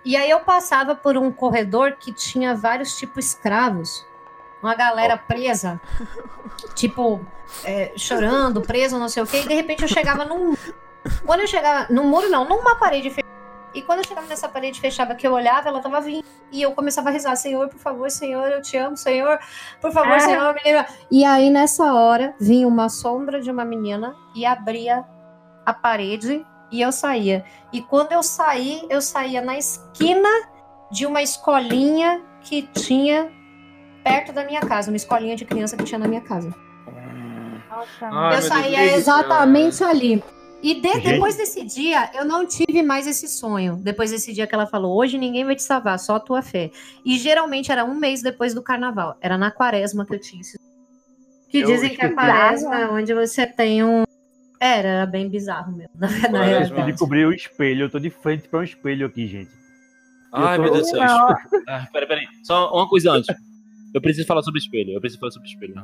E 0.05 0.17
aí 0.17 0.29
eu 0.29 0.41
passava 0.41 0.95
por 0.95 1.17
um 1.17 1.33
corredor 1.33 1.97
que 1.99 2.13
tinha 2.13 2.55
vários 2.55 2.97
tipos 2.97 3.27
escravos. 3.27 4.07
Uma 4.63 4.75
galera 4.75 5.17
presa, 5.17 5.81
tipo, 6.75 7.21
é, 7.65 7.93
chorando, 7.97 8.63
preso, 8.63 8.99
não 8.99 9.09
sei 9.09 9.23
o 9.23 9.27
quê. 9.27 9.43
E 9.45 9.49
de 9.49 9.55
repente 9.55 9.83
eu 9.83 9.89
chegava 9.89 10.25
num. 10.25 10.55
Quando 11.27 11.41
eu 11.41 11.47
chegava. 11.47 11.87
Num 11.93 12.05
muro, 12.05 12.31
não, 12.31 12.49
numa 12.49 12.77
parede 12.77 13.11
fechada. 13.11 13.25
E 13.75 13.83
quando 13.83 13.99
eu 13.99 14.07
chegava 14.07 14.27
nessa 14.27 14.49
parede 14.49 14.81
fechada 14.81 15.15
que 15.15 15.27
eu 15.27 15.33
olhava, 15.33 15.69
ela 15.69 15.81
tava 15.81 16.01
vindo. 16.01 16.25
E 16.51 16.63
eu 16.63 16.73
começava 16.73 17.09
a 17.09 17.13
rezar: 17.13 17.37
Senhor, 17.37 17.69
por 17.69 17.79
favor, 17.79 18.11
Senhor, 18.11 18.47
eu 18.49 18.63
te 18.63 18.77
amo, 18.77 18.97
Senhor, 18.97 19.39
por 19.81 19.93
favor, 19.93 20.13
Ah. 20.13 20.21
Senhor, 20.21 20.55
me 20.55 20.61
livra. 20.65 20.87
E 21.11 21.25
aí 21.25 21.51
nessa 21.51 21.93
hora 21.93 22.35
vinha 22.41 22.67
uma 22.67 22.89
sombra 22.89 23.41
de 23.41 23.51
uma 23.51 23.65
menina 23.65 24.15
e 24.35 24.47
abria 24.47 25.05
a 25.67 25.75
parede 25.75 26.47
e 26.75 26.83
eu 26.83 26.91
saía. 26.91 27.45
E 27.73 27.81
quando 27.81 28.11
eu 28.13 28.23
saí, 28.23 28.85
eu 28.91 29.01
saía 29.01 29.41
na 29.41 29.57
esquina 29.57 30.29
de 30.91 31.07
uma 31.07 31.23
escolinha 31.23 32.21
que 32.43 32.63
tinha 32.63 33.31
perto 34.03 34.33
da 34.33 34.45
minha 34.45 34.61
casa, 34.61 34.91
uma 34.91 34.97
escolinha 34.97 35.37
de 35.37 35.45
criança 35.45 35.77
que 35.77 35.85
tinha 35.85 35.99
na 35.99 36.09
minha 36.09 36.21
casa. 36.21 36.53
nossa. 37.71 38.07
Ai, 38.07 38.11
eu 38.11 38.11
meu 38.11 38.31
Deus, 38.31 38.45
saía 38.45 38.77
que 38.79 38.85
isso, 38.87 38.97
exatamente 38.97 39.85
ali. 39.85 40.23
E 40.63 40.75
de- 40.81 41.01
depois 41.01 41.37
desse 41.37 41.63
dia, 41.63 42.11
eu 42.15 42.25
não 42.25 42.47
tive 42.47 42.83
mais 42.83 43.07
esse 43.07 43.29
sonho. 43.29 43.77
Depois 43.77 44.11
desse 44.11 44.33
dia 44.33 44.47
que 44.47 44.55
ela 44.55 44.67
falou, 44.67 44.97
hoje 44.97 45.19
ninguém 45.19 45.45
vai 45.45 45.55
te 45.55 45.63
salvar, 45.63 45.99
só 45.99 46.17
a 46.17 46.21
tua 46.21 46.41
fé. 46.43 46.71
E 47.05 47.19
geralmente 47.19 47.71
era 47.71 47.85
um 47.85 47.95
mês 47.95 48.23
depois 48.23 48.55
do 48.55 48.63
carnaval. 48.63 49.17
Era 49.21 49.37
na 49.39 49.51
quaresma 49.51 50.05
que 50.07 50.15
eu 50.15 50.21
tinha 50.21 50.41
esse 50.41 50.59
Que 51.51 51.59
Eu 51.59 51.67
dizem 51.67 51.91
que 51.95 52.01
a 52.01 52.13
quaresma 52.15 52.79
é 52.81 52.89
onde 52.89 53.13
você 53.13 53.47
tem 53.47 53.85
um. 53.85 54.05
Era, 54.65 54.89
era 54.89 55.07
bem 55.07 55.29
bizarro 55.29 55.73
mesmo. 55.73 55.91
Na 55.99 56.07
verdade. 56.07 56.73
Eu 56.75 56.87
de 56.87 56.93
cobrir 56.99 57.27
o 57.27 57.33
espelho, 57.33 57.85
eu 57.85 57.91
tô 57.91 57.99
de 57.99 58.09
frente 58.11 58.49
pra 58.49 58.61
um 58.61 58.63
espelho 58.63 59.07
aqui, 59.07 59.27
gente. 59.27 59.51
Ai, 60.33 60.57
tô- 60.57 60.63
meu 60.63 60.73
Deus 60.73 60.91
do 60.91 60.97
céu. 60.97 61.07
Ah, 61.69 61.87
peraí, 61.93 62.09
peraí. 62.09 62.27
Só 62.43 62.73
uma 62.73 62.89
coisa 62.89 63.13
antes. 63.13 63.35
Eu 63.93 64.01
preciso 64.01 64.27
falar 64.27 64.43
sobre 64.43 64.59
espelho. 64.61 64.93
Eu 64.93 65.01
preciso 65.01 65.21
falar 65.21 65.33
sobre 65.33 65.49
espelho. 65.49 65.75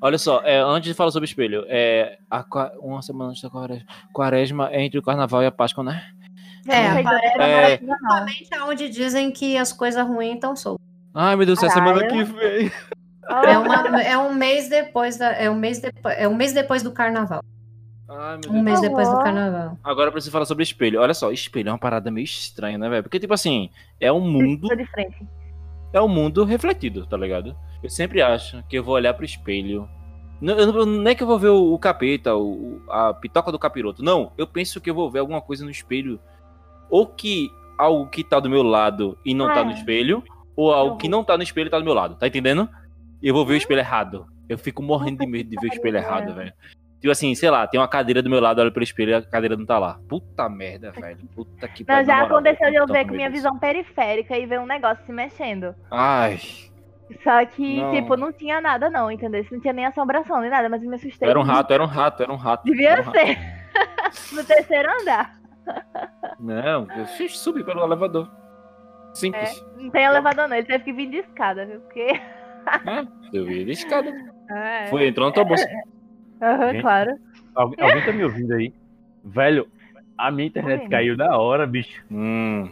Olha 0.00 0.16
só, 0.18 0.40
é, 0.44 0.58
antes 0.60 0.88
de 0.88 0.94
falar 0.94 1.10
sobre 1.10 1.28
espelho, 1.28 1.64
é, 1.68 2.18
a 2.30 2.44
uma 2.80 3.02
semana 3.02 3.30
antes 3.30 3.42
da 3.42 3.50
quaresma, 3.50 3.86
quaresma 4.12 4.68
é 4.70 4.82
entre 4.82 4.98
o 4.98 5.02
carnaval 5.02 5.42
e 5.42 5.46
a 5.46 5.50
Páscoa, 5.50 5.82
né? 5.84 6.02
É, 6.66 6.70
sei 6.72 7.00
a 7.00 7.02
quaresma 7.02 7.44
É. 7.44 7.76
Principalmente 7.78 8.48
é 8.54 8.62
onde 8.64 8.88
dizem 8.88 9.30
que 9.30 9.56
as 9.58 9.72
coisas 9.72 10.06
ruins 10.06 10.34
estão 10.34 10.54
soltas. 10.56 10.86
Ai, 11.12 11.36
meu 11.36 11.44
Deus 11.44 11.58
do 11.58 11.60
céu, 11.60 11.70
semana 11.70 12.06
que 12.06 12.22
vem. 12.24 12.72
É, 13.28 13.58
uma- 13.58 14.02
é 14.02 14.16
um 14.18 14.32
mês 14.34 14.68
depois 14.68 15.16
da, 15.16 15.32
é 15.32 15.50
um 15.50 15.54
mês 15.54 15.80
depois, 15.80 16.14
é 16.18 16.28
um 16.28 16.34
mês 16.34 16.52
depois 16.52 16.82
do 16.82 16.92
carnaval. 16.92 17.42
Ai, 18.08 18.38
meu 18.44 18.52
Um 18.52 18.62
mês 18.62 18.80
depois 18.80 19.08
do 19.08 19.18
carnaval. 19.18 19.78
Agora 19.82 20.08
eu 20.08 20.12
preciso 20.12 20.30
falar 20.32 20.44
sobre 20.44 20.62
espelho. 20.62 21.00
Olha 21.00 21.14
só, 21.14 21.32
espelho 21.32 21.68
é 21.70 21.72
uma 21.72 21.78
parada 21.78 22.10
meio 22.10 22.24
estranha, 22.24 22.76
né, 22.76 22.88
velho? 22.88 23.02
Porque, 23.02 23.18
tipo 23.18 23.32
assim, 23.32 23.70
é 24.00 24.12
um 24.12 24.20
mundo, 24.20 24.68
Tô 24.68 24.74
de 24.74 24.84
frente. 24.86 25.26
é 25.92 26.00
um 26.00 26.08
mundo 26.08 26.44
refletido, 26.44 27.06
tá 27.06 27.16
ligado? 27.16 27.56
Eu 27.82 27.88
sempre 27.88 28.20
acho 28.20 28.62
que 28.68 28.76
eu 28.78 28.84
vou 28.84 28.94
olhar 28.94 29.14
pro 29.14 29.24
espelho. 29.24 29.88
Não, 30.40 30.54
eu 30.58 30.86
não, 30.86 31.08
é 31.10 31.14
que 31.14 31.22
eu 31.22 31.26
vou 31.26 31.38
ver 31.38 31.48
o, 31.48 31.72
o 31.72 31.78
capeta, 31.78 32.36
o, 32.36 32.82
a 32.90 33.14
pitoca 33.14 33.50
do 33.50 33.58
capiroto. 33.58 34.02
Não, 34.02 34.32
eu 34.36 34.46
penso 34.46 34.80
que 34.80 34.90
eu 34.90 34.94
vou 34.94 35.10
ver 35.10 35.20
alguma 35.20 35.40
coisa 35.40 35.64
no 35.64 35.70
espelho. 35.70 36.20
Ou 36.90 37.06
que 37.06 37.48
algo 37.78 38.06
que 38.08 38.22
tá 38.22 38.38
do 38.38 38.50
meu 38.50 38.62
lado 38.62 39.16
e 39.24 39.32
não 39.32 39.46
tá 39.46 39.60
É. 39.60 39.64
no 39.64 39.70
espelho, 39.72 40.22
ou 40.54 40.72
algo 40.72 40.96
que 40.98 41.08
não 41.08 41.24
tá 41.24 41.36
no 41.36 41.42
espelho 41.42 41.68
e 41.68 41.70
tá 41.70 41.78
do 41.78 41.84
meu 41.84 41.94
lado, 41.94 42.16
tá 42.16 42.26
entendendo? 42.26 42.68
E 43.22 43.28
eu 43.28 43.34
vou 43.34 43.46
ver 43.46 43.54
o 43.54 43.56
espelho 43.56 43.80
errado. 43.80 44.26
Eu 44.48 44.58
fico 44.58 44.82
morrendo 44.82 45.20
de 45.20 45.26
medo 45.26 45.48
de 45.48 45.56
ver 45.56 45.70
o 45.70 45.72
espelho 45.74 45.96
errado, 45.96 46.34
velho. 46.34 46.52
Tipo 47.04 47.12
assim, 47.12 47.34
sei 47.34 47.50
lá, 47.50 47.66
tem 47.66 47.78
uma 47.78 47.86
cadeira 47.86 48.22
do 48.22 48.30
meu 48.30 48.40
lado, 48.40 48.62
olho 48.62 48.72
pro 48.72 48.82
espelho 48.82 49.10
e 49.10 49.14
a 49.14 49.20
cadeira 49.20 49.58
não 49.58 49.66
tá 49.66 49.78
lá. 49.78 50.00
Puta 50.08 50.48
merda, 50.48 50.90
velho. 50.90 51.18
Puta 51.34 51.68
que 51.68 51.82
Não, 51.82 51.86
pariu, 51.86 52.06
já 52.06 52.14
moral, 52.14 52.26
aconteceu 52.28 52.70
de 52.70 52.76
eu 52.76 52.86
ver 52.86 53.06
com 53.06 53.12
minha 53.12 53.28
visão 53.28 53.58
periférica 53.58 54.38
e 54.38 54.46
ver 54.46 54.58
um 54.58 54.64
negócio 54.64 55.04
se 55.04 55.12
mexendo. 55.12 55.74
Ai, 55.90 56.38
Só 57.22 57.44
que, 57.44 57.78
Não. 57.78 57.92
tipo, 57.92 58.16
não 58.16 58.32
tinha 58.32 58.58
nada 58.58 58.88
não, 58.88 59.10
entendeu? 59.10 59.44
Não 59.52 59.60
tinha 59.60 59.74
nem 59.74 59.84
assombração, 59.84 60.40
nem 60.40 60.48
nada, 60.48 60.66
mas 60.70 60.82
eu 60.82 60.88
me 60.88 60.96
assustei. 60.96 61.28
era 61.28 61.38
um 61.38 61.42
rato, 61.42 61.74
era 61.74 61.82
um 61.82 61.86
rato, 61.86 62.22
era 62.22 62.32
um 62.32 62.36
rato. 62.36 62.64
Devia 62.64 62.92
era 62.92 63.02
um 63.02 63.04
rato. 63.04 63.18
ser. 63.18 63.38
no 64.32 64.42
terceiro 64.42 64.88
andar. 65.02 65.38
Não, 66.40 66.88
eu 66.96 67.28
subi 67.28 67.62
pelo 67.62 67.84
elevador. 67.84 68.30
Simples. 69.12 69.62
Não 69.76 69.90
tem 69.90 70.04
elevador 70.04 70.48
não, 70.48 70.56
ele 70.56 70.66
teve 70.66 70.84
que 70.84 70.92
vir 70.94 71.10
de 71.10 71.18
escada, 71.18 71.66
viu? 71.66 71.80
Porque... 71.80 72.00
É, 72.00 73.06
eu 73.30 73.44
vi 73.44 73.62
de 73.62 73.72
escada. 73.72 74.10
É. 74.50 74.88
Foi, 74.88 75.06
entrou 75.06 75.26
na 75.26 75.32
tua 75.32 75.42
bolsa. 75.42 75.66
Aham, 76.44 76.72
Gente. 76.72 76.82
claro. 76.82 77.16
Algu- 77.54 77.76
alguém 77.80 78.04
tá 78.04 78.12
me 78.12 78.24
ouvindo 78.24 78.52
aí? 78.52 78.72
Velho, 79.24 79.66
a 80.18 80.30
minha 80.30 80.48
internet 80.48 80.82
Oi. 80.82 80.88
caiu 80.88 81.16
da 81.16 81.36
hora, 81.38 81.66
bicho. 81.66 82.02
Hum. 82.10 82.68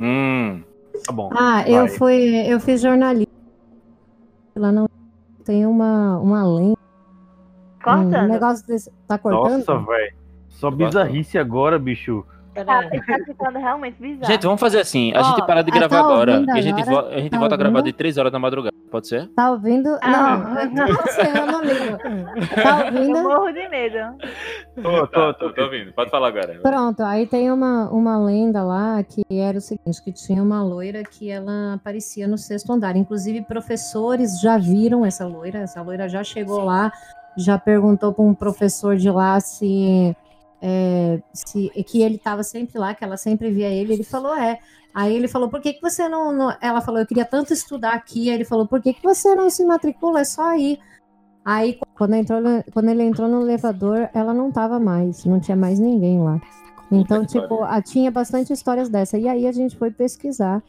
Hum. 0.00 0.62
Tá 1.04 1.12
bom. 1.12 1.30
Ah, 1.36 1.68
eu 1.68 1.86
vai. 1.86 1.88
fui, 1.88 2.52
eu 2.52 2.60
fiz 2.60 2.80
jornalismo. 2.80 3.26
Lá 4.54 4.70
não 4.72 4.88
tem 5.44 5.66
uma, 5.66 6.18
uma 6.18 6.44
lenda. 6.46 6.72
Um 6.72 7.82
Cortando. 7.82 8.28
negócio 8.28 8.66
desse. 8.66 8.92
Tá 9.06 9.16
cortando? 9.18 9.58
Nossa, 9.66 9.78
velho. 9.78 10.14
Só 10.48 10.70
bizarrice 10.70 11.38
agora, 11.38 11.78
bicho. 11.78 12.24
Tá, 12.64 12.82
tá 12.82 13.24
ficando 13.24 13.58
realmente 13.58 13.96
bizarro. 14.00 14.26
Gente, 14.32 14.42
vamos 14.42 14.60
fazer 14.60 14.80
assim. 14.80 15.12
A 15.14 15.20
Ó, 15.20 15.22
gente 15.24 15.46
para 15.46 15.62
de 15.62 15.70
ah, 15.70 15.74
gravar 15.74 15.96
tá 15.98 16.04
agora. 16.04 16.44
E 16.46 16.50
a 16.50 16.60
gente, 16.60 16.82
agora? 16.82 17.02
vo- 17.08 17.14
a 17.14 17.18
gente 17.20 17.30
Tá 17.30 17.38
volta 17.38 17.54
a 17.54 17.58
gravar 17.58 17.80
de 17.82 17.92
3 17.92 18.18
horas 18.18 18.32
da 18.32 18.38
madrugada. 18.38 18.74
Pode 18.90 19.06
ser? 19.06 19.28
Tá 19.36 19.50
ouvindo? 19.50 19.98
Ah. 20.02 20.38
Não, 20.72 20.82
eu 20.86 20.94
não 20.94 21.06
sei, 21.08 21.30
eu 21.42 21.46
não 21.46 21.62
ligo. 21.62 21.98
Tá 22.54 22.88
Eu 22.88 22.94
ouvindo? 23.00 23.22
morro 23.22 23.52
de 23.52 23.68
medo. 23.68 23.98
Tô, 24.82 25.06
tô, 25.08 25.34
tô. 25.34 25.52
Tá, 25.52 25.62
ouvindo. 25.62 25.92
Pode 25.92 26.10
falar 26.10 26.28
agora. 26.28 26.58
Pronto, 26.62 27.02
aí 27.02 27.26
tem 27.26 27.50
uma, 27.52 27.90
uma 27.90 28.18
lenda 28.18 28.62
lá 28.62 29.02
que 29.02 29.22
era 29.30 29.58
o 29.58 29.60
seguinte, 29.60 30.02
que 30.02 30.10
tinha 30.12 30.42
uma 30.42 30.62
loira 30.62 31.02
que 31.02 31.30
ela 31.30 31.74
aparecia 31.74 32.26
no 32.26 32.38
sexto 32.38 32.72
andar. 32.72 32.96
Inclusive, 32.96 33.42
professores 33.42 34.40
já 34.40 34.56
viram 34.56 35.04
essa 35.04 35.26
loira, 35.26 35.58
essa 35.60 35.82
loira 35.82 36.08
já 36.08 36.24
chegou 36.24 36.64
lá, 36.64 36.90
já 37.36 37.58
perguntou 37.58 38.12
para 38.14 38.24
um 38.24 38.34
professor 38.34 38.96
de 38.96 39.10
lá 39.10 39.38
se, 39.40 40.16
é, 40.60 41.20
se 41.32 41.68
que 41.86 42.02
ele 42.02 42.16
estava 42.16 42.42
sempre 42.42 42.78
lá, 42.78 42.94
que 42.94 43.04
ela 43.04 43.16
sempre 43.16 43.50
via 43.50 43.68
ele, 43.68 43.92
ele 43.94 44.04
falou, 44.04 44.34
é. 44.36 44.58
Aí 44.94 45.14
ele 45.14 45.28
falou, 45.28 45.48
por 45.48 45.60
que, 45.60 45.74
que 45.74 45.80
você 45.82 46.08
não, 46.08 46.32
não- 46.32 46.56
Ela 46.60 46.80
falou, 46.80 47.00
eu 47.00 47.06
queria 47.06 47.24
tanto 47.24 47.52
estudar 47.52 47.92
aqui. 47.92 48.28
Aí 48.28 48.34
ele 48.36 48.44
falou, 48.44 48.66
por 48.66 48.80
que, 48.82 48.92
que 48.94 49.02
você 49.02 49.34
não 49.34 49.48
se 49.50 49.64
matricula? 49.64 50.20
É 50.20 50.24
só 50.24 50.56
ir. 50.56 50.78
Aí, 51.44 51.78
quando, 51.96 52.14
entrou, 52.14 52.40
quando 52.72 52.88
ele 52.88 53.02
entrou 53.04 53.28
no 53.28 53.42
elevador, 53.42 54.08
ela 54.12 54.34
não 54.34 54.50
tava 54.50 54.78
mais, 54.80 55.24
não 55.24 55.38
tinha 55.40 55.56
mais 55.56 55.78
ninguém 55.78 56.20
lá. 56.20 56.40
Então, 56.90 57.24
tipo, 57.24 57.62
a- 57.62 57.80
tinha 57.82 58.10
bastante 58.10 58.52
histórias 58.52 58.88
dessa. 58.88 59.18
E 59.18 59.28
aí 59.28 59.46
a 59.46 59.52
gente 59.52 59.76
foi 59.76 59.90
pesquisar. 59.90 60.62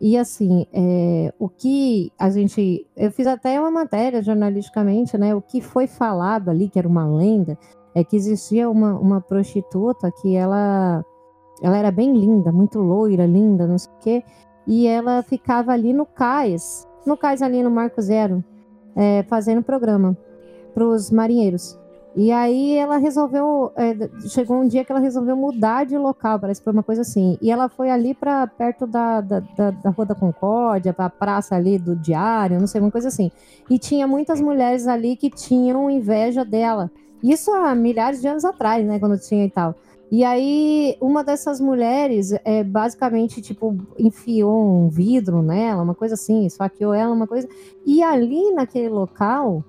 E 0.00 0.16
assim, 0.16 0.66
é, 0.72 1.32
o 1.38 1.48
que 1.48 2.12
a 2.18 2.30
gente. 2.30 2.86
Eu 2.96 3.10
fiz 3.12 3.26
até 3.26 3.60
uma 3.60 3.70
matéria 3.70 4.22
jornalisticamente, 4.22 5.16
né? 5.16 5.34
O 5.34 5.40
que 5.40 5.60
foi 5.60 5.86
falado 5.86 6.48
ali, 6.48 6.68
que 6.68 6.78
era 6.78 6.88
uma 6.88 7.06
lenda, 7.06 7.56
é 7.94 8.02
que 8.02 8.16
existia 8.16 8.68
uma, 8.68 8.98
uma 8.98 9.20
prostituta 9.20 10.10
que 10.10 10.34
ela, 10.34 11.04
ela 11.62 11.76
era 11.76 11.90
bem 11.90 12.12
linda, 12.12 12.50
muito 12.50 12.80
loira, 12.80 13.26
linda, 13.26 13.66
não 13.66 13.78
sei 13.78 13.92
o 13.92 13.98
quê. 14.00 14.24
e 14.66 14.86
ela 14.86 15.22
ficava 15.22 15.72
ali 15.72 15.92
no 15.92 16.06
cais, 16.06 16.88
no 17.06 17.16
cais 17.16 17.42
ali 17.42 17.62
no 17.62 17.70
Marco 17.70 18.00
Zero, 18.02 18.42
é, 18.96 19.22
fazendo 19.24 19.62
programa 19.62 20.16
para 20.74 20.84
os 20.84 21.10
marinheiros. 21.10 21.78
E 22.16 22.30
aí 22.30 22.76
ela 22.76 22.96
resolveu, 22.96 23.72
é, 23.74 24.08
chegou 24.28 24.58
um 24.58 24.68
dia 24.68 24.84
que 24.84 24.92
ela 24.92 25.00
resolveu 25.00 25.36
mudar 25.36 25.84
de 25.84 25.98
local, 25.98 26.38
parece 26.38 26.60
que 26.60 26.64
foi 26.64 26.72
uma 26.72 26.82
coisa 26.82 27.02
assim. 27.02 27.36
E 27.42 27.50
ela 27.50 27.68
foi 27.68 27.90
ali 27.90 28.14
para 28.14 28.46
perto 28.46 28.86
da, 28.86 29.20
da, 29.20 29.40
da, 29.40 29.70
da 29.72 29.90
Rua 29.90 30.06
da 30.06 30.14
Concórdia, 30.14 30.92
para 30.92 31.06
a 31.06 31.10
praça 31.10 31.56
ali 31.56 31.76
do 31.76 31.96
Diário, 31.96 32.60
não 32.60 32.68
sei, 32.68 32.80
uma 32.80 32.90
coisa 32.90 33.08
assim. 33.08 33.32
E 33.68 33.80
tinha 33.80 34.06
muitas 34.06 34.40
mulheres 34.40 34.86
ali 34.86 35.16
que 35.16 35.28
tinham 35.28 35.90
inveja 35.90 36.44
dela. 36.44 36.88
Isso 37.24 37.50
há 37.52 37.74
milhares 37.74 38.20
de 38.20 38.28
anos 38.28 38.44
atrás, 38.44 38.84
né, 38.84 38.98
quando 38.98 39.18
tinha 39.18 39.46
e 39.46 39.50
tal. 39.50 39.74
E 40.12 40.22
aí, 40.22 40.96
uma 41.00 41.24
dessas 41.24 41.58
mulheres, 41.58 42.32
é, 42.44 42.62
basicamente, 42.62 43.40
tipo, 43.40 43.74
enfiou 43.98 44.84
um 44.84 44.88
vidro 44.90 45.40
nela, 45.40 45.82
uma 45.82 45.94
coisa 45.94 46.14
assim, 46.14 46.44
esfaqueou 46.44 46.92
ela, 46.92 47.12
uma 47.14 47.26
coisa. 47.26 47.48
E 47.86 48.02
ali 48.02 48.52
naquele 48.52 48.90
local, 48.90 49.64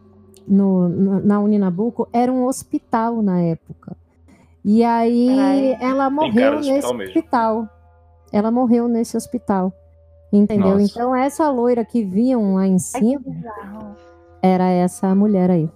no, 0.46 0.90
no, 0.90 1.20
na 1.26 1.40
Uninabuco, 1.40 2.10
era 2.12 2.32
um 2.32 2.46
hospital 2.46 3.22
na 3.22 3.40
época. 3.42 3.96
E 4.64 4.84
aí 4.84 5.40
Ai. 5.40 5.78
ela 5.80 6.10
morreu 6.10 6.56
nesse 6.58 6.72
hospital 6.72 6.94
mesmo. 6.94 7.18
hospital. 7.18 7.70
Ela 8.34 8.52
morreu 8.52 8.88
nesse 8.90 9.16
hospital. 9.16 9.74
Entendeu? 10.32 10.78
Nossa. 10.78 10.84
Então, 10.84 11.16
essa 11.16 11.50
loira 11.50 11.86
que 11.86 12.04
viam 12.04 12.56
lá 12.56 12.68
em 12.68 12.74
Ai, 12.74 12.80
cima 12.80 13.22
bizarro. 13.26 13.96
era 14.42 14.70
essa 14.70 15.16
mulher 15.16 15.50
aí. 15.50 15.70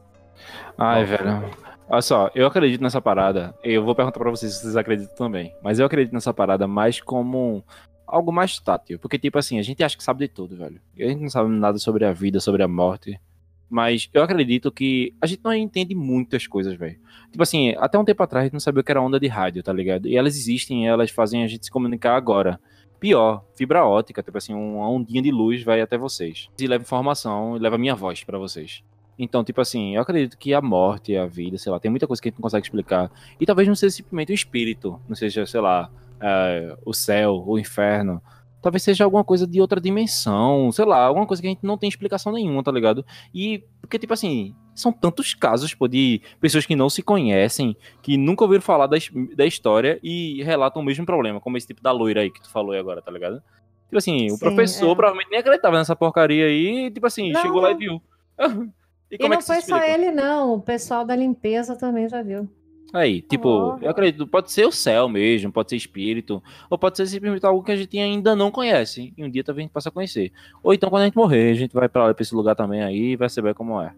Ai, 0.78 1.06
velho. 1.06 1.69
Olha 1.90 2.02
só, 2.04 2.30
eu 2.36 2.46
acredito 2.46 2.82
nessa 2.82 3.02
parada. 3.02 3.56
Eu 3.64 3.84
vou 3.84 3.96
perguntar 3.96 4.20
pra 4.20 4.30
vocês 4.30 4.54
se 4.54 4.62
vocês 4.62 4.78
acreditam 4.78 5.16
também. 5.16 5.56
Mas 5.64 5.80
eu 5.80 5.86
acredito 5.88 6.14
nessa 6.14 6.32
parada 6.32 6.68
mais 6.68 7.02
como 7.02 7.64
algo 8.06 8.32
mais 8.32 8.60
tátil. 8.60 9.00
Porque, 9.00 9.18
tipo 9.18 9.40
assim, 9.40 9.58
a 9.58 9.64
gente 9.64 9.84
acha 9.84 9.98
que 9.98 10.04
sabe 10.04 10.28
de 10.28 10.34
tudo, 10.34 10.56
velho. 10.56 10.80
A 11.00 11.04
gente 11.04 11.22
não 11.22 11.30
sabe 11.30 11.50
nada 11.50 11.80
sobre 11.80 12.06
a 12.06 12.14
vida, 12.14 12.40
sobre 12.40 12.62
a 12.62 12.68
morte. 12.68 13.20
Mas 13.68 14.08
eu 14.14 14.22
acredito 14.22 14.72
que 14.72 15.16
a 15.20 15.26
gente 15.26 15.42
não 15.44 15.52
entende 15.52 15.96
muitas 15.96 16.46
coisas, 16.46 16.76
velho. 16.76 17.00
Tipo 17.32 17.42
assim, 17.42 17.74
até 17.80 17.98
um 17.98 18.06
tempo 18.06 18.22
atrás 18.22 18.44
a 18.44 18.46
gente 18.46 18.54
não 18.54 18.60
sabia 18.60 18.82
o 18.82 18.84
que 18.84 18.92
era 18.92 19.02
onda 19.02 19.20
de 19.20 19.28
rádio, 19.28 19.64
tá 19.64 19.74
ligado? 19.74 20.08
E 20.08 20.16
elas 20.16 20.36
existem, 20.36 20.88
elas 20.88 21.10
fazem 21.10 21.44
a 21.44 21.48
gente 21.48 21.66
se 21.66 21.72
comunicar 21.72 22.16
agora. 22.16 22.60
Pior, 23.00 23.44
fibra 23.56 23.86
ótica, 23.86 24.22
tipo 24.22 24.38
assim, 24.38 24.54
uma 24.54 24.90
ondinha 24.90 25.22
de 25.22 25.32
luz 25.32 25.64
vai 25.64 25.82
até 25.82 25.98
vocês. 25.98 26.50
E 26.60 26.68
leva 26.68 26.84
informação, 26.84 27.56
e 27.56 27.60
leva 27.60 27.78
minha 27.80 27.96
voz 27.96 28.24
pra 28.24 28.38
vocês. 28.38 28.84
Então, 29.22 29.44
tipo 29.44 29.60
assim, 29.60 29.98
eu 29.98 30.02
acredito 30.02 30.38
que 30.38 30.54
a 30.54 30.62
morte, 30.62 31.18
a 31.18 31.26
vida, 31.26 31.58
sei 31.58 31.70
lá, 31.70 31.78
tem 31.78 31.92
muita 31.92 32.08
coisa 32.08 32.22
que 32.22 32.30
a 32.30 32.32
gente 32.32 32.40
não 32.40 32.44
consegue 32.44 32.66
explicar. 32.66 33.12
E 33.38 33.46
talvez 33.46 33.68
não 33.68 33.76
seja 33.76 33.94
simplesmente 33.94 34.32
o 34.32 34.34
espírito, 34.34 34.98
não 35.10 35.16
seja, 35.16 35.46
sei 35.46 35.60
lá, 35.60 35.92
é, 36.22 36.78
o 36.86 36.94
céu, 36.94 37.44
o 37.46 37.60
inferno. 37.60 38.22
Talvez 38.62 38.82
seja 38.82 39.04
alguma 39.04 39.24
coisa 39.24 39.46
de 39.46 39.60
outra 39.60 39.80
dimensão, 39.82 40.72
sei 40.72 40.86
lá, 40.86 41.04
alguma 41.04 41.26
coisa 41.26 41.42
que 41.42 41.48
a 41.48 41.52
gente 41.52 41.64
não 41.66 41.78
tem 41.78 41.90
explicação 41.90 42.32
nenhuma, 42.32 42.64
tá 42.64 42.72
ligado? 42.72 43.06
E, 43.34 43.62
porque, 43.82 44.00
tipo 44.00 44.14
assim, 44.14 44.56
são 44.74 44.92
tantos 44.92 45.34
casos, 45.34 45.74
pô, 45.74 45.86
de 45.86 46.22
pessoas 46.40 46.66
que 46.66 46.76
não 46.76 46.90
se 46.90 47.02
conhecem, 47.02 47.76
que 48.02 48.16
nunca 48.16 48.46
ouviram 48.46 48.62
falar 48.62 48.88
da, 48.88 48.98
da 49.36 49.46
história 49.46 50.00
e 50.02 50.42
relatam 50.44 50.82
o 50.82 50.86
mesmo 50.86 51.06
problema, 51.06 51.42
como 51.42 51.58
esse 51.58 51.68
tipo 51.68 51.82
da 51.82 51.92
loira 51.92 52.22
aí 52.22 52.32
que 52.32 52.42
tu 52.42 52.50
falou 52.50 52.72
aí 52.72 52.80
agora, 52.80 53.02
tá 53.02 53.12
ligado? 53.12 53.44
Tipo 53.88 53.98
assim, 53.98 54.28
o 54.28 54.32
Sim, 54.32 54.40
professor 54.40 54.92
é. 54.92 54.96
provavelmente 54.96 55.30
nem 55.30 55.40
acreditava 55.40 55.78
nessa 55.78 55.96
porcaria 55.96 56.46
aí, 56.46 56.90
tipo 56.90 57.06
assim, 57.06 57.32
Não. 57.32 57.42
chegou 57.42 57.60
lá 57.60 57.72
e 57.72 57.76
viu. 57.76 58.02
e 59.12 59.18
E 59.22 59.26
é 59.26 59.30
não 59.30 59.38
que 59.38 59.44
se 59.44 59.54
foi 59.54 59.62
só 59.62 59.84
ele, 59.84 60.12
não. 60.12 60.56
O 60.56 60.62
pessoal 60.62 61.06
da 61.06 61.16
limpeza 61.16 61.76
também 61.76 62.10
já 62.10 62.22
viu. 62.22 62.50
Aí, 62.92 63.22
tipo, 63.22 63.48
Oh. 63.48 63.78
eu 63.84 63.92
acredito, 63.92 64.26
pode 64.26 64.52
ser 64.52 64.66
o 64.66 64.72
céu 64.72 65.08
mesmo, 65.08 65.52
pode 65.52 65.70
ser 65.70 65.76
espírito, 65.76 66.42
ou 66.72 66.78
pode 66.78 66.98
ser 66.98 67.06
simplesmente 67.06 67.46
algo 67.46 67.64
que 67.64 67.72
a 67.72 67.76
gente 67.76 67.96
ainda 68.00 68.36
não 68.36 68.50
conhece, 68.50 69.14
e 69.16 69.24
um 69.24 69.30
dia 69.30 69.44
talvez 69.44 69.62
a 69.62 69.66
gente 69.68 69.74
possa 69.74 69.92
conhecer. 69.92 70.32
Ou 70.64 70.74
então 70.74 70.90
quando 70.90 71.04
a 71.04 71.06
gente 71.06 71.16
morrer, 71.16 71.52
a 71.52 71.54
gente 71.54 71.72
vai 71.72 71.88
pra, 71.88 72.08
lá, 72.08 72.14
pra 72.16 72.24
esse 72.24 72.34
lugar 72.34 72.56
também 72.56 72.82
aí 72.82 73.12
e 73.12 73.16
vai 73.16 73.30
saber 73.30 73.54
como 73.54 73.80
é. 73.80 73.94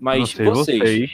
Mas 0.00 0.18
não 0.18 0.26
sei 0.26 0.46
vocês. 0.46 0.78
vocês, 0.80 1.10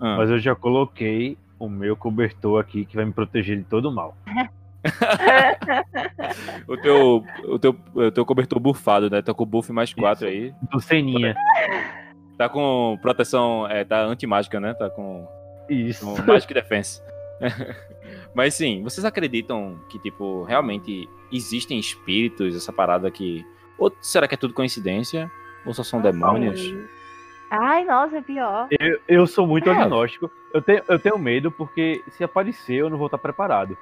Ah, 0.00 0.16
mas 0.16 0.28
eu 0.28 0.40
já 0.40 0.56
coloquei 0.56 1.38
o 1.56 1.68
meu 1.68 1.96
cobertor 1.96 2.60
aqui 2.60 2.84
que 2.84 2.96
vai 2.96 3.04
me 3.04 3.12
proteger 3.12 3.58
de 3.58 3.64
todo 3.64 3.92
mal. 3.92 4.16
o, 6.66 6.76
teu, 6.76 7.24
o, 7.44 7.58
teu, 7.60 7.76
o 7.94 8.10
teu 8.10 8.26
cobertor 8.26 8.58
bufado, 8.58 9.08
né? 9.08 9.22
Tá 9.22 9.32
com 9.32 9.44
o 9.44 9.46
buff 9.46 9.72
mais 9.72 9.94
4 9.94 10.26
aí. 10.26 10.52
Do 10.70 10.80
Seninha. 10.80 11.36
Tá 12.36 12.48
com 12.48 12.98
proteção, 13.00 13.66
é, 13.68 13.84
tá 13.84 14.00
anti-mágica, 14.02 14.60
né? 14.60 14.74
Tá 14.74 14.90
com, 14.90 15.26
Isso. 15.68 16.04
com 16.04 16.22
Magic 16.22 16.52
Defense. 16.52 17.02
Mas 18.34 18.54
sim, 18.54 18.82
vocês 18.82 19.04
acreditam 19.04 19.78
que, 19.90 19.98
tipo, 19.98 20.44
realmente 20.44 21.08
existem 21.32 21.78
espíritos, 21.78 22.54
essa 22.54 22.72
parada 22.72 23.10
que. 23.10 23.44
Ou 23.78 23.94
será 24.00 24.26
que 24.28 24.34
é 24.34 24.38
tudo 24.38 24.54
coincidência? 24.54 25.30
Ou 25.64 25.72
só 25.74 25.82
são 25.82 26.00
demônios? 26.00 26.60
Ai, 27.50 27.84
nossa, 27.84 28.18
é 28.18 28.22
pior. 28.22 28.68
Eu, 28.70 29.00
eu 29.06 29.26
sou 29.26 29.46
muito 29.46 29.68
É. 29.70 29.72
agnóstico. 29.72 30.30
Eu 30.52 30.62
tenho, 30.62 30.82
eu 30.88 30.98
tenho 30.98 31.18
medo 31.18 31.50
porque 31.50 32.02
se 32.10 32.24
aparecer 32.24 32.76
eu 32.76 32.90
não 32.90 32.98
vou 32.98 33.06
estar 33.06 33.18
preparado. 33.18 33.76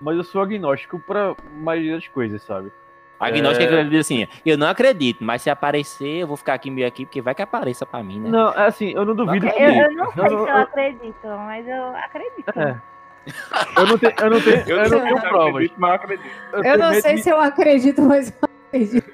Mas 0.00 0.16
eu 0.16 0.24
sou 0.24 0.42
agnóstico 0.42 0.98
pra 0.98 1.34
maioria 1.56 1.94
das 1.94 2.06
coisas, 2.08 2.42
sabe? 2.42 2.70
Agnóstico 3.18 3.62
é 3.62 3.64
É. 3.64 3.68
que 3.68 3.74
ele 3.74 3.90
diz 3.90 4.00
assim: 4.00 4.26
eu 4.44 4.58
não 4.58 4.68
acredito, 4.68 5.24
mas 5.24 5.42
se 5.42 5.48
aparecer, 5.50 6.18
eu 6.22 6.26
vou 6.26 6.36
ficar 6.36 6.54
aqui 6.54 6.70
meio 6.70 6.86
aqui, 6.86 7.06
porque 7.06 7.20
vai 7.22 7.34
que 7.34 7.42
apareça 7.42 7.86
pra 7.86 8.02
mim, 8.02 8.20
né? 8.20 8.28
Não, 8.28 8.50
é 8.52 8.66
assim, 8.66 8.92
eu 8.92 9.04
não 9.04 9.14
duvido 9.14 9.46
Não 9.46 9.52
que. 9.52 9.62
Eu, 9.62 9.70
eu 9.70 9.92
não 9.94 10.12
sei 10.12 10.24
Eu 10.24 10.28
se 10.28 10.34
não- 10.34 10.40
eu 10.42 10.48
eu- 10.48 10.56
acredito, 10.62 11.26
mas 11.26 11.66
eu 11.68 11.86
acredito. 11.96 12.58
É. 12.60 12.80
Eu 13.76 13.86
não 13.86 13.98
tenho, 13.98 14.12
eu 14.20 14.30
não 14.30 14.40
tenho, 14.40 14.68
eu 14.68 14.76
não 14.78 14.86
sei, 14.88 15.00
tenho 15.00 15.20
provas. 15.22 15.70
mas 15.76 15.92
acredito. 15.94 16.30
Eu 16.52 16.62
tenho 16.62 16.78
não 16.78 16.94
sei 16.94 17.14
de- 17.16 17.22
se 17.22 17.28
eu 17.30 17.40
acredito, 17.40 18.02
mas 18.02 18.28
eu 18.30 18.48
acredito. 18.68 19.12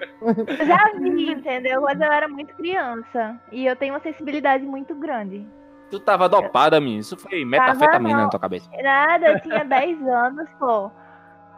Eu 0.60 0.66
já 0.66 0.92
vi, 0.98 1.30
entendeu? 1.30 1.80
Quando 1.80 2.02
eu 2.02 2.12
era 2.12 2.28
muito 2.28 2.54
criança. 2.54 3.36
E 3.50 3.64
eu 3.66 3.74
tenho 3.76 3.94
uma 3.94 4.00
sensibilidade 4.00 4.64
muito 4.64 4.94
grande. 4.94 5.46
Tu 5.90 5.98
tava 6.00 6.28
dopada, 6.28 6.80
menino. 6.80 7.00
Isso 7.00 7.16
foi 7.16 7.44
metafetamina 7.44 8.16
não. 8.16 8.24
na 8.24 8.28
tua 8.30 8.40
cabeça. 8.40 8.68
Nada, 8.82 9.28
eu 9.32 9.40
tinha 9.40 9.64
10 9.64 10.00
anos, 10.06 10.48
pô. 10.58 10.90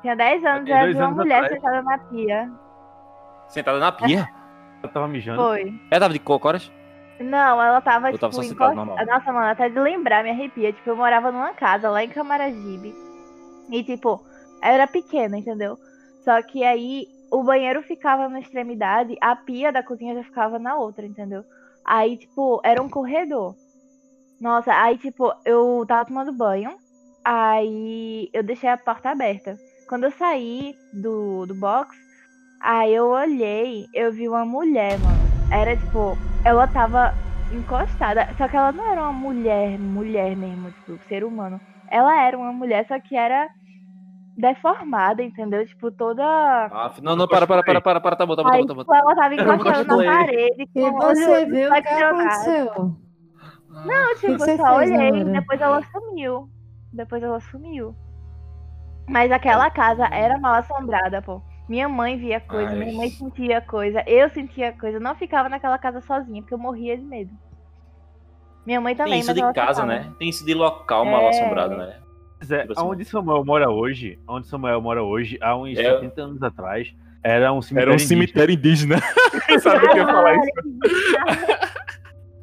Tinha 0.05 0.15
10 0.15 0.45
anos, 0.45 0.69
eu 0.69 0.77
vi 0.87 0.95
uma 0.97 1.11
mulher 1.13 1.45
atrás. 1.45 1.55
sentada 1.63 1.83
na 1.83 1.99
pia. 1.99 2.53
Sentada 3.49 3.79
na 3.79 3.91
pia. 3.91 4.29
Eu 4.83 4.89
tava 4.91 5.09
mijando. 5.09 5.41
Foi. 5.43 5.73
Ela 5.91 6.01
tava 6.01 6.13
de 6.13 6.19
cocoras? 6.19 6.71
Não, 7.19 7.63
ela 7.63 7.81
tava, 7.81 8.09
Eu 8.09 8.13
tipo, 8.13 8.21
tava 8.21 8.33
só 8.35 8.43
sentada 8.43 8.73
encost- 8.73 8.87
normal. 8.87 9.07
Nossa, 9.07 9.33
mano, 9.33 9.47
até 9.47 9.71
de 9.71 9.81
lembrar, 9.81 10.23
me 10.23 10.29
arrepia. 10.29 10.75
Tipo, 10.75 10.91
eu 10.91 10.97
morava 10.97 11.33
numa 11.33 11.55
casa 11.55 11.89
lá 11.89 12.05
em 12.05 12.11
Camaragibe. 12.11 12.95
E, 13.71 13.83
tipo, 13.83 14.21
eu 14.63 14.69
era 14.69 14.87
pequena, 14.87 15.39
entendeu? 15.39 15.79
Só 16.23 16.43
que 16.43 16.63
aí 16.63 17.07
o 17.33 17.43
banheiro 17.43 17.83
ficava 17.83 18.29
na 18.29 18.41
extremidade, 18.41 19.17
a 19.23 19.35
pia 19.35 19.73
da 19.73 19.83
cozinha 19.83 20.15
já 20.17 20.23
ficava 20.23 20.59
na 20.59 20.77
outra, 20.77 21.07
entendeu? 21.07 21.45
Aí, 21.83 22.19
tipo, 22.19 22.61
era 22.63 22.83
um 22.83 22.91
corredor. 22.91 23.55
Nossa, 24.39 24.71
aí, 24.75 24.99
tipo, 24.99 25.33
eu 25.47 25.83
tava 25.89 26.05
tomando 26.05 26.31
banho, 26.31 26.77
aí 27.25 28.29
eu 28.35 28.43
deixei 28.43 28.69
a 28.69 28.77
porta 28.77 29.09
aberta. 29.09 29.57
Quando 29.89 30.05
eu 30.05 30.11
saí 30.13 30.75
do, 30.93 31.47
do 31.47 31.55
box, 31.55 31.95
aí 32.61 32.95
eu 32.95 33.07
olhei, 33.09 33.87
eu 33.93 34.13
vi 34.13 34.29
uma 34.29 34.45
mulher, 34.45 34.99
mano. 34.99 35.19
Era, 35.53 35.77
tipo, 35.77 36.17
ela 36.45 36.67
tava 36.67 37.15
encostada. 37.53 38.29
Só 38.37 38.49
que 38.49 38.57
ela 38.57 38.73
não 38.73 38.91
era 38.91 39.03
uma 39.03 39.13
mulher, 39.13 39.79
mulher 39.79 40.37
mesmo, 40.37 40.71
tipo, 40.71 40.99
ser 41.09 41.25
humano. 41.25 41.61
Ela 41.91 42.23
era 42.23 42.37
uma 42.37 42.53
mulher, 42.53 42.87
só 42.89 42.99
que 42.99 43.15
era 43.15 43.49
deformada, 44.37 45.23
entendeu? 45.23 45.67
Tipo, 45.67 45.91
toda. 45.91 46.25
Ah, 46.25 46.93
não, 47.03 47.15
não, 47.15 47.29
para, 47.29 47.47
para, 47.47 47.63
para, 47.63 47.81
para, 47.81 48.01
para, 48.01 48.17
tá 48.17 48.27
bom, 48.27 48.35
tá 48.37 48.43
bom, 48.43 48.49
tá 48.51 48.57
Aí, 48.57 48.63
bom, 48.63 48.67
tá 48.67 48.75
bom. 48.75 48.81
tipo, 48.81 48.95
ela 48.95 49.15
tava 49.15 49.35
encostada 49.35 49.85
na 49.85 50.05
parede. 50.05 50.69
E 50.75 50.91
você 50.91 51.47
viu 51.47 51.71
o 51.71 51.83
que 51.83 51.89
aconteceu? 51.89 52.97
Não, 53.85 54.15
tipo, 54.17 54.33
eu 54.33 54.57
só 54.57 54.63
na 54.63 54.75
olhei, 54.77 55.25
depois 55.25 55.61
ela 55.61 55.83
sumiu. 55.93 56.49
Depois 56.93 57.23
ela 57.23 57.41
sumiu. 57.41 57.95
Mas 59.09 59.31
aquela 59.31 59.71
casa 59.71 60.07
era 60.07 60.39
mal 60.39 60.55
assombrada, 60.55 61.21
pô. 61.23 61.43
Minha 61.69 61.89
mãe 61.89 62.17
via 62.19 62.41
coisa, 62.41 62.71
Ai. 62.71 62.77
minha 62.79 62.93
mãe 62.95 63.09
sentia 63.11 63.61
coisa, 63.61 64.03
eu 64.07 64.29
sentia 64.31 64.73
coisa. 64.73 64.99
Eu 64.99 65.01
não 65.01 65.15
ficava 65.15 65.49
naquela 65.49 65.79
casa 65.79 66.01
sozinha, 66.01 66.43
porque 66.43 66.55
eu 66.55 66.59
morria 66.59 66.97
de 66.97 67.03
medo. 67.05 67.31
Minha 68.67 68.81
mãe 68.81 68.95
também, 68.95 69.13
Tem 69.13 69.21
isso 69.21 69.29
mas 69.29 69.35
de 69.37 69.43
ela 69.43 69.53
casa, 69.53 69.83
ficava. 69.83 69.87
né? 70.05 70.13
Tem 70.19 70.29
isso 70.29 70.45
de 70.45 70.55
local 70.55 71.05
mal 71.05 71.23
É. 71.23 71.29
assombrado, 71.31 71.77
né? 71.77 71.97
Pois 72.39 72.51
é, 72.51 72.61
Tipo 72.63 72.73
assim. 72.73 72.87
onde 72.89 73.05
Samuel 73.05 73.45
mora 73.45 73.71
hoje, 73.71 74.19
onde 74.29 74.47
Samuel 74.47 74.81
mora 74.81 75.03
hoje, 75.03 75.39
há 75.41 75.57
uns 75.57 75.79
É. 75.79 75.83
70 75.83 76.23
anos 76.23 76.43
atrás, 76.43 76.95
era 77.23 77.53
um 77.53 77.61
cemitério. 77.63 77.83
Era 77.83 77.91
um 77.93 77.95
indígena. 77.95 78.09
cemitério 78.09 78.55
indígena. 78.55 78.97
Sabe 79.61 79.87
o 79.87 79.91
que 79.91 79.99
eu 79.99 80.03
ia 80.03 80.07
falar 80.07 80.35
isso? 80.37 81.74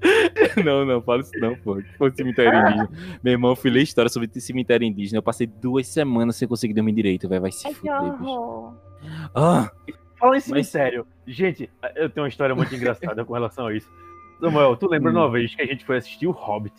Não, 0.65 0.86
não, 0.86 1.02
fala 1.02 1.22
isso 1.22 1.32
não, 1.40 1.56
pô. 1.56 1.76
Que 1.76 1.98
foi 1.98 2.10
um 2.10 2.15
cemitério 2.15 2.60
indígena. 2.60 2.90
Meu 3.23 3.32
irmão, 3.34 3.52
eu 3.52 3.56
fui 3.56 3.69
ler 3.69 3.82
história 3.84 4.10
sobre 4.10 4.28
esse 4.30 4.41
cemitério 4.41 4.86
indígena. 4.86 5.19
Eu 5.19 5.23
passei 5.23 5.45
duas 5.48 5.88
semanas 5.88 6.36
sem 6.36 6.48
conseguir 6.48 6.73
dormir 6.73 6.91
direito, 6.94 7.30
velho. 7.30 7.41
Vai 7.41 7.52
se 7.52 7.68
Ai, 7.68 7.73
fuder, 7.73 8.18
bicho. 8.18 8.73
Ah, 9.36 9.69
Fala 10.19 10.32
em 10.38 10.41
Mas- 10.49 10.68
cemitério. 10.68 11.07
Gente, 11.26 11.69
eu 11.95 12.10
tenho 12.10 12.23
uma 12.26 12.30
história 12.30 12.53
muito 12.56 12.73
engraçada 12.76 13.23
com 13.23 13.34
relação 13.34 13.68
a 13.68 13.73
isso. 13.76 13.90
Samuel, 14.40 14.76
tu 14.76 14.88
lembra 14.90 15.11
Hum. 15.11 15.15
uma 15.18 15.30
vez 15.32 15.53
que 15.56 15.61
a 15.61 15.65
gente 15.65 15.86
foi 15.86 15.98
assistir 15.98 16.28
o 16.28 16.32
Hobbit 16.32 16.73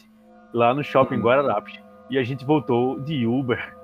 lá 0.52 0.74
no 0.74 0.82
shopping 0.84 1.16
Hum. 1.16 1.22
Guararapes 1.22 1.80
e 2.10 2.18
a 2.18 2.22
gente 2.24 2.44
voltou 2.44 3.00
de 3.00 3.26
Uber 3.26 3.74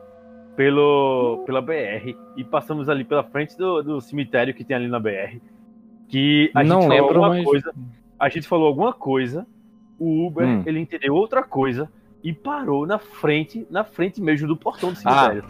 pelo, 0.57 1.45
pela 1.47 1.61
BR 1.63 2.15
e 2.37 2.45
passamos 2.45 2.89
ali 2.89 3.05
pela 3.05 3.23
frente 3.25 3.57
do, 3.57 3.83
do 3.83 4.01
cemitério 4.01 4.53
que 4.53 4.65
tem 4.65 4.77
ali 4.77 4.89
na 4.89 4.99
BR. 5.01 5.41
Que 6.09 6.51
a 6.55 6.65
Não 6.65 6.83
gente 6.83 6.91
lembro, 6.91 7.21
mas- 7.21 7.45
coisa. 7.45 7.73
A 8.19 8.29
gente 8.29 8.49
falou 8.49 8.67
alguma 8.67 8.93
coisa, 8.93 9.47
o 9.99 10.27
Uber, 10.27 10.47
Hum. 10.47 10.63
ele 10.67 10.81
entendeu 10.81 11.15
outra 11.15 11.43
coisa 11.43 11.91
e 12.23 12.33
parou 12.33 12.87
na 12.87 12.99
frente, 12.99 13.67
na 13.71 13.85
frente 13.85 14.21
mesmo 14.21 14.49
do 14.49 14.57
portão 14.57 14.91
do 14.93 14.97
cemitério. 14.99 15.45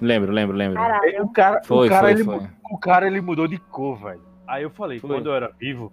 Lembro, 0.00 0.32
lembro, 0.32 0.56
lembro. 0.56 0.76
Caralho. 0.80 1.24
O 1.24 1.28
cara, 1.32 1.62
Foi, 1.64 1.86
o 1.86 1.90
cara, 1.90 2.02
foi, 2.02 2.10
ele, 2.12 2.24
foi. 2.24 2.40
o 2.70 2.78
cara 2.78 3.06
ele 3.06 3.20
mudou 3.20 3.46
de 3.46 3.58
cor, 3.58 3.96
velho. 4.02 4.20
Aí 4.46 4.62
eu 4.62 4.70
falei, 4.70 4.98
Foi. 4.98 5.08
quando 5.10 5.26
eu 5.28 5.34
era 5.34 5.48
vivo, 5.58 5.92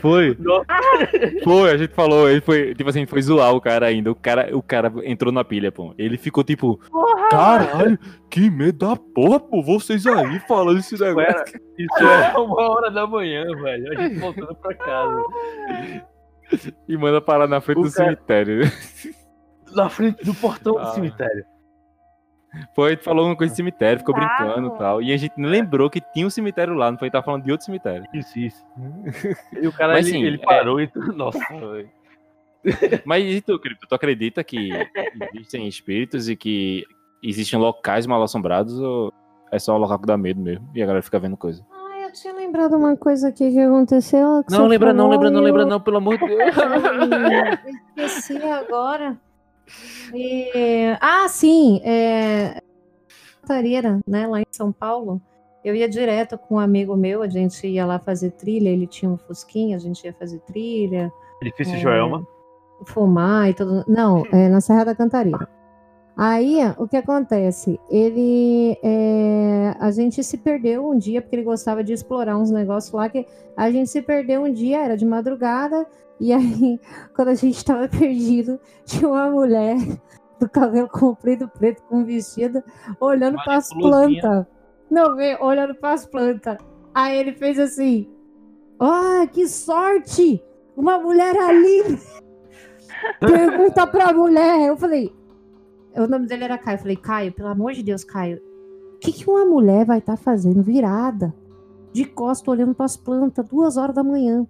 Foi. 0.00 0.36
Foi, 1.44 1.70
a 1.70 1.76
gente 1.76 1.94
falou, 1.94 2.28
ele 2.28 2.40
foi, 2.40 2.74
tipo 2.74 2.88
assim, 2.90 3.06
foi 3.06 3.22
zoar 3.22 3.54
o 3.54 3.60
cara 3.60 3.86
ainda. 3.86 4.10
O 4.10 4.14
cara, 4.14 4.54
o 4.56 4.62
cara 4.62 4.92
entrou 5.04 5.32
na 5.32 5.42
pilha, 5.44 5.72
pô. 5.72 5.94
Ele 5.96 6.18
ficou 6.18 6.44
tipo, 6.44 6.78
Porra! 6.90 7.28
caralho, 7.30 7.98
que 8.30 8.50
medo 8.50 8.86
da 8.86 8.96
porra, 8.96 9.40
pô, 9.40 9.62
vocês 9.62 10.06
aí 10.06 10.38
falando 10.40 10.78
esse 10.78 10.98
negócio. 11.00 11.20
era, 11.30 11.44
isso 11.78 11.98
era 12.04 12.38
uma 12.40 12.70
hora 12.70 12.90
da 12.90 13.06
manhã, 13.06 13.44
velho. 13.62 13.92
A 13.98 14.02
gente 14.02 14.18
voltando 14.18 14.54
pra 14.56 14.74
casa. 14.74 15.22
E 16.88 16.96
manda 16.96 17.20
parar 17.20 17.46
na 17.46 17.60
frente 17.60 17.78
O 17.78 17.82
do 17.84 17.92
cara- 17.92 18.10
cemitério. 18.10 18.70
Na 19.74 19.88
frente 19.88 20.24
do 20.24 20.34
portão 20.34 20.74
do 20.74 20.78
Ah. 20.80 20.86
cemitério. 20.92 21.44
Foi, 22.74 22.96
falou 22.96 23.26
uma 23.26 23.36
coisa 23.36 23.52
de 23.52 23.56
cemitério, 23.56 23.98
ficou 24.00 24.14
Bravo. 24.14 24.44
brincando 24.44 24.74
e 24.74 24.78
tal. 24.78 25.02
E 25.02 25.12
a 25.12 25.16
gente 25.16 25.34
não 25.36 25.48
lembrou 25.48 25.90
que 25.90 26.00
tinha 26.00 26.26
um 26.26 26.30
cemitério 26.30 26.74
lá, 26.74 26.90
não 26.90 26.98
foi? 26.98 27.10
Tava 27.10 27.24
falando 27.24 27.44
de 27.44 27.50
outro 27.52 27.66
cemitério. 27.66 28.06
Isso, 28.14 28.38
isso. 28.38 28.64
E 29.60 29.66
o 29.66 29.72
cara, 29.72 29.92
Mas, 29.92 30.06
ele, 30.08 30.16
sim, 30.18 30.24
ele 30.24 30.36
é- 30.40 30.44
parou 30.44 30.80
e... 30.80 30.90
Nossa, 31.14 31.38
velho. 31.50 31.90
Mas 33.04 33.24
e 33.24 33.40
tu, 33.40 33.58
Cripto, 33.58 33.86
tu 33.86 33.94
acredita 33.94 34.42
que 34.42 34.70
existem 35.34 35.68
espíritos 35.68 36.28
e 36.28 36.34
que 36.36 36.84
existem 37.22 37.58
locais 37.58 38.06
mal 38.06 38.22
assombrados 38.22 38.78
ou 38.80 39.12
é 39.52 39.58
só 39.58 39.74
um 39.74 39.78
local 39.78 39.98
que 39.98 40.06
dá 40.06 40.16
medo 40.16 40.40
mesmo 40.40 40.68
e 40.74 40.82
a 40.82 40.86
galera 40.86 41.02
fica 41.02 41.18
vendo 41.18 41.36
coisa? 41.36 41.64
Ah, 41.70 42.00
eu 42.00 42.12
tinha 42.12 42.34
lembrado 42.34 42.74
uma 42.76 42.96
coisa 42.96 43.28
aqui 43.28 43.50
que 43.50 43.60
aconteceu. 43.60 44.42
que 44.44 44.52
Não, 44.52 44.66
lembra 44.66 44.92
não, 44.92 45.04
falou 45.04 45.12
lembra 45.12 45.30
não, 45.30 45.40
lembra 45.40 45.62
eu- 45.62 45.66
não, 45.66 45.80
pelo 45.80 45.98
amor 45.98 46.18
de 46.18 46.26
Deus. 46.26 46.40
Eu 47.96 48.06
esqueci 48.06 48.36
agora. 48.42 49.16
E- 50.14 50.96
Ah, 51.00 51.28
sim. 51.28 51.80
É... 51.84 52.60
Cantareira, 53.42 53.98
né? 54.06 54.26
Lá 54.26 54.40
em 54.40 54.46
São 54.50 54.72
Paulo. 54.72 55.20
Eu 55.64 55.74
ia 55.74 55.88
direto 55.88 56.38
com 56.38 56.54
um 56.54 56.58
amigo 56.58 56.96
meu, 56.96 57.20
a 57.22 57.28
gente 57.28 57.66
ia 57.66 57.84
lá 57.84 57.98
fazer 57.98 58.30
trilha, 58.32 58.68
ele 58.68 58.86
tinha 58.86 59.10
um 59.10 59.18
fusquinha, 59.18 59.76
a 59.76 59.78
gente 59.80 60.04
ia 60.04 60.12
fazer 60.14 60.38
trilha, 60.40 61.12
Edifício 61.42 61.74
É. 61.74 61.78
Joelma. 61.78 62.26
fumar 62.86 63.50
e 63.50 63.54
tudo. 63.54 63.84
Não, 63.88 64.24
é 64.32 64.48
na 64.48 64.60
Serra 64.60 64.84
da 64.84 64.94
Cantareira. 64.94 65.48
Aí, 66.20 66.56
o 66.78 66.88
que 66.88 66.96
acontece? 66.96 67.78
Ele. 67.88 68.76
é, 68.82 69.76
A 69.78 69.92
gente 69.92 70.24
se 70.24 70.36
perdeu 70.36 70.90
um 70.90 70.98
dia, 70.98 71.22
porque 71.22 71.36
ele 71.36 71.44
gostava 71.44 71.84
de 71.84 71.92
explorar 71.92 72.36
uns 72.36 72.50
negócios 72.50 72.92
lá, 72.92 73.08
que 73.08 73.24
a 73.56 73.70
gente 73.70 73.88
se 73.88 74.02
perdeu 74.02 74.42
um 74.42 74.52
dia, 74.52 74.80
era 74.80 74.96
de 74.96 75.06
madrugada, 75.06 75.86
e 76.18 76.32
aí, 76.34 76.80
quando 77.14 77.28
a 77.28 77.34
gente 77.34 77.64
tava 77.64 77.86
perdido, 77.86 78.58
tinha 78.84 79.08
uma 79.08 79.30
mulher 79.30 79.76
do 80.40 80.48
cabelo 80.50 80.88
comprido, 80.88 81.48
preto, 81.48 81.82
com 81.84 82.04
vestido, 82.04 82.64
olhando 83.00 83.36
para 83.44 83.58
as 83.58 83.72
plantas. 83.72 84.44
Não, 84.90 85.14
vê, 85.14 85.36
olhando 85.40 85.76
para 85.76 85.94
as 85.94 86.04
plantas. 86.04 86.56
Aí 86.92 87.16
ele 87.16 87.32
fez 87.32 87.60
assim: 87.60 88.10
Ah, 88.80 89.24
que 89.32 89.46
sorte! 89.46 90.42
Uma 90.76 90.98
mulher 90.98 91.36
ali! 91.36 92.00
Pergunta 93.20 93.86
pra 93.86 94.12
mulher. 94.12 94.66
Eu 94.66 94.76
falei. 94.76 95.17
O 95.96 96.06
nome 96.06 96.26
dele 96.26 96.44
era 96.44 96.58
Caio. 96.58 96.76
Eu 96.76 96.80
falei, 96.80 96.96
Caio, 96.96 97.32
pelo 97.32 97.48
amor 97.48 97.72
de 97.72 97.82
Deus, 97.82 98.04
Caio, 98.04 98.40
o 98.94 98.98
que, 98.98 99.12
que 99.12 99.28
uma 99.28 99.44
mulher 99.44 99.84
vai 99.84 99.98
estar 99.98 100.16
fazendo 100.16 100.62
virada? 100.62 101.34
De 101.92 102.04
costa, 102.04 102.50
olhando 102.50 102.74
pras 102.74 102.96
plantas, 102.96 103.46
duas 103.48 103.76
horas 103.76 103.94
da 103.94 104.02
manhã. 104.02 104.46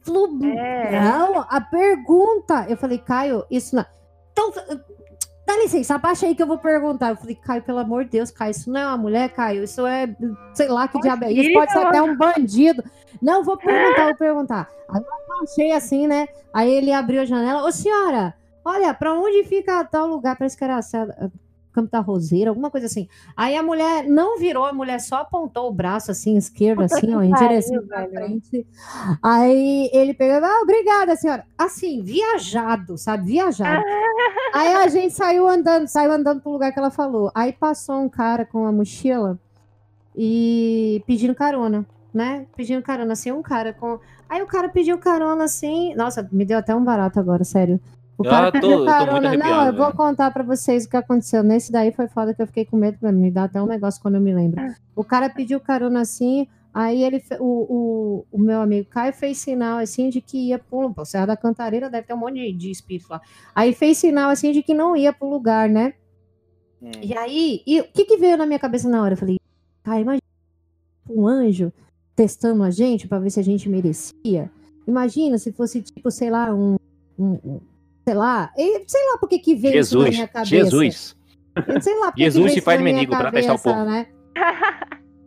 Falou, 0.00 0.28
É. 0.42 1.00
não, 1.00 1.40
a 1.48 1.60
pergunta. 1.60 2.66
Eu 2.68 2.76
falei, 2.76 2.98
Caio, 2.98 3.44
isso 3.50 3.74
não. 3.76 3.84
Então, 4.32 4.52
dá 5.46 5.56
licença, 5.58 5.94
abaixa 5.94 6.26
aí 6.26 6.34
que 6.34 6.42
eu 6.42 6.46
vou 6.46 6.58
perguntar. 6.58 7.10
Eu 7.10 7.16
falei, 7.16 7.34
Caio, 7.34 7.62
pelo 7.62 7.78
amor 7.78 8.04
de 8.04 8.10
Deus, 8.10 8.30
Caio, 8.30 8.50
isso 8.50 8.70
não 8.70 8.80
é 8.80 8.86
uma 8.86 8.96
mulher, 8.96 9.30
Caio, 9.30 9.64
isso 9.64 9.86
é, 9.86 10.14
sei 10.52 10.68
lá 10.68 10.88
que 10.88 11.00
diabo 11.00 11.24
é 11.24 11.32
isso, 11.32 11.52
pode 11.52 11.72
ser 11.72 11.78
até 11.78 12.02
um 12.02 12.16
bandido. 12.16 12.82
Não, 13.22 13.44
vou 13.44 13.56
perguntar, 13.56 14.06
vou 14.06 14.16
perguntar. 14.16 14.68
Aí 14.90 15.00
eu 15.00 15.42
achei 15.42 15.72
assim, 15.72 16.06
né? 16.06 16.28
Aí 16.52 16.70
ele 16.70 16.92
abriu 16.92 17.20
a 17.22 17.24
janela, 17.24 17.64
ô 17.64 17.72
senhora, 17.72 18.34
olha, 18.64 18.92
pra 18.94 19.12
onde 19.14 19.44
fica 19.44 19.84
tal 19.84 20.06
lugar? 20.06 20.36
Parece 20.36 20.56
que 20.56 20.64
era 20.64 20.78
a- 20.78 21.30
Campo 21.72 21.90
da 21.90 21.98
Roseira, 21.98 22.50
alguma 22.50 22.70
coisa 22.70 22.86
assim. 22.86 23.08
Aí 23.36 23.56
a 23.56 23.62
mulher 23.62 24.04
não 24.06 24.38
virou, 24.38 24.64
a 24.64 24.72
mulher 24.72 25.00
só 25.00 25.16
apontou 25.16 25.68
o 25.68 25.72
braço 25.72 26.08
assim, 26.08 26.36
esquerdo, 26.36 26.82
assim, 26.84 27.12
ó, 27.12 27.20
em 27.20 27.32
direção 27.32 27.84
pra 27.84 28.08
frente. 28.08 28.64
Aí 29.20 29.90
ele 29.92 30.14
pegou, 30.14 30.48
ah, 30.48 30.60
obrigada, 30.62 31.16
senhora. 31.16 31.44
Assim, 31.58 32.00
viajado, 32.00 32.96
sabe? 32.96 33.24
Viajado. 33.26 33.82
Aí 34.54 34.72
a 34.72 34.86
gente 34.86 35.14
saiu 35.14 35.48
andando, 35.48 35.88
saiu 35.88 36.12
andando 36.12 36.40
pro 36.40 36.52
lugar 36.52 36.72
que 36.72 36.78
ela 36.78 36.92
falou. 36.92 37.32
Aí 37.34 37.52
passou 37.52 37.96
um 38.00 38.08
cara 38.08 38.44
com 38.44 38.60
uma 38.60 38.70
mochila 38.70 39.36
e 40.16 41.02
pedindo 41.06 41.34
carona, 41.34 41.84
né? 42.12 42.46
Pedindo 42.56 42.82
carona, 42.82 43.14
assim, 43.14 43.32
um 43.32 43.42
cara 43.42 43.72
com. 43.72 43.98
Aí 44.28 44.40
o 44.42 44.46
cara 44.46 44.68
pediu 44.68 44.96
carona 44.98 45.44
assim. 45.44 45.92
Nossa, 45.96 46.28
me 46.30 46.44
deu 46.44 46.58
até 46.58 46.72
um 46.74 46.84
barato 46.84 47.18
agora, 47.18 47.42
sério. 47.44 47.80
O 48.16 48.22
Ah, 48.26 48.30
cara 48.30 48.46
tô- 48.46 48.52
pediu 48.52 48.70
tô 48.70 48.76
muito 48.76 48.86
carona. 48.90 49.20
Não, 49.20 49.28
arrepiado, 49.28 49.68
eu 49.70 49.72
vou 49.76 49.86
velho. 49.86 49.96
contar 49.96 50.30
pra 50.30 50.42
vocês 50.42 50.84
o 50.84 50.88
que 50.90 50.96
aconteceu. 50.96 51.42
Nesse 51.42 51.72
daí 51.72 51.92
foi 51.92 52.06
foda 52.08 52.32
que 52.34 52.40
eu 52.42 52.46
fiquei 52.46 52.64
com 52.64 52.76
medo, 52.76 52.96
me 53.12 53.30
dá 53.30 53.44
até 53.44 53.60
um 53.60 53.66
negócio 53.66 54.00
quando 54.00 54.14
eu 54.16 54.20
me 54.20 54.32
lembro. 54.34 54.62
O 54.94 55.02
cara 55.02 55.28
pediu 55.28 55.58
carona 55.60 56.00
assim, 56.02 56.46
aí 56.72 57.02
ele, 57.02 57.20
o, 57.40 57.44
o, 57.44 58.26
o 58.30 58.38
meu 58.38 58.60
amigo 58.60 58.88
Caio 58.88 59.12
fez 59.12 59.38
sinal 59.38 59.78
assim 59.78 60.08
de 60.10 60.20
que 60.20 60.48
ia 60.48 60.58
pro 60.58 60.92
pô, 60.94 61.04
Serra 61.04 61.26
da 61.26 61.36
Cantareira, 61.36 61.90
deve 61.90 62.06
ter 62.06 62.14
um 62.14 62.18
monte 62.18 62.34
de, 62.34 62.52
de 62.52 62.70
espírito 62.70 63.08
lá. 63.10 63.20
Aí 63.54 63.72
fez 63.74 63.98
sinal 63.98 64.30
assim 64.30 64.52
de 64.52 64.62
que 64.62 64.74
não 64.74 64.96
ia 64.96 65.12
pro 65.12 65.28
lugar, 65.28 65.68
né? 65.68 65.94
E 67.02 67.16
aí, 67.16 67.62
e 67.66 67.80
o 67.80 67.84
que 67.84 68.04
que 68.04 68.16
veio 68.18 68.36
na 68.36 68.44
minha 68.46 68.58
cabeça 68.58 68.88
na 68.88 69.02
hora? 69.02 69.14
Eu 69.14 69.18
falei, 69.18 69.38
Caio, 69.82 70.02
imagina 70.02 70.22
um 71.08 71.26
anjo 71.26 71.72
testando 72.14 72.62
a 72.62 72.70
gente 72.70 73.08
pra 73.08 73.18
ver 73.18 73.30
se 73.30 73.40
a 73.40 73.42
gente 73.42 73.68
merecia. 73.68 74.50
Imagina 74.86 75.36
se 75.38 75.50
fosse 75.50 75.80
tipo, 75.82 76.10
sei 76.10 76.30
lá, 76.30 76.54
um, 76.54 76.76
um- 77.18 77.38
um- 77.44 77.60
sei 78.04 78.14
lá, 78.14 78.52
e 78.56 78.84
sei 78.86 79.00
lá 79.10 79.18
por 79.18 79.28
que 79.28 79.54
veio 79.54 79.80
isso 79.80 79.98
na 79.98 80.04
Jesus, 80.04 80.16
minha 80.16 80.28
cabeça. 80.28 80.50
Jesus. 80.50 81.16
Eu 81.66 81.80
Sei 81.80 81.98
lá, 81.98 82.06
por 82.06 82.14
que 82.14 82.22
Jesus 82.24 82.44
que 82.44 82.50
se 82.50 82.54
veio 82.54 82.58
isso 82.58 82.64
faz 82.64 82.80
minha 82.80 82.94
mendigo 82.94 83.16
pra 83.16 83.30
testar 83.30 83.54
o 83.54 83.58
povo. 83.58 83.84
Né? 83.84 84.06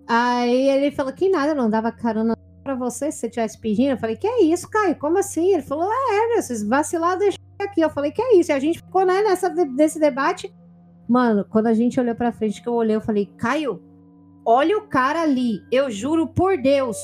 Aí 0.07 0.69
ele 0.69 0.91
falou 0.91 1.11
que 1.11 1.29
nada, 1.29 1.53
não 1.53 1.69
dava 1.69 1.91
carona 1.91 2.35
pra 2.63 2.75
você 2.75 3.11
se 3.11 3.19
você 3.19 3.29
tivesse 3.29 3.59
pedindo. 3.59 3.91
Eu 3.91 3.97
falei, 3.97 4.15
que 4.15 4.27
é 4.27 4.43
isso, 4.43 4.69
Caio? 4.69 4.95
Como 4.95 5.17
assim? 5.17 5.53
Ele 5.53 5.63
falou, 5.63 5.89
é, 5.91 6.27
meu, 6.27 6.41
vocês 6.41 6.63
vacilaram, 6.63 7.19
deixa 7.19 7.37
aqui. 7.59 7.81
Eu 7.81 7.89
falei, 7.89 8.11
que 8.11 8.21
é 8.21 8.35
isso? 8.35 8.51
E 8.51 8.53
a 8.53 8.59
gente 8.59 8.79
ficou, 8.79 9.05
né, 9.05 9.21
nessa, 9.21 9.49
nesse 9.49 9.99
debate. 9.99 10.53
Mano, 11.07 11.45
quando 11.49 11.67
a 11.67 11.73
gente 11.73 11.99
olhou 11.99 12.15
pra 12.15 12.31
frente, 12.31 12.61
que 12.61 12.67
eu 12.67 12.73
olhei, 12.73 12.95
eu 12.95 13.01
falei, 13.01 13.25
Caio, 13.37 13.81
olha 14.45 14.77
o 14.77 14.87
cara 14.87 15.21
ali. 15.21 15.61
Eu 15.71 15.89
juro 15.89 16.27
por 16.27 16.57
Deus. 16.57 16.97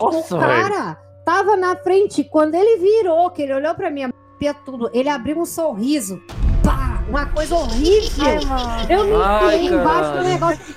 Nossa, 0.00 0.36
o 0.36 0.40
cara 0.40 0.98
tava 1.24 1.56
na 1.56 1.76
frente, 1.76 2.24
quando 2.24 2.54
ele 2.54 2.78
virou, 2.78 3.30
que 3.30 3.42
ele 3.42 3.54
olhou 3.54 3.74
pra 3.74 3.90
mim, 3.90 4.10
pia 4.40 4.54
tudo, 4.54 4.90
ele 4.94 5.10
abriu 5.10 5.38
um 5.38 5.44
sorriso. 5.44 6.22
Pá! 6.64 7.04
Uma 7.06 7.26
coisa 7.26 7.54
horrível. 7.54 8.24
Ai. 8.48 8.86
Eu 8.88 9.04
me 9.04 9.12
enfiei 9.12 9.66
embaixo 9.66 10.12
do 10.12 10.24
negócio. 10.24 10.74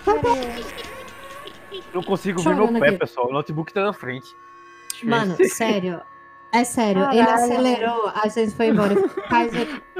Eu 1.93 2.03
consigo 2.03 2.41
ver 2.41 2.55
meu 2.55 2.67
pé, 2.67 2.89
aqui. 2.89 2.97
pessoal. 2.97 3.29
O 3.29 3.31
notebook 3.31 3.71
tá 3.73 3.83
na 3.83 3.93
frente. 3.93 4.35
Mano, 5.01 5.35
sério. 5.47 6.01
É 6.51 6.63
sério, 6.63 7.01
ele 7.11 7.25
Caralho. 7.25 7.43
acelerou, 7.45 8.11
a 8.13 8.27
gente 8.27 8.51
foi 8.51 8.67
embora. 8.67 8.93
Mas 9.31 9.51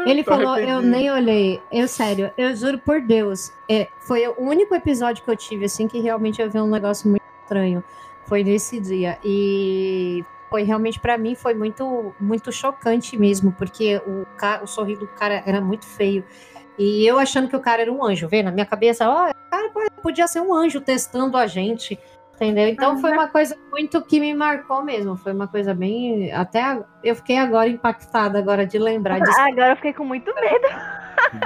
Ele 0.05 0.23
Tô 0.23 0.31
falou, 0.35 0.55
eu 0.59 0.83
nem 0.83 1.09
olhei. 1.09 1.59
Eu, 1.71 1.87
sério, 1.87 2.31
eu 2.37 2.55
juro 2.55 2.77
por 2.77 3.01
Deus. 3.01 3.51
É, 3.67 3.87
foi 4.01 4.27
o 4.27 4.35
único 4.37 4.75
episódio 4.75 5.23
que 5.23 5.31
eu 5.31 5.35
tive, 5.35 5.65
assim, 5.65 5.87
que 5.87 5.99
realmente 5.99 6.39
eu 6.39 6.51
vi 6.51 6.59
um 6.59 6.69
negócio 6.69 7.09
muito 7.09 7.23
estranho. 7.41 7.83
Foi 8.27 8.43
nesse 8.43 8.79
dia. 8.79 9.17
E 9.23 10.23
foi 10.53 10.61
realmente, 10.61 10.99
pra 10.99 11.17
mim, 11.17 11.33
foi 11.33 11.55
muito, 11.55 12.13
muito 12.19 12.51
chocante 12.51 13.17
mesmo, 13.17 13.51
porque 13.53 13.99
o, 14.05 14.23
o 14.63 14.67
sorriso 14.67 14.99
do 15.01 15.07
cara 15.07 15.41
era 15.47 15.59
muito 15.59 15.83
feio. 15.83 16.23
E 16.77 17.03
eu 17.07 17.17
achando 17.17 17.47
que 17.47 17.55
o 17.55 17.59
cara 17.59 17.81
era 17.81 17.91
um 17.91 18.05
anjo, 18.05 18.27
vê? 18.27 18.43
Na 18.43 18.51
minha 18.51 18.65
cabeça, 18.67 19.09
ó, 19.09 19.31
o 19.31 19.49
cara 19.49 19.69
podia 20.03 20.27
ser 20.27 20.41
um 20.41 20.53
anjo 20.53 20.79
testando 20.79 21.37
a 21.37 21.47
gente. 21.47 21.97
Entendeu? 22.35 22.67
Então 22.67 22.99
foi 22.99 23.11
uma 23.13 23.27
coisa 23.27 23.57
muito 23.71 23.99
que 24.03 24.19
me 24.19 24.31
marcou 24.35 24.83
mesmo. 24.83 25.15
Foi 25.15 25.33
uma 25.33 25.47
coisa 25.47 25.73
bem. 25.73 26.31
Até 26.31 26.61
a- 26.61 26.83
eu 27.03 27.15
fiquei 27.15 27.37
agora 27.39 27.67
impactada 27.67 28.37
agora 28.37 28.63
de 28.67 28.77
lembrar 28.77 29.19
disso. 29.19 29.31
Agora 29.41 29.71
eu 29.71 29.75
fiquei 29.77 29.93
com 29.93 30.03
muito 30.03 30.31
medo. 30.35 30.67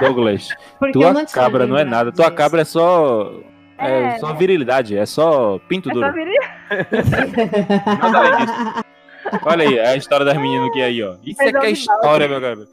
Douglas, 0.00 0.48
Porque 0.78 0.92
tua 0.92 1.14
não 1.14 1.24
cabra 1.24 1.66
não 1.66 1.78
é 1.78 1.84
nada. 1.84 2.12
Tua 2.12 2.26
disso. 2.26 2.36
cabra 2.36 2.60
é 2.60 2.64
só. 2.64 3.32
É, 3.78 4.02
É, 4.16 4.18
só 4.18 4.32
virilidade, 4.34 4.98
é 4.98 5.06
só 5.06 5.58
pinto 5.68 5.88
É 5.88 5.92
duro. 5.94 6.06
só 6.06 6.12
virir. 6.12 6.40
Nada 8.02 8.18
além 8.18 8.46
disso. 8.46 8.84
Olha 9.44 9.68
aí, 9.68 9.78
a 9.78 9.96
história 9.96 10.24
das 10.24 10.36
meninas 10.36 10.70
que 10.72 10.80
é 10.80 10.84
aí, 10.84 11.02
ó. 11.02 11.16
Isso 11.24 11.42
é 11.42 11.50
que 11.52 11.58
é 11.58 11.68
é 11.68 11.70
história, 11.70 12.28
meu 12.28 12.40
cara. 12.40 12.66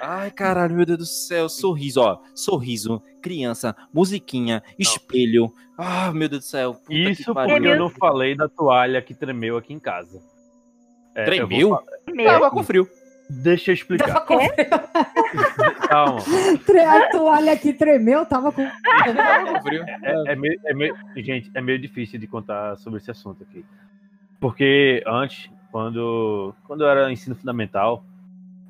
Ai, 0.00 0.30
caralho, 0.30 0.74
meu 0.74 0.86
Deus 0.86 0.98
do 0.98 1.06
céu. 1.06 1.48
Sorriso, 1.48 2.00
ó. 2.00 2.18
Sorriso, 2.34 3.02
criança, 3.22 3.74
musiquinha, 3.92 4.62
espelho. 4.78 5.52
Ah, 5.76 6.12
meu 6.12 6.28
Deus 6.28 6.42
do 6.42 6.46
céu. 6.46 6.74
Puta 6.74 6.86
que 6.88 7.10
Isso 7.10 7.34
pariu. 7.34 7.54
porque 7.56 7.68
eu 7.68 7.78
não 7.78 7.90
falei 7.90 8.34
da 8.36 8.48
toalha 8.48 9.00
que 9.02 9.14
tremeu 9.14 9.56
aqui 9.56 9.72
em 9.74 9.78
casa. 9.80 10.20
É, 11.14 11.24
Tremeu? 11.24 11.78
Tava 12.24 12.50
com 12.50 12.62
frio. 12.62 12.88
Deixa 13.28 13.70
eu 13.70 13.74
explicar. 13.74 14.06
Tava 14.06 14.20
com 14.26 14.38
Calma. 15.88 16.20
Tre- 16.64 16.84
A 16.84 17.10
toalha 17.10 17.52
aqui 17.52 17.72
tremeu, 17.72 18.24
tava 18.26 18.52
com. 18.52 18.64
Tava 18.64 19.52
com 19.54 19.62
frio. 19.62 19.82
É, 20.02 20.32
é 20.32 20.36
meio, 20.36 20.60
é 20.64 20.74
meio- 20.74 20.96
gente, 21.16 21.50
é 21.54 21.60
meio 21.60 21.78
difícil 21.78 22.20
de 22.20 22.26
contar 22.26 22.76
sobre 22.76 22.98
esse 23.00 23.10
assunto 23.10 23.42
aqui. 23.42 23.64
Porque 24.40 25.02
antes, 25.06 25.50
quando, 25.70 26.54
quando 26.64 26.82
eu 26.82 26.88
era 26.88 27.12
ensino 27.12 27.34
fundamental, 27.34 28.04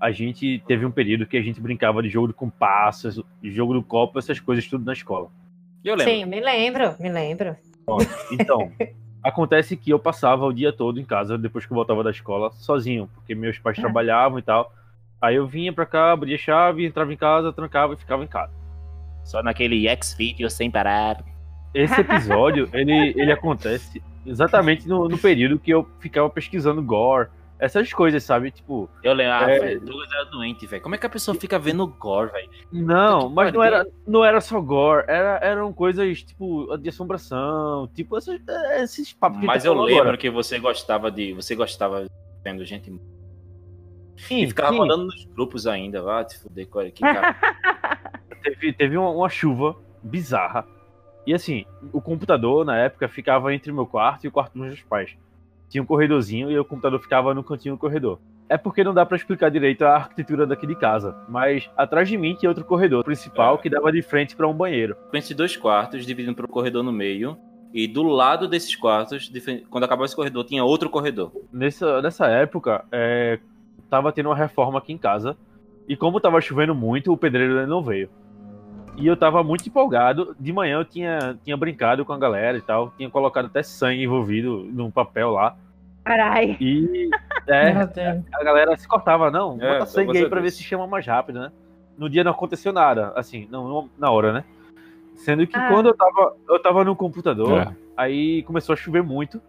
a 0.01 0.11
gente 0.11 0.63
teve 0.67 0.85
um 0.85 0.91
período 0.91 1.27
que 1.27 1.37
a 1.37 1.43
gente 1.43 1.61
brincava 1.61 2.03
de 2.03 2.09
jogo 2.09 2.29
de 2.29 2.35
compassas, 2.35 3.19
de 3.43 3.51
jogo 3.51 3.75
do 3.75 3.83
copo, 3.83 4.19
essas 4.19 4.39
coisas 4.39 4.67
tudo 4.67 4.85
na 4.85 4.93
escola. 4.93 5.29
E 5.85 5.89
eu 5.89 5.95
lembro. 5.95 6.13
Sim, 6.13 6.25
me 6.27 6.41
lembro, 6.41 6.95
me 7.01 7.11
lembro. 7.11 7.57
Então, 8.31 8.71
acontece 9.23 9.77
que 9.77 9.91
eu 9.91 9.99
passava 9.99 10.45
o 10.45 10.53
dia 10.53 10.73
todo 10.73 11.01
em 11.01 11.05
casa 11.05 11.39
depois 11.39 11.65
que 11.65 11.73
eu 11.73 11.77
voltava 11.77 12.05
da 12.05 12.11
escola 12.11 12.51
sozinho, 12.53 13.09
porque 13.15 13.35
meus 13.35 13.59
pais 13.59 13.77
trabalhavam 13.77 14.39
e 14.39 14.43
tal. 14.43 14.73
Aí 15.21 15.37
eu 15.37 15.47
vinha 15.47 15.73
pra 15.73 15.87
cá, 15.87 16.13
abria 16.13 16.37
a 16.37 16.39
chave, 16.39 16.85
entrava 16.85 17.13
em 17.13 17.17
casa, 17.17 17.53
trancava 17.53 17.95
e 17.95 17.97
ficava 17.97 18.23
em 18.23 18.29
casa. 18.29 18.53
Só 19.25 19.43
naquele 19.43 19.89
X-Video 19.89 20.49
sem 20.51 20.71
parar. 20.71 21.25
Esse 21.75 22.01
episódio, 22.01 22.69
ele, 22.73 23.13
ele 23.17 23.33
acontece 23.33 24.03
exatamente 24.27 24.89
no, 24.89 25.09
no 25.09 25.19
período 25.19 25.59
que 25.59 25.71
eu 25.71 25.89
ficava 26.01 26.29
pesquisando 26.29 26.83
gore, 26.83 27.29
essas 27.59 27.91
coisas, 27.93 28.23
sabe? 28.23 28.51
Tipo, 28.51 28.89
Eu 29.03 29.15
lembro, 29.15 29.33
ah, 29.33 29.51
É. 29.51 29.59
velho, 29.59 29.81
Douglas 29.81 30.11
era 30.13 30.25
doente, 30.27 30.67
velho. 30.67 30.83
Como 30.83 30.95
é 30.95 30.99
que 30.99 31.07
a 31.07 31.11
pessoa 31.11 31.35
fica 31.35 31.59
vendo 31.59 31.87
gore, 31.87 32.31
velho? 32.31 32.51
não, 32.71 33.31
mas 33.31 33.51
não 33.53 33.63
era, 33.63 33.87
não 34.07 34.23
era 34.25 34.41
só 34.43 34.61
gore, 34.61 35.05
era, 35.09 35.39
eram 35.43 35.73
coisas 35.73 36.23
tipo 36.23 36.77
de 36.77 36.91
assombração, 36.91 37.89
tipo 37.95 38.17
essas, 38.19 38.39
esses 38.83 39.13
papos 39.15 39.41
Mas 39.43 39.65
eu 39.65 39.73
lembro 39.73 40.03
agora. 40.03 40.17
que 40.19 40.29
você 40.29 40.59
gostava 40.59 41.11
de. 41.11 41.33
Você 41.33 41.55
gostava 41.55 42.05
vendo 42.45 42.63
gente. 42.65 42.93
Sim, 44.19 44.43
E 44.43 44.49
ficava 44.49 44.73
sim. 44.73 44.79
mandando 44.79 45.05
nos 45.07 45.25
grupos 45.27 45.67
ainda. 45.67 46.01
Ah, 46.11 46.25
te 46.25 46.39
fuder, 46.39 46.67
qual 46.69 46.85
é 46.85 46.91
cara. 47.01 47.37
teve, 48.43 48.73
teve 48.73 48.97
uma, 48.99 49.11
uma 49.11 49.29
chuva 49.29 49.77
bizarra. 50.03 50.67
E 51.27 51.35
assim, 51.35 51.65
o 51.93 52.01
computador 52.01 52.65
na 52.65 52.77
época 52.79 53.09
ficava 53.09 53.53
entre 53.53 53.71
o 53.73 53.75
meu 53.75 53.87
quarto 53.87 54.25
e 54.25 54.29
o 54.29 54.33
quarto 54.33 54.53
dos 54.57 54.67
meus 54.67 54.83
pais. 54.83 55.17
Tinha 55.69 55.83
um 55.83 55.87
corredorzinho 55.87 56.51
e 56.51 56.59
o 56.59 56.65
computador 56.65 57.01
ficava 57.01 57.35
no 57.35 57.43
cantinho 57.43 57.75
do 57.75 57.79
corredor. 57.79 58.21
É 58.49 58.57
porque 58.57 58.85
não 58.85 58.95
dá 58.95 59.05
pra 59.05 59.17
explicar 59.17 59.51
direito 59.51 59.83
a 59.83 59.97
arquitetura 59.97 60.47
daqui 60.47 60.69
de 60.69 60.77
casa, 60.77 61.17
mas 61.29 61.69
atrás 61.77 62.09
de 62.09 62.17
mim 62.17 62.37
tinha 62.37 62.49
outro 62.49 62.65
corredor 62.65 63.03
principal 63.03 63.57
É. 63.57 63.59
que 63.59 63.69
dava 63.69 63.91
de 63.91 64.01
frente 64.03 64.37
pra 64.37 64.47
um 64.47 64.55
banheiro. 64.55 64.97
Pense 65.11 65.35
dois 65.35 65.57
quartos, 65.57 66.07
dividindo 66.07 66.37
para 66.37 66.47
corredor 66.47 66.85
no 66.85 66.93
meio. 66.93 67.37
E 67.75 67.89
do 67.89 68.05
lado 68.05 68.47
desses 68.47 68.77
quartos, 68.77 69.29
quando 69.69 69.83
acabava 69.83 70.05
esse 70.07 70.15
corredor, 70.15 70.45
tinha 70.45 70.65
outro 70.65 70.89
corredor. 70.89 71.33
Nessa, 71.53 72.01
nessa 72.01 72.27
época, 72.29 72.85
é, 72.93 73.41
tava 73.91 74.13
tendo 74.13 74.29
uma 74.29 74.37
reforma 74.37 74.79
aqui 74.79 74.93
em 74.93 74.99
casa. 74.99 75.37
E 75.89 75.97
como 75.97 76.21
tava 76.21 76.41
chovendo 76.41 76.75
muito, 76.75 77.13
o 77.13 77.17
pedreiro 77.17 77.67
não 77.67 77.83
veio. 77.83 78.09
E 78.97 79.07
eu 79.07 79.17
tava 79.17 79.43
muito 79.43 79.67
empolgado. 79.69 80.35
De 80.41 80.53
manhã 80.53 80.79
eu 80.79 80.85
tinha, 80.85 81.39
tinha 81.45 81.57
brincado 81.57 82.05
com 82.05 82.13
a 82.13 82.19
galera 82.19 82.57
e 82.57 82.63
tal. 82.63 82.93
Tinha 82.97 83.11
colocado 83.11 83.47
até 83.47 83.63
sangue 83.63 84.03
envolvido 84.03 84.65
num 84.73 84.91
papel 84.91 85.31
lá. 85.31 85.57
Carai. 86.05 86.57
E 86.61 87.11
é, 87.49 87.71
a 88.33 88.45
galera 88.45 88.77
se 88.77 88.87
cortava, 88.87 89.31
não, 89.31 89.59
É, 89.61 89.73
bota 89.75 89.87
sangue 89.87 90.17
aí 90.17 90.29
pra 90.29 90.41
ver 90.41 90.51
se 90.51 90.63
chama 90.63 90.87
mais 90.87 91.05
rápido, 91.07 91.41
né? 91.41 91.51
No 91.99 92.09
dia 92.09 92.23
não 92.23 92.31
aconteceu 92.31 92.73
nada, 92.73 93.13
assim, 93.17 93.49
não, 93.51 93.69
não- 93.69 93.91
na 93.99 94.11
hora, 94.11 94.33
né? 94.33 94.45
Sendo 95.17 95.47
que 95.47 95.57
Ah. 95.57 95.69
quando 95.69 95.87
eu 95.89 95.95
tava, 95.97 96.37
eu 96.49 96.59
tava 96.63 96.85
no 96.85 96.95
computador, 96.95 97.59
É. 97.63 97.73
aí 97.97 98.43
começou 98.45 98.73
a 98.73 98.77
chover 98.77 99.03
muito, 99.03 99.41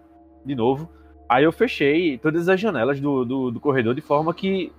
de 0.46 0.56
novo. 0.56 0.90
Aí 1.30 1.44
eu 1.44 1.52
fechei 1.52 2.18
todas 2.18 2.48
as 2.50 2.60
janelas 2.60 3.00
do, 3.00 3.24
do, 3.26 3.52
do 3.52 3.60
corredor 3.60 3.94
de 3.94 4.02
forma 4.02 4.34
que 4.34 4.72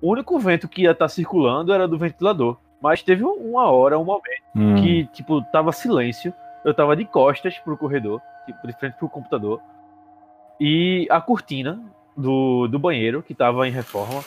o 0.00 0.12
único 0.12 0.38
vento 0.38 0.68
que 0.68 0.82
ia 0.82 0.92
estar 0.92 1.08
circulando 1.08 1.72
era 1.72 1.86
do 1.88 1.98
ventilador. 1.98 2.56
Mas 2.80 3.02
teve 3.02 3.24
um- 3.24 3.50
uma 3.50 3.70
hora, 3.70 3.98
um 3.98 4.04
momento 4.04 4.42
Hum. 4.54 4.76
que, 4.76 5.06
tipo, 5.06 5.42
tava 5.50 5.72
silêncio. 5.72 6.32
Eu 6.64 6.74
tava 6.74 6.94
de 6.96 7.04
costas 7.04 7.58
pro 7.58 7.76
corredor, 7.76 8.20
tipo, 8.46 8.66
de 8.66 8.72
frente 8.72 8.94
pro 8.96 9.08
computador. 9.08 9.60
E 10.60 11.06
a 11.10 11.20
cortina 11.20 11.80
do, 12.16 12.66
do 12.68 12.78
banheiro, 12.78 13.22
que 13.22 13.34
tava 13.34 13.66
em 13.68 13.70
reforma, 13.70 14.24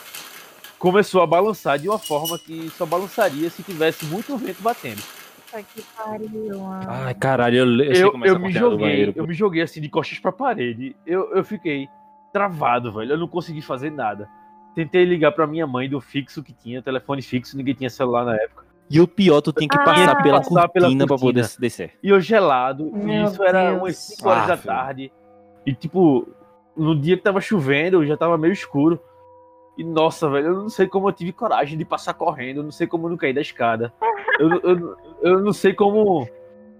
começou 0.78 1.22
a 1.22 1.26
balançar 1.26 1.78
de 1.78 1.88
uma 1.88 1.98
forma 1.98 2.38
que 2.38 2.68
só 2.70 2.86
balançaria 2.86 3.48
se 3.50 3.62
tivesse 3.62 4.04
muito 4.06 4.36
vento 4.36 4.62
batendo. 4.62 5.02
Puta 5.36 5.62
que 5.62 5.82
pariu, 5.96 6.58
mano. 6.60 6.86
Ai, 6.88 7.14
caralho, 7.14 7.58
eu, 7.58 7.66
eu, 7.84 7.92
Eu, 7.94 8.10
como 8.12 8.24
é 8.24 8.28
eu 8.30 8.38
me 8.38 8.50
joguei, 8.50 8.78
banheiro, 8.78 9.12
eu 9.14 9.26
me 9.26 9.34
joguei 9.34 9.62
assim 9.62 9.80
de 9.80 9.88
costas 9.90 10.18
pra 10.18 10.32
parede. 10.32 10.96
Eu, 11.06 11.34
eu 11.34 11.44
fiquei 11.44 11.88
travado, 12.32 12.90
velho. 12.92 13.12
Eu 13.12 13.18
não 13.18 13.28
consegui 13.28 13.60
fazer 13.60 13.90
nada. 13.90 14.28
Tentei 14.74 15.04
ligar 15.04 15.32
pra 15.32 15.46
minha 15.46 15.66
mãe 15.66 15.88
do 15.88 16.00
fixo 16.00 16.42
que 16.42 16.52
tinha, 16.52 16.80
telefone 16.82 17.20
fixo, 17.22 17.56
ninguém 17.56 17.74
tinha 17.74 17.90
celular 17.90 18.24
na 18.24 18.34
época. 18.36 18.64
E 18.90 19.00
o 19.00 19.08
pior, 19.08 19.40
tu 19.40 19.52
tem 19.52 19.68
que 19.68 19.76
Ah. 19.76 19.84
passar 19.84 20.22
pela 20.22 20.38
Passar 20.38 20.68
pela 20.68 20.68
cortina 20.86 21.06
pra 21.06 21.16
cortina. 21.16 21.42
poder 21.42 21.60
descer. 21.60 21.92
E 22.02 22.08
eu 22.10 22.20
gelado, 22.20 22.88
e 22.88 23.04
Meu 23.04 23.24
isso 23.24 23.42
era 23.42 23.70
Deus. 23.70 23.80
umas 23.82 23.96
5 23.96 24.28
horas 24.28 24.42
Ah, 24.44 24.46
da 24.46 24.56
filho. 24.56 24.74
tarde. 24.74 25.12
E 25.66 25.74
tipo, 25.74 26.28
no 26.76 26.98
dia 26.98 27.16
que 27.16 27.22
tava 27.22 27.40
chovendo, 27.40 28.04
já 28.06 28.16
tava 28.16 28.36
meio 28.36 28.52
escuro. 28.52 29.00
E 29.78 29.84
nossa, 29.84 30.28
velho, 30.28 30.48
eu 30.48 30.54
não 30.54 30.68
sei 30.68 30.86
como 30.86 31.08
eu 31.08 31.12
tive 31.12 31.32
coragem 31.32 31.78
de 31.78 31.84
passar 31.84 32.12
correndo, 32.14 32.58
eu 32.58 32.62
não 32.64 32.70
sei 32.70 32.86
como 32.86 33.06
eu 33.06 33.10
não 33.10 33.16
caí 33.16 33.32
da 33.32 33.40
escada. 33.40 33.92
Eu, 34.38 34.50
eu, 34.60 34.96
eu 35.22 35.40
não 35.40 35.52
sei 35.52 35.72
como. 35.72 36.28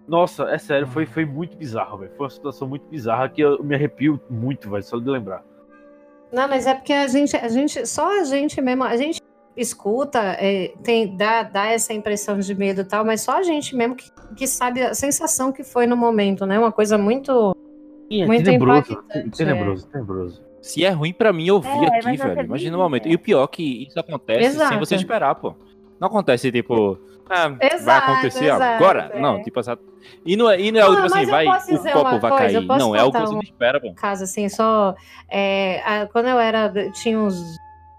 Nossa, 0.06 0.44
é 0.50 0.58
sério, 0.58 0.86
foi, 0.86 1.06
foi 1.06 1.24
muito 1.24 1.56
bizarro, 1.56 1.98
velho. 1.98 2.12
Foi 2.16 2.24
uma 2.24 2.30
situação 2.30 2.66
muito 2.68 2.86
bizarra 2.88 3.28
que 3.28 3.40
eu 3.40 3.62
me 3.62 3.74
arrepio 3.74 4.20
muito, 4.28 4.68
velho, 4.68 4.82
só 4.82 4.98
de 4.98 5.08
lembrar. 5.08 5.42
Não, 6.32 6.48
mas 6.48 6.66
é 6.66 6.74
porque 6.74 6.92
a 6.92 7.06
gente, 7.06 7.36
a 7.36 7.48
gente, 7.48 7.86
só 7.86 8.20
a 8.20 8.24
gente 8.24 8.60
mesmo, 8.60 8.84
a 8.84 8.96
gente 8.96 9.20
escuta, 9.56 10.18
é, 10.38 10.72
tem, 10.82 11.14
dá, 11.16 11.42
dá 11.42 11.66
essa 11.66 11.92
impressão 11.92 12.38
de 12.38 12.54
medo 12.54 12.80
e 12.80 12.84
tal, 12.84 13.04
mas 13.04 13.20
só 13.20 13.38
a 13.38 13.42
gente 13.42 13.76
mesmo 13.76 13.94
que, 13.94 14.10
que 14.34 14.46
sabe 14.46 14.82
a 14.82 14.94
sensação 14.94 15.52
que 15.52 15.62
foi 15.62 15.86
no 15.86 15.96
momento, 15.96 16.46
né? 16.46 16.58
Uma 16.58 16.72
coisa 16.72 16.96
muito. 16.96 17.54
É 18.10 18.26
Muito 18.26 18.44
tenebroso, 18.44 19.02
tenebroso, 19.36 19.86
tenebroso. 19.88 20.42
Se 20.60 20.84
é 20.84 20.90
ruim 20.90 21.12
pra 21.14 21.32
mim 21.32 21.50
ouvir 21.50 21.68
É, 21.68 21.96
aqui, 21.98 22.16
velho, 22.16 22.42
imagina 22.42 22.76
o 22.76 22.80
momento. 22.80 23.06
é. 23.06 23.10
E 23.10 23.14
o 23.14 23.18
pior 23.18 23.44
é 23.44 23.46
que 23.48 23.86
isso 23.88 23.98
acontece 23.98 24.40
sem 24.50 24.50
Exato. 24.50 24.78
você 24.78 24.96
esperar, 24.96 25.34
pô. 25.34 25.54
Não 25.98 26.08
acontece, 26.08 26.52
tipo, 26.52 26.98
ah, 27.32 27.48
vai 27.48 27.74
Exato, 27.74 28.10
acontecer 28.12 28.44
exato, 28.44 28.62
agora. 28.62 29.10
é. 29.14 29.20
Não, 29.20 29.42
tipo, 29.42 29.58
essa... 29.60 29.78
E 30.24 30.36
não 30.36 30.50
é, 30.50 30.60
e 30.60 30.70
não 30.72 30.80
é 30.80 30.84
tipo 30.84 31.14
assim, 31.16 31.26
vai, 31.26 31.46
o 31.46 31.92
copo 31.92 32.18
vai 32.18 32.30
coisa, 32.30 32.36
cair. 32.60 32.66
Não, 32.78 32.94
é 32.94 33.00
algo 33.00 33.12
que 33.12 33.20
você 33.26 33.32
não 33.34 33.40
espera, 33.40 33.80
pô. 33.80 33.92
Caso 33.94 34.24
assim, 34.24 34.48
só. 34.48 34.94
é, 35.30 35.80
a- 35.84 36.06
quando 36.06 36.28
eu 36.28 36.38
era. 36.38 36.72
Tinha 36.92 37.18
uns 37.18 37.40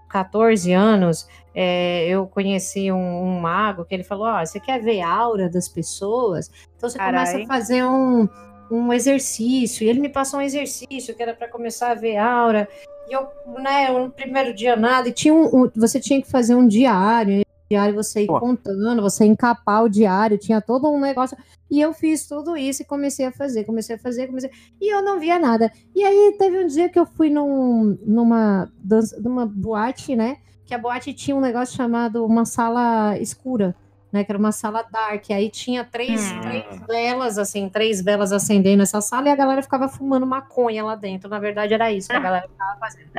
14 0.08 0.70
anos, 0.72 1.26
é, 1.54 2.06
eu 2.06 2.26
conheci 2.26 2.92
um, 2.92 2.96
um 3.22 3.40
mago 3.40 3.84
que 3.84 3.94
ele 3.94 4.04
falou: 4.04 4.26
Ó, 4.26 4.44
você 4.44 4.60
quer 4.60 4.80
ver 4.82 5.00
a 5.00 5.10
aura 5.10 5.48
das 5.48 5.66
pessoas? 5.68 6.50
Então 6.76 6.88
você 6.90 6.98
começa 6.98 7.32
Carai. 7.32 7.44
a 7.44 7.46
fazer 7.46 7.84
um, 7.84 8.28
um 8.70 8.92
exercício. 8.92 9.84
E 9.84 9.88
ele 9.88 10.00
me 10.00 10.08
passou 10.10 10.40
um 10.40 10.42
exercício 10.42 11.14
que 11.14 11.22
era 11.22 11.34
para 11.34 11.48
começar 11.48 11.90
a 11.92 11.94
ver 11.94 12.16
a 12.18 12.30
aura. 12.30 12.68
E 13.08 13.12
eu, 13.14 13.26
né, 13.60 13.90
no 13.90 14.10
primeiro 14.10 14.54
dia 14.54 14.76
nada, 14.76 15.08
e 15.08 15.12
tinha 15.12 15.32
um, 15.34 15.64
um- 15.64 15.70
você 15.74 15.98
tinha 15.98 16.20
que 16.22 16.30
fazer 16.30 16.54
um 16.54 16.66
diário. 16.68 17.43
Diário 17.70 17.94
você 17.94 18.24
ir 18.24 18.26
Pô. 18.26 18.38
contando, 18.38 19.00
você 19.00 19.24
encapar 19.24 19.82
o 19.84 19.88
diário, 19.88 20.36
tinha 20.38 20.60
todo 20.60 20.88
um 20.88 21.00
negócio. 21.00 21.36
E 21.70 21.80
eu 21.80 21.92
fiz 21.94 22.26
tudo 22.28 22.56
isso 22.56 22.82
e 22.82 22.84
comecei 22.84 23.26
a 23.26 23.32
fazer, 23.32 23.64
comecei 23.64 23.96
a 23.96 23.98
fazer, 23.98 24.26
comecei. 24.26 24.50
E 24.80 24.94
eu 24.94 25.02
não 25.02 25.18
via 25.18 25.38
nada. 25.38 25.72
E 25.94 26.04
aí 26.04 26.36
teve 26.38 26.62
um 26.62 26.66
dia 26.66 26.88
que 26.88 26.98
eu 26.98 27.06
fui 27.06 27.30
num, 27.30 27.98
numa, 28.04 28.70
dança, 28.78 29.18
numa 29.20 29.46
boate, 29.46 30.14
né? 30.14 30.36
Que 30.66 30.74
a 30.74 30.78
boate 30.78 31.12
tinha 31.14 31.34
um 31.36 31.40
negócio 31.40 31.74
chamado 31.74 32.24
uma 32.24 32.44
sala 32.44 33.18
escura, 33.18 33.74
né? 34.12 34.22
Que 34.24 34.30
era 34.30 34.38
uma 34.38 34.52
sala 34.52 34.82
dark. 34.82 35.30
Aí 35.30 35.48
tinha 35.50 35.84
três, 35.84 36.20
Hum. 36.32 36.40
três 36.42 36.80
velas, 36.86 37.38
assim, 37.38 37.68
três 37.70 38.00
velas 38.02 38.30
acendendo 38.30 38.78
nessa 38.78 39.00
sala 39.00 39.28
e 39.28 39.32
a 39.32 39.36
galera 39.36 39.62
ficava 39.62 39.88
fumando 39.88 40.26
maconha 40.26 40.84
lá 40.84 40.94
dentro. 40.94 41.28
Na 41.30 41.38
verdade, 41.38 41.72
era 41.74 41.90
isso 41.90 42.08
que 42.08 42.16
a 42.16 42.20
galera 42.20 42.46
ficava 42.46 42.78
fazendo. 42.78 43.10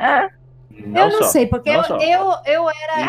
Ah, 0.78 1.00
eu 1.00 1.10
não 1.10 1.22
só, 1.22 1.24
sei, 1.24 1.46
porque 1.46 1.72
não 1.72 1.84
eu, 1.84 2.00
eu, 2.00 2.32
eu 2.46 2.70
era. 2.70 3.00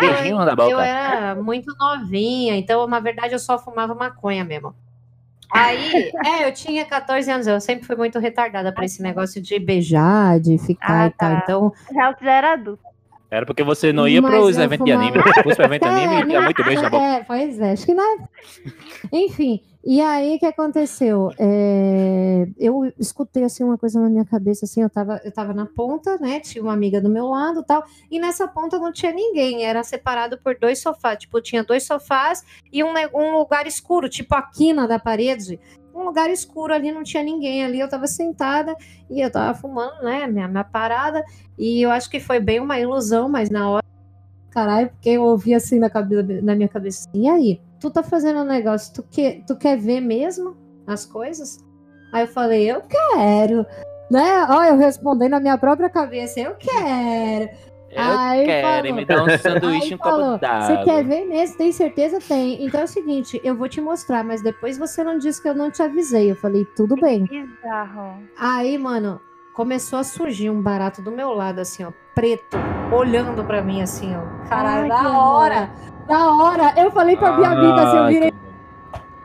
Eu 0.70 0.80
era 0.80 1.36
muito 1.36 1.74
novinha, 1.78 2.56
então, 2.56 2.88
na 2.88 3.00
verdade, 3.00 3.34
eu 3.34 3.40
só 3.40 3.58
fumava 3.60 3.94
maconha 3.94 4.44
mesmo. 4.44 4.74
Aí, 5.52 6.12
é, 6.26 6.48
eu 6.48 6.54
tinha 6.54 6.86
14 6.86 7.30
anos, 7.32 7.48
eu 7.48 7.60
sempre 7.62 7.86
fui 7.86 7.96
muito 7.96 8.20
retardada 8.20 8.72
pra 8.72 8.86
esse 8.86 9.02
negócio 9.02 9.42
de 9.42 9.60
beijar, 9.60 10.40
de 10.40 10.58
ficar 10.58 11.06
Ah, 11.06 11.08
e 11.08 11.12
tal. 11.12 11.30
tá. 11.30 11.42
Então, 11.44 11.74
já, 11.94 12.32
era 12.32 12.54
adulto. 12.54 12.84
Era 13.30 13.46
porque 13.46 13.64
você 13.64 13.92
não 13.92 14.08
ia 14.08 14.22
pros 14.22 14.58
eu 14.58 14.64
eventos 14.64 14.86
de 14.86 14.92
anime. 14.92 15.22
Se 15.22 15.44
fosse 15.44 15.56
pro 15.56 15.66
evento 15.66 15.84
de 15.84 15.90
É, 15.98 16.06
anime, 16.06 16.34
ia 16.34 16.42
muito 16.42 16.64
beijo 16.64 16.82
na 16.82 16.90
boca. 16.90 17.04
É, 17.04 17.24
pois 17.24 17.60
é, 17.60 17.72
acho 17.72 17.86
que 17.86 17.94
não. 17.94 18.30
Enfim, 19.12 19.62
e 19.90 20.02
aí 20.02 20.36
o 20.36 20.40
que 20.40 20.46
aconteceu? 20.46 21.32
É, 21.40 22.48
eu 22.58 22.92
escutei 23.00 23.44
assim 23.44 23.64
uma 23.64 23.78
coisa 23.78 24.00
na 24.02 24.10
minha 24.10 24.26
cabeça, 24.26 24.66
assim, 24.66 24.82
eu 24.82 24.90
tava, 24.90 25.22
eu 25.24 25.32
tava 25.32 25.54
na 25.54 25.66
ponta, 25.66 26.18
né? 26.18 26.42
Tinha 26.42 26.62
uma 26.62 26.74
amiga 26.74 27.00
do 27.00 27.10
meu 27.10 27.28
lado 27.28 27.64
tal, 27.64 27.84
e 28.12 28.20
nessa 28.20 28.48
ponta 28.48 28.78
não 28.80 28.92
tinha 28.92 29.14
ninguém, 29.14 29.64
era 29.66 29.82
separado 29.84 30.38
por 30.38 30.58
dois 30.58 30.82
sofás. 30.82 31.20
Tipo, 31.20 31.42
tinha 31.42 31.64
dois 31.64 31.84
sofás 31.84 32.44
e 32.72 32.84
um, 32.84 32.94
um 33.14 33.38
lugar 33.38 33.66
escuro, 33.66 34.10
tipo 34.10 34.36
a 34.36 34.42
quina 34.42 34.88
da 34.88 35.00
parede. 35.00 35.60
Um 35.98 36.04
lugar 36.04 36.30
escuro 36.30 36.74
ali, 36.74 36.92
não 36.92 37.04
tinha 37.04 37.24
ninguém 37.24 37.66
ali. 37.66 37.80
Eu 37.80 37.90
tava 37.90 38.06
sentada 38.06 38.76
e 39.10 39.20
eu 39.20 39.32
tava 39.32 39.58
fumando, 39.58 40.04
né? 40.04 40.28
Minha, 40.28 40.48
minha 40.48 40.64
parada. 40.64 41.24
E 41.58 41.82
eu 41.82 41.90
acho 41.90 42.10
que 42.10 42.20
foi 42.20 42.40
bem 42.40 42.60
uma 42.60 42.80
ilusão, 42.80 43.28
mas 43.28 43.50
na 43.50 43.70
hora 43.70 43.88
caralho, 44.58 44.90
porque 44.90 45.10
eu 45.10 45.24
ouvi 45.24 45.54
assim 45.54 45.78
na, 45.78 45.88
cabeça, 45.88 46.42
na 46.42 46.56
minha 46.56 46.68
cabeça. 46.68 47.08
E 47.14 47.30
aí? 47.30 47.62
Tu 47.80 47.92
tá 47.92 48.02
fazendo 48.02 48.40
um 48.40 48.44
negócio, 48.44 48.92
tu, 48.92 49.04
que, 49.04 49.44
tu 49.46 49.56
quer 49.56 49.78
ver 49.78 50.02
mesmo 50.02 50.58
as 50.88 51.06
coisas? 51.06 51.60
Aí 52.12 52.24
eu 52.24 52.28
falei, 52.28 52.72
eu 52.72 52.82
quero. 52.82 53.66
Né? 54.10 54.48
Ó, 54.50 54.64
eu 54.64 54.78
respondi 54.78 55.30
na 55.30 55.40
minha 55.40 55.58
própria 55.60 55.90
cabeça, 55.90 56.40
eu 56.40 56.56
quero. 56.56 57.50
Eu 57.90 58.04
Aí 58.04 58.46
quero 58.46 58.94
me 58.94 59.06
dar 59.06 59.24
um 59.24 59.38
sanduíche 59.38 59.92
e 59.92 59.96
um 59.96 59.98
copo 59.98 60.38
d'água. 60.38 60.62
Você 60.62 60.84
quer 60.84 61.04
ver 61.06 61.26
mesmo? 61.26 61.58
Tem 61.58 61.72
certeza? 61.72 62.20
Tem. 62.20 62.66
Então 62.66 62.82
é 62.82 62.84
o 62.84 62.88
seguinte, 62.88 63.40
eu 63.44 63.56
vou 63.56 63.70
te 63.70 63.80
mostrar, 63.80 64.24
mas 64.24 64.42
depois 64.42 64.78
você 64.78 65.04
não 65.04 65.18
disse 65.18 65.42
que 65.42 65.48
eu 65.48 65.56
não 65.56 65.72
te 65.72 65.82
avisei. 65.82 66.30
Eu 66.30 66.36
falei, 66.36 66.66
tudo 66.66 66.96
bem. 66.96 67.24
Bizarro. 67.26 68.22
Aí, 68.38 68.78
mano, 68.78 69.22
começou 69.54 70.00
a 70.00 70.04
surgir 70.04 70.50
um 70.50 70.62
barato 70.62 71.02
do 71.02 71.12
meu 71.12 71.32
lado, 71.34 71.60
assim, 71.60 71.84
ó, 71.84 71.92
preto, 72.14 72.58
olhando 72.92 73.44
pra 73.44 73.62
mim, 73.62 73.82
assim, 73.82 74.14
ó. 74.16 74.48
Caralho, 74.48 74.92
Ai, 74.92 75.02
que 75.02 75.08
hora, 75.08 75.70
na 76.08 76.32
hora, 76.36 76.74
eu 76.78 76.92
falei 76.92 77.16
pra 77.18 77.38
minha 77.38 77.50
amiga, 77.50 77.82
assim, 77.82 77.98
eu 77.98 78.08
virei, 78.08 78.34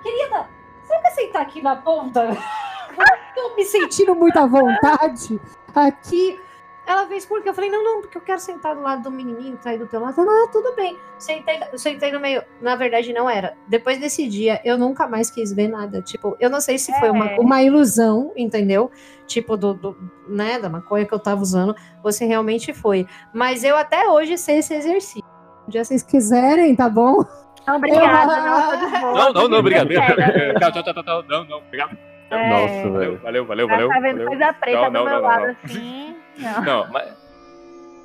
querida, 0.02 0.46
você 0.82 0.98
quer 1.00 1.10
sentar 1.10 1.42
aqui 1.42 1.60
na 1.60 1.76
ponta? 1.76 2.28
Tô 3.34 3.56
me 3.56 3.64
sentindo 3.64 4.14
muito 4.14 4.38
à 4.38 4.46
vontade 4.46 5.40
aqui. 5.74 6.38
Ela 6.84 7.06
fez 7.06 7.24
porque 7.24 7.48
eu 7.48 7.54
falei, 7.54 7.70
não, 7.70 7.82
não, 7.84 8.00
porque 8.00 8.18
eu 8.18 8.22
quero 8.22 8.40
sentar 8.40 8.74
do 8.74 8.82
lado 8.82 9.04
do 9.04 9.10
menininho 9.10 9.56
que 9.56 9.62
tá 9.62 9.70
aí 9.70 9.78
do 9.78 9.86
teu 9.86 10.00
lado. 10.00 10.20
Ela, 10.20 10.30
ah, 10.30 10.48
tudo 10.50 10.74
bem. 10.74 10.98
Sentei, 11.16 11.60
sentei 11.76 12.10
no 12.10 12.18
meio. 12.18 12.42
Na 12.60 12.74
verdade, 12.74 13.12
não 13.12 13.30
era. 13.30 13.54
Depois 13.68 13.98
desse 14.00 14.28
dia, 14.28 14.60
eu 14.64 14.76
nunca 14.76 15.06
mais 15.06 15.30
quis 15.30 15.52
ver 15.52 15.68
nada. 15.68 16.02
Tipo, 16.02 16.36
eu 16.40 16.50
não 16.50 16.60
sei 16.60 16.78
se 16.78 16.92
foi 16.98 17.08
uma, 17.10 17.26
É. 17.30 17.38
uma 17.38 17.62
ilusão, 17.62 18.32
entendeu? 18.36 18.90
Tipo, 19.26 19.56
do, 19.56 19.74
do, 19.74 19.96
né, 20.28 20.58
da 20.58 20.68
maconha 20.68 21.06
que 21.06 21.14
eu 21.14 21.20
tava 21.20 21.40
usando. 21.40 21.74
Você 22.02 22.24
realmente 22.24 22.72
foi. 22.74 23.06
Mas 23.32 23.62
eu 23.62 23.76
até 23.76 24.08
hoje 24.08 24.36
sei 24.36 24.58
esse 24.58 24.74
exercício. 24.74 25.22
Um 25.66 25.70
dia 25.70 25.84
vocês 25.84 26.02
quiserem, 26.02 26.74
tá 26.74 26.88
bom? 26.88 27.24
Não, 27.64 27.76
obrigada. 27.76 28.32
Eu- 28.34 28.42
Não. 28.42 29.14
Não, 29.14 29.32
não, 29.32 29.48
não, 29.48 29.58
obrigado. 29.60 29.88
Tchau, 29.88 30.72
tchau, 30.72 30.82
tchau, 30.82 31.04
tchau. 31.04 31.22
Não, 31.28 31.44
não, 31.44 31.58
obrigado. 31.58 31.96
É, 32.28 32.48
Nossa, 32.48 32.74
Valeu, 32.88 32.92
velho. 32.98 33.20
valeu, 33.22 33.46
valeu, 33.46 33.68
já 33.68 33.74
valeu. 33.74 33.88
tá 33.90 34.00
vendo 34.00 34.12
valeu. 34.24 34.26
coisa 34.28 34.52
preta 34.54 34.78
Não, 34.80 34.86
do 34.86 34.92
não, 34.92 35.04
meu 35.04 35.14
não, 35.14 35.20
lado 35.22 35.46
não. 35.46 35.56
assim. 35.64 36.16
Não. 36.38 36.62
Não, 36.62 36.90
mas. 36.92 37.22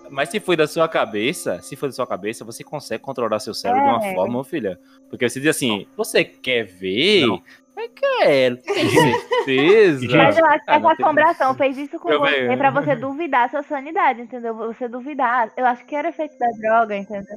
Mas 0.09 0.29
se 0.29 0.39
foi 0.39 0.55
da 0.55 0.65
sua 0.67 0.87
cabeça, 0.87 1.61
se 1.61 1.75
foi 1.75 1.89
da 1.89 1.93
sua 1.93 2.07
cabeça, 2.07 2.45
você 2.45 2.63
consegue 2.63 3.03
controlar 3.03 3.39
seu 3.39 3.53
cérebro 3.53 3.83
de 3.83 3.89
uma 3.89 4.05
É. 4.07 4.13
forma, 4.15 4.41
filha. 4.45 4.79
Porque 5.09 5.27
você 5.27 5.37
diz 5.39 5.49
assim, 5.49 5.85
você 5.97 6.23
quer 6.23 6.63
ver? 6.63 7.25
Não. 7.27 7.41
Eu 7.77 7.89
quero, 7.93 8.57
tem 8.57 8.89
certeza. 8.89 9.99
Gente, 10.01 10.15
Mas 10.15 10.37
eu 10.37 10.45
acho 10.45 10.63
que 10.65 10.71
Ah, 10.71 10.75
essa 10.75 10.79
não 10.79 10.95
tem- 10.95 11.05
assombração 11.05 11.53
fez 11.55 11.77
isso 11.77 11.99
com 11.99 12.09
Eu 12.09 12.19
você 12.21 12.31
vejo. 12.47 12.57
pra 12.57 12.69
você 12.71 12.95
duvidar 12.95 13.43
da 13.43 13.49
sua 13.49 13.63
sanidade, 13.63 14.21
entendeu? 14.21 14.55
Você 14.55 14.87
duvidar. 14.87 15.51
Eu 15.57 15.65
acho 15.65 15.85
que 15.85 15.93
era 15.95 16.07
efeito 16.09 16.39
da 16.39 16.47
droga, 16.57 16.95
entendeu? 16.95 17.35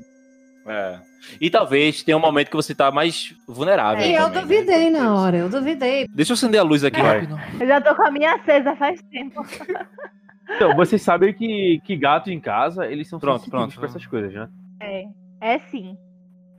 É. 0.67 0.99
E 1.41 1.51
talvez 1.51 2.03
tenha 2.05 2.17
um 2.17 2.21
momento 2.21 2.51
que 2.51 2.57
você 2.57 2.75
tá 2.75 2.91
mais 2.93 3.35
vulnerável. 3.49 4.05
E 4.07 4.15
eu 4.15 4.31
também, 4.31 4.35
né? 4.35 4.41
duvidei 4.43 4.91
na 4.91 5.15
hora, 5.15 5.37
eu 5.39 5.49
duvidei. 5.49 6.07
Deixa 6.09 6.33
eu 6.33 6.35
acender 6.35 6.61
a 6.61 6.63
luz 6.63 6.85
aqui 6.85 7.03
Vai. 7.03 7.21
rápido. 7.21 7.39
Eu 7.61 7.67
já 7.67 7.81
tô 7.81 7.95
com 7.97 8.03
a 8.07 8.11
minha 8.13 8.35
acesa 8.37 8.77
faz 8.77 9.03
tempo. 9.11 9.45
Então, 10.57 10.75
vocês 10.77 11.01
sabem 11.03 11.33
que, 11.33 11.81
que 11.85 11.97
gato 11.97 12.31
em 12.31 12.41
casa, 12.41 12.87
eles 12.87 13.09
são 13.09 13.19
Pronto, 13.19 13.49
pronto. 13.49 13.75
pra 13.77 13.87
essas 13.87 14.07
coisas, 14.07 14.33
né? 14.33 14.49
É. 14.81 15.05
É 15.41 15.59
sim. 15.59 15.97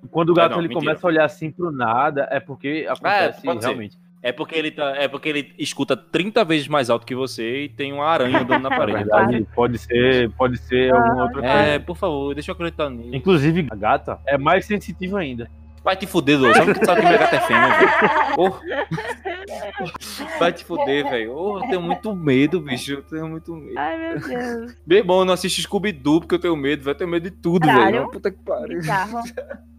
Quando 0.09 0.29
o 0.29 0.33
gato 0.33 0.53
não, 0.53 0.59
ele 0.59 0.69
mentira. 0.69 0.79
começa 0.87 1.05
a 1.05 1.09
olhar 1.09 1.25
assim 1.25 1.51
pro 1.51 1.71
nada, 1.71 2.27
é 2.31 2.39
porque 2.39 2.87
acontece 2.89 3.41
ser. 3.41 3.59
realmente. 3.59 3.97
É 4.23 4.31
porque 4.31 4.55
ele 4.55 4.69
tá, 4.71 4.95
é 4.95 5.07
porque 5.07 5.29
ele 5.29 5.53
escuta 5.57 5.95
30 5.97 6.43
vezes 6.45 6.67
mais 6.67 6.89
alto 6.91 7.05
que 7.05 7.15
você 7.15 7.63
e 7.65 7.69
tem 7.69 7.91
uma 7.91 8.05
aranha 8.05 8.39
andando 8.39 8.61
na 8.63 8.69
Na 8.69 8.77
parede. 8.77 8.97
verdade, 8.99 9.47
pode 9.55 9.77
ser, 9.79 10.29
pode 10.31 10.57
ser 10.57 10.93
alguma 10.93 11.23
outra 11.23 11.39
coisa. 11.41 11.47
É, 11.55 11.79
por 11.79 11.95
favor, 11.97 12.33
deixa 12.35 12.51
eu 12.51 12.53
acreditar 12.53 12.89
nisso. 12.89 13.15
Inclusive, 13.15 13.67
a 13.71 13.75
gata 13.75 14.19
é 14.27 14.37
mais 14.37 14.65
sensitiva 14.65 15.19
ainda. 15.19 15.49
Vai 15.83 15.95
te 15.95 16.05
fuder, 16.05 16.37
Douglas. 16.37 16.57
Sabe 16.57 16.79
que 16.79 16.85
sabe 16.85 17.01
que 17.01 17.07
minha 17.07 17.17
gata 17.17 17.35
é 17.35 17.39
fêmea, 17.39 17.69
velho? 17.79 18.55
Vai 20.39 20.53
te 20.53 20.63
fuder, 20.63 21.09
velho. 21.09 21.33
Oh, 21.35 21.57
eu 21.57 21.67
tenho 21.67 21.81
muito 21.81 22.15
medo, 22.15 22.61
bicho. 22.61 22.93
Eu 22.93 23.01
tenho 23.03 23.27
muito 23.27 23.55
medo. 23.55 23.77
Ai, 23.77 23.97
meu 23.97 24.19
Deus. 24.19 24.75
Bem 24.85 25.03
bom, 25.03 25.21
eu 25.21 25.25
não 25.25 25.33
assisto 25.33 25.61
Scooby-Doo 25.61 26.21
porque 26.21 26.35
eu 26.35 26.39
tenho 26.39 26.55
medo, 26.55 26.83
velho. 26.83 26.93
Eu 26.93 26.97
tenho 26.97 27.09
medo 27.09 27.23
de 27.23 27.31
tudo, 27.31 27.65
velho. 27.65 28.09
Puta 28.11 28.29
que 28.29 28.37
pariu. 28.43 28.79
Bizarro. 28.79 29.21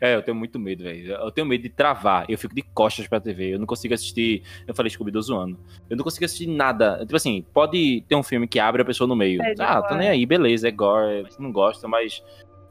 É, 0.00 0.14
eu 0.14 0.22
tenho 0.22 0.34
muito 0.34 0.58
medo, 0.58 0.82
velho. 0.82 1.12
Eu 1.12 1.30
tenho 1.30 1.46
medo 1.46 1.62
de 1.62 1.68
travar. 1.68 2.24
Eu 2.28 2.38
fico 2.38 2.54
de 2.54 2.62
costas 2.62 3.06
pra 3.06 3.20
TV. 3.20 3.54
Eu 3.54 3.58
não 3.58 3.66
consigo 3.66 3.92
assistir. 3.92 4.42
Eu 4.66 4.74
falei 4.74 4.90
Scooby-Doo 4.90 5.20
zoando. 5.20 5.58
Eu 5.90 5.96
não 5.96 6.04
consigo 6.04 6.24
assistir 6.24 6.46
nada. 6.46 7.00
Tipo 7.00 7.16
assim, 7.16 7.44
pode 7.52 8.02
ter 8.08 8.14
um 8.14 8.22
filme 8.22 8.48
que 8.48 8.58
abre 8.58 8.82
a 8.82 8.84
pessoa 8.84 9.06
no 9.06 9.14
meio. 9.14 9.42
É 9.42 9.54
ah, 9.58 9.82
tô 9.82 9.94
nem 9.94 10.08
aí, 10.08 10.24
beleza, 10.24 10.68
é 10.68 10.70
gore. 10.70 11.24
Você 11.24 11.42
não 11.42 11.52
gosta, 11.52 11.86
mas. 11.86 12.22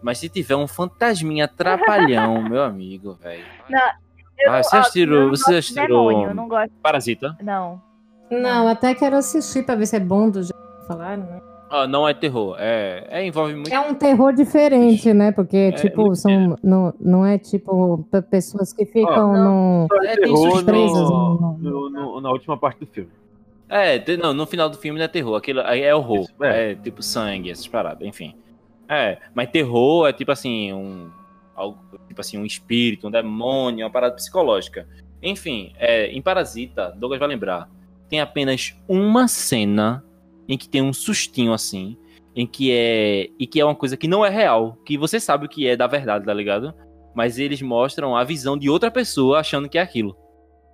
Mas 0.01 0.17
se 0.19 0.29
tiver 0.29 0.55
um 0.55 0.67
fantasminha 0.67 1.47
trapalhão, 1.47 2.41
meu 2.47 2.63
amigo, 2.63 3.17
velho. 3.21 3.43
Ah, 4.47 4.61
você 4.63 4.77
assistiu- 4.77 5.07
não 5.07 5.29
você 5.29 5.55
assistiu- 5.55 5.87
não 6.35 6.47
Parasita. 6.81 7.35
não. 7.41 7.81
Não, 8.29 8.67
até 8.67 8.93
quero 8.93 9.15
assistir 9.15 9.63
pra 9.65 9.75
ver 9.75 9.85
se 9.85 9.95
é 9.95 9.99
bom 10.01 10.29
do 10.29 10.43
jeito 10.43 10.53
que 10.81 10.87
falaram, 10.87 11.23
né? 11.23 11.41
Ah, 11.69 11.87
não 11.87 12.07
é 12.07 12.13
terror. 12.13 12.55
É, 12.59 13.05
é 13.09 13.25
envolve 13.25 13.53
muito. 13.55 13.73
É 13.73 13.79
um 13.79 13.93
terror 13.93 14.33
diferente, 14.33 15.13
né? 15.13 15.31
Porque, 15.31 15.71
tipo, 15.73 16.01
muito 16.01 16.15
são, 16.17 16.55
não, 16.63 16.93
não 16.99 17.25
é 17.25 17.37
tipo 17.37 18.05
pessoas 18.29 18.71
que 18.73 18.85
ficam 18.85 19.33
no. 19.33 19.87
Só 19.91 20.03
É, 20.03 20.07
é, 20.07 20.15
tem 20.15 20.23
terror 20.25 20.51
surpresas, 20.51 21.09
no, 21.09 21.39
não. 21.41 21.57
no- 21.57 21.89
no- 21.89 22.21
na 22.21 22.29
última 22.31 22.57
parte 22.57 22.79
do 22.81 22.85
filme. 22.87 23.09
É, 23.69 24.01
não, 24.17 24.33
no 24.33 24.45
final 24.45 24.69
do 24.69 24.77
filme 24.77 24.97
não 24.97 25.05
é 25.05 25.09
terror. 25.09 25.35
Aquilo 25.35 25.59
aí 25.61 25.81
é 25.81 25.93
horror. 25.93 26.21
Isso, 26.21 26.43
é. 26.43 26.71
é. 26.71 26.75
tipo 26.75 27.03
sangue, 27.03 27.49
essas 27.51 27.67
paradas, 27.67 28.07
enfim. 28.07 28.33
É, 28.89 29.19
mas 29.33 29.49
terror 29.49 30.07
é 30.07 30.13
tipo 30.13 30.31
assim, 30.31 30.73
um. 30.73 31.09
Algo, 31.55 31.79
tipo 32.07 32.21
assim, 32.21 32.37
um 32.37 32.45
espírito, 32.45 33.07
um 33.07 33.11
demônio, 33.11 33.85
uma 33.85 33.91
parada 33.91 34.15
psicológica. 34.15 34.87
Enfim, 35.21 35.73
é, 35.77 36.07
em 36.07 36.21
Parasita, 36.21 36.91
Douglas 36.95 37.19
vai 37.19 37.27
lembrar, 37.27 37.67
tem 38.07 38.21
apenas 38.21 38.75
uma 38.87 39.27
cena 39.27 40.03
em 40.47 40.57
que 40.57 40.69
tem 40.69 40.81
um 40.81 40.93
sustinho 40.93 41.51
assim, 41.51 41.97
em 42.35 42.45
que 42.45 42.71
é. 42.71 43.29
E 43.39 43.47
que 43.47 43.59
é 43.59 43.65
uma 43.65 43.75
coisa 43.75 43.97
que 43.97 44.07
não 44.07 44.23
é 44.23 44.29
real, 44.29 44.77
que 44.85 44.97
você 44.97 45.19
sabe 45.19 45.45
o 45.45 45.49
que 45.49 45.67
é 45.67 45.75
da 45.75 45.87
verdade, 45.87 46.25
tá 46.25 46.33
ligado? 46.33 46.73
Mas 47.15 47.39
eles 47.39 47.61
mostram 47.61 48.15
a 48.15 48.23
visão 48.23 48.55
de 48.55 48.69
outra 48.69 48.91
pessoa 48.91 49.39
achando 49.39 49.67
que 49.67 49.77
é 49.77 49.81
aquilo. 49.81 50.15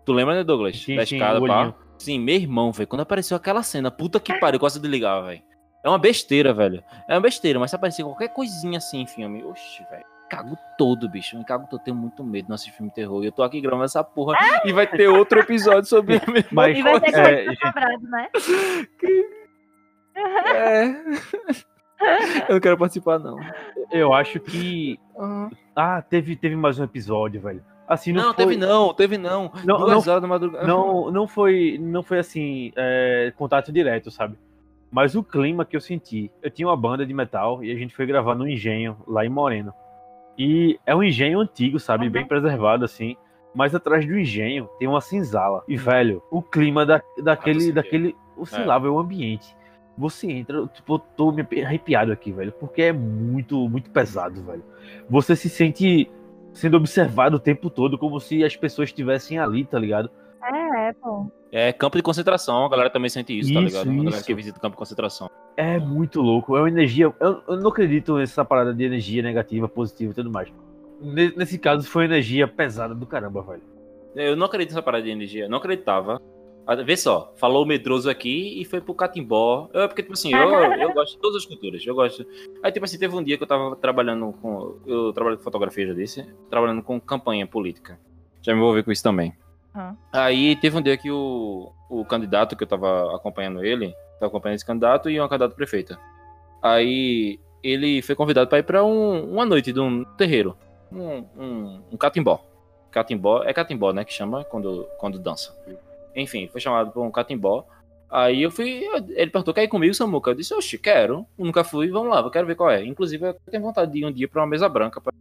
Tu 0.06 0.12
lembra, 0.12 0.36
né, 0.36 0.44
Douglas? 0.44 0.78
Sim, 0.78 0.98
da 0.98 1.06
sim, 1.06 1.16
escada, 1.16 1.42
o 1.42 1.48
pá. 1.48 1.74
Sim, 1.98 2.20
meu 2.20 2.36
irmão, 2.36 2.72
velho. 2.74 2.88
Quando 2.88 3.02
apareceu 3.02 3.38
aquela 3.38 3.64
cena, 3.64 3.90
puta 3.90 4.20
que 4.20 4.38
pariu, 4.40 4.58
eu 4.58 4.60
quase 4.60 4.80
desligar, 4.80 5.24
velho. 5.24 5.42
É 5.84 5.90
uma 5.90 6.00
besteira, 6.00 6.54
velho. 6.54 6.84
É 7.08 7.14
uma 7.14 7.22
besteira, 7.22 7.60
mas 7.60 7.70
se 7.70 7.76
aparecer 7.76 8.04
qualquer 8.04 8.30
coisinha 8.30 8.78
assim 8.78 9.02
em 9.02 9.08
filme, 9.08 9.44
oxi, 9.44 9.86
velho. 9.92 10.06
Cago 10.30 10.58
todo, 10.78 11.08
bicho. 11.10 11.38
Me 11.38 11.44
cago 11.46 11.68
todo. 11.70 11.82
Tenho 11.84 11.96
muito 11.98 12.24
medo 12.24 12.48
de 12.48 12.54
assistir 12.54 12.72
filme 12.76 12.90
de 12.90 12.96
terror. 12.96 13.22
E 13.24 13.28
eu 13.28 13.32
tô 13.32 13.44
aqui 13.44 13.62
gravando 13.62 13.84
essa 13.84 14.04
porra. 14.04 14.36
E 14.66 14.72
vai 14.72 14.88
ter 14.88 15.08
outro 15.08 15.40
episódio 15.40 15.86
sobre 15.86 16.16
a 16.26 16.32
mesma 16.32 16.50
Mas, 16.52 16.78
E 16.78 16.82
vai 16.82 17.00
ter 17.00 17.14
é, 17.14 17.36
coisa 17.36 17.50
gente, 17.52 17.60
sobrado, 17.60 18.04
né? 18.08 18.30
É. 20.56 21.64
Eu 22.50 22.56
não 22.56 22.60
quero 22.60 22.78
participar, 22.78 23.18
não. 23.18 23.40
eu 23.90 24.14
acho 24.14 24.38
que. 24.40 25.00
Ah, 25.74 26.02
teve, 26.02 26.36
teve 26.36 26.54
mais 26.56 26.78
um 26.78 26.84
episódio, 26.84 27.40
velho. 27.40 27.64
Assim, 27.88 28.12
não, 28.12 28.24
Não, 28.24 28.34
foi, 28.34 28.46
teve 28.46 28.58
não, 28.58 28.94
teve 28.94 29.18
não. 29.18 29.52
Não, 29.64 29.78
Duas 29.78 30.06
não- 30.06 30.12
horas 30.12 30.22
da 30.22 30.28
madrugada. 30.28 30.68
Não, 30.68 31.10
não 31.12 31.28
foi, 31.28 31.78
não 31.80 32.04
foi 32.04 32.20
assim, 32.20 32.74
é, 32.76 33.32
contato 33.38 33.72
direto, 33.72 34.12
sabe? 34.12 34.38
Mas 34.94 35.16
o 35.16 35.24
clima 35.24 35.66
que 35.66 35.76
eu 35.76 35.82
senti, 35.82 36.32
eu 36.42 36.52
tinha 36.52 36.68
uma 36.68 36.78
banda 36.78 37.04
de 37.04 37.14
metal 37.16 37.64
e 37.64 37.72
a 37.72 37.76
gente 37.76 37.96
foi 37.96 38.06
gravar 38.06 38.36
no 38.36 38.48
engenho 38.48 38.96
lá 39.08 39.26
em 39.26 39.30
Moreno. 39.30 39.74
E 40.38 40.80
é 40.86 40.96
um 40.96 41.02
engenho 41.02 41.40
antigo, 41.40 41.80
sabe, 41.80 42.06
Uhum. 42.06 42.12
bem 42.12 42.28
preservado 42.28 42.86
assim. 42.86 43.18
Mas 43.56 43.74
atrás 43.74 44.06
do 44.06 44.18
engenho 44.18 44.70
tem 44.78 44.88
uma 44.88 45.02
cinzala. 45.02 45.64
E 45.68 45.76
velho, 45.76 46.22
o 46.30 46.42
clima 46.44 46.86
da, 46.86 47.02
daquele, 47.24 47.66
vê. 47.68 47.72
daquele, 47.72 48.16
o 48.38 48.46
sei 48.46 48.64
lá, 48.66 48.78
velho, 48.78 48.94
o 48.94 49.00
ambiente. 49.00 49.56
Você 49.98 50.32
entra, 50.32 50.58
eu, 50.58 50.68
tipo, 50.68 50.96
eu 50.96 51.00
tô 51.00 51.32
me 51.32 51.42
arrepiado 51.64 52.12
aqui, 52.12 52.32
velho, 52.32 52.52
porque 52.54 52.84
é 52.84 52.92
muito, 52.94 53.68
muito 53.70 53.90
pesado, 53.92 54.44
velho. 54.44 54.64
Você 55.10 55.36
se 55.36 55.50
sente 55.50 56.10
sendo 56.52 56.78
observado 56.78 57.38
o 57.38 57.40
tempo 57.40 57.70
todo, 57.70 57.98
como 57.98 58.20
se 58.20 58.44
as 58.44 58.56
pessoas 58.56 58.90
estivessem 58.90 59.38
ali, 59.40 59.66
tá 59.66 59.78
ligado? 59.80 60.10
É, 60.44 60.90
é, 60.90 60.94
pô. 60.94 61.32
É 61.56 61.72
campo 61.72 61.96
de 61.98 62.02
concentração, 62.02 62.66
a 62.66 62.70
galera 62.70 62.90
também 62.90 63.10
sente 63.10 63.38
isso, 63.38 63.54
tá 63.54 63.60
Isso, 63.62 63.68
ligado? 63.78 63.88
A 63.92 63.96
galera 63.96 64.16
isso. 64.18 64.26
que 64.26 64.34
visita 64.34 64.60
campo 64.60 64.72
de 64.76 64.80
concentração. 64.80 65.30
É 65.56 65.78
muito 65.78 66.20
louco. 66.20 66.58
É 66.58 66.62
uma 66.62 66.68
energia. 66.68 67.14
Eu, 67.20 67.44
eu 67.48 67.58
não 67.58 67.70
acredito 67.70 68.16
nessa 68.18 68.44
parada 68.44 68.74
de 68.74 68.84
energia 68.84 69.22
negativa, 69.22 69.70
positiva 69.70 70.12
e 70.12 70.16
tudo 70.16 70.32
mais. 70.32 70.52
Ne- 71.00 71.32
Nesse 71.38 71.60
caso, 71.60 71.88
foi 71.88 72.06
energia 72.06 72.48
pesada 72.48 72.96
do 72.96 73.06
caramba, 73.06 73.44
velho. 73.44 73.62
Eu 74.16 74.36
não 74.36 74.48
acredito 74.48 74.72
nessa 74.72 74.82
parada 74.82 75.04
de 75.04 75.12
energia. 75.12 75.48
Não 75.48 75.60
acreditava. 75.60 76.20
Ah, 76.66 76.74
Vê 76.76 76.98
só, 76.98 77.32
falou 77.36 77.64
o 77.64 77.68
medroso 77.68 78.10
aqui 78.10 78.60
e 78.60 78.66
foi 78.66 78.82
pro 78.82 78.96
catimbó. 78.96 79.70
Eu, 79.74 79.88
porque, 79.88 80.02
tipo 80.02 80.14
assim, 80.14 80.34
eu, 80.34 80.50
eu 80.50 80.90
gosto 80.96 81.14
de 81.14 81.22
todas 81.22 81.38
as 81.44 81.46
culturas. 81.46 81.86
Eu 81.86 81.94
gosto. 81.94 82.26
Aí, 82.64 82.72
tipo 82.72 82.84
assim, 82.84 82.98
teve 82.98 83.16
um 83.16 83.24
dia 83.24 83.38
que 83.38 83.44
eu 83.44 83.48
tava 83.48 83.76
trabalhando 83.76 84.34
com. 84.42 84.78
Eu 84.88 85.14
trabalho 85.14 85.38
com 85.38 85.44
fotografia, 85.44 85.86
já 85.86 85.94
disse. 85.94 86.26
Trabalhando 86.50 86.82
com 86.82 87.00
campanha 87.00 87.46
política. 87.46 88.00
Já 88.42 88.54
me 88.54 88.60
envolvi 88.60 88.82
com 88.82 88.92
isso 88.92 89.04
também. 89.04 89.34
Aham. 89.76 89.98
Aí 90.12 90.56
teve 90.56 90.78
um 90.78 90.82
dia 90.82 90.98
que 90.98 91.10
o, 91.10 91.72
o 91.90 92.06
candidato 92.06 92.56
que 92.56 92.64
eu 92.64 92.68
tava 92.68 93.16
acompanhando 93.16 93.64
ele, 93.64 93.94
tava 94.20 94.28
acompanhando 94.28 94.56
esse 94.56 94.66
candidato 94.66 95.10
e 95.10 95.20
uma 95.20 95.28
candidata 95.28 95.56
prefeita. 95.56 96.00
Aí 96.62 97.40
ele 97.64 98.02
foi 98.02 98.16
convidado 98.16 98.50
para 98.50 98.60
ir 98.60 98.64
para 98.64 98.84
um, 98.84 99.34
uma 99.34 99.46
noite 99.46 99.72
de 99.72 99.80
um 99.80 100.04
terreiro. 100.18 100.58
Um, 100.92 101.26
um, 101.36 101.84
um 101.94 101.98
catimbó. 101.98 102.46
Catimbó, 102.92 103.44
é 103.44 103.54
catimbó, 103.54 103.92
né? 103.92 104.06
Que 104.06 104.14
chama 104.14 104.44
quando, 104.44 104.88
quando 105.00 105.18
dança. 105.18 105.56
Enfim, 106.16 106.48
foi 106.48 106.62
chamado 106.62 106.92
para 106.92 107.02
um 107.02 107.10
catimbó. 107.10 107.66
Aí 108.10 108.44
eu 108.44 108.52
fui. 108.52 108.84
Ele 109.16 109.32
perguntou: 109.32 109.54
quer 109.54 109.64
ir 109.64 109.68
comigo, 109.68 109.94
Samuca? 109.96 110.30
Eu 110.30 110.36
disse: 110.36 110.54
Oxi, 110.54 110.78
quero. 110.78 111.26
Eu 111.38 111.46
nunca 111.46 111.64
fui, 111.64 111.90
vamos 111.90 112.10
lá, 112.10 112.20
eu 112.20 112.30
quero 112.30 112.46
ver 112.46 112.54
qual 112.54 112.70
é. 112.70 112.86
Inclusive, 112.86 113.30
eu 113.30 113.36
tenho 113.50 113.64
vontade 113.64 113.92
de 113.92 114.00
ir 114.00 114.06
um 114.06 114.12
dia 114.12 114.28
para 114.28 114.42
uma 114.42 114.48
mesa 114.48 114.70
branca, 114.70 115.02
para 115.02 115.12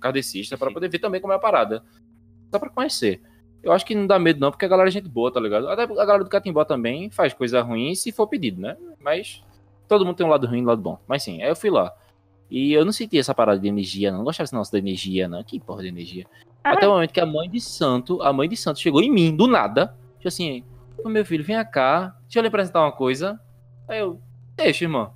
kardecista, 0.00 0.56
para 0.56 0.70
poder 0.70 0.88
ver 0.88 1.00
também 1.00 1.20
como 1.20 1.32
é 1.32 1.36
a 1.36 1.40
parada. 1.40 1.82
Só 2.52 2.60
para 2.60 2.70
conhecer. 2.70 3.20
Eu 3.66 3.72
acho 3.72 3.84
que 3.84 3.94
não 3.96 4.06
dá 4.06 4.16
medo, 4.18 4.38
não, 4.38 4.50
porque 4.52 4.64
a 4.64 4.68
galera 4.68 4.88
é 4.88 4.92
gente 4.92 5.08
boa, 5.08 5.30
tá 5.32 5.40
ligado? 5.40 5.68
Até 5.68 5.82
a 5.82 5.86
galera 5.86 6.22
do 6.22 6.30
Catimbó 6.30 6.64
também 6.64 7.10
faz 7.10 7.34
coisa 7.34 7.60
ruim 7.62 7.94
se 7.96 8.12
for 8.12 8.28
pedido, 8.28 8.60
né? 8.60 8.76
Mas 9.00 9.42
todo 9.88 10.06
mundo 10.06 10.14
tem 10.16 10.24
um 10.24 10.28
lado 10.30 10.46
ruim 10.46 10.60
e 10.60 10.62
um 10.62 10.66
lado 10.66 10.80
bom. 10.80 10.98
Mas 11.06 11.24
sim, 11.24 11.42
aí 11.42 11.48
eu 11.48 11.56
fui 11.56 11.68
lá. 11.68 11.92
E 12.48 12.72
eu 12.72 12.84
não 12.84 12.92
senti 12.92 13.18
essa 13.18 13.34
parada 13.34 13.58
de 13.58 13.66
energia, 13.66 14.10
não. 14.12 14.18
Não 14.18 14.24
gostava 14.24 14.44
desse 14.44 14.54
negócio 14.54 14.72
da 14.72 14.78
energia, 14.78 15.26
não. 15.26 15.42
Que 15.42 15.58
porra 15.58 15.82
de 15.82 15.88
energia. 15.88 16.26
Ah. 16.62 16.74
Até 16.74 16.86
o 16.86 16.92
momento 16.92 17.12
que 17.12 17.18
a 17.20 17.26
mãe 17.26 17.50
de 17.50 17.60
santo, 17.60 18.22
a 18.22 18.32
mãe 18.32 18.48
de 18.48 18.56
santo 18.56 18.78
chegou 18.78 19.02
em 19.02 19.10
mim, 19.10 19.34
do 19.34 19.48
nada. 19.48 19.96
Tipo 20.18 20.28
assim, 20.28 20.62
"Ô, 21.04 21.08
meu 21.08 21.24
filho, 21.24 21.42
vem 21.42 21.56
cá. 21.68 22.14
Deixa 22.22 22.38
eu 22.38 22.42
lhe 22.42 22.48
apresentar 22.48 22.82
uma 22.82 22.92
coisa. 22.92 23.40
Aí 23.88 23.98
eu, 23.98 24.20
deixa, 24.56 24.84
irmão. 24.84 25.12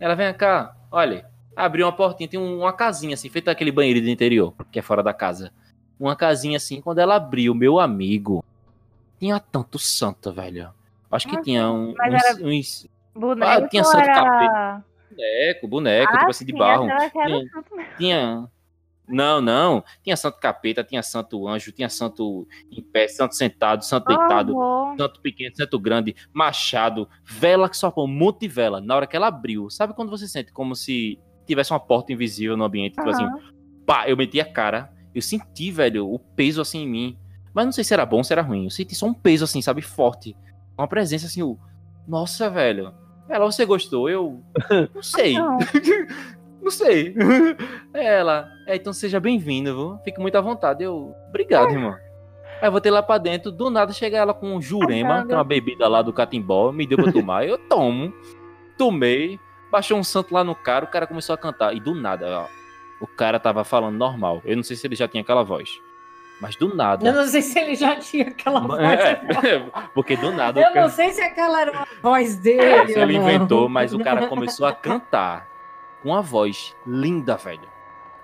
Ela, 0.00 0.16
vem 0.16 0.34
cá. 0.34 0.76
Olha, 0.90 1.24
abriu 1.54 1.86
uma 1.86 1.92
portinha, 1.92 2.28
tem 2.28 2.40
um- 2.40 2.58
uma 2.62 2.72
casinha 2.72 3.14
assim, 3.14 3.28
feita 3.28 3.52
aquele 3.52 3.70
banheiro 3.70 4.00
do 4.00 4.08
interior, 4.08 4.52
que 4.72 4.80
é 4.80 4.82
fora 4.82 5.04
da 5.04 5.14
casa. 5.14 5.52
Uma 6.02 6.16
casinha 6.16 6.56
assim, 6.56 6.80
quando 6.80 6.98
ela 6.98 7.14
abriu, 7.14 7.54
meu 7.54 7.78
amigo, 7.78 8.44
tinha 9.20 9.38
tanto 9.38 9.78
santo, 9.78 10.32
velho. 10.32 10.70
Acho 11.08 11.26
que 11.28 11.32
Nossa, 11.34 11.44
tinha 11.44 11.70
um, 11.70 11.94
mas 11.96 12.38
uns, 12.38 12.42
uns 12.42 12.88
Boneco 13.14 13.64
Ah, 13.64 13.68
tinha 13.68 13.84
santo 13.84 14.08
era... 14.08 14.82
boneco, 15.10 15.68
boneco, 15.68 16.12
Ah, 16.12 16.18
tipo 16.18 16.30
assim, 16.30 16.44
de 16.44 16.52
barro. 16.54 16.90
era 16.90 17.08
Tinha-. 17.08 17.44
Tinha. 17.96 18.48
Não, 19.06 19.40
não. 19.40 19.84
Tinha 20.02 20.16
santo 20.16 20.40
capeta, 20.40 20.82
tinha 20.82 21.04
santo 21.04 21.46
anjo, 21.46 21.70
tinha 21.70 21.88
santo 21.88 22.48
em 22.70 22.82
pé, 22.82 23.06
santo 23.06 23.36
sentado, 23.36 23.84
santo 23.84 24.06
deitado, 24.06 24.52
Amor. 24.52 24.96
santo 24.96 25.20
pequeno, 25.20 25.54
santo 25.54 25.78
grande, 25.78 26.16
machado, 26.32 27.08
vela 27.24 27.68
que 27.68 27.76
só 27.76 27.92
um 27.96 28.06
monte 28.08 28.40
de 28.40 28.48
vela. 28.48 28.80
Na 28.80 28.96
hora 28.96 29.06
que 29.06 29.14
ela 29.14 29.28
abriu, 29.28 29.70
sabe 29.70 29.94
quando 29.94 30.10
você 30.10 30.26
sente 30.26 30.52
como 30.52 30.74
se 30.74 31.16
tivesse 31.46 31.72
uma 31.72 31.78
porta 31.80 32.12
invisível 32.12 32.56
no 32.56 32.64
ambiente? 32.64 32.94
Tipo 32.94 33.08
assim, 33.10 33.28
pá, 33.86 34.08
eu 34.08 34.16
meti 34.16 34.40
a 34.40 34.50
cara, 34.50 34.90
eu 35.14 35.22
senti, 35.22 35.70
velho, 35.70 36.08
o 36.08 36.18
peso 36.18 36.60
assim 36.60 36.82
em 36.82 36.88
mim. 36.88 37.18
Mas 37.54 37.64
não 37.64 37.72
sei 37.72 37.84
se 37.84 37.92
era 37.92 38.06
bom 38.06 38.18
ou 38.18 38.24
se 38.24 38.32
era 38.32 38.42
ruim. 38.42 38.64
Eu 38.64 38.70
senti 38.70 38.94
só 38.94 39.06
um 39.06 39.14
peso 39.14 39.44
assim, 39.44 39.60
sabe, 39.60 39.82
forte. 39.82 40.36
Uma 40.76 40.88
presença 40.88 41.26
assim, 41.26 41.42
o. 41.42 41.58
Nossa, 42.08 42.48
velho. 42.48 42.94
Ela, 43.28 43.44
você 43.44 43.64
gostou? 43.64 44.08
Eu. 44.08 44.42
Não 44.94 45.02
sei. 45.02 45.34
Não. 45.34 45.58
Não 46.62 46.70
sei. 46.70 47.14
Ela, 47.92 48.48
é, 48.66 48.76
então 48.76 48.92
seja 48.92 49.18
bem-vindo, 49.18 49.74
viu? 49.74 49.98
Fique 50.04 50.20
muito 50.20 50.38
à 50.38 50.40
vontade. 50.40 50.84
Eu, 50.84 51.12
obrigado, 51.28 51.72
irmão. 51.72 51.96
Aí 52.60 52.68
eu 52.68 52.70
voltei 52.70 52.92
lá 52.92 53.02
pra 53.02 53.18
dentro, 53.18 53.50
do 53.50 53.68
nada 53.68 53.92
chega 53.92 54.16
ela 54.16 54.32
com 54.32 54.54
um 54.54 54.62
jurema, 54.62 55.26
que 55.26 55.32
é 55.32 55.34
uma 55.34 55.42
bebida 55.42 55.88
lá 55.88 56.00
do 56.00 56.12
catimbó, 56.12 56.70
me 56.70 56.86
deu 56.86 56.96
pra 56.96 57.10
tomar. 57.10 57.44
Eu 57.44 57.58
tomo, 57.58 58.14
tomei, 58.78 59.40
baixou 59.68 59.98
um 59.98 60.04
santo 60.04 60.32
lá 60.32 60.44
no 60.44 60.54
cara, 60.54 60.84
o 60.84 60.88
cara 60.88 61.04
começou 61.04 61.34
a 61.34 61.38
cantar. 61.38 61.74
E 61.74 61.80
do 61.80 61.92
nada, 61.92 62.24
ó, 62.28 62.46
o 63.02 63.06
cara 63.06 63.38
tava 63.40 63.64
falando 63.64 63.96
normal. 63.96 64.40
Eu 64.44 64.56
não 64.56 64.62
sei 64.62 64.76
se 64.76 64.86
ele 64.86 64.94
já 64.96 65.06
tinha 65.08 65.20
aquela 65.22 65.42
voz. 65.42 65.80
Mas 66.40 66.56
do 66.56 66.74
nada. 66.74 67.06
Eu 67.06 67.12
não 67.12 67.26
sei 67.26 67.40
se 67.42 67.58
ele 67.58 67.74
já 67.76 67.94
tinha 67.96 68.28
aquela 68.28 68.60
voz. 68.60 68.80
É, 68.82 69.20
porque 69.94 70.16
do 70.16 70.32
nada 70.32 70.60
Eu 70.60 70.68
cara- 70.72 70.80
não 70.82 70.88
sei 70.88 71.10
se 71.10 71.20
aquela 71.20 71.60
era 71.60 71.78
a 71.82 71.86
voz 72.02 72.36
dele. 72.36 72.62
ou 72.96 73.02
ele 73.02 73.18
não. 73.18 73.28
inventou, 73.28 73.68
mas 73.68 73.92
o 73.94 73.98
cara 74.02 74.26
começou 74.26 74.66
a 74.66 74.72
cantar 74.72 75.46
com 76.02 76.08
uma 76.08 76.22
voz 76.22 76.74
linda, 76.86 77.36
velho. 77.36 77.68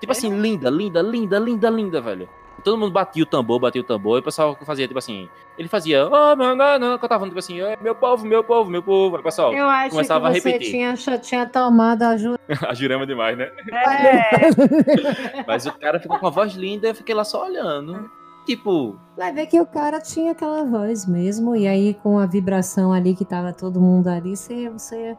Tipo 0.00 0.12
assim, 0.12 0.30
linda, 0.40 0.68
linda, 0.70 1.00
linda, 1.02 1.38
linda, 1.38 1.70
linda, 1.70 2.00
velho. 2.00 2.28
Todo 2.68 2.78
mundo 2.78 2.92
batia 2.92 3.22
o 3.22 3.26
tambor, 3.26 3.58
batia 3.58 3.80
o 3.80 3.84
tambor, 3.84 4.18
e 4.18 4.20
o 4.20 4.22
pessoal 4.22 4.54
fazia, 4.66 4.86
tipo 4.86 4.98
assim, 4.98 5.26
ele 5.56 5.68
fazia, 5.68 6.06
oh, 6.06 6.36
não, 6.36 6.54
não, 6.54 6.78
não, 6.78 6.98
cantava, 6.98 7.24
tipo 7.26 7.38
assim, 7.38 7.60
"É, 7.62 7.78
meu 7.80 7.94
povo, 7.94 8.26
meu 8.26 8.44
povo, 8.44 8.70
meu 8.70 8.82
povo. 8.82 9.16
Aí 9.16 9.20
o 9.20 9.24
pessoal, 9.24 9.54
Eu 9.54 9.66
acho 9.66 9.90
Começava 9.90 10.28
a 10.28 10.32
que 10.32 10.40
você 10.42 10.50
repetir. 10.50 10.70
tinha, 10.72 11.18
tinha 11.18 11.46
tomado 11.46 12.02
a 12.02 12.08
ajuda. 12.10 12.38
a 12.68 12.74
jurema 12.74 13.06
demais, 13.06 13.38
né? 13.38 13.50
É, 13.72 15.42
Mas 15.48 15.64
o 15.64 15.72
cara 15.78 15.98
ficou 15.98 16.18
com 16.18 16.26
uma 16.26 16.30
voz 16.30 16.52
linda 16.54 16.86
e 16.86 16.90
eu 16.90 16.94
fiquei 16.94 17.14
lá 17.14 17.24
só 17.24 17.46
olhando. 17.46 18.10
Tipo, 18.46 18.98
Vai 19.16 19.32
ver 19.32 19.46
que 19.46 19.60
o 19.60 19.66
cara 19.66 20.00
tinha 20.00 20.32
aquela 20.32 20.64
voz 20.64 21.06
mesmo, 21.06 21.54
e 21.56 21.66
aí 21.66 21.94
com 22.02 22.18
a 22.18 22.26
vibração 22.26 22.92
ali 22.92 23.14
que 23.14 23.24
tava 23.24 23.52
todo 23.52 23.80
mundo 23.80 24.08
ali, 24.08 24.36
você, 24.36 24.68
você 24.70 25.16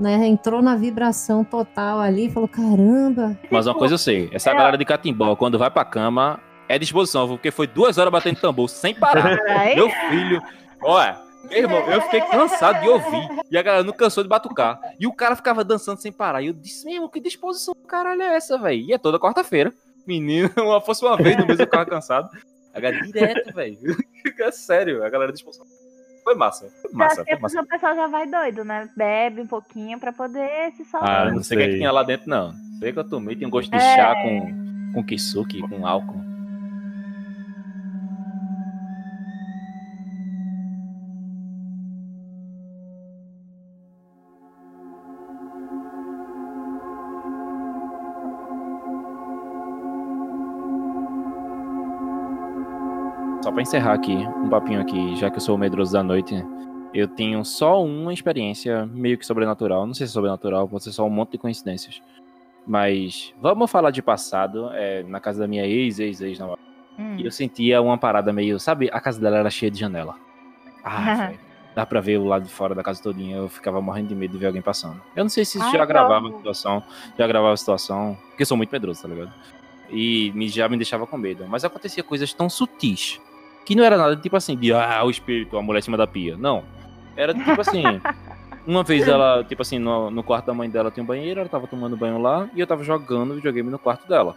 né, 0.00 0.26
entrou 0.26 0.60
na 0.62 0.74
vibração 0.74 1.44
total 1.44 2.00
ali 2.00 2.26
e 2.26 2.30
falou: 2.30 2.48
caramba, 2.48 3.36
mas 3.50 3.66
uma 3.66 3.74
coisa 3.74 3.94
eu 3.94 3.98
sei, 3.98 4.30
essa 4.32 4.50
É. 4.50 4.54
galera 4.54 4.76
de 4.76 4.84
catimbó, 4.84 5.36
quando 5.36 5.58
vai 5.58 5.70
pra 5.70 5.84
cama, 5.84 6.40
é 6.74 6.78
disposição, 6.78 7.28
porque 7.28 7.50
foi 7.50 7.66
duas 7.66 7.98
horas 7.98 8.10
batendo 8.12 8.40
tambor 8.40 8.68
sem 8.68 8.94
parar. 8.94 9.36
Meu 9.74 9.90
filho, 9.90 10.42
olha, 10.82 11.18
meu 11.50 11.58
irmão, 11.58 11.80
eu 11.90 12.00
fiquei 12.02 12.20
cansado 12.22 12.80
de 12.80 12.88
ouvir. 12.88 13.28
E 13.50 13.58
a 13.58 13.62
galera 13.62 13.84
não 13.84 13.92
cansou 13.92 14.22
de 14.22 14.28
batucar. 14.28 14.80
E 14.98 15.06
o 15.06 15.12
cara 15.12 15.36
ficava 15.36 15.62
dançando 15.62 15.98
sem 16.00 16.10
parar. 16.10 16.40
E 16.40 16.46
eu 16.46 16.52
disse, 16.52 16.84
meu 16.84 16.94
irmão, 16.94 17.08
que 17.08 17.20
disposição 17.20 17.74
do 17.74 17.86
caralho 17.86 18.22
é 18.22 18.36
essa, 18.36 18.56
velho? 18.58 18.80
E 18.80 18.92
é 18.92 18.98
toda 18.98 19.18
quarta-feira. 19.18 19.72
Menino, 20.06 20.50
uma 20.56 20.80
fosse 20.80 21.04
uma 21.04 21.16
vez 21.16 21.36
no 21.36 21.46
mês 21.46 21.58
eu 21.60 21.66
ficava 21.66 21.84
cansado. 21.84 22.30
A 22.74 22.80
galera 22.80 23.04
direto, 23.04 23.54
velho. 23.54 23.78
É 24.40 24.50
sério, 24.52 25.04
a 25.04 25.10
galera 25.10 25.32
disposição. 25.32 25.66
Foi 26.24 26.34
massa, 26.36 26.68
foi 26.80 26.90
massa, 26.92 27.24
foi 27.24 27.38
massa. 27.38 27.60
o 27.60 27.66
pessoal 27.66 27.94
já 27.96 28.06
vai 28.06 28.26
doido, 28.26 28.64
né? 28.64 28.88
Bebe 28.96 29.40
um 29.40 29.46
pouquinho 29.46 29.98
pra 29.98 30.12
poder 30.12 30.72
se 30.76 30.82
Ah, 30.82 30.86
soltar. 30.90 31.32
não 31.32 31.42
sei 31.42 31.56
o 31.56 31.60
que, 31.60 31.66
é 31.66 31.68
que 31.70 31.76
tinha 31.78 31.90
lá 31.92 32.02
dentro, 32.04 32.28
não. 32.30 32.52
Sei 32.78 32.92
que 32.92 32.98
eu 33.00 33.08
tomei, 33.08 33.34
tinha 33.36 33.46
um 33.48 33.50
gosto 33.50 33.68
de 33.70 33.76
É. 33.76 33.96
chá 33.96 34.14
com, 34.14 34.92
com 34.94 35.04
kisuke, 35.04 35.60
com 35.68 35.84
álcool. 35.86 36.31
Só 53.52 53.54
pra 53.54 53.62
encerrar 53.62 53.92
aqui, 53.92 54.14
um 54.14 54.48
papinho 54.48 54.80
aqui, 54.80 55.14
já 55.16 55.28
que 55.28 55.36
eu 55.36 55.40
sou 55.42 55.56
o 55.56 55.58
medroso 55.58 55.92
da 55.92 56.02
noite, 56.02 56.42
eu 56.94 57.06
tenho 57.06 57.44
só 57.44 57.84
uma 57.84 58.10
experiência 58.10 58.86
meio 58.86 59.18
que 59.18 59.26
sobrenatural. 59.26 59.86
Não 59.86 59.92
sei 59.92 60.06
se 60.06 60.12
é 60.12 60.14
sobrenatural, 60.14 60.66
pode 60.66 60.84
ser 60.84 60.92
só 60.92 61.04
um 61.04 61.10
monte 61.10 61.32
de 61.32 61.38
coincidências. 61.38 62.00
Mas 62.66 63.34
vamos 63.42 63.70
falar 63.70 63.90
de 63.90 64.00
passado, 64.00 64.70
é, 64.72 65.02
na 65.02 65.20
casa 65.20 65.40
da 65.40 65.46
minha 65.46 65.66
ex, 65.66 65.98
ex, 65.98 66.22
ex, 66.22 66.38
não. 66.38 66.56
Hum. 66.98 67.16
E 67.18 67.26
eu 67.26 67.30
sentia 67.30 67.82
uma 67.82 67.98
parada 67.98 68.32
meio, 68.32 68.58
sabe, 68.58 68.88
a 68.90 68.98
casa 68.98 69.20
dela 69.20 69.36
era 69.36 69.50
cheia 69.50 69.70
de 69.70 69.78
janela. 69.78 70.16
Ah, 70.82 71.32
dá 71.76 71.84
pra 71.84 72.00
ver 72.00 72.16
o 72.16 72.24
lado 72.24 72.44
de 72.44 72.50
fora 72.50 72.74
da 72.74 72.82
casa 72.82 73.02
todinha, 73.02 73.36
eu 73.36 73.50
ficava 73.50 73.82
morrendo 73.82 74.08
de 74.08 74.14
medo 74.14 74.32
de 74.32 74.38
ver 74.38 74.46
alguém 74.46 74.62
passando. 74.62 74.98
Eu 75.14 75.24
não 75.24 75.28
sei 75.28 75.44
se 75.44 75.58
isso 75.58 75.66
Ai, 75.66 75.72
já 75.72 75.84
gravava 75.84 76.26
a 76.26 76.32
situação, 76.38 76.82
já 77.18 77.26
gravava 77.26 77.52
a 77.52 77.56
situação, 77.58 78.16
porque 78.28 78.44
eu 78.44 78.46
sou 78.46 78.56
muito 78.56 78.72
medroso, 78.72 79.02
tá 79.02 79.08
ligado? 79.08 79.30
E 79.90 80.32
me, 80.34 80.48
já 80.48 80.70
me 80.70 80.78
deixava 80.78 81.06
com 81.06 81.18
medo. 81.18 81.44
Mas 81.46 81.66
acontecia 81.66 82.02
coisas 82.02 82.32
tão 82.32 82.48
sutis, 82.48 83.20
que 83.64 83.74
não 83.74 83.84
era 83.84 83.96
nada 83.96 84.16
tipo 84.16 84.36
assim, 84.36 84.56
de, 84.56 84.72
ah, 84.72 85.02
o 85.04 85.10
espírito, 85.10 85.56
a 85.56 85.62
mulher 85.62 85.80
em 85.80 85.82
cima 85.82 85.96
da 85.96 86.06
pia. 86.06 86.36
Não. 86.36 86.64
Era 87.16 87.34
tipo 87.34 87.60
assim, 87.60 87.82
uma 88.66 88.82
vez 88.82 89.06
ela, 89.06 89.44
tipo 89.44 89.62
assim, 89.62 89.78
no, 89.78 90.10
no 90.10 90.22
quarto 90.22 90.46
da 90.46 90.54
mãe 90.54 90.68
dela 90.68 90.90
tem 90.90 91.02
um 91.02 91.06
banheiro, 91.06 91.40
ela 91.40 91.48
tava 91.48 91.66
tomando 91.66 91.96
banho 91.96 92.18
lá, 92.18 92.48
e 92.54 92.60
eu 92.60 92.66
tava 92.66 92.82
jogando 92.84 93.34
videogame 93.34 93.70
no 93.70 93.78
quarto 93.78 94.08
dela. 94.08 94.34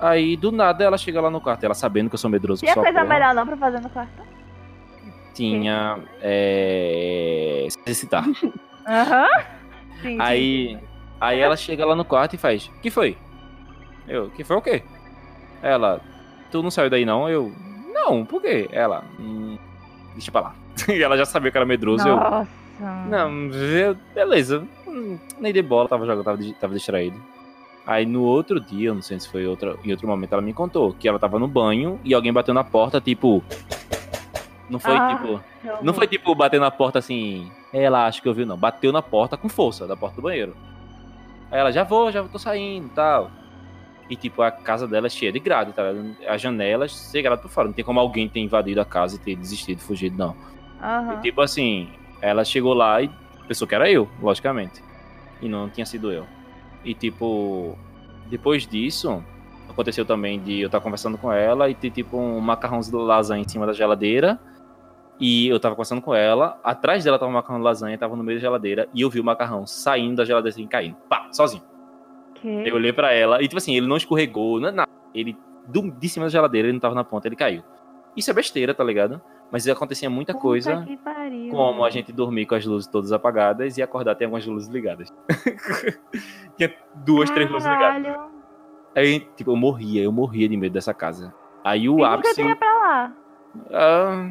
Aí, 0.00 0.36
do 0.36 0.52
nada, 0.52 0.84
ela 0.84 0.98
chega 0.98 1.20
lá 1.20 1.30
no 1.30 1.40
quarto, 1.40 1.64
ela 1.64 1.74
sabendo 1.74 2.10
que 2.10 2.14
eu 2.14 2.18
sou 2.18 2.30
medroso 2.30 2.60
Tinha 2.60 2.74
coisa 2.74 2.92
porra, 2.92 3.04
melhor 3.04 3.34
não 3.34 3.46
pra 3.46 3.56
fazer 3.56 3.80
no 3.80 3.88
quarto? 3.88 4.36
tinha 5.36 5.98
é, 6.22 7.66
se 7.68 7.78
exercitar. 7.84 8.24
Aham. 8.88 9.28
Sim, 10.00 10.02
sim. 10.02 10.18
Aí, 10.18 10.78
aí 11.20 11.40
ela 11.40 11.56
chega 11.56 11.84
lá 11.84 11.94
no 11.94 12.04
quarto 12.04 12.34
e 12.34 12.38
faz: 12.38 12.70
"Que 12.80 12.90
foi?" 12.90 13.18
Eu: 14.08 14.30
"Que 14.30 14.42
foi 14.42 14.56
o 14.56 14.62
quê?" 14.62 14.82
Ela: 15.62 16.00
"Tu 16.50 16.62
não 16.62 16.70
saiu 16.70 16.88
daí 16.88 17.04
não?" 17.04 17.28
Eu: 17.28 17.52
"Não, 18.06 18.24
por 18.24 18.40
quê?" 18.40 18.68
Ela: 18.72 19.04
hum, 19.18 19.58
"Deixa 20.14 20.30
pra 20.30 20.40
lá." 20.40 20.54
E 20.88 21.02
ela 21.02 21.16
já 21.16 21.24
sabia 21.24 21.50
que 21.50 21.56
era 21.58 21.66
medroso, 21.66 22.06
eu: 22.06 22.16
Nossa. 22.16 22.48
Não, 23.08 23.30
eu- 23.54 23.96
beleza. 24.14 24.62
hum, 24.86 25.18
nem 25.40 25.52
dei 25.52 25.62
bola, 25.62 25.88
tava 25.88 26.04
jogando, 26.06 26.24
tava, 26.24 26.38
tava 26.60 26.74
distraído. 26.74 27.16
Aí 27.86 28.04
no 28.04 28.22
outro 28.22 28.60
dia, 28.60 28.88
eu 28.88 28.94
não 28.94 29.00
sei 29.02 29.18
se 29.20 29.28
foi 29.28 29.46
outra, 29.46 29.76
em 29.84 29.90
outro 29.92 30.06
momento, 30.08 30.32
ela 30.32 30.42
me 30.42 30.52
contou 30.52 30.92
que 30.92 31.08
ela 31.08 31.18
tava 31.18 31.38
no 31.38 31.46
banho 31.48 31.98
e 32.04 32.12
alguém 32.12 32.32
bateu 32.32 32.52
na 32.52 32.64
porta, 32.64 33.00
tipo. 33.00 33.42
Não 34.68 34.78
foi 34.80 34.96
Ah. 34.96 35.16
tipo. 35.16 35.40
Não 35.82 35.94
foi 35.94 36.06
tipo 36.08 36.34
bater 36.34 36.58
na 36.60 36.70
porta 36.70 36.98
assim. 36.98 37.50
Ela 37.72 38.06
acho 38.06 38.20
que 38.20 38.28
ouviu, 38.28 38.44
não. 38.44 38.56
Bateu 38.56 38.92
na 38.92 39.00
porta 39.02 39.36
com 39.36 39.48
força, 39.48 39.86
da 39.86 39.96
porta 39.96 40.16
do 40.16 40.22
banheiro. 40.22 40.56
Aí 41.50 41.60
ela, 41.60 41.70
já 41.72 41.84
vou, 41.84 42.10
já 42.10 42.24
tô 42.24 42.38
saindo 42.38 42.88
tal. 42.90 43.30
E 44.08 44.16
tipo, 44.16 44.42
a 44.42 44.50
casa 44.50 44.86
dela 44.86 45.06
é 45.06 45.10
cheia 45.10 45.32
de 45.32 45.40
grade, 45.40 45.72
tá 45.72 45.90
ligado? 45.90 46.16
As 46.28 46.40
janelas, 46.40 46.94
sem 46.94 47.22
grade 47.22 47.42
por 47.42 47.50
fora. 47.50 47.68
Não 47.68 47.74
tem 47.74 47.84
como 47.84 47.98
alguém 47.98 48.28
ter 48.28 48.40
invadido 48.40 48.80
a 48.80 48.84
casa 48.84 49.16
e 49.16 49.18
ter 49.18 49.34
desistido, 49.34 49.80
fugido, 49.80 50.16
não. 50.16 50.36
Aham. 50.80 51.14
E, 51.14 51.22
tipo 51.22 51.40
assim, 51.40 51.88
ela 52.20 52.44
chegou 52.44 52.72
lá 52.72 53.02
e 53.02 53.10
pensou 53.48 53.66
que 53.66 53.74
era 53.74 53.90
eu, 53.90 54.08
logicamente. 54.20 54.82
E 55.40 55.48
não 55.48 55.68
tinha 55.68 55.84
sido 55.84 56.12
eu. 56.12 56.26
E 56.84 56.94
tipo, 56.94 57.76
depois 58.26 58.66
disso, 58.66 59.22
aconteceu 59.68 60.04
também 60.04 60.40
de 60.40 60.60
eu 60.60 60.66
estar 60.66 60.80
conversando 60.80 61.18
com 61.18 61.32
ela 61.32 61.68
e 61.68 61.74
ter 61.74 61.90
tipo 61.90 62.16
um 62.16 62.40
macarrão 62.40 62.80
de 62.80 62.90
lasanha 62.92 63.42
em 63.42 63.48
cima 63.48 63.66
da 63.66 63.72
geladeira. 63.72 64.38
E 65.18 65.48
eu 65.48 65.58
tava 65.58 65.74
conversando 65.74 66.02
com 66.02 66.14
ela, 66.14 66.60
atrás 66.62 67.02
dela 67.02 67.18
tava 67.18 67.30
um 67.30 67.34
macarrão 67.34 67.58
de 67.58 67.64
lasanha, 67.64 67.96
tava 67.96 68.14
no 68.14 68.22
meio 68.22 68.38
da 68.38 68.42
geladeira, 68.42 68.86
e 68.92 69.00
eu 69.00 69.08
vi 69.08 69.18
o 69.18 69.24
macarrão 69.24 69.66
saindo 69.66 70.16
da 70.16 70.24
geladeira 70.26 70.54
assim, 70.54 70.66
caindo. 70.66 70.96
Pá, 71.08 71.28
sozinho. 71.32 71.62
Que? 72.40 72.68
Eu 72.68 72.74
olhei 72.76 72.92
pra 72.92 73.12
ela, 73.12 73.40
e 73.42 73.48
tipo 73.48 73.58
assim, 73.58 73.76
ele 73.76 73.86
não 73.86 73.96
escorregou, 73.96 74.60
não 74.60 74.68
é 74.68 74.72
nada. 74.72 74.90
Ele, 75.14 75.36
do- 75.66 75.90
de 75.90 76.08
cima 76.08 76.26
da 76.26 76.30
geladeira, 76.30 76.66
ele 76.68 76.72
não 76.74 76.80
tava 76.80 76.94
na 76.94 77.04
ponta, 77.04 77.28
ele 77.28 77.36
caiu. 77.36 77.62
Isso 78.16 78.30
é 78.30 78.34
besteira, 78.34 78.72
tá 78.74 78.82
ligado? 78.84 79.20
Mas 79.52 79.68
acontecia 79.68 80.10
muita 80.10 80.32
Puta 80.32 80.42
coisa. 80.42 80.86
pariu. 81.04 81.50
Como 81.52 81.84
a 81.84 81.90
gente 81.90 82.12
dormir 82.12 82.46
com 82.46 82.54
as 82.54 82.64
luzes 82.64 82.88
todas 82.88 83.12
apagadas 83.12 83.76
e 83.78 83.82
acordar 83.82 84.14
tem 84.16 84.24
algumas 84.24 84.44
luzes 84.46 84.68
ligadas. 84.68 85.12
Tinha 86.56 86.74
duas, 86.94 87.30
três 87.30 87.50
luzes 87.50 87.68
ligadas. 87.68 88.02
Caralho. 88.06 88.30
Aí, 88.94 89.20
tipo, 89.36 89.50
eu 89.52 89.56
morria, 89.56 90.02
eu 90.02 90.10
morria 90.12 90.48
de 90.48 90.56
medo 90.56 90.72
dessa 90.72 90.94
casa. 90.94 91.32
Aí 91.62 91.88
o 91.88 91.98
E 92.00 92.04
ápice. 92.04 92.34
tu 92.34 92.40
ia 92.48 92.56
pra 92.56 92.72
lá? 92.78 93.12
Ah, 93.72 94.30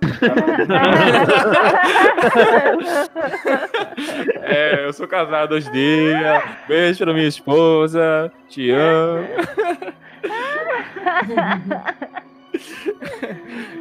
é, 4.42 4.84
eu 4.86 4.92
sou 4.92 5.06
casado 5.08 5.54
hoje 5.54 5.70
dia. 5.70 6.42
Beijo 6.66 7.04
pra 7.04 7.12
minha 7.12 7.28
esposa. 7.28 8.32
Te 8.48 8.70
amo. 8.70 9.28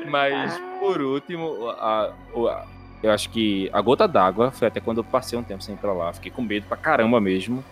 Mas, 0.09 0.59
por 0.79 1.01
último, 1.01 1.69
a- 1.69 2.11
a- 2.49 2.65
eu 3.03 3.11
acho 3.11 3.29
que 3.29 3.69
a 3.73 3.81
gota 3.81 4.07
d'água 4.07 4.51
foi 4.51 4.67
até 4.67 4.79
quando 4.79 4.99
eu 4.99 5.03
passei 5.03 5.37
um 5.37 5.43
tempo 5.43 5.61
sem 5.63 5.75
ir 5.75 5.77
pra 5.77 5.93
lá. 5.93 6.11
Fiquei 6.13 6.31
com 6.31 6.41
medo 6.41 6.65
pra 6.67 6.77
caramba 6.77 7.19
mesmo. 7.21 7.63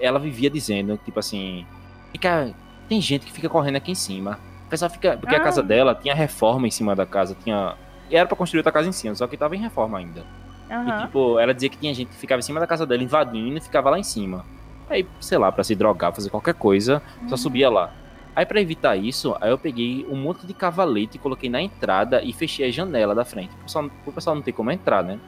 Ela 0.00 0.18
vivia 0.18 0.50
dizendo, 0.50 0.98
tipo 1.04 1.18
assim, 1.20 1.64
fica, 2.12 2.52
tem 2.88 3.00
gente 3.00 3.26
que 3.26 3.32
fica 3.32 3.48
correndo 3.48 3.76
aqui 3.76 3.92
em 3.92 3.96
cima. 3.96 4.38
O 4.66 4.68
pessoal 4.68 4.90
fica. 4.90 5.16
Porque 5.16 5.34
a 5.34 5.38
Ah. 5.38 5.42
casa 5.42 5.62
dela 5.62 5.94
tinha 5.94 6.14
reforma 6.14 6.66
em 6.66 6.70
cima 6.70 6.94
da 6.94 7.06
casa, 7.06 7.36
tinha. 7.42 7.74
E 8.10 8.16
era 8.16 8.26
pra 8.26 8.36
construir 8.36 8.60
outra 8.60 8.72
casa 8.72 8.88
em 8.88 8.92
cima, 8.92 9.14
só 9.14 9.26
que 9.26 9.36
tava 9.36 9.56
em 9.56 9.60
reforma 9.60 9.98
ainda. 9.98 10.24
E, 10.68 10.72
Aham. 10.72 11.06
tipo, 11.06 11.38
ela 11.38 11.54
dizia 11.54 11.68
que 11.68 11.76
tinha 11.78 11.94
gente 11.94 12.08
que 12.08 12.16
ficava 12.16 12.38
em 12.40 12.42
cima 12.42 12.58
da 12.60 12.66
casa 12.66 12.84
dela 12.86 13.02
invadindo 13.02 13.56
e 13.56 13.60
ficava 13.60 13.90
lá 13.90 13.98
em 13.98 14.02
cima. 14.02 14.44
Aí, 14.90 15.06
sei 15.20 15.38
lá, 15.38 15.50
pra 15.50 15.64
se 15.64 15.74
drogar, 15.74 16.12
fazer 16.12 16.30
qualquer 16.30 16.54
coisa, 16.54 17.02
só 17.26 17.30
Uhum. 17.32 17.36
subia 17.36 17.68
lá. 17.70 17.92
Aí, 18.34 18.44
pra 18.44 18.60
evitar 18.60 18.96
isso, 18.96 19.34
aí 19.40 19.50
eu 19.50 19.58
peguei 19.58 20.04
um 20.10 20.16
monte 20.16 20.46
de 20.46 20.52
cavalete 20.52 21.16
e 21.16 21.18
coloquei 21.18 21.48
na 21.48 21.60
entrada 21.62 22.22
e 22.22 22.32
fechei 22.32 22.68
a 22.68 22.70
janela 22.70 23.14
da 23.14 23.24
frente. 23.24 23.50
Pro 23.50 23.62
pessoal, 23.64 23.90
pro 24.04 24.12
pessoal 24.12 24.36
não 24.36 24.42
ter 24.42 24.52
como 24.52 24.70
entrar, 24.70 25.02
né? 25.02 25.18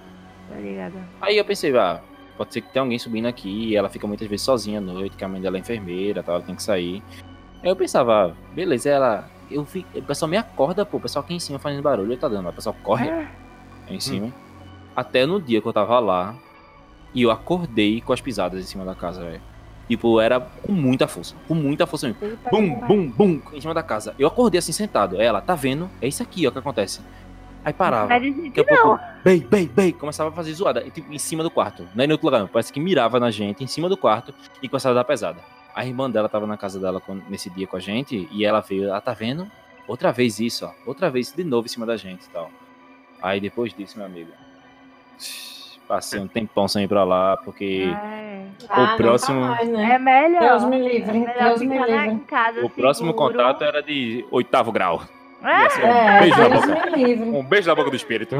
Tô 0.49 0.55
ligada. 0.61 0.99
Aí 1.21 1.37
eu 1.39 1.45
pensei, 1.45 1.77
ah, 1.77 2.01
pode 2.37 2.53
ser 2.53 2.61
que 2.61 2.69
tenha 2.73 2.83
alguém 2.83 2.99
subindo 2.99 3.27
aqui 3.27 3.69
e 3.69 3.77
ela 3.77 3.89
fica 3.89 4.07
muitas 4.07 4.29
vezes 4.29 4.45
sozinha 4.45 4.79
à 4.79 4.81
noite, 4.83 5.17
que 5.17 5.25
a 5.25 5.29
mãe 5.29 5.41
dela 5.41 5.57
é 5.57 5.61
enfermeira 5.61 6.23
tal, 6.23 6.37
ela 6.37 6.45
tem 6.45 6.55
que 6.55 6.63
sair. 6.63 7.03
Aí 7.63 7.69
eu 7.71 7.77
pensava, 7.77 8.27
ah, 8.27 8.55
beleza, 8.55 8.89
ela. 8.89 9.29
Eu 9.51 9.65
vi, 9.65 9.85
o 9.95 10.03
pessoal 10.03 10.29
me 10.29 10.37
acorda, 10.37 10.85
pô, 10.85 10.99
o 10.99 11.01
pessoal 11.01 11.25
aqui 11.25 11.35
em 11.35 11.41
cima 11.41 11.59
fazendo 11.59 11.83
barulho, 11.83 12.17
tá 12.17 12.29
dando, 12.29 12.49
o 12.49 12.53
pessoal 12.53 12.77
corre 12.83 13.11
aí 13.11 13.27
em 13.89 14.01
cima. 14.01 14.33
Até 14.95 15.25
no 15.25 15.41
dia 15.41 15.63
que 15.63 15.67
eu 15.67 15.73
tava 15.73 15.99
lá 15.99 16.35
e 17.15 17.23
eu 17.23 17.31
acordei 17.31 18.01
com 18.03 18.13
as 18.13 18.21
pisadas 18.21 18.61
em 18.61 18.67
cima 18.67 18.85
da 18.85 18.95
casa, 18.95 19.25
velho. 19.25 19.41
Tipo, 19.89 20.21
era 20.21 20.39
com 20.39 20.71
muita 20.71 21.09
força, 21.09 21.35
com 21.47 21.55
muita 21.55 21.87
força 21.87 22.09
mesmo. 22.09 22.39
Bum, 22.51 22.75
bum, 22.87 23.09
bum, 23.09 23.41
em 23.55 23.61
cima 23.61 23.73
da 23.73 23.83
casa. 23.83 24.15
Eu 24.19 24.29
acordei 24.29 24.59
assim 24.59 24.73
sentado. 24.73 25.21
Ela, 25.21 25.41
tá 25.41 25.55
vendo? 25.55 25.89
É 26.03 26.07
isso 26.07 26.23
aqui, 26.23 26.47
ó, 26.47 26.51
que 26.51 26.59
acontece. 26.59 27.01
Aí 27.65 27.73
parava. 27.73 28.09
Daqui 28.09 28.61
a 28.61 28.65
pouco, 28.65 29.01
bem, 29.25 29.41
bem, 29.41 29.67
bem, 29.67 29.93
começava 29.93 30.29
a 30.29 30.33
fazer 30.33 30.53
zoada. 30.53 30.85
E, 30.87 30.91
tipo, 30.91 31.11
em 31.11 31.19
cima 31.19 31.43
do 31.43 31.51
quarto. 31.51 31.89
Não 31.95 32.05
é 32.05 32.07
em 32.07 32.13
outro 32.13 32.27
lugar, 32.27 32.41
não. 32.41 32.49
Parece 32.49 32.71
que 32.71 32.79
mirava 32.79 33.19
na 33.19 33.31
gente, 33.31 33.65
em 33.65 33.67
cima 33.67 33.89
do 33.89 33.97
quarto, 33.97 34.35
e 34.63 34.69
começava 34.69 34.95
a 34.95 35.01
dar 35.01 35.05
pesada. 35.05 35.39
A 35.75 35.85
irmã 35.87 36.11
dela 36.11 36.29
tava 36.29 36.47
na 36.47 36.57
casa 36.57 36.79
dela 36.81 37.01
com- 37.01 37.21
nesse 37.29 37.49
dia 37.51 37.67
com 37.67 37.77
a 37.77 37.81
gente, 37.81 38.29
e 38.33 38.45
ela 38.45 38.61
veio, 38.61 38.93
ah, 38.93 39.01
tá 39.01 39.13
vendo? 39.13 39.51
Outra 39.87 40.11
vez 40.13 40.39
isso, 40.41 40.67
ó. 40.67 40.73
Outra 40.87 41.09
vez 41.11 41.33
de 41.33 41.45
novo 41.45 41.67
em 41.67 41.69
cima 41.69 41.87
da 41.87 41.97
gente 41.97 42.25
e 42.25 42.29
tal. 42.31 42.51
Aí 43.23 43.41
depois 43.41 43.73
disso, 43.73 43.97
meu 43.97 44.07
amigo. 44.07 44.31
Passei 45.87 46.21
um 46.21 46.29
tempão 46.29 46.69
sem 46.69 46.85
ir 46.85 46.89
pra 46.89 47.03
lá, 47.03 47.37
porque 47.39 47.91
É. 47.91 48.47
Ah, 48.69 48.95
próximo- 48.97 49.41
nunca 49.41 49.55
mais, 49.55 49.69
né? 49.71 49.93
É 49.95 49.99
melhor. 49.99 50.41
Deus 50.41 50.65
me 50.65 50.79
livre, 50.79 51.17
É 51.17 51.21
melhor 51.21 51.45
Deus 51.49 51.61
me 51.63 51.79
livre. 51.79 52.07
em 52.09 52.19
casa 52.19 52.65
o 52.65 52.69
próximo 52.69 53.09
seguro. 53.13 53.33
contato 53.33 53.63
era 53.65 53.83
de 53.83 54.27
oitavo 54.31 54.71
grau. 54.71 55.03
É, 55.43 55.69
ser 55.71 55.85
um 55.85 55.87
É, 55.87 56.21
beijo 56.21 56.37
na 56.39 56.49
Deus 56.49 56.67
boca. 56.67 56.91
me 56.91 57.05
livre. 57.05 57.31
Um 57.31 57.43
beijo 57.45 57.69
na 57.69 57.75
boca 57.75 57.91
do 57.91 57.97
espírito. 57.97 58.35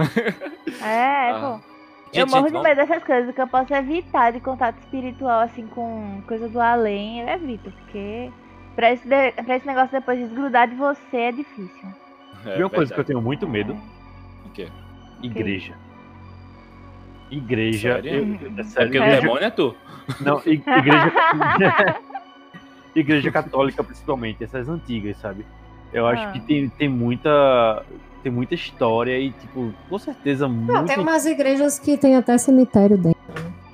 é, 0.85 1.31
Ah. 1.31 1.59
pô. 1.63 1.78
Eu 2.13 2.21
Gente, 2.21 2.31
morro 2.31 2.43
gente, 2.43 2.47
de 2.49 2.53
vamos- 2.53 2.69
medo 2.69 2.77
dessas 2.77 3.05
coisas, 3.05 3.35
que 3.35 3.41
eu 3.41 3.47
posso 3.49 3.75
evitar 3.75 4.33
de 4.33 4.41
contato 4.41 4.79
espiritual, 4.79 5.41
assim, 5.41 5.67
com 5.69 6.23
coisa 6.27 6.49
do 6.49 6.61
além, 6.61 7.21
eu 7.21 7.29
evito, 7.29 7.71
porque 7.71 8.31
pra 8.75 8.93
esse, 8.93 9.07
de- 9.09 9.33
pra 9.43 9.57
esse 9.57 9.67
negócio 9.67 9.91
depois 9.91 10.19
desgrudar 10.19 10.69
de 10.69 10.75
você 10.77 11.17
é 11.17 11.33
difícil. 11.33 11.89
É, 12.47 12.57
Viu 12.57 12.67
uma 12.67 12.71
coisa 12.71 12.93
que 12.95 13.01
eu 13.01 13.05
tenho 13.05 13.21
muito 13.21 13.49
medo? 13.49 13.77
O 14.47 14.51
quê? 14.51 14.69
Igreja. 15.23 15.75
Igreja. 17.31 17.95
Sério? 17.95 18.11
eu- 18.11 18.53
É 18.57 18.61
é 18.61 18.65
sério, 18.65 18.89
porque 18.89 18.99
o 18.99 19.03
igreja, 19.03 19.21
demônio 19.21 19.45
é 19.45 19.51
tu. 19.51 19.77
não, 20.21 20.39
i- 20.47 20.63
igreja, 20.67 21.13
igreja 22.95 23.31
católica 23.31 23.85
principalmente, 23.85 24.43
essas 24.43 24.69
antigas, 24.69 25.17
sabe? 25.19 25.45
Eu 25.93 26.07
acho 26.07 26.23
Ah. 26.23 26.33
que 26.33 26.41
tem, 26.41 26.69
tem 26.71 26.89
muita 26.89 27.83
tem 28.23 28.33
muita 28.33 28.55
história 28.55 29.19
e 29.19 29.31
tipo, 29.33 29.73
com 29.89 29.99
certeza 29.99 30.47
Não, 30.49 30.55
muito 30.55 30.85
tem 30.87 30.99
umas 30.99 31.25
igrejas 31.27 31.79
que 31.79 31.97
tem 31.97 32.17
até 32.17 32.37
cemitério 32.39 32.97
dentro. 32.99 33.19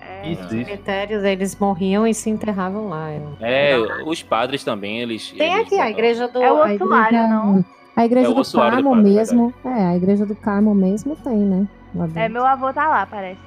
É, 0.00 0.30
isso, 0.32 0.42
Os 0.46 0.52
isso. 0.52 0.64
cemitérios, 0.66 1.22
eles 1.24 1.56
morriam 1.58 2.06
e 2.06 2.14
se 2.14 2.30
enterravam 2.30 2.88
lá. 2.88 3.08
É, 3.40 3.76
os 4.06 4.22
padres 4.22 4.62
também, 4.64 5.00
eles. 5.00 5.30
Tem 5.32 5.52
eles 5.54 5.66
aqui 5.66 5.78
a 5.80 5.90
igreja 5.90 6.28
do. 6.28 6.42
É 6.42 6.52
o 6.52 6.56
A 6.62 6.72
ossuário, 6.72 7.16
igreja- 7.18 7.28
não? 7.28 7.64
A 7.96 8.04
igreja 8.04 8.26
É 8.28 8.34
do 8.34 8.42
do 8.42 8.52
Carmo 8.52 8.90
padre, 8.90 9.10
mesmo. 9.10 9.54
É, 9.64 9.84
a 9.86 9.96
igreja 9.96 10.26
do 10.26 10.34
Carmo 10.34 10.74
mesmo 10.74 11.14
tem, 11.16 11.36
né? 11.38 11.68
Lá 11.94 12.06
dentro. 12.06 12.20
É, 12.20 12.28
meu 12.28 12.44
avô 12.44 12.72
tá 12.72 12.88
lá, 12.88 13.06
parece. 13.06 13.38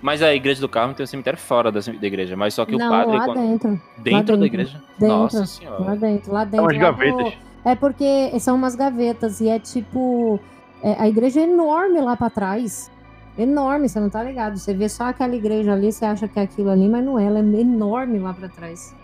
Mas 0.00 0.20
a 0.20 0.34
igreja 0.34 0.60
do 0.60 0.68
Carmo 0.68 0.92
tem 0.92 1.04
um 1.04 1.06
cemitério 1.06 1.38
fora 1.38 1.70
da, 1.70 1.78
da 1.78 2.06
igreja. 2.06 2.36
Mas 2.36 2.54
só 2.54 2.64
que 2.64 2.76
Não, 2.76 2.86
o 2.88 2.90
padre. 2.90 3.16
lá 3.16 3.24
quando- 3.26 3.38
dentro. 3.38 3.80
dentro 3.98 4.12
lá 4.12 4.20
da 4.20 4.22
dentro. 4.22 4.44
igreja? 4.46 4.82
Dentro. 4.98 5.16
Nossa 5.16 5.38
Lá 5.38 5.46
senhora. 5.46 5.96
dentro, 5.96 6.32
lá 6.32 6.40
São 6.40 6.50
dentro. 6.50 6.66
as 6.66 6.72
lá 6.72 6.72
do- 6.72 6.78
gavetas. 6.98 7.32
É 7.64 7.74
porque 7.74 8.38
são 8.40 8.56
umas 8.56 8.74
gavetas 8.74 9.40
e 9.40 9.48
é 9.48 9.58
tipo. 9.58 10.40
é, 10.82 10.96
a 11.00 11.08
igreja 11.08 11.40
é 11.40 11.44
enorme 11.44 12.00
lá 12.00 12.16
pra 12.16 12.28
trás. 12.30 12.90
Enorme, 13.38 13.88
você 13.88 13.98
não 13.98 14.10
tá 14.10 14.22
ligado. 14.22 14.58
Você 14.58 14.74
vê 14.74 14.88
só 14.88 15.04
aquela 15.04 15.34
igreja 15.34 15.72
ali, 15.72 15.90
você 15.90 16.04
acha 16.04 16.28
que 16.28 16.38
é 16.38 16.42
aquilo 16.42 16.70
ali, 16.70 16.88
mas 16.88 17.04
não 17.04 17.18
é. 17.18 17.24
Ela 17.24 17.38
é 17.38 17.42
enorme 17.42 18.18
lá 18.18 18.34
pra 18.34 18.48
trás. 18.48 18.94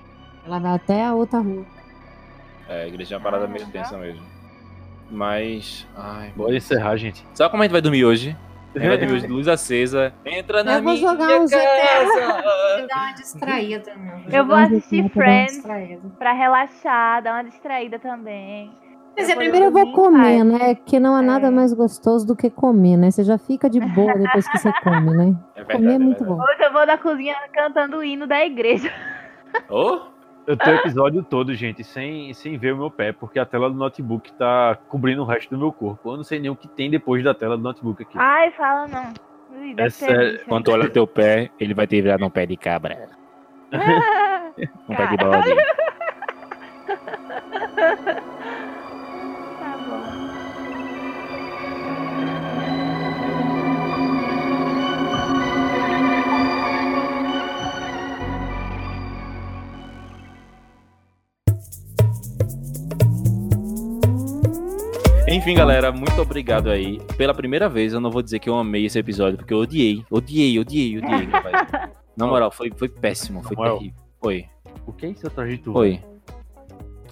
Ela 0.45 0.59
vai 0.59 0.73
até 0.75 1.05
a 1.05 1.15
outra 1.15 1.39
rua. 1.41 1.65
É, 2.69 2.83
a 2.83 2.89
igreja 2.89 3.15
é 3.15 3.19
uma 3.19 3.25
parada 3.25 3.47
meio 3.47 3.65
Ah, 3.67 3.71
tensa 3.71 3.97
mesmo. 3.97 4.23
Mas. 5.11 5.87
Ai, 5.97 6.33
Bora 6.37 6.55
encerrar, 6.57 6.97
gente. 6.97 7.25
Sabe 7.33 7.51
como 7.51 7.63
a 7.63 7.67
gente 7.67 7.73
vai 7.73 7.81
dormir 7.81 8.05
hoje? 8.05 8.37
De 8.75 9.27
luz 9.27 9.49
acesa. 9.49 10.13
Entra 10.25 10.63
na 10.63 10.75
Eu 10.75 10.83
vou 10.83 10.93
minha 10.95 11.09
jogar 11.09 11.41
um 11.41 11.49
casa. 11.49 12.87
Dá 12.89 12.97
uma 12.97 13.13
distraída, 13.13 13.95
né? 13.95 14.23
Eu 14.31 14.47
vou 14.47 14.57
assistir 14.57 15.03
dar 15.03 15.11
Friends 15.11 15.63
pra 16.19 16.33
relaxar, 16.33 17.23
dar 17.23 17.33
uma 17.35 17.45
distraída 17.45 17.99
também. 17.99 18.71
Mas 19.17 19.29
é 19.29 19.35
vou 19.35 19.43
Primeiro 19.43 19.67
eu 19.67 19.73
vou 19.73 19.93
comer, 19.93 20.45
né? 20.45 20.75
Que 20.77 21.01
não 21.01 21.17
há 21.17 21.23
nada 21.23 21.49
É. 21.49 21.51
mais 21.51 21.73
gostoso 21.73 22.25
do 22.27 22.37
que 22.37 22.49
comer, 22.51 22.97
né? 22.97 23.11
Você 23.11 23.25
já 23.25 23.37
fica 23.37 23.69
de 23.69 23.81
boa 23.81 24.15
depois 24.17 24.47
que 24.49 24.59
você 24.59 24.73
come, 24.83 25.11
né? 25.17 25.35
É 25.57 25.65
Comer 25.65 25.95
é 25.95 25.99
muito 25.99 26.19
verdade. 26.25 26.39
bom. 26.41 26.45
Hoje 26.45 26.63
eu 26.65 26.73
vou 26.73 26.87
da 26.87 26.97
cozinha 26.97 27.35
cantando 27.53 27.97
o 27.99 28.05
hino 28.05 28.27
da 28.29 28.45
igreja. 28.45 28.93
Oh, 29.69 30.03
Eu 30.49 30.57
tô 30.57 30.71
o 30.71 30.75
episódio 30.77 31.23
todo, 31.23 31.55
gente, 31.55 31.85
sem, 31.85 32.33
sem 32.33 32.57
ver 32.57 32.73
o 32.73 32.79
meu 32.79 32.91
pé, 32.91 33.13
porque 33.13 33.39
a 33.39 33.45
tela 33.45 33.69
do 33.69 33.77
notebook 33.77 34.33
tá 34.33 34.79
cobrindo 34.89 35.21
o 35.21 35.27
resto 35.27 35.51
do 35.51 35.59
meu 35.59 35.71
corpo. 35.71 36.11
Eu 36.11 36.17
não 36.17 36.25
sei 36.25 36.39
nem 36.41 36.51
o 36.51 36.57
que 36.57 36.67
tem 36.67 36.91
depois 36.91 37.23
da 37.23 37.35
tela 37.35 37.55
do 37.55 37.63
notebook 37.63 38.03
aqui. 38.03 38.17
Ai, 38.17 38.51
fala 38.53 38.89
não. 38.89 39.13
Ui, 39.61 39.75
É 39.77 39.91
sério, 39.91 40.41
quando 40.49 40.65
tu 40.65 40.73
olha 40.73 40.89
teu 40.89 41.07
pé, 41.07 41.51
ele 41.61 41.75
vai 41.75 41.87
ter 41.87 42.01
virado 42.01 42.25
um 42.25 42.31
pé 42.31 42.47
de 42.47 42.57
cabra. 42.57 43.11
Um 44.89 44.97
pé 44.97 45.07
de 45.07 45.17
bode. 45.19 45.55
Tá 49.59 49.77
bom. 49.87 50.28
Enfim, 65.31 65.55
galera, 65.55 65.93
muito 65.93 66.21
obrigado 66.21 66.71
aí. 66.71 66.99
Pela 67.17 67.35
primeira 67.35 67.69
vez, 67.69 67.93
eu 67.93 68.01
não 68.01 68.11
vou 68.11 68.23
dizer 68.23 68.39
que 68.39 68.49
eu 68.49 68.57
amei 68.57 68.87
esse 68.87 68.99
episódio, 68.99 69.37
porque 69.37 69.53
eu 69.53 69.59
odiei, 69.59 70.05
odiei, 70.11 70.59
odiei, 70.59 70.99
odiei. 70.99 71.27
gravar. 71.27 71.91
Na 72.17 72.27
moral, 72.27 72.51
foi, 72.51 72.73
foi 72.77 72.89
péssimo, 72.89 73.43
foi 73.43 73.55
Samuel. 73.55 73.79
terrível. 73.79 73.99
Oi, 74.23 74.47
O 74.87 74.93
que 74.93 75.07
é 75.07 75.09
isso 75.11 75.27
atrás 75.27 75.51
de 75.51 75.59
tu? 75.59 75.77
oi. 75.77 76.01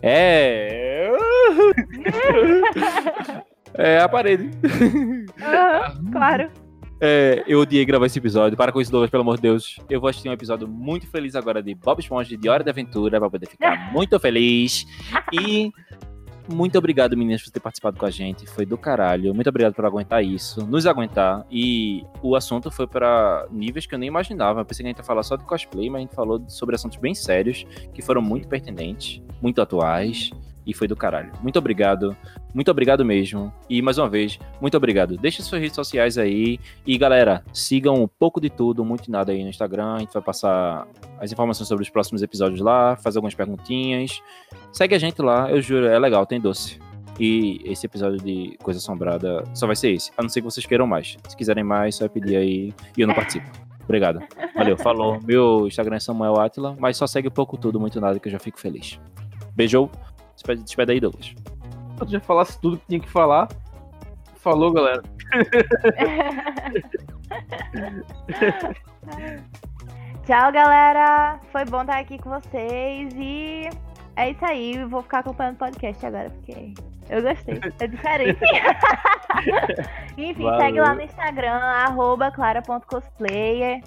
É. 0.03 1.11
É 3.75 3.99
a 4.01 4.09
parede. 4.09 4.51
Aham, 5.43 6.11
claro. 6.11 6.51
É, 7.01 7.45
eu 7.47 7.61
odiei 7.61 7.85
gravar 7.85 8.07
esse 8.07 8.19
episódio. 8.19 8.57
Para 8.57 8.73
com 8.73 8.81
isso, 8.81 8.91
Douglas, 8.91 9.11
pelo 9.11 9.21
amor 9.23 9.37
de 9.37 9.43
Deus. 9.43 9.77
Eu 9.89 10.01
vou 10.01 10.09
assistir 10.09 10.29
um 10.31 10.33
episódio 10.33 10.67
muito 10.67 11.07
feliz 11.07 11.35
agora 11.37 11.63
de 11.63 11.75
Bob 11.75 12.01
Esponja 12.01 12.37
de 12.37 12.49
Hora 12.49 12.65
de 12.65 12.71
Aventura 12.71 13.19
pra 13.21 13.29
poder 13.31 13.47
ficar 13.47 13.77
muito 13.93 14.19
feliz. 14.19 14.87
E 15.33 15.71
muito 16.49 16.79
obrigado, 16.79 17.17
meninas, 17.17 17.43
por 17.43 17.51
ter 17.51 17.61
participado 17.61 17.99
com 17.99 18.07
a 18.07 18.11
gente. 18.11 18.47
Foi 18.47 18.65
do 18.65 18.79
caralho. 18.79 19.35
Muito 19.35 19.49
obrigado 19.49 19.75
por 19.75 19.85
aguentar 19.85 20.25
isso, 20.25 20.67
nos 20.67 20.87
aguentar. 20.87 21.47
E 21.51 22.05
o 22.23 22.37
assunto 22.37 22.71
foi 22.71 22.87
para 22.87 23.47
níveis 23.51 23.87
que 23.87 23.95
eu 23.95 23.99
nem 23.99 24.09
imaginava. 24.09 24.61
Eu 24.61 24.65
pensei 24.65 24.83
que 24.83 24.89
a 24.89 24.91
gente 24.91 24.99
ia 24.99 25.05
falar 25.05 25.23
só 25.23 25.37
de 25.37 25.45
cosplay, 25.45 25.91
mas 25.91 25.99
a 25.99 26.03
gente 26.03 26.15
falou 26.15 26.43
sobre 26.49 26.75
assuntos 26.75 26.99
bem 26.99 27.15
sérios, 27.15 27.67
que 27.93 28.03
foram 28.03 28.23
muito 28.23 28.49
pertinentes, 28.49 29.21
muito 29.43 29.61
atuais. 29.61 30.31
E 30.67 30.75
foi 30.75 30.89
do 30.89 30.97
caralho. 30.97 31.33
Muito 31.41 31.59
obrigado. 31.59 32.17
Muito 32.53 32.71
obrigado 32.71 33.05
mesmo. 33.05 33.53
E 33.71 33.81
mais 33.81 33.99
uma 33.99 34.09
vez, 34.09 34.39
muito 34.61 34.77
obrigado. 34.77 35.17
Deixe 35.17 35.43
suas 35.43 35.61
redes 35.61 35.77
sociais 35.77 36.19
aí. 36.19 36.59
E 36.85 36.99
galera, 36.99 37.45
sigam 37.53 38.03
um 38.03 38.09
pouco 38.09 38.41
de 38.41 38.51
tudo, 38.51 38.85
muito 38.85 39.11
nada 39.11 39.31
aí 39.31 39.43
no 39.43 39.49
Instagram. 39.49 39.95
A 39.95 39.99
gente 40.01 40.13
vai 40.13 40.23
passar 40.23 40.87
as 41.21 41.31
informações 41.31 41.69
sobre 41.69 41.85
os 41.85 41.91
próximos 41.91 42.23
episódios 42.23 42.61
lá, 42.61 42.97
fazer 42.97 43.19
algumas 43.19 43.35
perguntinhas. 43.35 44.21
Segue 44.73 44.95
a 44.95 44.99
gente 44.99 45.23
lá, 45.23 45.51
eu 45.51 45.63
juro, 45.63 45.87
é 45.87 45.99
legal, 45.99 46.27
tem 46.27 46.41
doce. 46.41 46.79
E 47.19 47.61
esse 47.65 47.87
episódio 47.87 48.19
de 48.19 48.57
Coisa 48.63 48.79
Assombrada 48.79 49.45
só 49.55 49.67
vai 49.67 49.77
ser 49.77 49.93
esse. 49.93 50.11
A 50.17 50.23
não 50.23 50.29
ser 50.29 50.41
que 50.41 50.45
vocês 50.45 50.67
queiram 50.67 50.87
mais. 50.87 51.17
Se 51.29 51.37
quiserem 51.37 51.65
mais, 51.65 51.95
só 51.95 52.09
pedir 52.09 52.37
aí 52.37 52.75
e 52.97 53.01
eu 53.01 53.07
não 53.07 53.15
participo. 53.15 53.49
Obrigado. 53.85 54.21
Valeu, 54.55 54.77
falou. 54.77 55.21
Meu 55.23 55.67
Instagram 55.67 55.97
é 55.97 56.01
Samuel 56.01 56.41
Atila, 56.41 56.77
mas 56.79 56.97
só 56.97 57.07
segue 57.07 57.29
um 57.29 57.31
pouco 57.31 57.57
tudo, 57.57 57.79
muito 57.79 58.01
nada, 58.01 58.19
que 58.19 58.29
eu 58.29 58.33
já 58.33 58.39
fico 58.39 58.61
feliz. 58.61 58.99
Beijou. 59.55 59.91
Despede, 60.37 60.63
despede 60.63 60.93
aí, 60.93 61.01
Douglas. 61.01 61.35
Tu 61.99 62.09
já 62.09 62.21
falasse 62.21 62.61
tudo 62.61 62.79
que 62.79 62.87
tinha 62.87 63.01
que 63.01 63.09
falar. 63.09 63.49
Falou, 64.37 64.73
galera. 64.73 65.03
Tchau, 70.27 70.53
galera. 70.53 71.41
Foi 71.51 71.65
bom 71.65 71.81
estar 71.81 71.99
aqui 71.99 72.19
com 72.19 72.31
vocês 72.31 73.13
e 73.17 73.69
é 74.15 74.31
isso 74.31 74.45
aí. 74.45 74.85
Vou 74.85 75.03
ficar 75.03 75.21
acompanhando 75.21 75.55
o 75.55 75.59
podcast 75.59 76.05
agora 76.05 76.31
porque 76.31 76.75
eu 77.09 77.23
gostei. 77.23 77.59
É 77.81 77.87
diferente. 77.87 78.41
Enfim, 80.19 80.45
Valeu. 80.45 80.61
segue 80.61 80.81
lá 80.81 80.95
no 80.95 81.03
Instagram, 81.03 81.55
arroba 81.55 82.31
clara.cosplayer. 82.31 83.81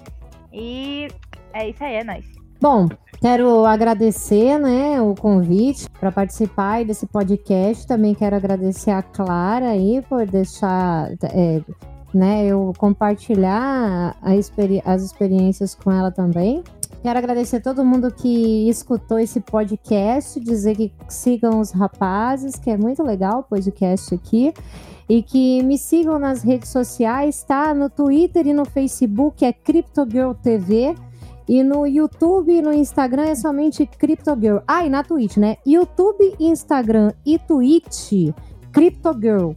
E 0.52 1.08
é 1.52 1.68
isso 1.68 1.84
aí, 1.84 1.96
é 1.96 2.04
nóis. 2.04 2.39
Bom, 2.60 2.88
quero 3.20 3.64
agradecer 3.64 4.58
né, 4.58 5.00
o 5.00 5.14
convite 5.14 5.88
para 5.98 6.12
participar 6.12 6.84
desse 6.84 7.06
podcast. 7.06 7.86
Também 7.86 8.14
quero 8.14 8.36
agradecer 8.36 8.90
a 8.90 9.02
Clara 9.02 9.70
aí 9.70 10.02
por 10.08 10.26
deixar 10.26 11.10
é, 11.22 11.62
né, 12.12 12.44
eu 12.46 12.72
compartilhar 12.76 14.14
experi- 14.36 14.82
as 14.84 15.02
experiências 15.02 15.74
com 15.74 15.90
ela 15.90 16.10
também. 16.10 16.62
Quero 17.02 17.18
agradecer 17.18 17.56
a 17.56 17.60
todo 17.62 17.82
mundo 17.82 18.12
que 18.12 18.68
escutou 18.68 19.18
esse 19.18 19.40
podcast, 19.40 20.38
dizer 20.38 20.76
que 20.76 20.92
sigam 21.08 21.60
os 21.60 21.70
rapazes, 21.70 22.56
que 22.56 22.68
é 22.68 22.76
muito 22.76 23.02
legal 23.02 23.40
o 23.40 23.42
podcast 23.42 24.14
aqui. 24.14 24.52
E 25.08 25.22
que 25.22 25.62
me 25.62 25.76
sigam 25.78 26.18
nas 26.20 26.42
redes 26.42 26.68
sociais, 26.68 27.42
tá? 27.42 27.74
No 27.74 27.88
Twitter 27.90 28.46
e 28.46 28.52
no 28.52 28.64
Facebook 28.64 29.44
é 29.44 29.52
CryptoGirl 29.52 30.34
TV. 30.34 30.94
E 31.50 31.64
no 31.64 31.84
YouTube 31.84 32.52
e 32.52 32.62
no 32.62 32.72
Instagram 32.72 33.24
é 33.24 33.34
somente 33.34 33.84
CryptoGirl. 33.84 34.58
Ah, 34.68 34.86
e 34.86 34.88
na 34.88 35.02
Twitch, 35.02 35.36
né? 35.36 35.56
YouTube, 35.66 36.36
Instagram 36.38 37.10
e 37.26 37.40
Twitch, 37.40 38.32
CryptoGirl. 38.70 39.50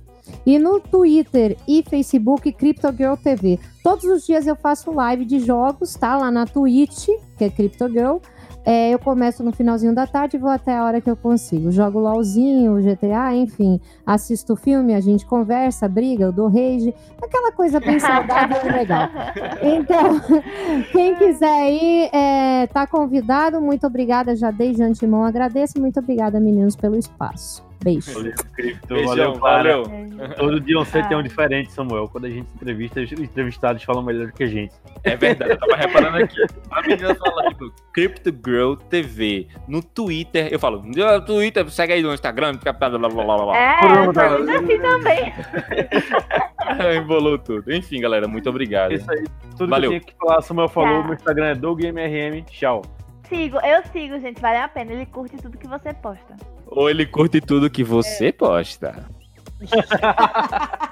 E 0.43 0.57
no 0.57 0.79
Twitter 0.79 1.55
e 1.67 1.83
Facebook, 1.87 2.51
CryptoGirl 2.51 3.13
TV. 3.13 3.59
Todos 3.83 4.05
os 4.05 4.25
dias 4.25 4.47
eu 4.47 4.55
faço 4.55 4.91
live 4.91 5.23
de 5.23 5.37
jogos, 5.37 5.93
tá? 5.93 6.17
Lá 6.17 6.31
na 6.31 6.47
Twitch, 6.47 7.09
que 7.37 7.43
é 7.43 7.49
CryptoGirl. 7.51 8.17
É, 8.65 8.91
eu 8.91 8.99
começo 8.99 9.43
no 9.43 9.51
finalzinho 9.51 9.93
da 9.93 10.07
tarde 10.07 10.37
e 10.37 10.39
vou 10.39 10.49
até 10.49 10.77
a 10.77 10.83
hora 10.83 11.01
que 11.01 11.09
eu 11.09 11.15
consigo. 11.15 11.71
Jogo 11.71 11.99
LOLzinho, 11.99 12.81
GTA, 12.81 13.35
enfim. 13.35 13.79
Assisto 14.05 14.55
filme, 14.55 14.93
a 14.93 15.01
gente 15.01 15.25
conversa, 15.25 15.87
briga, 15.87 16.25
eu 16.25 16.31
dou 16.31 16.47
rage. 16.47 16.93
Aquela 17.21 17.51
coisa 17.51 17.79
bem 17.79 17.99
saudável 17.99 18.57
e 18.65 18.71
legal. 18.71 19.09
Então, 19.61 20.19
quem 20.91 21.15
quiser 21.15 21.71
ir, 21.71 22.09
é, 22.13 22.67
tá 22.67 22.85
convidado. 22.85 23.61
Muito 23.61 23.87
obrigada, 23.87 24.35
já 24.35 24.51
dei 24.51 24.73
de 24.73 24.83
antemão. 24.83 25.23
Agradeço. 25.23 25.79
Muito 25.79 25.99
obrigada, 25.99 26.39
meninos, 26.39 26.75
pelo 26.75 26.97
espaço. 26.97 27.63
Beijo. 27.83 28.13
Valeu, 28.13 28.33
Cripto. 28.55 28.87
Beijão, 28.93 29.33
valeu, 29.35 29.83
valeu. 29.83 30.35
Todo 30.37 30.59
dia 30.61 30.79
um 30.79 30.85
set 30.85 31.11
é 31.11 31.15
um 31.15 31.19
Ah. 31.19 31.23
diferente, 31.23 31.71
Samuel. 31.71 32.07
Quando 32.07 32.25
a 32.25 32.29
gente 32.29 32.47
entrevista, 32.55 33.01
os 33.01 33.11
entrevistados 33.11 33.83
falam 33.83 34.01
melhor 34.03 34.31
que 34.31 34.43
a 34.43 34.47
gente. 34.47 34.73
É 35.03 35.15
verdade, 35.15 35.51
eu 35.51 35.57
tava 35.59 35.75
reparando 35.75 36.17
aqui. 36.17 36.35
A 36.71 36.81
menina 36.81 37.15
fala, 37.15 37.49
tipo, 37.49 37.73
Crypto 37.93 38.31
Girl 38.45 38.75
TV. 38.75 39.47
No 39.67 39.83
Twitter, 39.83 40.47
eu 40.51 40.59
falo, 40.59 40.81
no 40.83 41.21
Twitter, 41.25 41.69
segue 41.69 41.93
aí 41.93 42.01
no 42.01 42.13
Instagram, 42.13 42.53
fica 42.57 42.71
blá, 42.71 42.89
blá, 42.89 43.09
blá, 43.09 43.37
blá. 43.37 43.57
É, 43.57 43.79
Pronto. 43.79 44.13
tá 44.13 44.35
assim 44.35 44.79
também. 44.79 45.33
Embolou 46.97 47.37
tudo. 47.37 47.73
Enfim, 47.73 47.99
galera, 47.99 48.27
muito 48.27 48.49
obrigado. 48.49 48.93
Isso 48.93 49.11
aí. 49.11 49.23
Tudo 49.57 49.69
Valeu. 49.69 49.89
que 49.91 49.95
eu 49.97 49.99
tinha 50.01 50.13
que 50.13 50.19
falar, 50.19 50.41
Samuel 50.41 50.67
falou. 50.69 50.89
Tchau. 50.99 51.03
Meu 51.05 51.13
Instagram 51.15 51.45
é 51.47 51.55
DougMRM. 51.55 52.43
Tchau. 52.45 52.81
Sigo, 53.27 53.57
eu 53.59 53.83
sigo, 53.91 54.19
gente. 54.19 54.39
Vale 54.41 54.57
a 54.57 54.67
pena. 54.67 54.93
Ele 54.93 55.05
curte 55.05 55.37
tudo 55.37 55.57
que 55.57 55.67
você 55.67 55.93
posta. 55.93 56.35
Ou 56.67 56.89
ele 56.89 57.05
curte 57.05 57.39
tudo 57.41 57.69
que 57.69 57.83
você 57.83 58.31
posta. 58.31 59.05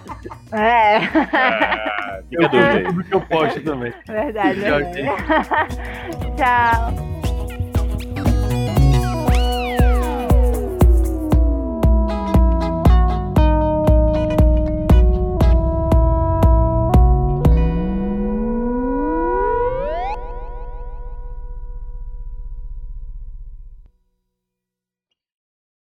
É, 0.53 0.97
Ah, 0.97 2.19
fica 2.29 2.47
dúvida 2.49 2.83
curto 2.83 2.83
tudo 2.83 3.03
que 3.03 3.15
eu 3.15 3.21
posto 3.21 3.61
também. 3.61 3.93
verdade. 4.07 4.59
Tchau, 4.61 4.79
verdade. 4.79 5.01
Tchau. 6.37 7.20